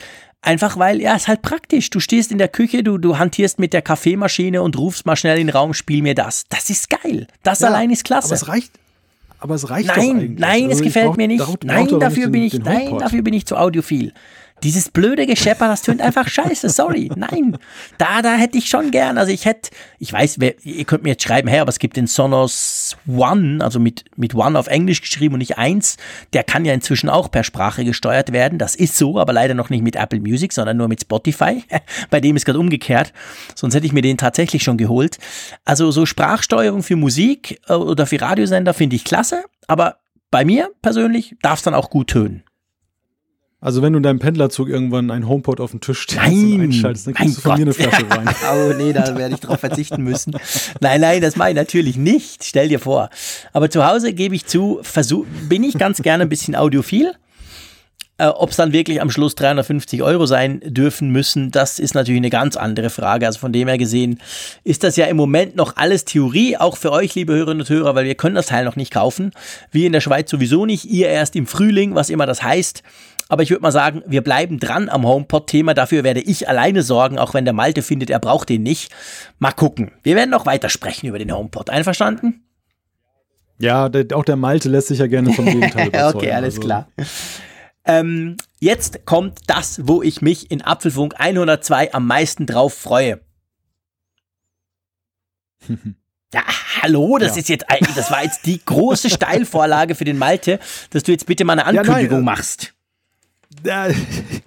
Einfach 0.47 0.79
weil, 0.79 1.01
ja, 1.01 1.17
ist 1.17 1.27
halt 1.27 1.43
praktisch. 1.43 1.91
Du 1.91 1.99
stehst 1.99 2.31
in 2.31 2.39
der 2.39 2.47
Küche, 2.47 2.85
du, 2.85 2.99
du 2.99 3.19
hantierst 3.19 3.59
mit 3.59 3.73
der 3.73 3.83
Kaffeemaschine 3.83 4.63
und 4.63 4.79
rufst 4.79 5.05
mal 5.05 5.17
schnell 5.17 5.41
in 5.41 5.49
den 5.49 5.57
Raum, 5.57 5.75
spiel 5.75 6.03
mir 6.03 6.15
das. 6.15 6.45
Das 6.49 6.71
ist 6.71 6.89
geil. 6.89 7.27
Das 7.43 7.61
ja, 7.61 7.67
allein 7.67 7.91
ist 7.91 8.05
klasse. 8.05 8.29
Aber 8.29 8.35
es 8.37 8.47
reicht, 8.47 8.71
aber 9.41 9.55
es 9.57 9.69
reicht 9.69 9.89
Nein, 9.89 10.37
nein, 10.39 10.65
also 10.67 10.77
es 10.77 10.83
gefällt 10.83 11.07
brauch, 11.07 11.17
mir 11.17 11.27
nicht. 11.27 11.65
Nein, 11.65 11.89
dafür 11.99 12.29
bin 12.29 12.45
ich, 12.45 12.55
nein, 12.61 12.97
dafür 12.97 13.23
bin 13.23 13.35
ich 13.35 13.45
zu 13.45 13.57
audiophil. 13.57 14.13
Dieses 14.63 14.89
blöde 14.89 15.27
Geschepper, 15.27 15.69
das 15.69 15.83
tönt 15.83 16.01
einfach 16.01 16.29
scheiße, 16.29 16.71
sorry. 16.71 17.11
Nein, 17.15 17.59
da, 17.99 18.23
da 18.23 18.37
hätte 18.37 18.57
ich 18.57 18.69
schon 18.69 18.91
gern. 18.91 19.19
Also 19.19 19.31
ich 19.31 19.45
hätte, 19.45 19.71
ich 19.99 20.11
weiß, 20.13 20.41
wer, 20.41 20.55
ihr 20.65 20.85
könnt 20.85 21.03
mir 21.03 21.11
jetzt 21.11 21.25
schreiben, 21.25 21.47
hey, 21.47 21.61
aber 21.61 21.69
es 21.69 21.79
gibt 21.79 21.97
den 21.97 22.07
Sonos 22.07 22.97
One, 23.07 23.63
also 23.63 23.79
mit, 23.79 24.05
mit 24.17 24.35
One 24.35 24.59
auf 24.59 24.67
Englisch 24.67 25.03
geschrieben 25.03 25.35
und 25.35 25.41
nicht 25.41 25.59
eins. 25.59 25.99
Der 26.33 26.43
kann 26.43 26.65
ja 26.65 26.73
inzwischen 26.73 27.11
auch 27.11 27.31
per 27.31 27.45
Sprache 27.45 27.85
gesteuert 27.85 28.33
werden. 28.33 28.59
Das 28.59 28.75
ist 28.75 28.97
so, 28.97 29.19
aber 29.19 29.35
leider 29.35 29.53
noch 29.53 29.69
nicht 29.69 29.83
mit 29.83 29.95
Apple 29.95 30.21
Music, 30.21 30.55
sondern 30.55 30.79
nur 30.79 30.89
mit 30.89 31.03
Spotify. 31.03 31.63
Bei 32.11 32.21
dem 32.21 32.35
ist 32.35 32.47
gerade 32.47 32.59
umgekehrt. 32.59 33.13
Sonst 33.55 33.75
hätte 33.75 33.87
ich 33.87 33.93
mir 33.93 34.03
den 34.03 34.17
tatsächlich 34.17 34.63
schon 34.63 34.79
geholt. 34.79 35.19
Also 35.67 35.91
so 35.91 36.07
Sprachsteuerung 36.07 36.83
für 36.83 36.97
Musik 36.97 37.61
äh, 37.69 37.75
oder 37.75 38.07
für 38.07 38.21
Radiosender 38.21 38.73
finde 38.73 38.97
ich 38.97 39.05
klasse, 39.05 39.45
aber 39.67 39.99
bei 40.31 40.45
mir 40.45 40.71
persönlich 40.83 41.37
darf 41.43 41.59
es 41.59 41.63
dann 41.63 41.75
auch 41.75 41.91
gut 41.91 42.09
tönen. 42.09 42.43
Also 43.67 43.83
wenn 43.83 43.95
du 43.95 43.97
in 43.97 44.05
deinem 44.05 44.21
Pendlerzug 44.21 44.69
irgendwann 44.69 45.11
einen 45.11 45.29
HomePod 45.29 45.61
auf 45.61 45.73
dem 45.73 45.81
Tisch 45.81 46.03
stehst 46.03 46.21
Nein, 46.23 46.53
und 46.53 46.61
einschaltest, 46.61 47.09
dann 47.09 47.15
kriegst 47.15 47.39
du 47.39 47.41
von 47.41 47.51
Gott. 47.51 47.59
mir 47.59 47.65
eine 47.65 47.75
Flasche 47.75 48.09
Wein. 48.11 48.29
oh 48.55 48.73
nee, 48.79 48.93
da 48.93 49.19
werde 49.19 49.35
ich 49.35 49.41
drauf 49.41 49.59
verzichten 49.59 50.05
müssen. 50.05 50.37
Nein, 50.81 51.01
nein, 51.01 51.21
das 51.21 51.35
mache 51.35 51.49
ich 51.49 51.57
natürlich 51.57 51.97
nicht. 51.97 52.45
Stell 52.45 52.69
dir 52.69 52.79
vor. 52.79 53.11
Aber 53.53 53.69
zu 53.69 53.85
Hause 53.85 54.13
gebe 54.13 54.37
ich 54.37 54.47
zu, 54.47 54.79
versuch, 54.83 55.27
bin 55.49 55.65
ich 55.65 55.77
ganz 55.77 56.01
gerne 56.01 56.23
ein 56.23 56.29
bisschen 56.29 56.55
audiophil. 56.55 57.11
Äh, 58.19 58.29
Ob 58.29 58.51
es 58.51 58.57
dann 58.57 58.73
wirklich 58.73 59.03
am 59.03 59.11
Schluss 59.11 59.35
350 59.35 60.03
Euro 60.03 60.25
sein 60.25 60.61
dürfen 60.65 61.11
müssen, 61.11 61.51
das 61.51 61.79
ist 61.79 61.95
natürlich 61.95 62.21
eine 62.21 62.31
ganz 62.31 62.57
andere 62.57 62.89
Frage. 62.89 63.27
Also 63.27 63.39
von 63.39 63.53
dem 63.53 63.69
her 63.69 63.77
gesehen 63.77 64.21
ist 64.65 64.85
das 64.85 64.97
ja 64.97 65.05
im 65.07 65.19
Moment 65.19 65.55
noch 65.55 65.77
alles 65.77 66.07
Theorie, 66.07 66.57
auch 66.57 66.79
für 66.79 66.93
euch, 66.93 67.15
liebe 67.15 67.35
Hörerinnen 67.35 67.61
und 67.61 67.69
Hörer, 67.69 67.95
weil 67.95 68.07
wir 68.07 68.15
können 68.15 68.35
das 68.35 68.47
Teil 68.47 68.65
noch 68.65 68.77
nicht 68.77 68.91
kaufen. 68.93 69.33
Wir 69.71 69.87
in 69.87 69.93
der 69.93 70.01
Schweiz 70.01 70.31
sowieso 70.31 70.65
nicht, 70.65 70.87
ihr 70.87 71.09
erst 71.09 71.37
im 71.37 71.47
Frühling, 71.47 71.95
was 71.95 72.09
immer 72.09 72.25
das 72.25 72.43
heißt. 72.43 72.83
Aber 73.29 73.43
ich 73.43 73.51
würde 73.51 73.63
mal 73.63 73.73
sagen, 73.73 74.03
wir 74.07 74.23
bleiben 74.23 74.61
dran 74.61 74.89
am 74.89 75.05
HomePod-Thema. 75.05 75.75
Dafür 75.75 76.05
werde 76.05 76.21
ich 76.21 76.49
alleine 76.49 76.83
sorgen, 76.83 77.19
auch 77.19 77.35
wenn 77.35 77.45
der 77.45 77.55
Malte 77.55 77.83
findet, 77.83 78.09
er 78.09 78.21
braucht 78.21 78.49
den 78.49 78.63
nicht. 78.63 78.93
Mal 79.41 79.51
gucken. 79.53 79.91
Wir 80.05 80.15
werden 80.17 80.31
noch 80.31 80.47
weiter 80.47 80.69
sprechen 80.69 81.09
über 81.09 81.19
den 81.19 81.35
HomePod. 81.35 81.69
Einverstanden? 81.69 82.45
Ja, 83.59 83.89
der, 83.89 84.17
auch 84.17 84.25
der 84.25 84.37
Malte 84.37 84.69
lässt 84.69 84.89
sich 84.89 85.01
ja 85.01 85.07
gerne 85.07 85.33
vom 85.33 85.45
Gegenteil 85.45 85.89
überzeugen. 85.89 86.17
okay, 86.19 86.31
alles 86.33 86.55
Also, 86.55 86.61
klar. 86.67 86.89
Ähm, 87.87 88.37
jetzt 88.61 89.07
kommt 89.07 89.41
das, 89.47 89.87
wo 89.87 90.03
ich 90.03 90.21
mich 90.23 90.51
in 90.51 90.63
Apfelfunk 90.63 91.15
102 91.19 91.95
am 91.95 92.07
meisten 92.07 92.47
drauf 92.47 92.75
freue. 92.75 93.21
Ja, 96.35 96.43
hallo, 96.83 97.19
das 97.19 97.37
Ja. 97.37 97.41
ist 97.41 97.49
jetzt, 97.49 97.67
das 97.95 98.11
war 98.11 98.25
jetzt 98.25 98.45
die 98.47 98.61
große 98.63 99.09
Steilvorlage 99.09 99.95
für 99.95 100.05
den 100.05 100.19
Malte, 100.19 100.59
dass 100.91 101.05
du 101.05 101.13
jetzt 101.13 101.25
bitte 101.25 101.45
mal 101.45 101.53
eine 101.53 101.63
nein, 101.63 101.79
Ankündigung 101.79 102.19
äh, 102.21 102.25
machst. 102.25 102.73
Ja, 103.65 103.87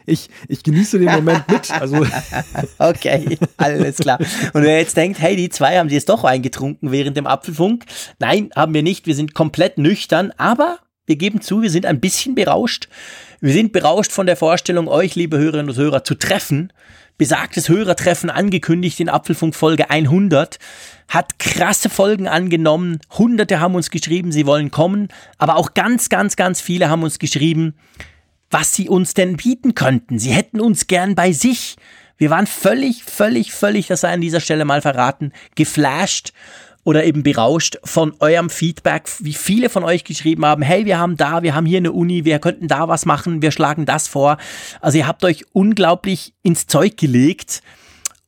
ich, 0.05 0.29
ich 0.47 0.61
genieße 0.61 0.99
den 0.99 1.11
Moment 1.11 1.47
mit. 1.49 1.71
Also 1.71 2.05
Okay, 2.77 3.39
alles 3.57 3.97
klar. 3.97 4.19
Und 4.53 4.61
wer 4.61 4.77
jetzt 4.77 4.95
denkt, 4.97 5.19
hey, 5.19 5.35
die 5.35 5.49
zwei 5.49 5.79
haben 5.79 5.89
sie 5.89 5.95
jetzt 5.95 6.09
doch 6.09 6.25
eingetrunken 6.25 6.91
während 6.91 7.17
dem 7.17 7.25
Apfelfunk. 7.25 7.85
Nein, 8.19 8.51
haben 8.55 8.73
wir 8.73 8.83
nicht. 8.83 9.07
Wir 9.07 9.15
sind 9.15 9.33
komplett 9.33 9.77
nüchtern, 9.79 10.31
aber 10.37 10.79
wir 11.07 11.15
geben 11.15 11.41
zu, 11.41 11.61
wir 11.63 11.71
sind 11.71 11.85
ein 11.87 11.99
bisschen 11.99 12.35
berauscht. 12.35 12.87
Wir 13.41 13.53
sind 13.53 13.71
berauscht 13.71 14.11
von 14.11 14.25
der 14.25 14.35
Vorstellung, 14.35 14.89
euch, 14.89 15.15
liebe 15.15 15.37
Hörerinnen 15.37 15.69
und 15.69 15.77
Hörer, 15.77 16.03
zu 16.03 16.15
treffen. 16.15 16.73
Besagtes 17.17 17.69
Hörertreffen 17.69 18.29
angekündigt 18.29 18.99
in 18.99 19.07
Apfelfunk 19.07 19.55
Folge 19.55 19.89
100. 19.89 20.59
Hat 21.07 21.39
krasse 21.39 21.89
Folgen 21.89 22.27
angenommen. 22.27 22.99
Hunderte 23.17 23.61
haben 23.61 23.75
uns 23.75 23.91
geschrieben, 23.91 24.33
sie 24.33 24.45
wollen 24.45 24.71
kommen. 24.71 25.07
Aber 25.37 25.55
auch 25.55 25.73
ganz, 25.73 26.09
ganz, 26.09 26.35
ganz 26.35 26.59
viele 26.59 26.89
haben 26.89 27.03
uns 27.03 27.17
geschrieben, 27.17 27.75
was 28.49 28.73
sie 28.73 28.89
uns 28.89 29.13
denn 29.13 29.37
bieten 29.37 29.73
könnten. 29.73 30.19
Sie 30.19 30.31
hätten 30.31 30.59
uns 30.59 30.87
gern 30.87 31.15
bei 31.15 31.31
sich. 31.31 31.77
Wir 32.17 32.31
waren 32.31 32.45
völlig, 32.45 33.05
völlig, 33.05 33.53
völlig, 33.53 33.87
das 33.87 34.01
sei 34.01 34.11
an 34.11 34.21
dieser 34.21 34.41
Stelle 34.41 34.65
mal 34.65 34.81
verraten, 34.81 35.31
geflasht 35.55 36.33
oder 36.89 37.03
eben 37.03 37.21
berauscht 37.21 37.77
von 37.83 38.15
eurem 38.19 38.49
Feedback, 38.49 39.11
wie 39.19 39.35
viele 39.35 39.69
von 39.69 39.83
euch 39.83 40.03
geschrieben 40.03 40.43
haben, 40.43 40.63
hey, 40.63 40.87
wir 40.87 40.97
haben 40.97 41.17
da, 41.17 41.43
wir 41.43 41.53
haben 41.53 41.67
hier 41.67 41.77
eine 41.77 41.91
Uni, 41.91 42.25
wir 42.25 42.39
könnten 42.39 42.67
da 42.67 42.87
was 42.87 43.05
machen, 43.05 43.43
wir 43.43 43.51
schlagen 43.51 43.85
das 43.85 44.07
vor. 44.07 44.37
Also 44.81 44.97
ihr 44.97 45.05
habt 45.05 45.23
euch 45.23 45.45
unglaublich 45.53 46.33
ins 46.41 46.65
Zeug 46.65 46.97
gelegt. 46.97 47.61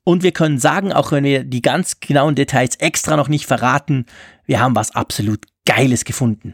Und 0.03 0.21
wir 0.21 0.31
können 0.31 0.59
sagen, 0.59 0.93
auch 0.93 1.11
wenn 1.11 1.23
wir 1.23 1.43
die 1.43 1.63
ganz 1.63 1.99
genauen 2.01 2.35
Details 2.35 2.75
extra 2.75 3.17
noch 3.17 3.29
nicht 3.29 3.47
verraten, 3.47 4.05
wir 4.45 4.59
haben 4.59 4.75
was 4.75 4.93
absolut 4.93 5.39
Geiles 5.65 6.05
gefunden. 6.05 6.53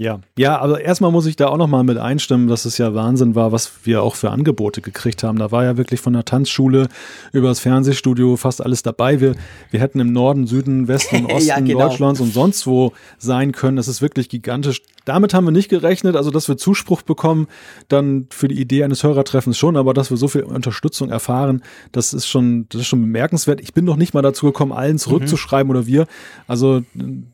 Ja, 0.00 0.20
ja, 0.38 0.58
also 0.58 0.76
erstmal 0.76 1.12
muss 1.12 1.26
ich 1.26 1.36
da 1.36 1.48
auch 1.48 1.58
nochmal 1.58 1.84
mit 1.84 1.98
einstimmen, 1.98 2.48
dass 2.48 2.64
es 2.64 2.78
ja 2.78 2.94
Wahnsinn 2.94 3.34
war, 3.34 3.52
was 3.52 3.70
wir 3.84 4.02
auch 4.02 4.14
für 4.14 4.30
Angebote 4.30 4.80
gekriegt 4.80 5.22
haben. 5.22 5.38
Da 5.38 5.52
war 5.52 5.62
ja 5.64 5.76
wirklich 5.76 6.00
von 6.00 6.14
der 6.14 6.24
Tanzschule 6.24 6.88
über 7.34 7.48
das 7.48 7.60
Fernsehstudio 7.60 8.38
fast 8.38 8.64
alles 8.64 8.82
dabei. 8.82 9.20
Wir, 9.20 9.34
wir 9.70 9.78
hätten 9.78 10.00
im 10.00 10.10
Norden, 10.10 10.46
Süden, 10.46 10.88
Westen 10.88 11.16
und 11.26 11.32
Osten 11.32 11.48
Ja, 11.48 11.60
genau. 11.60 11.80
Deutschlands 11.80 12.18
und 12.18 12.32
sonst 12.32 12.66
wo 12.66 12.94
sein 13.18 13.52
können. 13.52 13.76
Das 13.76 13.88
ist 13.88 14.00
wirklich 14.00 14.30
gigantisch. 14.30 14.80
Damit 15.04 15.34
haben 15.34 15.44
wir 15.44 15.50
nicht 15.50 15.68
gerechnet, 15.68 16.16
also 16.16 16.30
dass 16.30 16.48
wir 16.48 16.56
Zuspruch 16.56 17.02
bekommen, 17.02 17.46
dann 17.88 18.26
für 18.30 18.48
die 18.48 18.60
Idee 18.60 18.84
eines 18.84 19.02
Hörertreffens 19.02 19.56
schon, 19.58 19.76
aber 19.76 19.94
dass 19.94 20.10
wir 20.10 20.16
so 20.16 20.28
viel 20.28 20.42
Unterstützung 20.42 21.10
erfahren, 21.10 21.62
das 21.92 22.12
ist 22.12 22.26
schon, 22.26 22.66
das 22.68 22.82
ist 22.82 22.86
schon 22.88 23.00
bemerkenswert. 23.00 23.60
Ich 23.60 23.74
bin 23.74 23.84
noch 23.84 23.96
nicht 23.96 24.14
mal 24.14 24.22
dazu 24.22 24.46
gekommen, 24.46 24.72
allen 24.72 24.98
zurückzuschreiben 24.98 25.70
oder 25.70 25.86
wir. 25.86 26.06
Also 26.46 26.82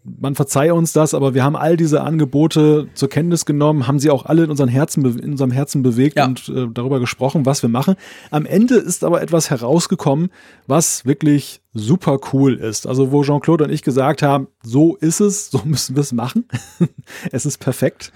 man 0.04 0.34
verzeihe 0.34 0.74
uns 0.74 0.92
das, 0.92 1.14
aber 1.14 1.34
wir 1.34 1.44
haben 1.44 1.56
all 1.56 1.76
diese 1.76 2.02
Angebote 2.02 2.88
zur 2.94 3.08
Kenntnis 3.08 3.44
genommen, 3.46 3.86
haben 3.86 3.98
sie 3.98 4.10
auch 4.10 4.26
alle 4.26 4.44
in, 4.44 4.50
unseren 4.50 4.68
Herzen, 4.68 5.04
in 5.18 5.32
unserem 5.32 5.50
Herzen 5.50 5.82
bewegt 5.82 6.16
Ja. 6.16 6.26
und 6.26 6.48
äh, 6.48 6.66
darüber 6.72 7.00
gesprochen, 7.00 7.46
was 7.46 7.62
wir 7.62 7.68
machen. 7.68 7.94
Am 8.30 8.46
Ende 8.46 8.76
ist 8.76 9.04
aber 9.04 9.22
etwas 9.22 9.50
herausgekommen, 9.50 10.30
was 10.66 11.04
wirklich 11.04 11.60
super 11.76 12.18
cool 12.32 12.54
ist. 12.54 12.86
Also 12.86 13.12
wo 13.12 13.22
Jean-Claude 13.22 13.64
und 13.64 13.70
ich 13.70 13.82
gesagt 13.82 14.22
haben, 14.22 14.48
so 14.62 14.96
ist 14.96 15.20
es, 15.20 15.50
so 15.50 15.62
müssen 15.64 15.96
wir 15.96 16.00
es 16.00 16.12
machen. 16.12 16.46
es 17.32 17.46
ist 17.46 17.58
perfekt. 17.58 18.12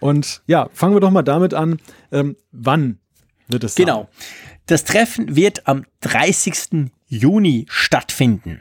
Und 0.00 0.42
ja, 0.46 0.68
fangen 0.72 0.94
wir 0.94 1.00
doch 1.00 1.10
mal 1.10 1.22
damit 1.22 1.54
an, 1.54 1.78
ähm, 2.12 2.36
wann 2.52 2.98
wird 3.48 3.64
es 3.64 3.74
sein? 3.74 3.86
Genau. 3.86 4.08
Das 4.66 4.84
Treffen 4.84 5.36
wird 5.36 5.66
am 5.66 5.84
30. 6.00 6.90
Juni 7.06 7.66
stattfinden. 7.68 8.60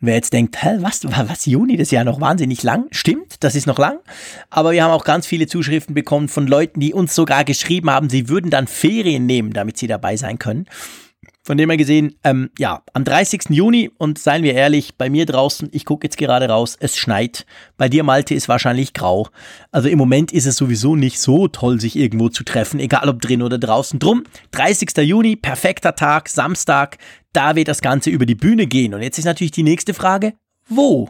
Und 0.00 0.08
wer 0.08 0.14
jetzt 0.14 0.32
denkt, 0.32 0.62
hä, 0.62 0.78
was, 0.80 1.04
was, 1.04 1.46
Juni, 1.46 1.76
das 1.76 1.88
ist 1.88 1.92
ja 1.92 2.04
noch 2.04 2.20
wahnsinnig 2.20 2.62
lang. 2.62 2.86
Stimmt, 2.90 3.42
das 3.44 3.54
ist 3.54 3.66
noch 3.66 3.78
lang. 3.78 4.00
Aber 4.50 4.72
wir 4.72 4.84
haben 4.84 4.90
auch 4.90 5.04
ganz 5.04 5.26
viele 5.26 5.46
Zuschriften 5.46 5.94
bekommen 5.94 6.28
von 6.28 6.46
Leuten, 6.46 6.80
die 6.80 6.92
uns 6.92 7.14
sogar 7.14 7.44
geschrieben 7.44 7.88
haben, 7.88 8.10
sie 8.10 8.28
würden 8.28 8.50
dann 8.50 8.66
Ferien 8.66 9.26
nehmen, 9.26 9.52
damit 9.52 9.78
sie 9.78 9.86
dabei 9.86 10.16
sein 10.16 10.38
können. 10.38 10.66
Von 11.44 11.58
dem 11.58 11.70
her 11.70 11.76
gesehen, 11.76 12.14
ähm, 12.22 12.50
ja, 12.56 12.84
am 12.92 13.02
30. 13.02 13.50
Juni 13.50 13.90
und 13.98 14.16
seien 14.18 14.44
wir 14.44 14.54
ehrlich, 14.54 14.94
bei 14.96 15.10
mir 15.10 15.26
draußen, 15.26 15.68
ich 15.72 15.84
gucke 15.84 16.06
jetzt 16.06 16.16
gerade 16.16 16.48
raus, 16.48 16.76
es 16.78 16.96
schneit. 16.96 17.46
Bei 17.76 17.88
dir, 17.88 18.04
Malte, 18.04 18.34
ist 18.34 18.48
wahrscheinlich 18.48 18.92
grau. 18.92 19.28
Also 19.72 19.88
im 19.88 19.98
Moment 19.98 20.30
ist 20.30 20.46
es 20.46 20.54
sowieso 20.54 20.94
nicht 20.94 21.18
so 21.18 21.48
toll, 21.48 21.80
sich 21.80 21.96
irgendwo 21.96 22.28
zu 22.28 22.44
treffen, 22.44 22.78
egal 22.78 23.08
ob 23.08 23.20
drin 23.20 23.42
oder 23.42 23.58
draußen. 23.58 23.98
Drum, 23.98 24.22
30. 24.52 24.96
Juni, 24.98 25.34
perfekter 25.34 25.96
Tag, 25.96 26.28
Samstag, 26.28 26.98
da 27.32 27.56
wird 27.56 27.66
das 27.66 27.80
Ganze 27.80 28.10
über 28.10 28.24
die 28.24 28.36
Bühne 28.36 28.68
gehen. 28.68 28.94
Und 28.94 29.02
jetzt 29.02 29.18
ist 29.18 29.24
natürlich 29.24 29.50
die 29.50 29.64
nächste 29.64 29.94
Frage, 29.94 30.34
wo? 30.68 31.08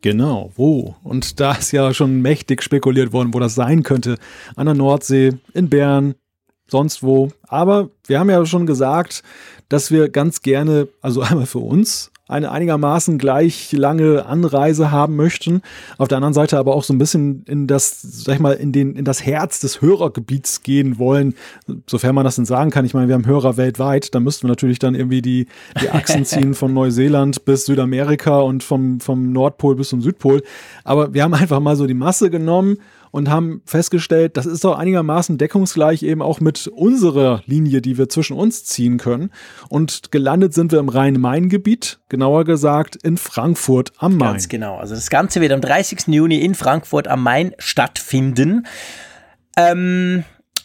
Genau, 0.00 0.52
wo? 0.54 0.94
Und 1.02 1.40
da 1.40 1.54
ist 1.54 1.72
ja 1.72 1.92
schon 1.92 2.22
mächtig 2.22 2.62
spekuliert 2.62 3.12
worden, 3.12 3.34
wo 3.34 3.40
das 3.40 3.56
sein 3.56 3.82
könnte. 3.82 4.16
An 4.54 4.66
der 4.66 4.76
Nordsee, 4.76 5.32
in 5.54 5.68
Bern, 5.68 6.14
sonst 6.68 7.02
wo. 7.02 7.28
Aber 7.46 7.90
wir 8.06 8.18
haben 8.18 8.30
ja 8.30 8.44
schon 8.46 8.66
gesagt, 8.66 9.22
dass 9.68 9.90
wir 9.90 10.08
ganz 10.08 10.42
gerne, 10.42 10.88
also 11.00 11.20
einmal 11.22 11.46
für 11.46 11.58
uns, 11.58 12.10
eine 12.28 12.50
einigermaßen 12.50 13.18
gleich 13.18 13.70
lange 13.70 14.26
Anreise 14.26 14.90
haben 14.90 15.14
möchten. 15.14 15.62
Auf 15.96 16.08
der 16.08 16.16
anderen 16.16 16.34
Seite 16.34 16.58
aber 16.58 16.74
auch 16.74 16.82
so 16.82 16.92
ein 16.92 16.98
bisschen 16.98 17.44
in 17.46 17.68
das, 17.68 18.02
sag 18.02 18.34
ich 18.34 18.40
mal, 18.40 18.54
in 18.54 18.72
den, 18.72 18.96
in 18.96 19.04
das 19.04 19.24
Herz 19.24 19.60
des 19.60 19.80
Hörergebiets 19.80 20.62
gehen 20.62 20.98
wollen, 20.98 21.34
sofern 21.86 22.16
man 22.16 22.24
das 22.24 22.34
denn 22.34 22.44
sagen 22.44 22.70
kann. 22.70 22.84
Ich 22.84 22.94
meine, 22.94 23.06
wir 23.06 23.14
haben 23.14 23.26
Hörer 23.26 23.56
weltweit, 23.56 24.12
da 24.12 24.18
müssten 24.18 24.44
wir 24.44 24.48
natürlich 24.48 24.80
dann 24.80 24.96
irgendwie 24.96 25.22
die, 25.22 25.46
die 25.80 25.90
Achsen 25.90 26.24
ziehen 26.24 26.54
von 26.54 26.74
Neuseeland 26.74 27.44
bis 27.44 27.66
Südamerika 27.66 28.40
und 28.40 28.64
vom, 28.64 28.98
vom 28.98 29.30
Nordpol 29.30 29.76
bis 29.76 29.90
zum 29.90 30.02
Südpol. 30.02 30.42
Aber 30.82 31.14
wir 31.14 31.22
haben 31.22 31.34
einfach 31.34 31.60
mal 31.60 31.76
so 31.76 31.86
die 31.86 31.94
Masse 31.94 32.28
genommen 32.28 32.78
und 33.16 33.30
haben 33.30 33.62
festgestellt, 33.64 34.36
das 34.36 34.44
ist 34.44 34.62
doch 34.62 34.76
einigermaßen 34.76 35.38
deckungsgleich 35.38 36.02
eben 36.02 36.20
auch 36.20 36.40
mit 36.40 36.66
unserer 36.66 37.42
Linie, 37.46 37.80
die 37.80 37.96
wir 37.96 38.10
zwischen 38.10 38.36
uns 38.36 38.64
ziehen 38.66 38.98
können. 38.98 39.30
Und 39.70 40.12
gelandet 40.12 40.52
sind 40.52 40.70
wir 40.70 40.80
im 40.80 40.90
Rhein-Main-Gebiet, 40.90 41.98
genauer 42.10 42.44
gesagt 42.44 42.96
in 42.96 43.16
Frankfurt 43.16 43.92
am 43.96 44.18
Main. 44.18 44.32
Ganz 44.32 44.48
genau. 44.48 44.76
Also 44.76 44.94
das 44.94 45.08
Ganze 45.08 45.40
wird 45.40 45.52
am 45.52 45.62
30. 45.62 46.08
Juni 46.08 46.40
in 46.40 46.54
Frankfurt 46.54 47.08
am 47.08 47.22
Main 47.22 47.54
stattfinden. 47.58 48.66
Ähm, 49.56 50.24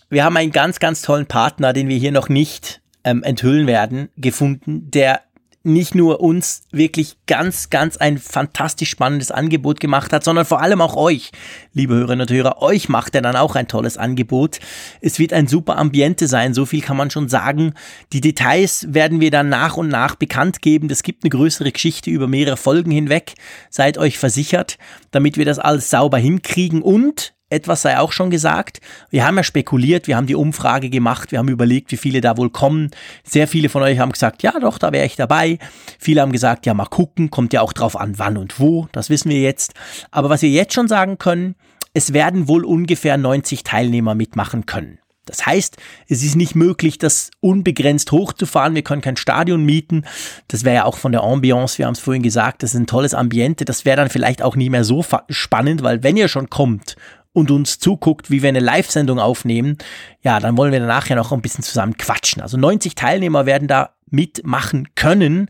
wir 0.09 0.25
haben 0.25 0.35
einen 0.35 0.51
ganz, 0.51 0.79
ganz 0.79 1.01
tollen 1.01 1.27
Partner, 1.27 1.71
den 1.71 1.87
wir 1.87 1.97
hier 1.97 2.11
noch 2.11 2.27
nicht 2.27 2.81
ähm, 3.05 3.23
enthüllen 3.23 3.65
werden, 3.65 4.09
gefunden, 4.17 4.91
der 4.91 5.21
nicht 5.63 5.93
nur 5.93 6.21
uns 6.21 6.63
wirklich 6.71 7.17
ganz, 7.27 7.69
ganz 7.69 7.97
ein 7.97 8.17
fantastisch 8.17 8.89
spannendes 8.89 9.31
Angebot 9.31 9.79
gemacht 9.79 10.11
hat, 10.11 10.23
sondern 10.23 10.45
vor 10.45 10.61
allem 10.61 10.81
auch 10.81 10.95
euch, 10.95 11.31
liebe 11.73 11.93
Hörerinnen 11.93 12.27
und 12.27 12.31
Hörer, 12.35 12.61
euch 12.61 12.89
macht 12.89 13.13
er 13.15 13.21
dann 13.21 13.35
auch 13.35 13.55
ein 13.55 13.67
tolles 13.67 13.97
Angebot. 13.97 14.59
Es 15.01 15.19
wird 15.19 15.33
ein 15.33 15.47
super 15.47 15.77
Ambiente 15.77 16.27
sein, 16.27 16.53
so 16.53 16.65
viel 16.65 16.81
kann 16.81 16.97
man 16.97 17.11
schon 17.11 17.29
sagen. 17.29 17.73
Die 18.11 18.21
Details 18.21 18.87
werden 18.89 19.19
wir 19.19 19.29
dann 19.29 19.49
nach 19.49 19.77
und 19.77 19.87
nach 19.87 20.15
bekannt 20.15 20.61
geben. 20.61 20.89
Es 20.89 21.03
gibt 21.03 21.23
eine 21.23 21.29
größere 21.29 21.71
Geschichte 21.71 22.09
über 22.09 22.27
mehrere 22.27 22.57
Folgen 22.57 22.91
hinweg. 22.91 23.35
Seid 23.69 23.97
euch 23.97 24.17
versichert, 24.17 24.77
damit 25.11 25.37
wir 25.37 25.45
das 25.45 25.59
alles 25.59 25.89
sauber 25.89 26.17
hinkriegen 26.17 26.81
und 26.81 27.33
etwas 27.51 27.81
sei 27.81 27.99
auch 27.99 28.11
schon 28.11 28.29
gesagt. 28.29 28.79
Wir 29.09 29.25
haben 29.25 29.37
ja 29.37 29.43
spekuliert, 29.43 30.07
wir 30.07 30.15
haben 30.15 30.27
die 30.27 30.35
Umfrage 30.35 30.89
gemacht, 30.89 31.31
wir 31.31 31.39
haben 31.39 31.49
überlegt, 31.49 31.91
wie 31.91 31.97
viele 31.97 32.21
da 32.21 32.37
wohl 32.37 32.49
kommen. 32.49 32.91
Sehr 33.23 33.47
viele 33.47 33.69
von 33.69 33.83
euch 33.83 33.99
haben 33.99 34.11
gesagt, 34.11 34.41
ja 34.43 34.53
doch, 34.59 34.77
da 34.77 34.91
wäre 34.91 35.05
ich 35.05 35.15
dabei. 35.15 35.59
Viele 35.99 36.21
haben 36.21 36.31
gesagt, 36.31 36.65
ja 36.65 36.73
mal 36.73 36.85
gucken, 36.85 37.29
kommt 37.29 37.53
ja 37.53 37.61
auch 37.61 37.73
drauf 37.73 37.99
an, 37.99 38.17
wann 38.17 38.37
und 38.37 38.59
wo, 38.59 38.87
das 38.91 39.09
wissen 39.09 39.29
wir 39.29 39.39
jetzt. 39.39 39.73
Aber 40.11 40.29
was 40.29 40.41
wir 40.41 40.49
jetzt 40.49 40.73
schon 40.73 40.87
sagen 40.87 41.17
können, 41.17 41.55
es 41.93 42.13
werden 42.13 42.47
wohl 42.47 42.63
ungefähr 42.63 43.17
90 43.17 43.63
Teilnehmer 43.63 44.15
mitmachen 44.15 44.65
können. 44.65 44.99
Das 45.25 45.45
heißt, 45.45 45.77
es 46.07 46.23
ist 46.23 46.35
nicht 46.35 46.55
möglich, 46.55 46.97
das 46.97 47.29
unbegrenzt 47.41 48.11
hochzufahren. 48.11 48.73
Wir 48.73 48.81
können 48.81 49.03
kein 49.03 49.17
Stadion 49.17 49.63
mieten. 49.63 50.05
Das 50.47 50.63
wäre 50.63 50.75
ja 50.77 50.85
auch 50.85 50.97
von 50.97 51.11
der 51.11 51.21
Ambiance, 51.21 51.77
wir 51.77 51.85
haben 51.85 51.93
es 51.93 51.99
vorhin 51.99 52.23
gesagt, 52.23 52.63
das 52.63 52.73
ist 52.73 52.79
ein 52.79 52.87
tolles 52.87 53.13
Ambiente. 53.13 53.63
Das 53.63 53.85
wäre 53.85 53.97
dann 53.97 54.09
vielleicht 54.09 54.41
auch 54.41 54.55
nicht 54.55 54.71
mehr 54.71 54.83
so 54.83 55.05
spannend, 55.29 55.83
weil 55.83 56.01
wenn 56.01 56.17
ihr 56.17 56.27
schon 56.27 56.49
kommt 56.49 56.95
und 57.33 57.51
uns 57.51 57.79
zuguckt, 57.79 58.29
wie 58.29 58.41
wir 58.41 58.49
eine 58.49 58.59
Live-Sendung 58.59 59.19
aufnehmen, 59.19 59.77
ja, 60.21 60.39
dann 60.39 60.57
wollen 60.57 60.71
wir 60.71 60.79
danach 60.79 61.07
ja 61.07 61.15
noch 61.15 61.31
ein 61.31 61.41
bisschen 61.41 61.63
zusammen 61.63 61.97
quatschen. 61.97 62.41
Also 62.41 62.57
90 62.57 62.95
Teilnehmer 62.95 63.45
werden 63.45 63.67
da 63.67 63.95
mitmachen 64.09 64.89
können 64.95 65.47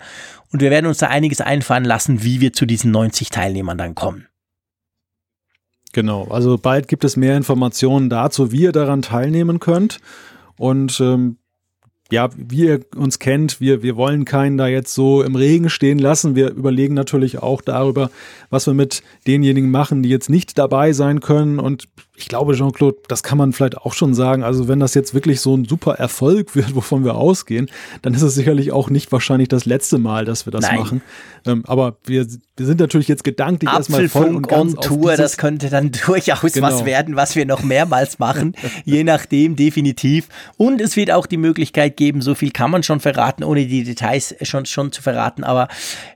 und 0.51 0.61
wir 0.61 0.69
werden 0.69 0.85
uns 0.85 0.99
da 0.99 1.07
einiges 1.07 1.41
einfallen 1.41 1.85
lassen, 1.85 2.23
wie 2.23 2.41
wir 2.41 2.53
zu 2.53 2.65
diesen 2.65 2.91
90 2.91 3.29
Teilnehmern 3.29 3.77
dann 3.77 3.95
kommen. 3.95 4.27
Genau, 5.93 6.25
also 6.25 6.57
bald 6.57 6.87
gibt 6.87 7.03
es 7.03 7.17
mehr 7.17 7.35
Informationen 7.35 8.09
dazu, 8.09 8.51
wie 8.51 8.61
ihr 8.61 8.71
daran 8.71 9.01
teilnehmen 9.01 9.59
könnt. 9.59 9.99
Und 10.57 10.99
ähm, 11.01 11.37
ja, 12.11 12.29
wie 12.35 12.65
ihr 12.65 12.81
uns 12.95 13.19
kennt, 13.19 13.61
wir, 13.61 13.81
wir 13.83 13.95
wollen 13.95 14.25
keinen 14.25 14.57
da 14.57 14.67
jetzt 14.67 14.93
so 14.93 15.23
im 15.23 15.35
Regen 15.35 15.69
stehen 15.69 15.97
lassen. 15.97 16.35
Wir 16.35 16.51
überlegen 16.51 16.93
natürlich 16.93 17.39
auch 17.39 17.61
darüber, 17.61 18.11
was 18.49 18.67
wir 18.67 18.73
mit 18.73 19.01
denjenigen 19.27 19.71
machen, 19.71 20.03
die 20.03 20.09
jetzt 20.09 20.29
nicht 20.29 20.57
dabei 20.57 20.91
sein 20.91 21.21
können. 21.21 21.57
Und 21.57 21.87
ich 22.15 22.27
glaube, 22.27 22.55
Jean-Claude, 22.55 22.97
das 23.07 23.23
kann 23.23 23.37
man 23.37 23.53
vielleicht 23.53 23.77
auch 23.77 23.93
schon 23.93 24.13
sagen. 24.13 24.43
Also 24.43 24.67
wenn 24.67 24.79
das 24.79 24.93
jetzt 24.93 25.13
wirklich 25.13 25.41
so 25.41 25.55
ein 25.55 25.65
super 25.65 25.95
Erfolg 25.95 26.55
wird, 26.55 26.75
wovon 26.75 27.03
wir 27.03 27.15
ausgehen, 27.15 27.69
dann 28.01 28.13
ist 28.13 28.21
es 28.21 28.35
sicherlich 28.35 28.71
auch 28.71 28.89
nicht 28.89 29.11
wahrscheinlich 29.11 29.47
das 29.47 29.65
letzte 29.65 29.97
Mal, 29.97 30.25
dass 30.25 30.45
wir 30.45 30.51
das 30.51 30.63
Nein. 30.63 30.79
machen. 30.79 31.01
Ähm, 31.45 31.63
aber 31.65 31.97
wir, 32.05 32.27
wir 32.57 32.65
sind 32.65 32.79
natürlich 32.79 33.07
jetzt 33.07 33.23
gedanklich 33.23 33.71
erstmal 33.71 34.07
voll 34.07 34.35
und 34.35 34.47
ganz 34.47 34.75
on 34.75 34.81
Tour. 34.81 35.15
Das 35.15 35.37
könnte 35.37 35.69
dann 35.69 35.91
durchaus 36.05 36.53
genau. 36.53 36.67
was 36.67 36.85
werden, 36.85 37.15
was 37.15 37.35
wir 37.35 37.45
noch 37.45 37.63
mehrmals 37.63 38.19
machen. 38.19 38.55
je 38.85 39.03
nachdem, 39.03 39.55
definitiv. 39.55 40.27
Und 40.57 40.81
es 40.81 40.95
wird 40.95 41.11
auch 41.11 41.25
die 41.25 41.37
Möglichkeit 41.37 41.97
geben, 41.97 42.21
so 42.21 42.35
viel 42.35 42.51
kann 42.51 42.71
man 42.71 42.83
schon 42.83 42.99
verraten, 42.99 43.43
ohne 43.43 43.65
die 43.65 43.83
Details 43.83 44.35
schon, 44.41 44.65
schon 44.65 44.91
zu 44.91 45.01
verraten. 45.01 45.43
Aber 45.43 45.69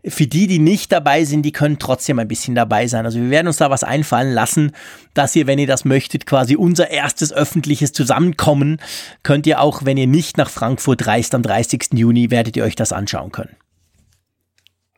für 0.06 0.28
die, 0.28 0.48
die 0.48 0.60
nicht 0.60 0.92
dabei 0.92 1.26
sind, 1.26 1.44
die 1.44 1.52
können 1.52 1.80
trotzdem 1.80 2.20
ein 2.20 2.28
bisschen 2.28 2.54
dabei 2.54 2.88
sein. 2.88 3.06
Also 3.06 3.20
wir 3.20 3.30
werden 3.30 3.48
uns 3.48 3.58
da 3.58 3.70
was 3.70 3.84
einfallen 3.84 4.34
lassen, 4.34 4.74
dass 5.14 5.36
ihr, 5.36 5.48
wenn 5.48 5.58
ihr 5.58 5.68
das 5.68 5.86
möchtet, 5.86 5.95
möchtet, 5.96 6.26
quasi 6.26 6.58
unser 6.58 6.90
erstes 6.92 7.32
öffentliches 7.32 7.94
Zusammenkommen, 7.94 8.82
könnt 9.24 9.48
ihr 9.48 9.62
auch, 9.62 9.86
wenn 9.86 9.96
ihr 9.96 10.08
nicht 10.08 10.36
nach 10.38 10.50
Frankfurt 10.50 11.08
reist 11.08 11.34
am 11.34 11.42
30. 11.42 11.94
Juni, 11.94 12.32
werdet 12.32 12.58
ihr 12.58 12.66
euch 12.66 12.76
das 12.76 12.92
anschauen 12.92 13.32
können. 13.32 13.56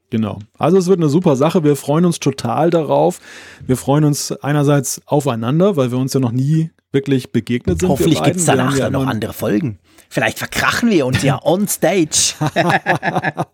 Genau. 0.10 0.40
Also 0.58 0.78
es 0.78 0.88
wird 0.88 1.00
eine 1.00 1.10
super 1.10 1.36
Sache. 1.36 1.64
Wir 1.64 1.76
freuen 1.76 2.06
uns 2.06 2.20
total 2.20 2.72
darauf. 2.72 3.20
Wir 3.64 3.78
freuen 3.78 4.06
uns 4.06 4.32
einerseits 4.32 5.02
aufeinander, 5.06 5.76
weil 5.78 5.92
wir 5.92 6.00
uns 6.00 6.14
ja 6.14 6.20
noch 6.20 6.32
nie 6.32 6.72
wirklich 6.92 7.32
begegnet 7.32 7.80
sind. 7.80 7.90
Hoffentlich 7.90 8.22
gibt 8.24 8.38
es 8.38 8.46
danach 8.46 8.76
ja 8.78 8.90
noch 8.90 9.06
andere 9.06 9.34
Folgen. 9.34 9.80
Vielleicht 10.10 10.38
verkrachen 10.38 10.90
wir 10.90 11.06
uns 11.06 11.22
ja 11.22 11.40
on 11.44 11.68
stage. 11.68 12.34
ja, 12.56 13.46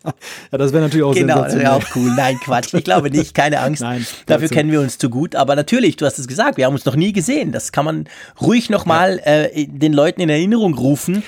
das 0.52 0.72
wäre 0.72 0.84
natürlich 0.84 1.04
auch 1.04 1.16
Genau, 1.16 1.44
das 1.44 1.56
wäre 1.56 1.74
auch 1.74 1.84
cool. 1.96 2.12
Nein, 2.16 2.40
Quatsch. 2.44 2.74
Ich 2.74 2.84
glaube 2.84 3.10
nicht, 3.10 3.34
keine 3.34 3.60
Angst. 3.60 3.82
Nein, 3.82 4.06
Dafür 4.28 4.50
kennen 4.50 4.72
wir 4.72 4.82
uns 4.82 4.98
zu 4.98 5.10
gut. 5.10 5.36
Aber 5.36 5.56
natürlich, 5.56 5.98
du 5.98 6.06
hast 6.06 6.20
es 6.20 6.28
gesagt, 6.28 6.58
wir 6.58 6.66
haben 6.66 6.74
uns 6.74 6.86
noch 6.86 6.96
nie 6.96 7.12
gesehen. 7.12 7.52
Das 7.52 7.72
kann 7.72 7.86
man 7.86 8.08
ruhig 8.40 8.70
nochmal 8.70 9.20
ja. 9.26 9.44
äh, 9.46 9.68
den 9.68 9.94
Leuten 9.94 10.22
in 10.22 10.30
Erinnerung 10.30 10.76
rufen. 10.76 11.24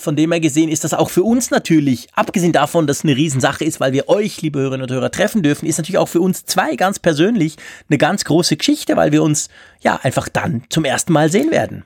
Von 0.00 0.14
dem 0.14 0.30
her 0.30 0.40
gesehen 0.40 0.68
ist 0.68 0.84
das 0.84 0.94
auch 0.94 1.10
für 1.10 1.24
uns 1.24 1.50
natürlich, 1.50 2.06
abgesehen 2.14 2.52
davon, 2.52 2.86
dass 2.86 2.98
es 2.98 3.04
eine 3.04 3.16
Riesensache 3.16 3.64
ist, 3.64 3.80
weil 3.80 3.92
wir 3.92 4.08
euch, 4.08 4.40
liebe 4.42 4.60
Hörerinnen 4.60 4.88
und 4.88 4.92
Hörer, 4.92 5.10
treffen 5.10 5.42
dürfen, 5.42 5.66
ist 5.66 5.76
natürlich 5.76 5.98
auch 5.98 6.08
für 6.08 6.20
uns 6.20 6.44
zwei 6.44 6.76
ganz 6.76 7.00
persönlich 7.00 7.56
eine 7.88 7.98
ganz 7.98 8.24
große 8.24 8.56
Geschichte, 8.56 8.96
weil 8.96 9.10
wir 9.10 9.24
uns 9.24 9.48
ja 9.80 9.98
einfach 10.00 10.28
dann 10.28 10.62
zum 10.68 10.84
ersten 10.84 11.12
Mal 11.12 11.32
sehen 11.32 11.50
werden. 11.50 11.84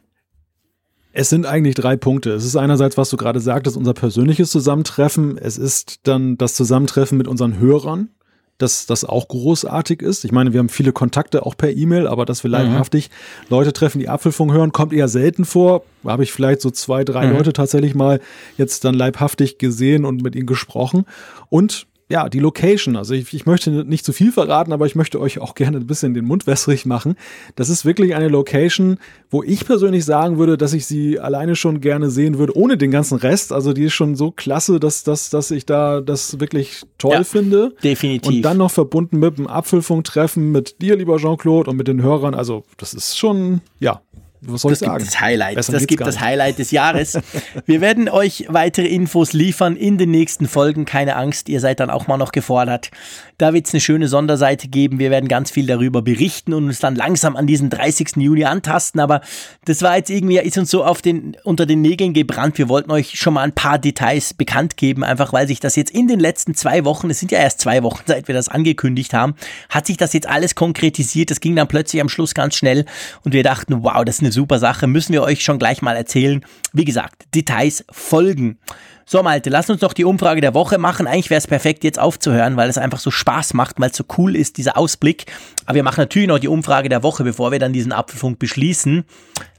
Es 1.14 1.30
sind 1.30 1.47
eigentlich 1.47 1.74
drei 1.74 1.97
Punkte. 1.97 2.32
Es 2.32 2.44
ist 2.44 2.56
einerseits, 2.56 2.98
was 2.98 3.09
du 3.09 3.16
gerade 3.16 3.40
sagtest, 3.40 3.78
unser 3.78 3.94
persönliches 3.94 4.51
Zusammentreffen. 4.51 5.39
Es 5.39 5.56
ist 5.56 6.01
dann 6.06 6.36
das 6.36 6.55
Zusammentreffen 6.55 7.16
mit 7.16 7.28
unseren 7.28 7.59
Hörern, 7.59 8.10
dass 8.58 8.86
das 8.86 9.04
auch 9.04 9.28
großartig 9.28 10.02
ist. 10.02 10.24
Ich 10.24 10.32
meine, 10.32 10.52
wir 10.52 10.60
haben 10.60 10.68
viele 10.68 10.92
Kontakte 10.92 11.44
auch 11.44 11.56
per 11.56 11.70
E-Mail, 11.70 12.06
aber 12.06 12.24
dass 12.24 12.44
wir 12.44 12.48
mhm. 12.48 12.52
leibhaftig 12.54 13.10
mhm. 13.10 13.46
Leute 13.50 13.72
treffen, 13.72 13.98
die 13.98 14.08
Apfelfunk 14.08 14.52
hören, 14.52 14.72
kommt 14.72 14.92
eher 14.92 15.08
selten 15.08 15.44
vor. 15.44 15.84
Habe 16.04 16.22
ich 16.22 16.32
vielleicht 16.32 16.60
so 16.60 16.70
zwei, 16.70 17.04
drei 17.04 17.26
mhm. 17.26 17.36
Leute 17.36 17.52
tatsächlich 17.52 17.94
mal 17.94 18.20
jetzt 18.56 18.84
dann 18.84 18.94
leibhaftig 18.94 19.58
gesehen 19.58 20.04
und 20.04 20.22
mit 20.22 20.36
ihnen 20.36 20.46
gesprochen. 20.46 21.06
Und 21.48 21.86
ja, 22.12 22.28
die 22.28 22.40
Location. 22.40 22.94
Also 22.94 23.14
ich, 23.14 23.32
ich 23.32 23.47
möchte 23.47 23.70
nicht 23.70 24.05
zu 24.05 24.12
viel 24.12 24.32
verraten, 24.32 24.74
aber 24.74 24.84
ich 24.84 24.94
möchte 24.94 25.18
euch 25.18 25.39
auch 25.39 25.55
gerne 25.55 25.78
ein 25.78 25.86
bisschen 25.86 26.12
den 26.12 26.26
Mund 26.26 26.47
wässrig 26.47 26.84
machen. 26.84 27.16
Das 27.56 27.70
ist 27.70 27.86
wirklich 27.86 28.14
eine 28.14 28.28
Location, 28.28 28.98
wo 29.30 29.43
ich 29.43 29.64
persönlich 29.64 30.05
sagen 30.05 30.36
würde, 30.36 30.59
dass 30.59 30.74
ich 30.74 30.84
sie 30.84 31.18
alleine 31.18 31.56
schon 31.56 31.80
gerne 31.80 32.10
sehen 32.10 32.36
würde, 32.36 32.55
ohne 32.55 32.76
den 32.76 32.90
ganzen 32.90 33.16
Rest. 33.16 33.51
Also 33.51 33.72
die 33.72 33.84
ist 33.84 33.94
schon 33.94 34.14
so 34.14 34.30
klasse, 34.30 34.78
dass, 34.78 35.05
dass, 35.05 35.30
dass 35.30 35.51
ich 35.51 35.64
da 35.64 36.02
das 36.02 36.39
wirklich 36.39 36.82
toll 36.98 37.12
ja, 37.12 37.24
finde. 37.24 37.74
Definitiv. 37.82 38.28
Und 38.30 38.43
dann 38.43 38.59
noch 38.59 38.70
verbunden 38.70 39.18
mit 39.18 39.39
dem 39.39 39.47
Apfelfunktreffen 39.47 40.52
mit 40.52 40.82
dir, 40.82 40.97
lieber 40.97 41.16
Jean-Claude, 41.16 41.70
und 41.70 41.78
mit 41.78 41.89
den 41.89 42.02
Hörern. 42.02 42.34
Also 42.34 42.64
das 42.76 42.93
ist 42.93 43.16
schon, 43.16 43.62
ja, 43.80 44.02
was 44.44 44.62
soll 44.62 44.73
das 44.73 44.82
ich 44.82 44.86
sagen? 44.86 44.98
Gibt 44.98 45.09
das 45.12 45.20
Highlight. 45.20 45.55
Besser 45.55 45.73
das 45.73 45.86
gibt 45.86 46.06
das 46.06 46.20
Highlight 46.20 46.59
des 46.59 46.70
Jahres. 46.70 47.19
Wir 47.66 47.81
werden 47.81 48.09
euch 48.09 48.47
weitere 48.48 48.86
Infos 48.86 49.32
liefern 49.32 49.77
in 49.77 49.98
den 49.98 50.10
nächsten 50.10 50.48
Folgen. 50.48 50.85
Keine 50.85 51.16
Angst, 51.16 51.48
ihr 51.48 51.60
seid 51.60 51.81
dann 51.81 51.90
auch 51.90 52.09
mal 52.09 52.16
noch 52.16 52.32
gefordert. 52.32 52.90
Da 53.38 53.52
wird 53.54 53.66
es 53.66 53.74
eine 53.74 53.80
schöne 53.80 54.09
Sonderseite 54.09 54.68
geben. 54.68 54.98
Wir 54.98 55.10
werden 55.10 55.28
ganz 55.28 55.50
viel 55.50 55.66
darüber 55.66 56.02
berichten 56.02 56.52
und 56.54 56.64
uns 56.64 56.78
dann 56.78 56.94
langsam 56.94 57.36
an 57.36 57.46
diesen 57.46 57.70
30. 57.70 58.16
Juni 58.16 58.44
antasten. 58.44 59.00
Aber 59.00 59.20
das 59.64 59.82
war 59.82 59.96
jetzt 59.96 60.10
irgendwie, 60.10 60.38
ist 60.38 60.59
uns 60.59 60.70
so 60.70 60.84
auf 60.84 61.02
den, 61.02 61.36
unter 61.44 61.66
den 61.66 61.82
Nägeln 61.82 62.12
gebrannt. 62.12 62.59
Wir 62.59 62.68
wollten 62.68 62.90
euch 62.90 63.18
schon 63.18 63.34
mal 63.34 63.42
ein 63.42 63.54
paar 63.54 63.78
Details 63.78 64.34
bekannt 64.34 64.76
geben, 64.76 65.04
einfach 65.04 65.32
weil 65.32 65.46
sich 65.46 65.60
das 65.60 65.76
jetzt 65.76 65.90
in 65.90 66.09
den 66.09 66.20
letzten 66.20 66.54
zwei 66.54 66.84
Wochen, 66.84 67.10
es 67.10 67.20
sind 67.20 67.32
ja 67.32 67.38
erst 67.38 67.60
zwei 67.60 67.82
Wochen, 67.82 68.02
seit 68.06 68.28
wir 68.28 68.34
das 68.34 68.48
angekündigt 68.48 69.14
haben, 69.14 69.34
hat 69.68 69.86
sich 69.86 69.96
das 69.96 70.12
jetzt 70.12 70.28
alles 70.28 70.54
konkretisiert. 70.54 71.30
Das 71.30 71.40
ging 71.40 71.56
dann 71.56 71.68
plötzlich 71.68 72.00
am 72.02 72.09
Schluss 72.09 72.34
ganz 72.34 72.54
schnell 72.56 72.84
und 73.24 73.32
wir 73.32 73.42
dachten, 73.42 73.82
wow, 73.82 74.04
das 74.04 74.16
ist 74.16 74.22
eine 74.22 74.32
super 74.32 74.59
Sache, 74.59 74.86
müssen 74.86 75.12
wir 75.12 75.22
euch 75.22 75.42
schon 75.42 75.59
gleich 75.59 75.82
mal 75.82 75.96
erzählen. 75.96 76.44
Wie 76.72 76.84
gesagt, 76.84 77.26
Details 77.34 77.84
folgen. 77.90 78.59
So, 79.04 79.22
Malte, 79.22 79.50
lass 79.50 79.68
uns 79.68 79.80
noch 79.80 79.92
die 79.92 80.04
Umfrage 80.04 80.40
der 80.40 80.54
Woche 80.54 80.78
machen. 80.78 81.06
Eigentlich 81.06 81.30
wäre 81.30 81.38
es 81.38 81.46
perfekt, 81.46 81.84
jetzt 81.84 81.98
aufzuhören, 81.98 82.56
weil 82.56 82.68
es 82.68 82.78
einfach 82.78 83.00
so 83.00 83.10
Spaß 83.10 83.54
macht, 83.54 83.80
weil 83.80 83.90
es 83.90 83.96
so 83.96 84.04
cool 84.18 84.36
ist, 84.36 84.56
dieser 84.58 84.76
Ausblick. 84.76 85.26
Aber 85.66 85.76
wir 85.76 85.82
machen 85.82 86.00
natürlich 86.00 86.28
noch 86.28 86.38
die 86.38 86.48
Umfrage 86.48 86.88
der 86.88 87.02
Woche, 87.02 87.24
bevor 87.24 87.52
wir 87.52 87.58
dann 87.58 87.72
diesen 87.72 87.92
Apfelfunk 87.92 88.38
beschließen. 88.38 89.04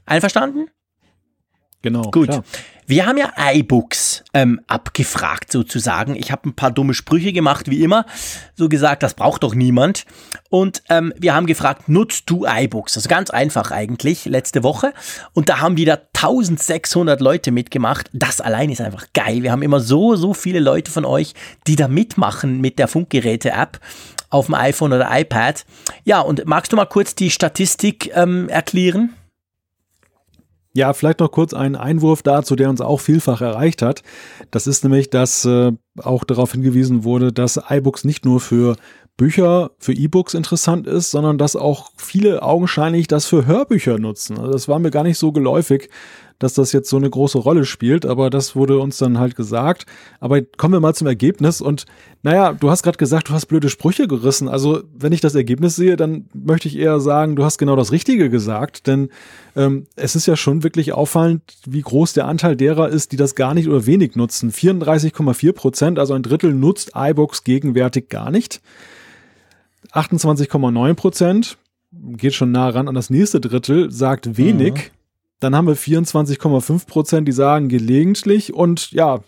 Einverstanden? 0.06 0.68
Genau. 1.84 2.10
Gut. 2.10 2.28
Klar. 2.28 2.44
Wir 2.86 3.04
haben 3.04 3.18
ja 3.18 3.30
iBooks 3.36 4.24
ähm, 4.32 4.58
abgefragt 4.68 5.52
sozusagen. 5.52 6.16
Ich 6.16 6.32
habe 6.32 6.48
ein 6.48 6.54
paar 6.54 6.70
dumme 6.70 6.94
Sprüche 6.94 7.34
gemacht, 7.34 7.70
wie 7.70 7.82
immer. 7.82 8.06
So 8.54 8.70
gesagt, 8.70 9.02
das 9.02 9.12
braucht 9.12 9.42
doch 9.42 9.54
niemand. 9.54 10.06
Und 10.48 10.82
ähm, 10.88 11.12
wir 11.18 11.34
haben 11.34 11.46
gefragt, 11.46 11.90
nutzt 11.90 12.30
du 12.30 12.46
iBooks? 12.46 12.96
Also 12.96 13.06
ganz 13.10 13.28
einfach 13.28 13.70
eigentlich, 13.70 14.24
letzte 14.24 14.62
Woche. 14.62 14.94
Und 15.34 15.50
da 15.50 15.60
haben 15.60 15.76
wieder 15.76 16.00
1600 16.14 17.20
Leute 17.20 17.52
mitgemacht. 17.52 18.08
Das 18.14 18.40
allein 18.40 18.70
ist 18.70 18.80
einfach 18.80 19.08
geil. 19.12 19.42
Wir 19.42 19.52
haben 19.52 19.62
immer 19.62 19.80
so, 19.80 20.16
so 20.16 20.32
viele 20.32 20.60
Leute 20.60 20.90
von 20.90 21.04
euch, 21.04 21.34
die 21.66 21.76
da 21.76 21.86
mitmachen 21.86 22.62
mit 22.62 22.78
der 22.78 22.88
Funkgeräte-App 22.88 23.78
auf 24.30 24.46
dem 24.46 24.54
iPhone 24.54 24.94
oder 24.94 25.08
iPad. 25.10 25.66
Ja, 26.04 26.20
und 26.20 26.46
magst 26.46 26.72
du 26.72 26.76
mal 26.76 26.86
kurz 26.86 27.14
die 27.14 27.30
Statistik 27.30 28.10
ähm, 28.14 28.48
erklären? 28.48 29.14
Ja, 30.76 30.92
vielleicht 30.92 31.20
noch 31.20 31.30
kurz 31.30 31.54
einen 31.54 31.76
Einwurf 31.76 32.22
dazu, 32.24 32.56
der 32.56 32.68
uns 32.68 32.80
auch 32.80 32.98
vielfach 33.00 33.40
erreicht 33.40 33.80
hat. 33.80 34.02
Das 34.50 34.66
ist 34.66 34.82
nämlich, 34.82 35.08
dass 35.08 35.44
äh, 35.44 35.72
auch 36.02 36.24
darauf 36.24 36.50
hingewiesen 36.50 37.04
wurde, 37.04 37.32
dass 37.32 37.60
iBooks 37.70 38.04
nicht 38.04 38.24
nur 38.24 38.40
für 38.40 38.76
Bücher, 39.16 39.70
für 39.78 39.92
E-Books 39.92 40.34
interessant 40.34 40.88
ist, 40.88 41.12
sondern 41.12 41.38
dass 41.38 41.54
auch 41.54 41.92
viele 41.96 42.42
augenscheinlich 42.42 43.06
das 43.06 43.26
für 43.26 43.46
Hörbücher 43.46 43.98
nutzen. 43.98 44.36
Also 44.36 44.50
das 44.50 44.66
war 44.66 44.80
mir 44.80 44.90
gar 44.90 45.04
nicht 45.04 45.18
so 45.18 45.30
geläufig, 45.30 45.88
dass 46.38 46.54
das 46.54 46.72
jetzt 46.72 46.90
so 46.90 46.96
eine 46.96 47.08
große 47.08 47.38
Rolle 47.38 47.64
spielt, 47.64 48.06
aber 48.06 48.30
das 48.30 48.56
wurde 48.56 48.78
uns 48.78 48.98
dann 48.98 49.18
halt 49.18 49.36
gesagt. 49.36 49.86
Aber 50.20 50.42
kommen 50.42 50.74
wir 50.74 50.80
mal 50.80 50.94
zum 50.94 51.06
Ergebnis 51.06 51.60
und 51.60 51.86
naja, 52.22 52.52
du 52.52 52.70
hast 52.70 52.82
gerade 52.82 52.98
gesagt, 52.98 53.28
du 53.28 53.32
hast 53.32 53.46
blöde 53.46 53.68
Sprüche 53.68 54.08
gerissen. 54.08 54.48
Also 54.48 54.82
wenn 54.96 55.12
ich 55.12 55.20
das 55.20 55.34
Ergebnis 55.34 55.76
sehe, 55.76 55.96
dann 55.96 56.26
möchte 56.32 56.68
ich 56.68 56.76
eher 56.76 57.00
sagen, 57.00 57.36
du 57.36 57.44
hast 57.44 57.58
genau 57.58 57.76
das 57.76 57.92
Richtige 57.92 58.30
gesagt, 58.30 58.86
denn 58.86 59.10
ähm, 59.56 59.86
es 59.96 60.16
ist 60.16 60.26
ja 60.26 60.36
schon 60.36 60.62
wirklich 60.62 60.92
auffallend, 60.92 61.42
wie 61.66 61.82
groß 61.82 62.14
der 62.14 62.26
Anteil 62.26 62.56
derer 62.56 62.88
ist, 62.88 63.12
die 63.12 63.16
das 63.16 63.34
gar 63.34 63.54
nicht 63.54 63.68
oder 63.68 63.86
wenig 63.86 64.16
nutzen. 64.16 64.50
34,4 64.50 65.52
Prozent, 65.52 65.98
also 65.98 66.14
ein 66.14 66.22
Drittel 66.22 66.54
nutzt 66.54 66.92
iBooks 66.94 67.44
gegenwärtig 67.44 68.08
gar 68.08 68.30
nicht. 68.30 68.60
28,9 69.92 70.94
Prozent 70.94 71.58
geht 71.92 72.34
schon 72.34 72.50
nah 72.50 72.68
ran 72.68 72.88
an 72.88 72.94
das 72.94 73.10
nächste 73.10 73.40
Drittel, 73.40 73.90
sagt 73.90 74.36
wenig. 74.36 74.90
Dann 75.44 75.54
haben 75.54 75.66
wir 75.66 75.76
24,5 75.76 76.86
Prozent, 76.86 77.28
die 77.28 77.32
sagen 77.32 77.68
gelegentlich 77.68 78.54
und 78.54 78.90
ja, 78.92 79.20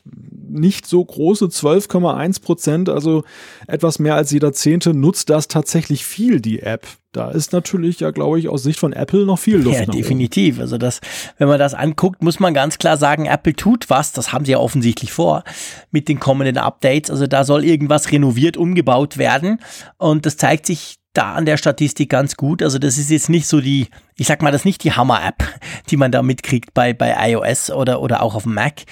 nicht 0.48 0.86
so 0.86 1.04
große 1.04 1.44
12,1 1.44 2.40
Prozent, 2.40 2.88
also 2.88 3.22
etwas 3.66 3.98
mehr 3.98 4.14
als 4.14 4.30
jeder 4.30 4.54
Zehnte, 4.54 4.94
nutzt 4.94 5.28
das 5.28 5.46
tatsächlich 5.46 6.06
viel, 6.06 6.40
die 6.40 6.60
App. 6.60 6.86
Da 7.12 7.30
ist 7.30 7.52
natürlich 7.52 8.00
ja, 8.00 8.12
glaube 8.12 8.38
ich, 8.38 8.48
aus 8.48 8.62
Sicht 8.62 8.78
von 8.78 8.94
Apple 8.94 9.26
noch 9.26 9.38
viel 9.38 9.58
Luft. 9.58 9.78
Ja, 9.78 9.84
definitiv. 9.84 10.58
Also 10.58 10.78
das, 10.78 11.00
wenn 11.36 11.48
man 11.48 11.58
das 11.58 11.74
anguckt, 11.74 12.22
muss 12.22 12.40
man 12.40 12.54
ganz 12.54 12.78
klar 12.78 12.96
sagen, 12.96 13.26
Apple 13.26 13.54
tut 13.54 13.90
was. 13.90 14.12
Das 14.12 14.32
haben 14.32 14.46
sie 14.46 14.52
ja 14.52 14.58
offensichtlich 14.58 15.12
vor 15.12 15.44
mit 15.90 16.08
den 16.08 16.18
kommenden 16.18 16.56
Updates. 16.56 17.10
Also 17.10 17.26
da 17.26 17.44
soll 17.44 17.62
irgendwas 17.62 18.10
renoviert, 18.10 18.56
umgebaut 18.56 19.18
werden. 19.18 19.60
Und 19.98 20.24
das 20.24 20.38
zeigt 20.38 20.64
sich 20.64 20.96
da 21.16 21.34
an 21.34 21.46
der 21.46 21.56
Statistik 21.56 22.10
ganz 22.10 22.36
gut. 22.36 22.62
Also 22.62 22.78
das 22.78 22.98
ist 22.98 23.10
jetzt 23.10 23.28
nicht 23.28 23.46
so 23.46 23.60
die, 23.60 23.88
ich 24.16 24.26
sag 24.26 24.42
mal, 24.42 24.50
das 24.50 24.62
ist 24.62 24.66
nicht 24.66 24.84
die 24.84 24.92
Hammer-App, 24.92 25.42
die 25.90 25.96
man 25.96 26.12
da 26.12 26.22
mitkriegt 26.22 26.74
bei, 26.74 26.92
bei 26.92 27.14
iOS 27.30 27.70
oder, 27.70 28.00
oder 28.00 28.22
auch 28.22 28.34
auf 28.34 28.44
dem 28.44 28.54
Mac. 28.54 28.82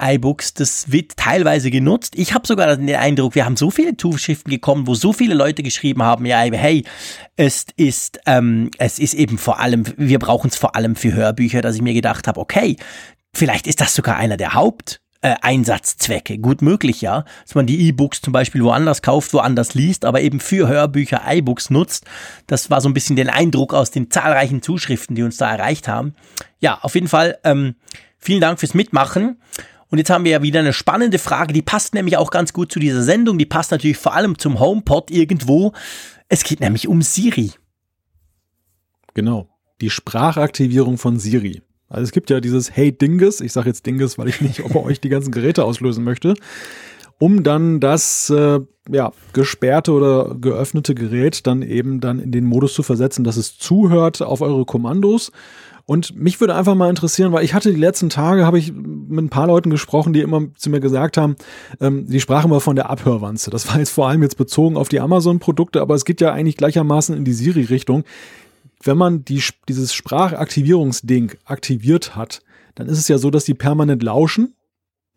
iBooks, 0.00 0.54
das 0.54 0.90
wird 0.90 1.16
teilweise 1.16 1.70
genutzt. 1.70 2.14
Ich 2.16 2.34
habe 2.34 2.46
sogar 2.46 2.76
den 2.76 2.94
Eindruck, 2.94 3.34
wir 3.34 3.44
haben 3.44 3.56
so 3.56 3.70
viele 3.70 3.96
Zuschriften 3.96 4.50
gekommen, 4.50 4.86
wo 4.86 4.94
so 4.94 5.12
viele 5.12 5.34
Leute 5.34 5.62
geschrieben 5.62 6.02
haben, 6.02 6.24
ja, 6.26 6.38
hey, 6.40 6.84
es 7.36 7.66
ist, 7.76 8.20
ähm, 8.26 8.70
es 8.78 8.98
ist 8.98 9.14
eben 9.14 9.38
vor 9.38 9.60
allem, 9.60 9.84
wir 9.96 10.18
brauchen 10.18 10.48
es 10.48 10.56
vor 10.56 10.76
allem 10.76 10.96
für 10.96 11.12
Hörbücher, 11.12 11.60
dass 11.60 11.76
ich 11.76 11.82
mir 11.82 11.94
gedacht 11.94 12.28
habe, 12.28 12.40
okay, 12.40 12.76
vielleicht 13.34 13.66
ist 13.66 13.80
das 13.80 13.94
sogar 13.94 14.16
einer 14.16 14.36
der 14.36 14.54
Haupt 14.54 15.01
äh, 15.22 15.36
Einsatzzwecke. 15.40 16.38
Gut 16.38 16.62
möglich, 16.62 17.00
ja, 17.00 17.24
dass 17.44 17.54
man 17.54 17.66
die 17.66 17.88
E-Books 17.88 18.20
zum 18.20 18.32
Beispiel 18.32 18.62
woanders 18.62 19.02
kauft, 19.02 19.32
woanders 19.32 19.74
liest, 19.74 20.04
aber 20.04 20.20
eben 20.20 20.40
für 20.40 20.68
Hörbücher 20.68 21.22
iBooks 21.26 21.70
nutzt. 21.70 22.04
Das 22.46 22.70
war 22.70 22.80
so 22.80 22.88
ein 22.88 22.94
bisschen 22.94 23.16
den 23.16 23.30
Eindruck 23.30 23.72
aus 23.72 23.90
den 23.90 24.10
zahlreichen 24.10 24.62
Zuschriften, 24.62 25.16
die 25.16 25.22
uns 25.22 25.36
da 25.36 25.50
erreicht 25.50 25.88
haben. 25.88 26.14
Ja, 26.60 26.78
auf 26.82 26.94
jeden 26.94 27.08
Fall 27.08 27.38
ähm, 27.44 27.76
vielen 28.18 28.40
Dank 28.40 28.60
fürs 28.60 28.74
Mitmachen. 28.74 29.40
Und 29.88 29.98
jetzt 29.98 30.10
haben 30.10 30.24
wir 30.24 30.32
ja 30.32 30.42
wieder 30.42 30.60
eine 30.60 30.72
spannende 30.72 31.18
Frage, 31.18 31.52
die 31.52 31.62
passt 31.62 31.94
nämlich 31.94 32.16
auch 32.16 32.30
ganz 32.30 32.52
gut 32.52 32.72
zu 32.72 32.80
dieser 32.80 33.02
Sendung. 33.02 33.38
Die 33.38 33.46
passt 33.46 33.70
natürlich 33.70 33.98
vor 33.98 34.14
allem 34.14 34.38
zum 34.38 34.58
HomePod 34.58 35.10
irgendwo. 35.10 35.72
Es 36.28 36.44
geht 36.44 36.60
nämlich 36.60 36.88
um 36.88 37.02
Siri. 37.02 37.52
Genau, 39.14 39.50
die 39.80 39.90
Sprachaktivierung 39.90 40.96
von 40.96 41.18
Siri. 41.18 41.62
Also 41.92 42.04
es 42.04 42.12
gibt 42.12 42.30
ja 42.30 42.40
dieses 42.40 42.74
Hey 42.74 42.90
Dinges, 42.90 43.42
ich 43.42 43.52
sage 43.52 43.68
jetzt 43.68 43.84
Dinges, 43.84 44.16
weil 44.16 44.28
ich 44.28 44.40
nicht 44.40 44.64
ob 44.64 44.74
euch 44.76 45.00
die 45.00 45.10
ganzen 45.10 45.30
Geräte 45.30 45.64
auslösen 45.64 46.04
möchte, 46.04 46.34
um 47.18 47.42
dann 47.42 47.80
das 47.80 48.30
äh, 48.30 48.60
ja, 48.90 49.12
gesperrte 49.34 49.92
oder 49.92 50.34
geöffnete 50.40 50.94
Gerät 50.94 51.46
dann 51.46 51.60
eben 51.60 52.00
dann 52.00 52.18
in 52.18 52.32
den 52.32 52.46
Modus 52.46 52.72
zu 52.72 52.82
versetzen, 52.82 53.24
dass 53.24 53.36
es 53.36 53.58
zuhört 53.58 54.22
auf 54.22 54.40
eure 54.40 54.64
Kommandos. 54.64 55.32
Und 55.84 56.16
mich 56.16 56.40
würde 56.40 56.54
einfach 56.54 56.76
mal 56.76 56.88
interessieren, 56.88 57.32
weil 57.32 57.44
ich 57.44 57.52
hatte 57.52 57.70
die 57.70 57.80
letzten 57.80 58.08
Tage, 58.08 58.46
habe 58.46 58.58
ich 58.58 58.72
mit 58.72 59.24
ein 59.24 59.28
paar 59.28 59.48
Leuten 59.48 59.68
gesprochen, 59.68 60.14
die 60.14 60.20
immer 60.20 60.46
zu 60.56 60.70
mir 60.70 60.80
gesagt 60.80 61.18
haben, 61.18 61.36
ähm, 61.80 62.06
die 62.06 62.20
sprachen 62.20 62.50
immer 62.50 62.60
von 62.60 62.76
der 62.76 62.88
Abhörwanze. 62.88 63.50
Das 63.50 63.68
war 63.68 63.78
jetzt 63.78 63.90
vor 63.90 64.08
allem 64.08 64.22
jetzt 64.22 64.38
bezogen 64.38 64.78
auf 64.78 64.88
die 64.88 65.00
Amazon-Produkte, 65.00 65.82
aber 65.82 65.94
es 65.94 66.06
geht 66.06 66.22
ja 66.22 66.32
eigentlich 66.32 66.56
gleichermaßen 66.56 67.14
in 67.14 67.26
die 67.26 67.34
Siri-Richtung 67.34 68.04
wenn 68.82 68.96
man 68.96 69.24
die, 69.24 69.42
dieses 69.68 69.94
Sprachaktivierungsding 69.94 71.32
aktiviert 71.44 72.16
hat, 72.16 72.42
dann 72.74 72.88
ist 72.88 72.98
es 72.98 73.08
ja 73.08 73.18
so, 73.18 73.30
dass 73.30 73.44
die 73.44 73.54
permanent 73.54 74.02
lauschen. 74.02 74.54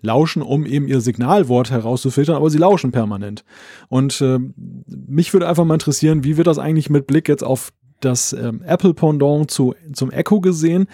Lauschen, 0.01 0.41
um 0.41 0.65
eben 0.65 0.87
ihr 0.87 1.01
Signalwort 1.01 1.71
herauszufiltern, 1.71 2.35
aber 2.35 2.49
sie 2.49 2.57
lauschen 2.57 2.91
permanent. 2.91 3.43
Und 3.87 4.21
äh, 4.21 4.39
mich 4.85 5.33
würde 5.33 5.47
einfach 5.47 5.65
mal 5.65 5.75
interessieren, 5.75 6.23
wie 6.23 6.37
wird 6.37 6.47
das 6.47 6.59
eigentlich 6.59 6.89
mit 6.89 7.07
Blick 7.07 7.27
jetzt 7.27 7.43
auf 7.43 7.71
das 8.01 8.33
ähm, 8.33 8.61
Apple-Pendant 8.61 9.49
zu, 9.49 9.73
zum 9.93 10.11
Echo 10.11 10.41
gesehen? 10.41 10.87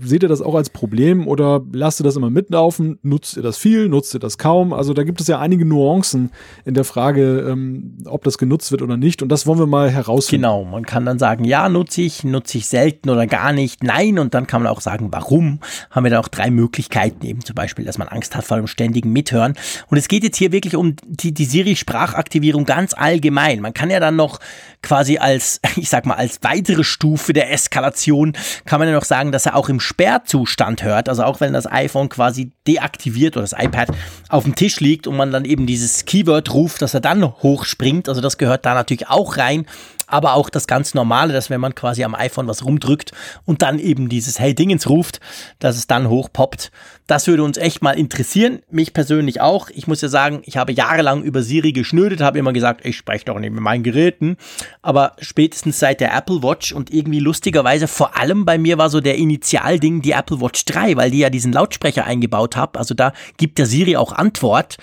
Seht 0.00 0.22
ihr 0.22 0.28
das 0.28 0.42
auch 0.42 0.54
als 0.54 0.68
Problem 0.68 1.26
oder 1.26 1.62
lasst 1.72 2.00
ihr 2.00 2.04
das 2.04 2.16
immer 2.16 2.28
mitlaufen? 2.28 2.98
Nutzt 3.02 3.36
ihr 3.36 3.42
das 3.42 3.56
viel? 3.56 3.88
Nutzt 3.88 4.14
ihr 4.14 4.20
das 4.20 4.36
kaum? 4.36 4.72
Also 4.72 4.92
da 4.92 5.02
gibt 5.02 5.20
es 5.20 5.28
ja 5.28 5.38
einige 5.38 5.64
Nuancen 5.64 6.30
in 6.64 6.74
der 6.74 6.84
Frage, 6.84 7.46
ähm, 7.48 7.96
ob 8.04 8.24
das 8.24 8.36
genutzt 8.36 8.70
wird 8.70 8.82
oder 8.82 8.98
nicht. 8.98 9.22
Und 9.22 9.30
das 9.30 9.46
wollen 9.46 9.58
wir 9.58 9.66
mal 9.66 9.90
herausfinden. 9.90 10.42
Genau, 10.42 10.64
man 10.64 10.84
kann 10.84 11.06
dann 11.06 11.18
sagen, 11.18 11.44
ja, 11.44 11.68
nutze 11.70 12.02
ich, 12.02 12.22
nutze 12.22 12.58
ich 12.58 12.68
selten 12.68 13.08
oder 13.08 13.26
gar 13.26 13.52
nicht, 13.52 13.82
nein. 13.82 14.18
Und 14.18 14.34
dann 14.34 14.46
kann 14.46 14.62
man 14.62 14.70
auch 14.70 14.80
sagen, 14.80 15.08
warum. 15.10 15.60
Haben 15.90 16.04
wir 16.04 16.10
da 16.10 16.20
auch 16.20 16.28
drei 16.28 16.50
Möglichkeiten, 16.50 17.24
eben 17.24 17.44
zum 17.44 17.54
Beispiel, 17.54 17.84
dass 17.84 17.96
man 17.96 18.08
Angst 18.08 18.36
hat 18.36 18.44
vor 18.44 18.58
dem 18.58 18.66
ständigen 18.66 19.12
Mithören. 19.12 19.54
Und 19.88 19.96
es 19.96 20.08
geht 20.08 20.22
jetzt 20.22 20.36
hier 20.36 20.52
wirklich 20.52 20.76
um 20.76 20.96
die, 21.06 21.32
die 21.32 21.44
Siri-Sprachaktivierung 21.46 22.66
ganz 22.66 22.92
allgemein. 22.94 23.60
Man 23.60 23.72
kann 23.72 23.90
ja 23.90 24.00
dann 24.00 24.16
noch 24.16 24.38
quasi 24.82 25.18
als, 25.18 25.60
ich 25.76 25.88
sag 25.88 26.06
mal, 26.06 26.14
als 26.14 26.38
weitere 26.42 26.84
Stufe 26.84 27.32
der 27.32 27.52
Eskalation, 27.52 28.32
kann 28.64 28.78
man 28.78 28.88
ja 28.88 28.94
noch 28.94 29.04
sagen, 29.04 29.32
dass 29.32 29.46
er 29.46 29.56
auch 29.56 29.68
im 29.68 29.80
Sperrzustand 29.80 30.82
hört, 30.82 31.08
also 31.08 31.24
auch 31.24 31.40
wenn 31.40 31.52
das 31.52 31.70
iPhone 31.70 32.08
quasi 32.08 32.52
deaktiviert 32.66 33.36
oder 33.36 33.42
das 33.42 33.54
iPad 33.58 33.88
auf 34.28 34.44
dem 34.44 34.54
Tisch 34.54 34.80
liegt 34.80 35.06
und 35.06 35.16
man 35.16 35.30
dann 35.30 35.44
eben 35.44 35.66
dieses 35.66 36.04
Keyword 36.04 36.52
ruft, 36.52 36.82
dass 36.82 36.94
er 36.94 37.00
dann 37.00 37.24
hochspringt, 37.24 38.08
also 38.08 38.20
das 38.20 38.38
gehört 38.38 38.66
da 38.66 38.74
natürlich 38.74 39.08
auch 39.08 39.36
rein 39.36 39.66
aber 40.12 40.34
auch 40.34 40.50
das 40.50 40.66
ganz 40.66 40.94
normale, 40.94 41.32
dass 41.32 41.50
wenn 41.50 41.60
man 41.60 41.74
quasi 41.74 42.04
am 42.04 42.14
iPhone 42.14 42.46
was 42.46 42.64
rumdrückt 42.64 43.12
und 43.44 43.62
dann 43.62 43.78
eben 43.78 44.08
dieses 44.08 44.38
Hey 44.38 44.54
Dingens 44.54 44.88
ruft, 44.88 45.20
dass 45.58 45.76
es 45.76 45.86
dann 45.86 46.08
hochpoppt. 46.08 46.70
Das 47.06 47.26
würde 47.26 47.42
uns 47.42 47.56
echt 47.56 47.82
mal 47.82 47.92
interessieren, 47.92 48.60
mich 48.70 48.92
persönlich 48.92 49.40
auch. 49.40 49.70
Ich 49.70 49.86
muss 49.86 50.00
ja 50.00 50.08
sagen, 50.08 50.42
ich 50.44 50.56
habe 50.56 50.72
jahrelang 50.72 51.22
über 51.22 51.42
Siri 51.42 51.72
geschnödet, 51.72 52.20
habe 52.20 52.38
immer 52.38 52.52
gesagt, 52.52 52.84
ich 52.84 52.96
spreche 52.96 53.24
doch 53.24 53.38
nicht 53.38 53.52
mit 53.52 53.62
meinen 53.62 53.82
Geräten, 53.82 54.36
aber 54.82 55.16
spätestens 55.20 55.78
seit 55.78 56.00
der 56.00 56.14
Apple 56.14 56.42
Watch 56.42 56.72
und 56.72 56.92
irgendwie 56.92 57.20
lustigerweise 57.20 57.88
vor 57.88 58.16
allem 58.16 58.44
bei 58.44 58.58
mir 58.58 58.78
war 58.78 58.90
so 58.90 59.00
der 59.00 59.16
Initialding 59.16 60.02
die 60.02 60.12
Apple 60.12 60.40
Watch 60.40 60.64
3, 60.66 60.96
weil 60.96 61.10
die 61.10 61.18
ja 61.18 61.30
diesen 61.30 61.52
Lautsprecher 61.52 62.04
eingebaut 62.04 62.56
hat. 62.56 62.76
Also 62.76 62.94
da 62.94 63.12
gibt 63.36 63.58
der 63.58 63.66
Siri 63.66 63.96
auch 63.96 64.12
Antwort 64.12 64.76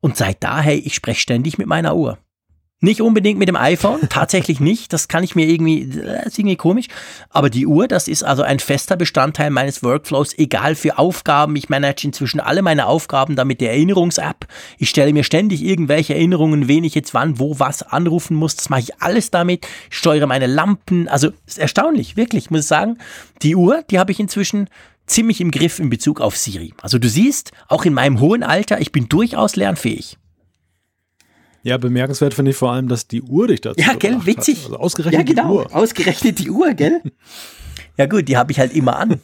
und 0.00 0.16
seit 0.16 0.42
da, 0.42 0.60
hey, 0.60 0.78
ich 0.78 0.94
spreche 0.94 1.20
ständig 1.20 1.58
mit 1.58 1.66
meiner 1.66 1.96
Uhr. 1.96 2.18
Nicht 2.80 3.00
unbedingt 3.00 3.38
mit 3.38 3.48
dem 3.48 3.56
iPhone, 3.56 4.06
tatsächlich 4.10 4.60
nicht. 4.60 4.92
Das 4.92 5.08
kann 5.08 5.24
ich 5.24 5.34
mir 5.34 5.46
irgendwie, 5.46 5.86
das 5.88 6.26
ist 6.26 6.38
irgendwie 6.38 6.56
komisch. 6.56 6.88
Aber 7.30 7.48
die 7.48 7.66
Uhr, 7.66 7.88
das 7.88 8.06
ist 8.06 8.22
also 8.22 8.42
ein 8.42 8.58
fester 8.58 8.96
Bestandteil 8.96 9.48
meines 9.48 9.82
Workflows, 9.82 10.36
egal 10.36 10.74
für 10.74 10.98
Aufgaben. 10.98 11.56
Ich 11.56 11.70
manage 11.70 12.06
inzwischen 12.06 12.38
alle 12.38 12.60
meine 12.60 12.86
Aufgaben 12.86 13.34
da 13.34 13.46
mit 13.46 13.62
der 13.62 13.70
Erinnerungs-App. 13.70 14.46
Ich 14.76 14.90
stelle 14.90 15.14
mir 15.14 15.24
ständig 15.24 15.64
irgendwelche 15.64 16.14
Erinnerungen, 16.14 16.68
wen 16.68 16.84
ich 16.84 16.94
jetzt 16.94 17.14
wann, 17.14 17.38
wo, 17.38 17.58
was 17.58 17.82
anrufen 17.82 18.36
muss. 18.36 18.56
Das 18.56 18.68
mache 18.68 18.80
ich 18.80 19.00
alles 19.00 19.30
damit. 19.30 19.66
Ich 19.90 19.96
steuere 19.96 20.26
meine 20.26 20.46
Lampen. 20.46 21.08
Also, 21.08 21.30
ist 21.46 21.58
erstaunlich, 21.58 22.18
wirklich, 22.18 22.50
muss 22.50 22.60
ich 22.60 22.66
sagen. 22.66 22.98
Die 23.40 23.56
Uhr, 23.56 23.84
die 23.90 23.98
habe 23.98 24.12
ich 24.12 24.20
inzwischen 24.20 24.68
ziemlich 25.06 25.40
im 25.40 25.50
Griff 25.50 25.78
in 25.78 25.88
Bezug 25.88 26.20
auf 26.20 26.36
Siri. 26.36 26.74
Also 26.82 26.98
du 26.98 27.08
siehst, 27.08 27.52
auch 27.68 27.86
in 27.86 27.94
meinem 27.94 28.20
hohen 28.20 28.42
Alter, 28.42 28.80
ich 28.80 28.92
bin 28.92 29.08
durchaus 29.08 29.56
lernfähig. 29.56 30.18
Ja, 31.66 31.78
bemerkenswert 31.78 32.32
finde 32.32 32.52
ich 32.52 32.56
vor 32.56 32.70
allem, 32.70 32.86
dass 32.86 33.08
die 33.08 33.22
Uhr 33.22 33.48
dich 33.48 33.60
dazu 33.60 33.80
Ja, 33.80 33.94
gell, 33.94 34.24
witzig. 34.24 34.66
Also 34.66 34.76
ausgerechnet 34.76 35.28
ja, 35.28 35.34
genau, 35.34 35.62
die 35.64 35.66
Uhr. 35.66 35.74
Ausgerechnet 35.74 36.38
die 36.38 36.48
Uhr, 36.48 36.72
gell? 36.74 37.02
ja 37.96 38.06
gut, 38.06 38.28
die 38.28 38.36
habe 38.36 38.52
ich 38.52 38.60
halt 38.60 38.72
immer 38.72 38.96
an. 38.96 39.20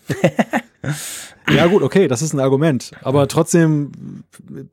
ja 1.55 1.69
gut, 1.69 1.85
okay, 1.85 2.09
das 2.09 2.21
ist 2.21 2.33
ein 2.33 2.41
Argument. 2.41 2.91
Aber 3.03 3.29
trotzdem, 3.29 3.93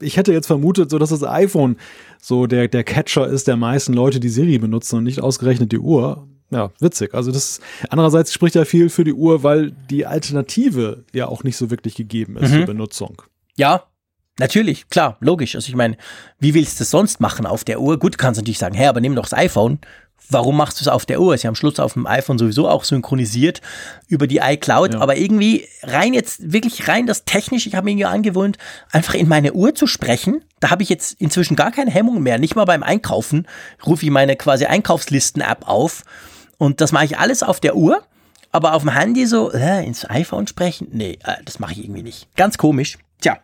ich 0.02 0.18
hätte 0.18 0.34
jetzt 0.34 0.48
vermutet, 0.48 0.90
so 0.90 0.98
dass 0.98 1.12
das 1.12 1.24
iPhone 1.24 1.78
so 2.20 2.48
der, 2.48 2.70
der 2.70 2.84
Catcher 2.84 3.28
ist 3.28 3.48
der 3.48 3.56
meisten 3.56 3.94
Leute, 3.94 4.20
die 4.20 4.30
Siri 4.30 4.58
benutzen 4.58 4.96
und 4.98 5.04
nicht 5.04 5.22
ausgerechnet 5.22 5.72
die 5.72 5.78
Uhr. 5.78 6.28
Ja, 6.50 6.72
witzig. 6.80 7.14
Also 7.14 7.32
das 7.32 7.62
andererseits 7.92 8.34
spricht 8.34 8.56
ja 8.56 8.66
viel 8.66 8.90
für 8.90 9.04
die 9.04 9.14
Uhr, 9.14 9.44
weil 9.44 9.74
die 9.92 10.08
Alternative 10.08 11.04
ja 11.14 11.28
auch 11.28 11.44
nicht 11.44 11.56
so 11.56 11.70
wirklich 11.70 11.94
gegeben 11.94 12.36
ist 12.38 12.50
mhm. 12.50 12.56
zur 12.56 12.66
Benutzung. 12.66 13.22
Ja, 13.58 13.84
Natürlich, 14.40 14.90
klar, 14.90 15.18
logisch. 15.20 15.56
Also 15.56 15.70
ich 15.70 15.76
meine, 15.76 15.98
wie 16.40 16.54
willst 16.54 16.80
du 16.80 16.84
es 16.84 16.92
sonst 16.92 17.20
machen 17.20 17.46
auf 17.46 17.64
der 17.64 17.82
Uhr? 17.82 18.00
Gut, 18.00 18.14
du 18.14 18.18
kannst 18.18 18.40
natürlich 18.40 18.58
sagen, 18.58 18.76
hey, 18.76 18.88
aber 18.88 19.02
nimm 19.02 19.16
doch 19.16 19.24
das 19.24 19.34
iPhone. 19.34 19.80
Warum 20.32 20.58
machst 20.58 20.80
du 20.80 20.84
es 20.84 20.88
auf 20.88 21.06
der 21.06 21.20
Uhr? 21.22 21.34
Ist 21.34 21.44
ja 21.44 21.50
am 21.50 21.56
Schluss 21.56 21.80
auf 21.80 21.94
dem 21.94 22.06
iPhone 22.06 22.38
sowieso 22.38 22.70
auch 22.70 22.84
synchronisiert 22.84 23.62
über 24.08 24.28
die 24.28 24.38
iCloud. 24.38 24.94
Ja. 24.94 25.02
Aber 25.02 25.18
irgendwie 25.18 25.68
rein 25.84 26.14
jetzt, 26.14 26.54
wirklich 26.54 26.88
rein 26.88 27.08
das 27.08 27.26
technisch, 27.26 27.66
ich 27.66 27.76
habe 27.76 27.86
mir 27.86 27.92
irgendwie 27.92 28.06
angewöhnt, 28.06 28.58
einfach 28.92 29.16
in 29.16 29.28
meine 29.28 29.54
Uhr 29.54 29.74
zu 29.74 29.88
sprechen. 29.88 30.44
Da 30.60 30.70
habe 30.70 30.84
ich 30.84 30.90
jetzt 30.90 31.20
inzwischen 31.20 31.56
gar 31.56 31.72
keine 31.72 31.90
Hemmung 31.90 32.22
mehr. 32.22 32.38
Nicht 32.38 32.56
mal 32.56 32.66
beim 32.66 32.84
Einkaufen 32.84 33.48
rufe 33.86 34.06
ich 34.06 34.12
meine 34.12 34.36
quasi 34.36 34.66
Einkaufslisten-App 34.66 35.68
auf. 35.68 36.04
Und 36.58 36.80
das 36.80 36.92
mache 36.92 37.06
ich 37.06 37.18
alles 37.18 37.42
auf 37.42 37.60
der 37.60 37.76
Uhr. 37.76 38.04
Aber 38.52 38.74
auf 38.74 38.84
dem 38.84 38.94
Handy 38.94 39.26
so, 39.26 39.52
äh, 39.52 39.86
ins 39.86 40.10
iPhone 40.10 40.48
sprechen? 40.48 40.88
Nee, 40.92 41.20
äh, 41.24 41.36
das 41.46 41.60
mache 41.60 41.74
ich 41.74 41.84
irgendwie 41.84 42.04
nicht. 42.04 42.36
Ganz 42.36 42.58
komisch. 42.58 42.98
Tja, 43.22 43.38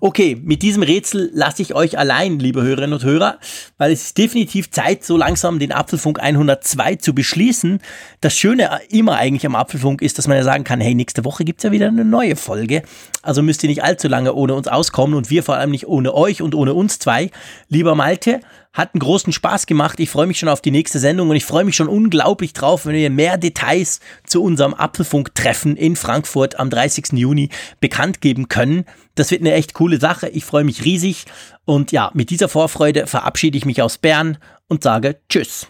Okay, 0.00 0.36
mit 0.42 0.60
diesem 0.60 0.82
Rätsel 0.82 1.30
lasse 1.32 1.62
ich 1.62 1.74
euch 1.74 1.98
allein, 1.98 2.38
liebe 2.38 2.62
Hörerinnen 2.62 2.92
und 2.92 3.04
Hörer, 3.04 3.38
weil 3.78 3.90
es 3.90 4.02
ist 4.02 4.18
definitiv 4.18 4.70
Zeit, 4.70 5.02
so 5.02 5.16
langsam 5.16 5.58
den 5.58 5.72
Apfelfunk 5.72 6.20
102 6.20 6.96
zu 6.96 7.14
beschließen. 7.14 7.78
Das 8.20 8.36
Schöne 8.36 8.68
immer 8.90 9.16
eigentlich 9.16 9.46
am 9.46 9.54
Apfelfunk 9.54 10.02
ist, 10.02 10.18
dass 10.18 10.28
man 10.28 10.36
ja 10.36 10.42
sagen 10.42 10.64
kann, 10.64 10.82
hey, 10.82 10.94
nächste 10.94 11.24
Woche 11.24 11.46
gibt's 11.46 11.62
ja 11.62 11.72
wieder 11.72 11.88
eine 11.88 12.04
neue 12.04 12.36
Folge. 12.36 12.82
Also 13.22 13.42
müsst 13.42 13.62
ihr 13.62 13.70
nicht 13.70 13.82
allzu 13.82 14.08
lange 14.08 14.34
ohne 14.34 14.54
uns 14.54 14.68
auskommen 14.68 15.16
und 15.16 15.30
wir 15.30 15.42
vor 15.42 15.56
allem 15.56 15.70
nicht 15.70 15.88
ohne 15.88 16.12
euch 16.12 16.42
und 16.42 16.54
ohne 16.54 16.74
uns 16.74 16.98
zwei. 16.98 17.30
Lieber 17.70 17.94
Malte, 17.94 18.40
hat 18.74 18.92
einen 18.92 19.00
großen 19.00 19.32
Spaß 19.32 19.66
gemacht. 19.66 20.00
Ich 20.00 20.10
freue 20.10 20.26
mich 20.26 20.38
schon 20.38 20.48
auf 20.48 20.60
die 20.60 20.72
nächste 20.72 20.98
Sendung 20.98 21.30
und 21.30 21.36
ich 21.36 21.44
freue 21.44 21.64
mich 21.64 21.76
schon 21.76 21.88
unglaublich 21.88 22.52
drauf, 22.52 22.86
wenn 22.86 22.94
wir 22.94 23.08
mehr 23.08 23.38
Details 23.38 24.00
zu 24.26 24.42
unserem 24.42 24.74
Apfelfunk-Treffen 24.74 25.76
in 25.76 25.94
Frankfurt 25.94 26.58
am 26.58 26.70
30. 26.70 27.12
Juni 27.12 27.50
bekannt 27.80 28.20
geben 28.20 28.48
können. 28.48 28.84
Das 29.14 29.30
wird 29.30 29.42
eine 29.42 29.53
eine 29.54 29.60
echt 29.60 29.74
coole 29.74 30.00
Sache. 30.00 30.28
Ich 30.28 30.44
freue 30.44 30.64
mich 30.64 30.84
riesig. 30.84 31.26
Und 31.64 31.92
ja, 31.92 32.10
mit 32.14 32.30
dieser 32.30 32.48
Vorfreude 32.48 33.06
verabschiede 33.06 33.56
ich 33.56 33.64
mich 33.64 33.80
aus 33.80 33.98
Bern 33.98 34.38
und 34.68 34.82
sage 34.82 35.20
Tschüss. 35.28 35.68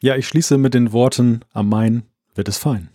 Ja, 0.00 0.14
ich 0.16 0.28
schließe 0.28 0.58
mit 0.58 0.74
den 0.74 0.92
Worten, 0.92 1.40
am 1.52 1.70
Main 1.70 2.02
wird 2.34 2.48
es 2.48 2.58
fein. 2.58 2.90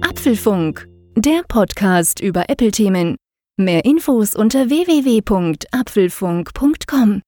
Apfelfunk, 0.00 0.88
der 1.14 1.42
Podcast 1.46 2.20
über 2.20 2.48
Apple-Themen. 2.48 3.16
Mehr 3.58 3.84
Infos 3.84 4.34
unter 4.34 4.70
www.apfelfunk.com. 4.70 7.22